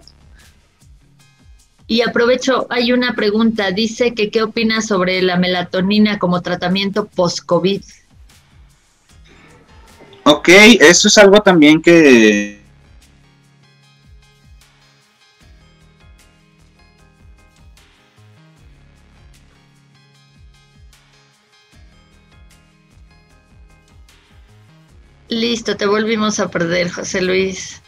Y 1.85 2.01
aprovecho, 2.01 2.65
hay 2.71 2.91
una 2.91 3.13
pregunta, 3.13 3.69
dice 3.69 4.15
que 4.15 4.31
qué 4.31 4.41
opinas 4.41 4.87
sobre 4.87 5.21
la 5.21 5.37
melatonina 5.37 6.17
como 6.17 6.41
tratamiento 6.41 7.05
post-COVID. 7.05 7.83
Ok, 10.23 10.49
eso 10.49 11.07
es 11.07 11.17
algo 11.19 11.41
también 11.41 11.79
que 11.79 12.58
Listo, 25.29 25.77
te 25.77 25.85
volvimos 25.85 26.39
a 26.39 26.49
perder, 26.49 26.89
José 26.89 27.21
Luis. 27.21 27.83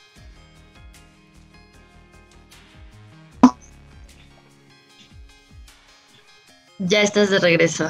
Ya 6.77 7.01
estás 7.01 7.31
de 7.31 7.39
regreso. 7.39 7.89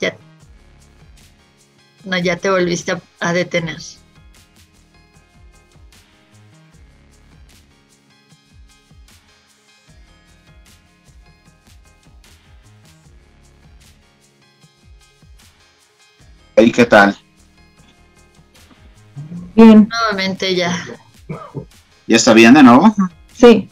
Ya. 0.00 0.16
No, 2.04 2.18
ya 2.18 2.36
te 2.36 2.50
volviste 2.50 3.00
a, 3.20 3.32
detener. 3.32 3.78
¿Y 16.56 16.72
qué 16.72 16.84
tal? 16.84 17.16
Nuevamente 20.10 20.54
ya. 20.54 20.74
¿Ya 22.06 22.16
está 22.16 22.32
bien 22.32 22.54
de 22.54 22.62
nuevo? 22.62 22.94
Sí. 23.34 23.68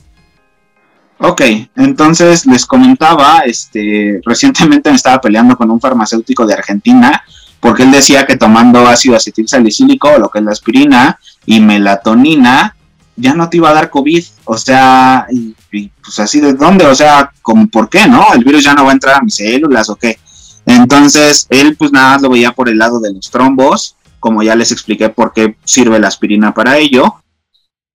Ok, 1.18 1.40
entonces 1.76 2.44
les 2.44 2.66
comentaba, 2.66 3.40
este, 3.40 4.20
recientemente 4.22 4.90
me 4.90 4.96
estaba 4.96 5.18
peleando 5.18 5.56
con 5.56 5.70
un 5.70 5.80
farmacéutico 5.80 6.46
de 6.46 6.52
Argentina 6.52 7.22
porque 7.58 7.84
él 7.84 7.90
decía 7.90 8.26
que 8.26 8.36
tomando 8.36 8.86
ácido 8.86 9.16
acetil 9.16 9.48
salicílico, 9.48 10.18
lo 10.18 10.28
que 10.28 10.40
es 10.40 10.44
la 10.44 10.52
aspirina 10.52 11.18
y 11.46 11.60
melatonina, 11.60 12.76
ya 13.16 13.32
no 13.32 13.48
te 13.48 13.56
iba 13.56 13.70
a 13.70 13.74
dar 13.74 13.88
COVID. 13.88 14.24
O 14.44 14.58
sea, 14.58 15.26
y, 15.30 15.54
pues 16.02 16.18
así 16.18 16.40
de 16.40 16.52
dónde, 16.52 16.86
o 16.86 16.94
sea, 16.94 17.32
como 17.40 17.66
por 17.68 17.88
qué, 17.88 18.06
¿no? 18.06 18.34
El 18.34 18.44
virus 18.44 18.64
ya 18.64 18.74
no 18.74 18.84
va 18.84 18.90
a 18.90 18.94
entrar 18.94 19.16
a 19.16 19.22
mis 19.22 19.36
células 19.36 19.88
o 19.88 19.96
qué. 19.96 20.18
Entonces, 20.66 21.46
él 21.48 21.76
pues 21.76 21.92
nada 21.92 22.18
lo 22.18 22.28
veía 22.28 22.52
por 22.52 22.68
el 22.68 22.76
lado 22.76 23.00
de 23.00 23.14
los 23.14 23.30
trombos 23.30 23.95
como 24.27 24.43
ya 24.43 24.57
les 24.57 24.73
expliqué 24.73 25.09
por 25.09 25.32
qué 25.32 25.57
sirve 25.62 26.01
la 26.01 26.09
aspirina 26.09 26.53
para 26.53 26.78
ello. 26.78 27.23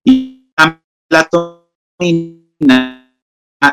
Y 0.02 0.54
la 0.58 0.82
melatonina 1.10 3.12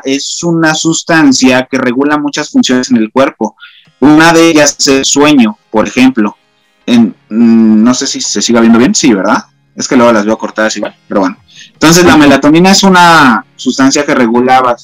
es 0.03 0.43
una 0.43 0.75
sustancia 0.75 1.65
que 1.71 1.77
regula 1.77 2.17
muchas 2.17 2.49
funciones 2.49 2.91
en 2.91 2.97
el 2.97 3.13
cuerpo. 3.13 3.55
Una 4.01 4.33
de 4.33 4.49
ellas 4.49 4.75
es 4.77 4.87
el 4.89 5.05
sueño, 5.05 5.57
por 5.71 5.87
ejemplo. 5.87 6.35
En, 6.85 7.15
mm, 7.29 7.81
no 7.81 7.93
sé 7.93 8.07
si 8.07 8.19
se 8.19 8.41
siga 8.41 8.59
viendo 8.59 8.77
bien, 8.77 8.93
sí, 8.93 9.13
¿verdad? 9.13 9.45
Es 9.73 9.87
que 9.87 9.95
luego 9.95 10.11
las 10.11 10.25
veo 10.25 10.37
cortadas 10.37 10.75
igual, 10.75 10.93
pero 11.07 11.21
bueno. 11.21 11.37
Entonces 11.71 12.03
la 12.03 12.17
melatonina 12.17 12.71
es 12.71 12.83
una 12.83 13.45
sustancia 13.55 14.05
que 14.05 14.15
regula 14.15 14.75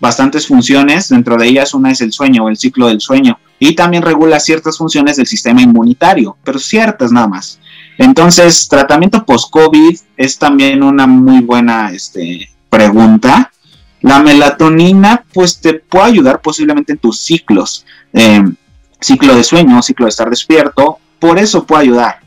bastantes 0.00 0.46
funciones, 0.46 1.10
dentro 1.10 1.36
de 1.36 1.48
ellas 1.48 1.74
una 1.74 1.90
es 1.90 2.00
el 2.00 2.14
sueño 2.14 2.48
el 2.48 2.56
ciclo 2.56 2.88
del 2.88 3.02
sueño, 3.02 3.38
y 3.62 3.74
también 3.74 4.02
regula 4.02 4.40
ciertas 4.40 4.78
funciones 4.78 5.18
del 5.18 5.26
sistema 5.26 5.60
inmunitario, 5.60 6.36
pero 6.42 6.58
ciertas 6.58 7.12
nada 7.12 7.28
más. 7.28 7.60
Entonces, 7.98 8.66
tratamiento 8.66 9.24
post-COVID 9.24 9.98
es 10.16 10.38
también 10.38 10.82
una 10.82 11.06
muy 11.06 11.42
buena 11.42 11.92
este, 11.92 12.48
pregunta. 12.70 13.52
La 14.00 14.20
melatonina, 14.20 15.24
pues 15.34 15.60
te 15.60 15.74
puede 15.74 16.06
ayudar 16.06 16.40
posiblemente 16.40 16.92
en 16.92 16.98
tus 16.98 17.20
ciclos, 17.20 17.84
em, 18.14 18.56
ciclo 18.98 19.36
de 19.36 19.44
sueño, 19.44 19.82
ciclo 19.82 20.06
de 20.06 20.10
estar 20.10 20.30
despierto, 20.30 20.98
por 21.18 21.38
eso 21.38 21.66
puede 21.66 21.82
ayudar. 21.82 22.20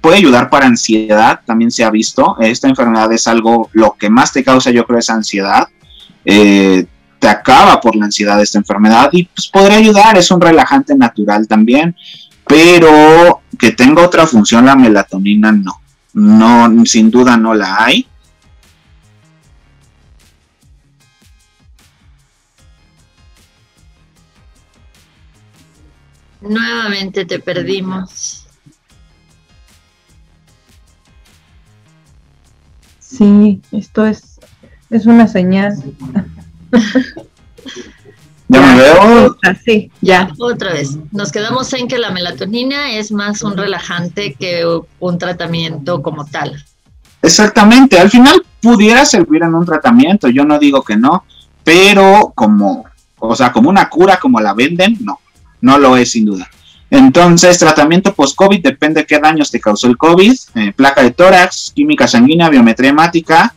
Puede 0.00 0.16
ayudar 0.16 0.48
para 0.48 0.64
ansiedad, 0.64 1.40
también 1.44 1.70
se 1.70 1.84
ha 1.84 1.90
visto. 1.90 2.36
Esta 2.40 2.66
enfermedad 2.66 3.12
es 3.12 3.26
algo, 3.26 3.68
lo 3.72 3.94
que 3.98 4.08
más 4.08 4.32
te 4.32 4.42
causa, 4.42 4.70
yo 4.70 4.86
creo, 4.86 5.00
es 5.00 5.10
ansiedad. 5.10 5.68
Eh, 6.24 6.86
te 7.18 7.28
acaba 7.28 7.80
por 7.80 7.96
la 7.96 8.06
ansiedad 8.06 8.36
de 8.36 8.44
esta 8.44 8.58
enfermedad 8.58 9.10
y 9.12 9.24
pues 9.24 9.48
podría 9.48 9.78
ayudar, 9.78 10.16
es 10.16 10.30
un 10.30 10.40
relajante 10.40 10.94
natural 10.94 11.46
también, 11.48 11.96
pero 12.46 13.42
que 13.58 13.72
tenga 13.72 14.04
otra 14.04 14.26
función 14.26 14.64
la 14.64 14.76
melatonina 14.76 15.52
no, 15.52 15.80
no, 16.14 16.86
sin 16.86 17.10
duda 17.10 17.36
no 17.36 17.54
la 17.54 17.84
hay. 17.84 18.06
Nuevamente 26.40 27.24
te 27.26 27.40
perdimos. 27.40 28.46
Sí, 33.00 33.60
esto 33.72 34.06
es, 34.06 34.38
es 34.90 35.06
una 35.06 35.26
señal. 35.26 35.74
¿Ya, 38.48 38.76
veo. 38.76 39.36
Sí, 39.64 39.90
ya. 40.00 40.30
Otra 40.38 40.72
vez. 40.72 40.96
Nos 41.12 41.30
quedamos 41.30 41.70
en 41.74 41.86
que 41.86 41.98
la 41.98 42.10
melatonina 42.10 42.92
es 42.92 43.12
más 43.12 43.42
un 43.42 43.56
relajante 43.56 44.34
que 44.34 44.64
un 44.98 45.18
tratamiento 45.18 46.00
como 46.02 46.24
tal. 46.24 46.64
Exactamente. 47.20 47.98
Al 47.98 48.10
final 48.10 48.42
pudiera 48.62 49.04
servir 49.04 49.42
en 49.42 49.54
un 49.54 49.66
tratamiento. 49.66 50.28
Yo 50.28 50.44
no 50.44 50.58
digo 50.58 50.82
que 50.82 50.96
no, 50.96 51.24
pero 51.62 52.32
como, 52.34 52.86
o 53.18 53.36
sea, 53.36 53.52
como 53.52 53.68
una 53.68 53.90
cura 53.90 54.18
como 54.18 54.40
la 54.40 54.54
venden, 54.54 54.96
no. 55.00 55.20
No 55.60 55.76
lo 55.76 55.96
es 55.96 56.12
sin 56.12 56.24
duda. 56.24 56.48
Entonces, 56.90 57.58
tratamiento 57.58 58.14
post-COVID 58.14 58.62
depende 58.62 59.00
de 59.00 59.06
qué 59.06 59.18
daños 59.18 59.50
te 59.50 59.60
causó 59.60 59.88
el 59.88 59.98
COVID, 59.98 60.34
eh, 60.54 60.72
placa 60.74 61.02
de 61.02 61.10
tórax, 61.10 61.72
química 61.74 62.08
sanguínea, 62.08 62.48
biometría 62.48 62.90
hemática, 62.90 63.54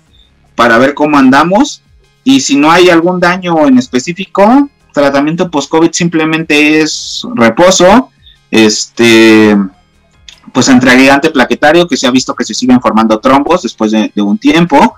para 0.55 0.77
ver 0.77 0.93
cómo 0.93 1.17
andamos. 1.17 1.81
Y 2.23 2.41
si 2.41 2.56
no 2.56 2.72
hay 2.72 2.89
algún 2.89 3.19
daño 3.19 3.68
en 3.68 3.77
específico, 3.77 4.69
tratamiento 4.93 5.49
post-COVID 5.49 5.91
simplemente 5.91 6.81
es 6.81 7.26
reposo, 7.35 8.10
este, 8.49 9.57
pues 10.52 10.69
entregante 10.69 11.31
plaquetario, 11.31 11.88
que 11.88 11.98
se 11.98 12.07
ha 12.07 12.11
visto 12.11 12.35
que 12.35 12.43
se 12.43 12.53
siguen 12.53 12.81
formando 12.81 13.19
trombos 13.19 13.64
después 13.64 13.91
de, 13.91 14.11
un 14.18 14.38
tiempo, 14.38 14.95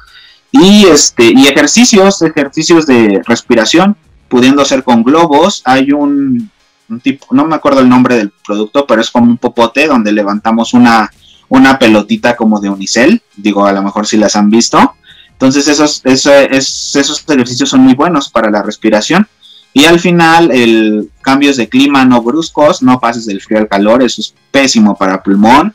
y, 0.52 0.86
este, 0.86 1.32
y 1.34 1.48
ejercicios, 1.48 2.22
ejercicios 2.22 2.86
de 2.86 3.22
respiración, 3.26 3.96
pudiendo 4.28 4.66
ser 4.66 4.84
con 4.84 5.04
globos. 5.04 5.62
Hay 5.66 5.92
un, 5.92 6.50
un 6.90 7.00
tipo, 7.00 7.28
no 7.32 7.46
me 7.46 7.56
acuerdo 7.56 7.80
el 7.82 7.90
nombre 7.90 8.16
del 8.18 8.32
producto, 8.46 8.86
pero 8.86 9.02
es 9.02 9.10
como 9.10 9.28
un 9.28 9.38
popote 9.38 9.88
donde 9.88 10.12
levantamos 10.12 10.74
una, 10.74 11.12
una 11.50 11.80
pelotita 11.80 12.36
como 12.36 12.60
de 12.60 12.70
unicel, 12.70 13.22
digo, 13.36 13.66
a 13.66 13.74
lo 13.74 13.82
mejor 13.82 14.08
si 14.08 14.18
las 14.18 14.36
han 14.36 14.50
visto. 14.50 14.96
Entonces 15.34 15.68
esos, 15.68 16.02
esos 16.06 17.26
ejercicios 17.28 17.70
son 17.70 17.82
muy 17.82 17.94
buenos 17.94 18.30
para 18.30 18.50
la 18.50 18.64
respiración. 18.64 19.28
Y 19.74 19.86
al 19.86 20.00
final, 20.00 20.52
el 20.52 21.10
cambios 21.22 21.58
de 21.58 21.68
clima 21.68 22.06
no 22.06 22.22
bruscos, 22.22 22.84
no 22.84 23.00
pases 23.00 23.26
del 23.26 23.42
frío 23.42 23.60
al 23.60 23.68
calor, 23.68 24.04
eso 24.04 24.22
es 24.22 24.34
pésimo 24.52 24.96
para 24.96 25.24
pulmón. 25.24 25.74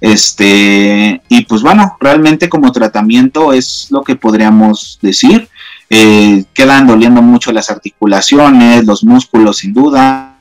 Este, 0.00 1.22
y 1.28 1.44
pues 1.46 1.62
bueno, 1.62 1.96
realmente 2.00 2.48
como 2.48 2.72
tratamiento 2.72 3.52
es 3.52 3.86
lo 3.90 4.02
que 4.02 4.16
podríamos 4.16 4.98
decir. 5.00 5.48
Eh, 5.88 6.44
quedan 6.52 6.88
doliendo 6.88 7.22
mucho 7.22 7.52
las 7.52 7.70
articulaciones, 7.70 8.84
los 8.84 9.04
músculos 9.04 9.58
sin 9.58 9.72
duda, 9.72 10.36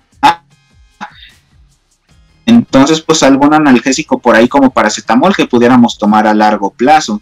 entonces, 2.46 3.02
pues 3.02 3.24
algún 3.24 3.54
analgésico 3.54 4.20
por 4.20 4.36
ahí 4.36 4.48
como 4.48 4.70
paracetamol 4.70 5.36
que 5.36 5.48
pudiéramos 5.48 5.98
tomar 5.98 6.28
a 6.28 6.34
largo 6.34 6.70
plazo. 6.70 7.22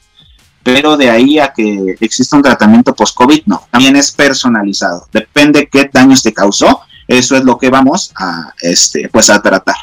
Pero 0.63 0.95
de 0.95 1.09
ahí 1.09 1.39
a 1.39 1.51
que 1.51 1.95
exista 1.99 2.37
un 2.37 2.41
tratamiento 2.41 2.95
post-COVID, 2.95 3.43
no. 3.45 3.67
También 3.69 3.95
es 3.95 4.11
personalizado. 4.11 5.07
Depende 5.11 5.67
qué 5.69 5.89
daños 5.91 6.23
te 6.23 6.33
causó. 6.33 6.81
Eso 7.07 7.35
es 7.35 7.43
lo 7.43 7.57
que 7.57 7.69
vamos 7.69 8.11
a, 8.15 8.53
este, 8.61 9.09
pues 9.09 9.29
a 9.29 9.41
tratar. 9.41 9.75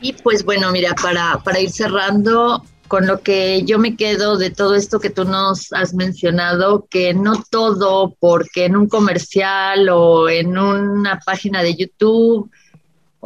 Y 0.00 0.12
pues 0.12 0.44
bueno, 0.44 0.72
mira, 0.72 0.94
para, 0.94 1.38
para 1.44 1.60
ir 1.60 1.70
cerrando, 1.70 2.62
con 2.86 3.06
lo 3.06 3.20
que 3.20 3.62
yo 3.64 3.78
me 3.78 3.96
quedo 3.96 4.36
de 4.36 4.50
todo 4.50 4.74
esto 4.74 5.00
que 5.00 5.10
tú 5.10 5.24
nos 5.24 5.72
has 5.72 5.94
mencionado, 5.94 6.86
que 6.88 7.14
no 7.14 7.42
todo 7.50 8.14
porque 8.18 8.64
en 8.64 8.76
un 8.76 8.88
comercial 8.88 9.88
o 9.88 10.28
en 10.28 10.56
una 10.58 11.20
página 11.24 11.62
de 11.62 11.74
YouTube 11.74 12.50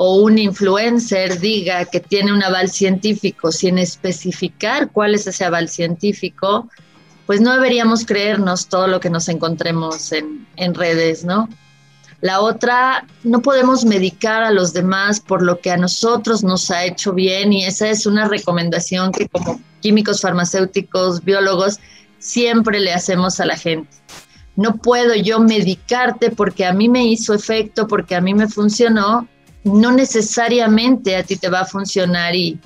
o 0.02 0.14
un 0.14 0.38
influencer 0.38 1.38
diga 1.40 1.84
que 1.84 2.00
tiene 2.00 2.32
un 2.32 2.42
aval 2.42 2.70
científico 2.70 3.52
sin 3.52 3.76
especificar 3.76 4.90
cuál 4.90 5.14
es 5.14 5.26
ese 5.26 5.44
aval 5.44 5.68
científico, 5.68 6.70
pues 7.26 7.42
no 7.42 7.52
deberíamos 7.52 8.06
creernos 8.06 8.68
todo 8.68 8.86
lo 8.86 8.98
que 8.98 9.10
nos 9.10 9.28
encontremos 9.28 10.10
en, 10.12 10.48
en 10.56 10.72
redes, 10.74 11.22
¿no? 11.26 11.50
La 12.22 12.40
otra, 12.40 13.06
no 13.24 13.42
podemos 13.42 13.84
medicar 13.84 14.42
a 14.42 14.52
los 14.52 14.72
demás 14.72 15.20
por 15.20 15.42
lo 15.42 15.60
que 15.60 15.70
a 15.70 15.76
nosotros 15.76 16.42
nos 16.42 16.70
ha 16.70 16.86
hecho 16.86 17.12
bien 17.12 17.52
y 17.52 17.66
esa 17.66 17.90
es 17.90 18.06
una 18.06 18.26
recomendación 18.26 19.12
que 19.12 19.28
como 19.28 19.60
químicos 19.82 20.22
farmacéuticos, 20.22 21.22
biólogos, 21.22 21.78
siempre 22.18 22.80
le 22.80 22.94
hacemos 22.94 23.38
a 23.38 23.44
la 23.44 23.58
gente. 23.58 23.90
No 24.56 24.76
puedo 24.76 25.14
yo 25.14 25.40
medicarte 25.40 26.30
porque 26.30 26.64
a 26.64 26.72
mí 26.72 26.88
me 26.88 27.04
hizo 27.04 27.34
efecto, 27.34 27.86
porque 27.86 28.14
a 28.14 28.22
mí 28.22 28.32
me 28.32 28.48
funcionó 28.48 29.28
no 29.64 29.92
necesariamente 29.92 31.16
a 31.16 31.22
ti 31.22 31.36
te 31.36 31.48
va 31.48 31.60
a 31.60 31.64
funcionar 31.66 32.34
y, 32.34 32.58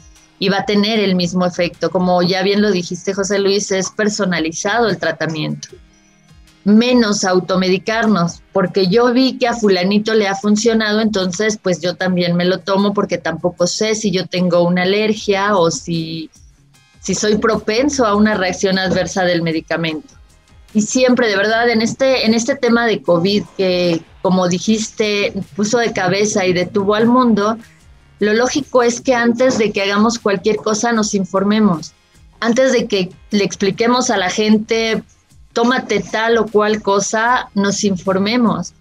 va 0.50 0.58
a 0.58 0.66
tener 0.66 0.98
el 0.98 1.14
mismo 1.14 1.46
efecto. 1.46 1.90
Como 1.90 2.22
ya 2.22 2.42
bien 2.42 2.60
lo 2.60 2.70
dijiste, 2.70 3.14
José 3.14 3.38
Luis, 3.38 3.72
es 3.72 3.90
personalizado 3.90 4.90
el 4.90 4.98
tratamiento. 4.98 5.68
Menos 6.64 7.24
automedicarnos, 7.24 8.42
porque 8.52 8.88
yo 8.88 9.10
vi 9.14 9.38
que 9.38 9.48
a 9.48 9.54
fulanito 9.54 10.12
le 10.12 10.28
ha 10.28 10.34
funcionado, 10.34 11.00
entonces 11.00 11.58
pues 11.62 11.80
yo 11.80 11.94
también 11.94 12.36
me 12.36 12.44
lo 12.44 12.58
tomo 12.58 12.92
porque 12.92 13.16
tampoco 13.16 13.66
sé 13.66 13.94
si 13.94 14.10
yo 14.10 14.26
tengo 14.26 14.62
una 14.62 14.82
alergia 14.82 15.56
o 15.56 15.70
si, 15.70 16.30
si 17.00 17.14
soy 17.14 17.38
propenso 17.38 18.04
a 18.04 18.14
una 18.14 18.34
reacción 18.34 18.78
adversa 18.78 19.24
del 19.24 19.40
medicamento. 19.40 20.12
Y 20.74 20.82
siempre, 20.82 21.28
de 21.28 21.36
verdad, 21.36 21.70
en 21.70 21.80
este, 21.80 22.26
en 22.26 22.34
este 22.34 22.54
tema 22.54 22.84
de 22.86 23.00
COVID 23.00 23.44
que, 23.56 24.02
como 24.24 24.48
dijiste, 24.48 25.34
puso 25.54 25.76
de 25.76 25.92
cabeza 25.92 26.46
y 26.46 26.54
detuvo 26.54 26.94
al 26.94 27.06
mundo, 27.06 27.58
lo 28.20 28.32
lógico 28.32 28.82
es 28.82 29.02
que 29.02 29.14
antes 29.14 29.58
de 29.58 29.70
que 29.70 29.82
hagamos 29.82 30.18
cualquier 30.18 30.56
cosa 30.56 30.92
nos 30.92 31.12
informemos. 31.12 31.92
Antes 32.40 32.72
de 32.72 32.86
que 32.86 33.12
le 33.32 33.44
expliquemos 33.44 34.08
a 34.08 34.16
la 34.16 34.30
gente, 34.30 35.02
tómate 35.52 36.00
tal 36.00 36.38
o 36.38 36.46
cual 36.46 36.80
cosa, 36.80 37.50
nos 37.54 37.84
informemos. 37.84 38.72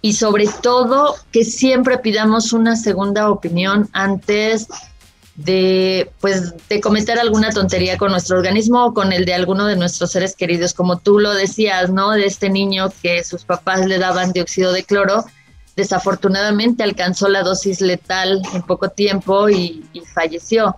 Y 0.00 0.14
sobre 0.14 0.48
todo, 0.62 1.16
que 1.32 1.44
siempre 1.44 1.98
pidamos 1.98 2.54
una 2.54 2.74
segunda 2.74 3.30
opinión 3.30 3.90
antes 3.92 4.68
de 5.38 6.10
pues 6.20 6.52
de 6.68 6.80
cometer 6.80 7.20
alguna 7.20 7.50
tontería 7.50 7.96
con 7.96 8.10
nuestro 8.10 8.38
organismo 8.38 8.86
o 8.86 8.92
con 8.92 9.12
el 9.12 9.24
de 9.24 9.34
alguno 9.34 9.66
de 9.66 9.76
nuestros 9.76 10.10
seres 10.10 10.34
queridos, 10.34 10.74
como 10.74 10.98
tú 10.98 11.20
lo 11.20 11.32
decías, 11.32 11.90
¿no? 11.90 12.10
De 12.10 12.26
este 12.26 12.50
niño 12.50 12.92
que 13.02 13.22
sus 13.22 13.44
papás 13.44 13.86
le 13.86 13.98
daban 13.98 14.32
dióxido 14.32 14.72
de 14.72 14.82
cloro, 14.82 15.24
desafortunadamente 15.76 16.82
alcanzó 16.82 17.28
la 17.28 17.44
dosis 17.44 17.80
letal 17.80 18.42
en 18.52 18.62
poco 18.62 18.88
tiempo 18.88 19.48
y, 19.48 19.84
falleció. 20.12 20.74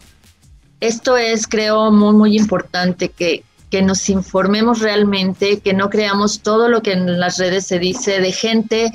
Esto 0.80 1.16
es, 1.16 1.46
creo, 1.46 1.90
muy, 1.90 2.12
muy 2.12 2.36
importante 2.36 3.08
que, 3.08 3.44
que 3.70 3.80
nos 3.80 4.10
informemos 4.10 4.80
realmente, 4.80 5.60
que 5.60 5.72
no 5.72 5.88
creamos 5.88 6.40
todo 6.40 6.68
lo 6.68 6.82
que 6.82 6.92
en 6.92 7.18
las 7.18 7.38
redes 7.38 7.66
se 7.66 7.78
dice 7.78 8.20
de 8.20 8.32
gente 8.32 8.92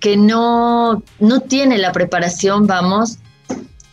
que 0.00 0.18
no, 0.18 1.02
no 1.18 1.40
tiene 1.40 1.78
la 1.78 1.92
preparación, 1.92 2.66
vamos, 2.66 3.18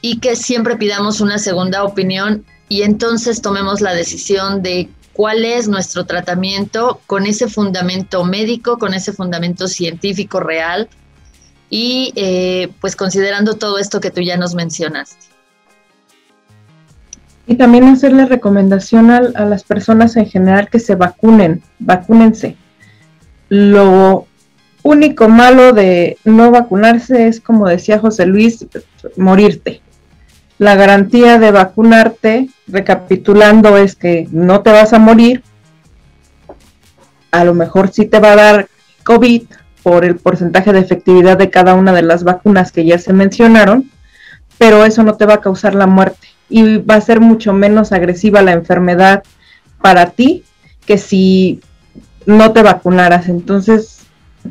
y 0.02 0.19
que 0.19 0.36
siempre 0.36 0.78
pidamos 0.78 1.22
una 1.22 1.38
segunda 1.38 1.84
opinión 1.84 2.45
y 2.69 2.84
entonces 2.84 3.41
tomemos 3.41 3.82
la 3.82 3.94
decisión 3.94 4.61
de 4.61 4.90
cuál 5.14 5.45
es 5.45 5.68
nuestro 5.68 6.06
tratamiento 6.06 7.02
con 7.07 7.26
ese 7.26 7.48
fundamento 7.48 8.24
médico, 8.24 8.78
con 8.78 8.94
ese 8.94 9.14
fundamento 9.14 9.68
científico 9.68 10.40
real 10.40 10.90
y 11.69 12.14
eh, 12.15 12.69
pues 12.80 12.95
considerando 12.95 13.56
todo 13.56 13.80
esto 13.80 13.99
que 13.99 14.11
tú 14.11 14.22
ya 14.22 14.38
nos 14.38 14.53
mencionaste. 14.53 15.26
Y 17.48 17.56
también 17.56 17.86
hacerle 17.86 18.26
recomendación 18.26 19.10
a, 19.10 19.18
a 19.18 19.45
las 19.45 19.64
personas 19.64 20.18
en 20.18 20.30
general 20.30 20.69
que 20.69 20.80
se 20.80 20.95
vacunen, 20.95 21.64
vacúnense. 21.80 22.57
Lo 23.48 24.28
único 24.84 25.30
malo 25.30 25.72
de 25.72 26.18
no 26.26 26.52
vacunarse 26.52 27.28
es, 27.28 27.40
como 27.40 27.68
decía 27.68 27.99
José 27.99 28.26
Luis, 28.26 28.65
morirte 29.15 29.82
la 30.59 30.75
garantía 30.75 31.38
de 31.38 31.51
vacunarte, 31.51 32.49
recapitulando, 32.67 33.77
es 33.77 33.95
que 33.95 34.27
no 34.31 34.61
te 34.61 34.71
vas 34.71 34.93
a 34.93 34.99
morir. 34.99 35.43
A 37.31 37.43
lo 37.43 37.53
mejor 37.53 37.89
sí 37.91 38.05
te 38.05 38.19
va 38.19 38.31
a 38.31 38.35
dar 38.35 38.67
COVID 39.03 39.43
por 39.84 40.03
el 40.03 40.17
porcentaje 40.17 40.73
de 40.73 40.79
efectividad 40.79 41.38
de 41.38 41.49
cada 41.49 41.73
una 41.73 41.93
de 41.93 42.01
las 42.01 42.23
vacunas 42.23 42.71
que 42.71 42.85
ya 42.85 42.97
se 42.97 43.13
mencionaron, 43.13 43.89
pero 44.57 44.84
eso 44.84 45.03
no 45.03 45.15
te 45.15 45.25
va 45.25 45.35
a 45.35 45.41
causar 45.41 45.75
la 45.75 45.88
muerte 45.88 46.27
y 46.49 46.77
va 46.77 46.95
a 46.95 47.01
ser 47.01 47.19
mucho 47.19 47.53
menos 47.53 47.91
agresiva 47.91 48.41
la 48.41 48.53
enfermedad 48.53 49.23
para 49.81 50.09
ti 50.11 50.43
que 50.85 50.97
si 50.97 51.61
no 52.25 52.51
te 52.51 52.63
vacunaras. 52.63 53.29
Entonces, 53.29 53.97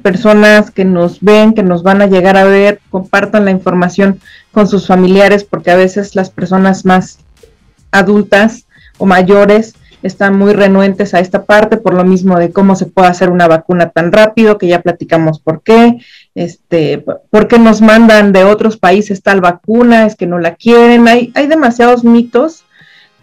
personas 0.03 0.71
que 0.71 0.85
nos 0.85 1.21
ven, 1.21 1.55
que 1.55 1.63
nos 1.63 1.83
van 1.83 2.03
a 2.03 2.07
llegar 2.07 2.37
a 2.37 2.45
ver, 2.45 2.81
compartan 2.91 3.45
la 3.45 3.51
información 3.51 4.21
con 4.53 4.69
sus 4.69 4.87
familiares, 4.87 5.45
porque 5.45 5.71
a 5.71 5.77
veces 5.77 6.15
las 6.15 6.31
personas 6.31 6.85
más 6.85 7.19
adultas 7.91 8.67
o 8.99 9.07
mayores 9.07 9.75
están 10.03 10.39
muy 10.39 10.53
renuentes 10.53 11.15
a 11.15 11.21
esta 11.21 11.45
parte 11.45 11.77
por 11.77 11.95
lo 11.95 12.05
mismo 12.05 12.39
de 12.39 12.53
cómo 12.53 12.77
se 12.77 12.87
puede 12.87 13.09
hacer 13.09 13.31
una 13.31 13.49
vacuna 13.49 13.91
tan 13.91 14.13
rápido, 14.13 14.59
que 14.59 14.69
ya 14.69 14.83
platicamos 14.83 15.41
por 15.41 15.63
qué, 15.63 15.99
este, 16.35 17.05
por 17.31 17.49
qué 17.49 17.59
nos 17.59 17.81
mandan 17.81 18.33
de 18.33 18.45
otros 18.45 18.77
países 18.77 19.23
tal 19.23 19.41
vacuna, 19.41 20.07
es 20.07 20.17
que 20.17 20.27
no 20.27 20.39
la 20.39 20.55
quieren, 20.55 21.09
hay, 21.09 21.33
hay 21.35 21.47
demasiados 21.47 22.05
mitos 22.05 22.65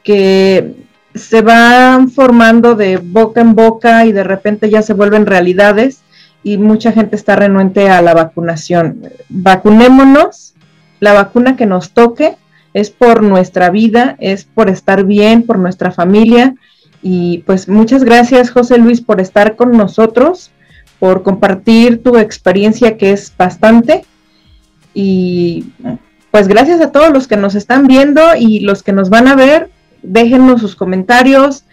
que 0.03 0.75
se 1.15 1.41
van 1.41 2.09
formando 2.09 2.75
de 2.75 2.97
boca 2.97 3.41
en 3.41 3.55
boca 3.55 4.05
y 4.05 4.11
de 4.11 4.23
repente 4.23 4.69
ya 4.69 4.81
se 4.81 4.93
vuelven 4.93 5.25
realidades 5.25 6.02
y 6.43 6.57
mucha 6.57 6.91
gente 6.91 7.15
está 7.15 7.35
renuente 7.35 7.89
a 7.89 8.01
la 8.01 8.13
vacunación. 8.13 9.01
Vacunémonos, 9.29 10.53
la 10.99 11.13
vacuna 11.13 11.55
que 11.55 11.65
nos 11.65 11.91
toque 11.91 12.35
es 12.73 12.89
por 12.89 13.23
nuestra 13.23 13.69
vida, 13.69 14.15
es 14.19 14.43
por 14.45 14.69
estar 14.69 15.05
bien, 15.05 15.43
por 15.43 15.57
nuestra 15.57 15.91
familia. 15.91 16.55
Y 17.01 17.39
pues 17.39 17.69
muchas 17.69 18.03
gracias 18.03 18.51
José 18.51 18.77
Luis 18.77 19.01
por 19.01 19.21
estar 19.21 19.55
con 19.55 19.71
nosotros, 19.71 20.51
por 20.99 21.23
compartir 21.23 22.01
tu 22.03 22.17
experiencia 22.17 22.97
que 22.97 23.11
es 23.11 23.33
bastante. 23.37 24.05
Y 24.93 25.71
pues 26.31 26.47
gracias 26.47 26.81
a 26.81 26.91
todos 26.91 27.11
los 27.11 27.27
que 27.27 27.37
nos 27.37 27.55
están 27.55 27.87
viendo 27.87 28.21
y 28.37 28.59
los 28.61 28.83
que 28.83 28.91
nos 28.91 29.09
van 29.09 29.27
a 29.27 29.35
ver, 29.35 29.69
déjenos 30.01 30.61
sus 30.61 30.75
comentarios, 30.75 31.63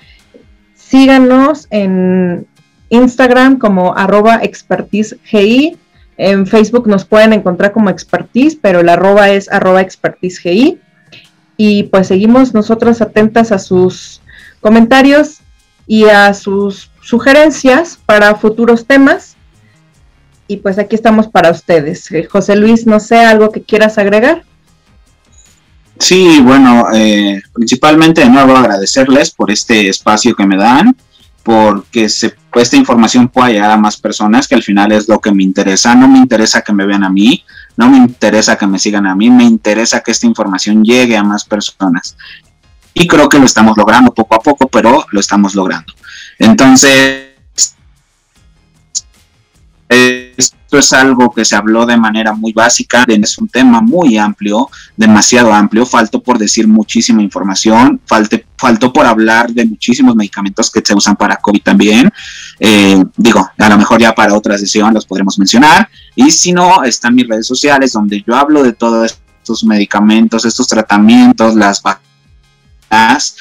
síganos 0.74 1.66
en 1.70 2.47
Instagram 2.90 3.58
como 3.58 3.96
arroba 3.96 4.40
expertisegi. 4.42 5.76
En 6.18 6.46
Facebook 6.46 6.86
nos 6.86 7.06
pueden 7.06 7.32
encontrar 7.32 7.72
como 7.72 7.88
expertise, 7.88 8.58
pero 8.60 8.80
el 8.80 8.88
arroba 8.90 9.30
es 9.30 9.50
arroba 9.50 9.80
expertisegi. 9.80 10.78
Y 11.56 11.84
pues 11.84 12.08
seguimos 12.08 12.52
nosotros 12.52 13.00
atentas 13.00 13.52
a 13.52 13.58
sus 13.58 14.20
comentarios 14.60 15.38
y 15.86 16.04
a 16.04 16.34
sus 16.34 16.90
sugerencias 17.02 17.98
para 18.04 18.34
futuros 18.34 18.86
temas. 18.86 19.36
Y 20.46 20.58
pues 20.58 20.78
aquí 20.78 20.96
estamos 20.96 21.28
para 21.28 21.50
ustedes. 21.50 22.10
Eh, 22.10 22.24
José 22.24 22.56
Luis, 22.56 22.86
no 22.86 22.98
sé, 23.00 23.18
algo 23.18 23.50
que 23.50 23.62
quieras 23.62 23.98
agregar. 23.98 24.44
Sí, 25.98 26.40
bueno, 26.42 26.86
eh, 26.94 27.40
principalmente 27.52 28.22
de 28.22 28.30
nuevo 28.30 28.56
agradecerles 28.56 29.30
por 29.30 29.50
este 29.50 29.88
espacio 29.88 30.34
que 30.34 30.46
me 30.46 30.56
dan 30.56 30.96
porque 31.42 32.08
se, 32.08 32.34
esta 32.54 32.76
información 32.76 33.28
pueda 33.28 33.50
llegar 33.50 33.70
a 33.70 33.76
más 33.76 33.96
personas, 33.96 34.46
que 34.46 34.54
al 34.54 34.62
final 34.62 34.92
es 34.92 35.08
lo 35.08 35.20
que 35.20 35.32
me 35.32 35.42
interesa. 35.42 35.94
No 35.94 36.08
me 36.08 36.18
interesa 36.18 36.62
que 36.62 36.72
me 36.72 36.86
vean 36.86 37.04
a 37.04 37.10
mí, 37.10 37.44
no 37.76 37.88
me 37.88 37.96
interesa 37.96 38.56
que 38.56 38.66
me 38.66 38.78
sigan 38.78 39.06
a 39.06 39.14
mí, 39.14 39.30
me 39.30 39.44
interesa 39.44 40.00
que 40.00 40.10
esta 40.10 40.26
información 40.26 40.84
llegue 40.84 41.16
a 41.16 41.22
más 41.22 41.44
personas. 41.44 42.16
Y 42.92 43.06
creo 43.06 43.28
que 43.28 43.38
lo 43.38 43.46
estamos 43.46 43.76
logrando 43.76 44.12
poco 44.12 44.34
a 44.34 44.40
poco, 44.40 44.68
pero 44.68 45.06
lo 45.10 45.20
estamos 45.20 45.54
logrando. 45.54 45.94
Entonces, 46.38 47.30
esto 50.70 50.78
es 50.78 50.92
algo 50.92 51.32
que 51.32 51.44
se 51.44 51.56
habló 51.56 51.84
de 51.84 51.97
manera 51.97 52.32
muy 52.32 52.52
básica, 52.52 53.05
es 53.09 53.38
un 53.38 53.48
tema 53.48 53.80
muy 53.80 54.16
amplio, 54.16 54.70
demasiado 54.97 55.52
amplio, 55.52 55.84
faltó 55.84 56.22
por 56.22 56.38
decir 56.38 56.68
muchísima 56.68 57.20
información, 57.22 58.01
faltó 58.06 58.92
por 58.92 59.05
hablar 59.05 59.51
de 59.51 59.64
muchísimos 59.64 60.14
medicamentos 60.14 60.70
que 60.70 60.80
se 60.84 60.94
usan 60.94 61.16
para 61.16 61.34
COVID 61.38 61.62
también. 61.62 62.09
Eh, 62.60 63.02
digo, 63.16 63.51
a 63.59 63.68
lo 63.68 63.78
mejor 63.78 64.01
ya 64.01 64.14
para 64.14 64.32
otra 64.32 64.56
sesión 64.56 64.94
los 64.94 65.06
podremos 65.06 65.40
mencionar. 65.40 65.88
Y 66.14 66.30
si 66.30 66.52
no, 66.52 66.84
están 66.84 67.16
mis 67.16 67.26
redes 67.26 67.48
sociales 67.48 67.90
donde 67.90 68.22
yo 68.24 68.36
hablo 68.36 68.62
de 68.62 68.72
todos 68.72 69.18
estos 69.42 69.64
medicamentos, 69.64 70.44
estos 70.44 70.68
tratamientos, 70.68 71.56
las 71.56 71.82
vacunas 71.82 73.34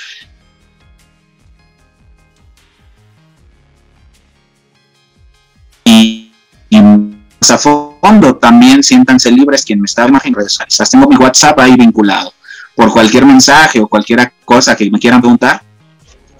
a 7.47 7.57
fondo, 7.57 8.35
también 8.35 8.83
siéntanse 8.83 9.31
libres 9.31 9.63
quien 9.63 9.79
me 9.79 9.85
está 9.85 10.05
en 10.05 10.33
redes 10.33 10.53
sociales. 10.53 10.89
Tengo 10.89 11.07
mi 11.07 11.15
WhatsApp 11.15 11.59
ahí 11.59 11.75
vinculado. 11.75 12.33
Por 12.75 12.91
cualquier 12.91 13.25
mensaje 13.25 13.79
o 13.79 13.87
cualquier 13.87 14.31
cosa 14.45 14.75
que 14.75 14.89
me 14.89 14.99
quieran 14.99 15.21
preguntar, 15.21 15.61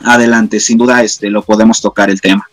adelante, 0.04 0.60
sin 0.60 0.78
duda 0.78 1.04
este 1.04 1.30
lo 1.30 1.42
podemos 1.42 1.82
tocar 1.82 2.10
el 2.10 2.22
tema. 2.22 2.50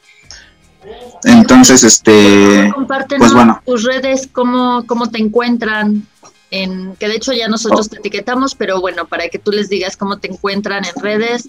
Entonces, 1.25 1.83
este 1.83 2.73
pues 3.19 3.33
bueno, 3.33 3.61
tus 3.65 3.85
redes 3.85 4.29
cómo 4.33 4.85
cómo 4.87 5.11
te 5.11 5.19
encuentran 5.19 6.07
en 6.51 6.95
que 6.97 7.09
de 7.09 7.17
hecho 7.17 7.33
ya 7.33 7.49
nosotros 7.49 7.89
te 7.89 7.99
etiquetamos, 7.99 8.55
pero 8.55 8.81
bueno, 8.81 9.07
para 9.07 9.29
que 9.29 9.39
tú 9.39 9.51
les 9.51 9.69
digas 9.69 9.97
cómo 9.97 10.19
te 10.19 10.31
encuentran 10.31 10.85
en 10.85 11.03
redes 11.03 11.49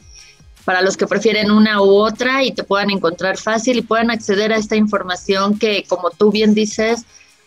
para 0.67 0.81
los 0.81 0.97
que 0.97 1.07
prefieren 1.07 1.49
una 1.49 1.81
u 1.81 1.85
otra 1.85 2.43
y 2.43 2.51
te 2.51 2.61
puedan 2.61 2.89
encontrar 2.89 3.37
fácil 3.37 3.77
y 3.77 3.83
puedan 3.83 4.11
acceder 4.11 4.51
a 4.51 4.57
esta 4.57 4.75
información 4.75 5.57
que, 5.57 5.85
como 5.87 6.09
tú 6.09 6.29
bien 6.29 6.53
dices, 6.53 7.05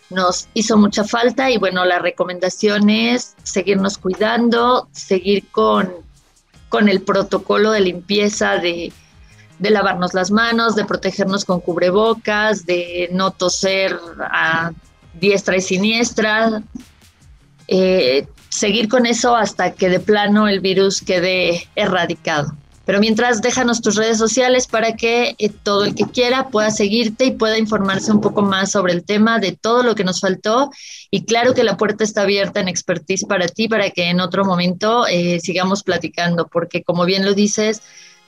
nos 0.09 0.47
hizo 0.55 0.75
mucha 0.75 1.03
falta 1.03 1.51
y 1.51 1.59
bueno, 1.59 1.85
la 1.85 1.99
recomendación 1.99 2.89
es 2.89 3.35
seguirnos 3.43 3.99
cuidando, 3.99 4.87
seguir 4.91 5.47
con, 5.51 5.91
con 6.67 6.89
el 6.89 7.03
protocolo 7.03 7.69
de 7.69 7.81
limpieza 7.81 8.57
de, 8.57 8.91
lavarnos 9.59 10.15
las 10.15 10.31
manos, 10.31 10.75
de 10.75 10.85
protegernos 10.85 11.45
con 11.45 11.59
cubrebocas, 11.59 12.65
de 12.65 13.07
no 13.11 13.29
toser 13.29 13.99
a 14.19 14.71
diestra 15.13 15.57
y 15.57 15.61
siniestra, 15.61 16.63
eh, 17.67 18.25
seguir 18.49 18.89
con 18.89 19.05
eso 19.05 19.35
hasta 19.35 19.73
que 19.73 19.89
de 19.89 19.99
plano 19.99 20.47
el 20.47 20.59
virus 20.59 21.01
quede 21.01 21.67
erradicado. 21.75 22.55
Pero 22.91 22.99
mientras, 22.99 23.41
déjanos 23.41 23.79
tus 23.79 23.95
redes 23.95 24.17
sociales 24.17 24.67
para 24.67 24.97
que 24.97 25.33
eh, 25.37 25.47
todo 25.47 25.85
el 25.85 25.95
que 25.95 26.03
quiera 26.03 26.49
pueda 26.49 26.71
seguirte 26.71 27.23
y 27.23 27.31
pueda 27.31 27.57
informarse 27.57 28.11
un 28.11 28.19
poco 28.19 28.41
más 28.41 28.69
sobre 28.69 28.91
el 28.91 29.05
tema 29.05 29.39
de 29.39 29.53
todo 29.53 29.81
lo 29.81 29.95
que 29.95 30.03
nos 30.03 30.19
faltó. 30.19 30.69
Y 31.09 31.23
claro 31.23 31.53
que 31.53 31.63
la 31.63 31.77
puerta 31.77 32.03
está 32.03 32.23
abierta 32.23 32.59
en 32.59 32.67
expertise 32.67 33.23
para 33.23 33.47
ti, 33.47 33.69
para 33.69 33.91
que 33.91 34.09
en 34.09 34.19
otro 34.19 34.43
momento 34.43 35.07
eh, 35.07 35.39
sigamos 35.39 35.83
platicando, 35.83 36.49
porque 36.49 36.83
como 36.83 37.05
bien 37.05 37.23
lo 37.23 37.33
dices, 37.33 37.81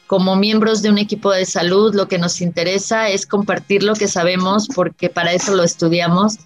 como 0.07 0.37
miembros 0.37 0.81
de 0.81 0.91
un 0.91 0.97
equipo 0.97 1.29
de 1.31 1.43
salud, 1.43 1.93
lo 1.93 2.07
que 2.07 2.17
nos 2.17 2.39
interesa 2.39 3.09
es 3.09 3.27
compartir 3.27 3.83
lo 3.83 3.95
que 3.95 4.07
sabemos, 4.07 4.69
porque 4.73 5.09
para 5.09 5.33
eso 5.33 5.53
lo 5.55 5.63
estudiamos 5.63 6.37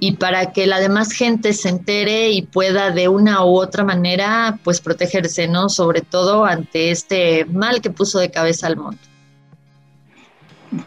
y 0.00 0.12
para 0.12 0.52
que 0.52 0.66
la 0.66 0.80
demás 0.80 1.12
gente 1.12 1.52
se 1.52 1.68
entere 1.68 2.30
y 2.30 2.42
pueda 2.42 2.90
de 2.90 3.08
una 3.08 3.44
u 3.44 3.60
otra 3.60 3.84
manera 3.84 4.58
pues 4.64 4.80
protegerse, 4.80 5.46
¿no? 5.46 5.68
Sobre 5.68 6.00
todo 6.00 6.46
ante 6.46 6.90
este 6.90 7.44
mal 7.44 7.82
que 7.82 7.90
puso 7.90 8.18
de 8.18 8.30
cabeza 8.30 8.66
al 8.66 8.78
mundo. 8.78 8.98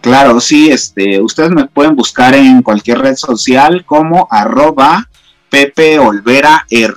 Claro, 0.02 0.40
sí, 0.40 0.72
este, 0.72 1.22
ustedes 1.22 1.52
me 1.52 1.66
pueden 1.66 1.96
buscar 1.96 2.34
en 2.34 2.64
cualquier 2.64 3.00
red 3.00 3.16
social 3.16 3.86
como 3.86 4.28
arroba 4.32 5.08
Pepe 5.50 6.00
Olvera 6.00 6.66
R. 6.70 6.96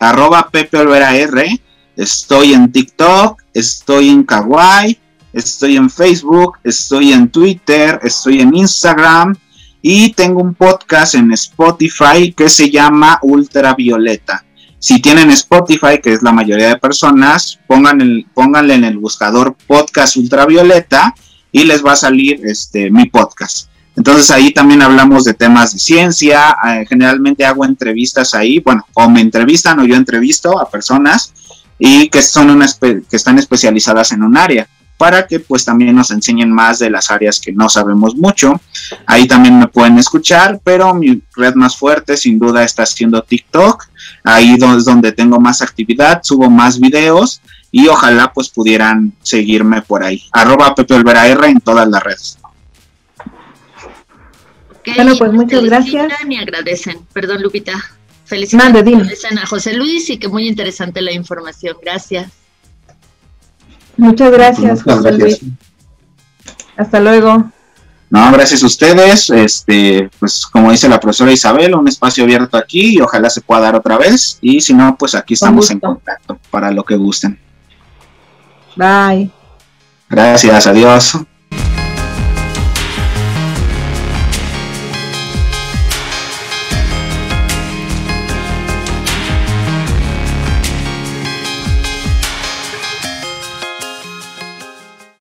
Arroba 0.00 0.50
Pepe 0.50 0.76
Olvera 0.76 1.16
R. 1.16 1.60
Estoy 1.96 2.52
en 2.52 2.70
TikTok, 2.70 3.42
estoy 3.54 4.10
en 4.10 4.24
Kawaii, 4.24 4.98
estoy 5.32 5.76
en 5.76 5.88
Facebook, 5.88 6.58
estoy 6.62 7.12
en 7.12 7.30
Twitter, 7.30 7.98
estoy 8.02 8.40
en 8.40 8.54
Instagram, 8.54 9.34
y 9.82 10.12
tengo 10.12 10.40
un 10.40 10.54
podcast 10.54 11.14
en 11.14 11.32
Spotify 11.32 12.32
que 12.32 12.48
se 12.48 12.70
llama 12.70 13.18
Ultravioleta. 13.22 14.44
Si 14.78 15.00
tienen 15.00 15.30
Spotify, 15.30 16.00
que 16.02 16.12
es 16.12 16.22
la 16.22 16.32
mayoría 16.32 16.68
de 16.68 16.78
personas, 16.78 17.58
pongan 17.66 18.00
el, 18.00 18.26
pónganle 18.32 18.74
en 18.74 18.84
el 18.84 18.98
buscador 18.98 19.56
podcast 19.66 20.16
Ultravioleta 20.16 21.14
y 21.50 21.64
les 21.64 21.84
va 21.84 21.92
a 21.92 21.96
salir 21.96 22.40
este, 22.44 22.90
mi 22.90 23.06
podcast. 23.06 23.68
Entonces 23.96 24.30
ahí 24.30 24.52
también 24.52 24.82
hablamos 24.82 25.24
de 25.24 25.34
temas 25.34 25.72
de 25.72 25.80
ciencia, 25.80 26.56
eh, 26.68 26.86
generalmente 26.88 27.44
hago 27.44 27.64
entrevistas 27.64 28.34
ahí, 28.34 28.60
bueno, 28.60 28.86
o 28.94 29.10
me 29.10 29.20
entrevistan 29.20 29.80
o 29.80 29.84
yo 29.84 29.96
entrevisto 29.96 30.60
a 30.60 30.70
personas 30.70 31.32
y 31.80 32.08
que, 32.08 32.22
son 32.22 32.50
una 32.50 32.66
que 32.80 33.02
están 33.10 33.38
especializadas 33.38 34.12
en 34.12 34.22
un 34.22 34.36
área 34.36 34.68
para 34.98 35.26
que 35.26 35.38
pues 35.40 35.64
también 35.64 35.94
nos 35.94 36.10
enseñen 36.10 36.52
más 36.52 36.80
de 36.80 36.90
las 36.90 37.10
áreas 37.10 37.40
que 37.40 37.52
no 37.52 37.68
sabemos 37.68 38.16
mucho. 38.16 38.60
Ahí 39.06 39.26
también 39.26 39.58
me 39.58 39.68
pueden 39.68 39.96
escuchar, 39.96 40.60
pero 40.62 40.92
mi 40.92 41.22
red 41.36 41.54
más 41.54 41.76
fuerte 41.76 42.16
sin 42.16 42.38
duda 42.38 42.64
está 42.64 42.84
siendo 42.84 43.22
TikTok. 43.22 43.86
Ahí 44.24 44.54
es 44.54 44.84
donde 44.84 45.12
tengo 45.12 45.38
más 45.38 45.62
actividad, 45.62 46.20
subo 46.24 46.50
más 46.50 46.80
videos 46.80 47.40
y 47.70 47.86
ojalá 47.86 48.32
pues 48.32 48.48
pudieran 48.48 49.12
seguirme 49.22 49.82
por 49.82 50.02
ahí. 50.02 50.24
Arroba 50.32 50.74
Pepe 50.74 50.94
Olvera 50.94 51.28
R 51.28 51.46
en 51.46 51.60
todas 51.60 51.88
las 51.88 52.02
redes. 52.02 52.38
bueno, 54.96 55.16
pues 55.16 55.32
muchas 55.32 55.62
gracias. 55.62 56.12
Y 56.28 56.36
agradecen. 56.36 56.98
Perdón, 57.12 57.42
Lupita. 57.42 57.72
Felicidades 58.24 59.24
a 59.24 59.46
José 59.46 59.74
Luis 59.74 60.10
y 60.10 60.18
que 60.18 60.28
muy 60.28 60.48
interesante 60.48 61.00
la 61.00 61.12
información. 61.12 61.76
Gracias. 61.80 62.30
Muchas 63.98 64.30
gracias, 64.30 64.82
José 64.82 65.12
Luis. 65.12 65.40
Hasta 66.76 67.00
luego. 67.00 67.50
No, 68.10 68.32
gracias 68.32 68.62
a 68.62 68.66
ustedes. 68.66 69.28
Este, 69.28 70.08
pues 70.18 70.46
como 70.46 70.70
dice 70.70 70.88
la 70.88 71.00
profesora 71.00 71.32
Isabel, 71.32 71.74
un 71.74 71.88
espacio 71.88 72.24
abierto 72.24 72.56
aquí 72.56 72.96
y 72.96 73.00
ojalá 73.00 73.28
se 73.28 73.40
pueda 73.40 73.60
dar 73.60 73.74
otra 73.74 73.98
vez. 73.98 74.38
Y 74.40 74.60
si 74.60 74.72
no, 74.72 74.96
pues 74.96 75.14
aquí 75.14 75.34
estamos 75.34 75.70
en 75.70 75.80
contacto 75.80 76.38
para 76.50 76.70
lo 76.70 76.84
que 76.84 76.96
gusten. 76.96 77.38
Bye. 78.76 79.30
Gracias, 80.08 80.66
adiós. 80.66 81.18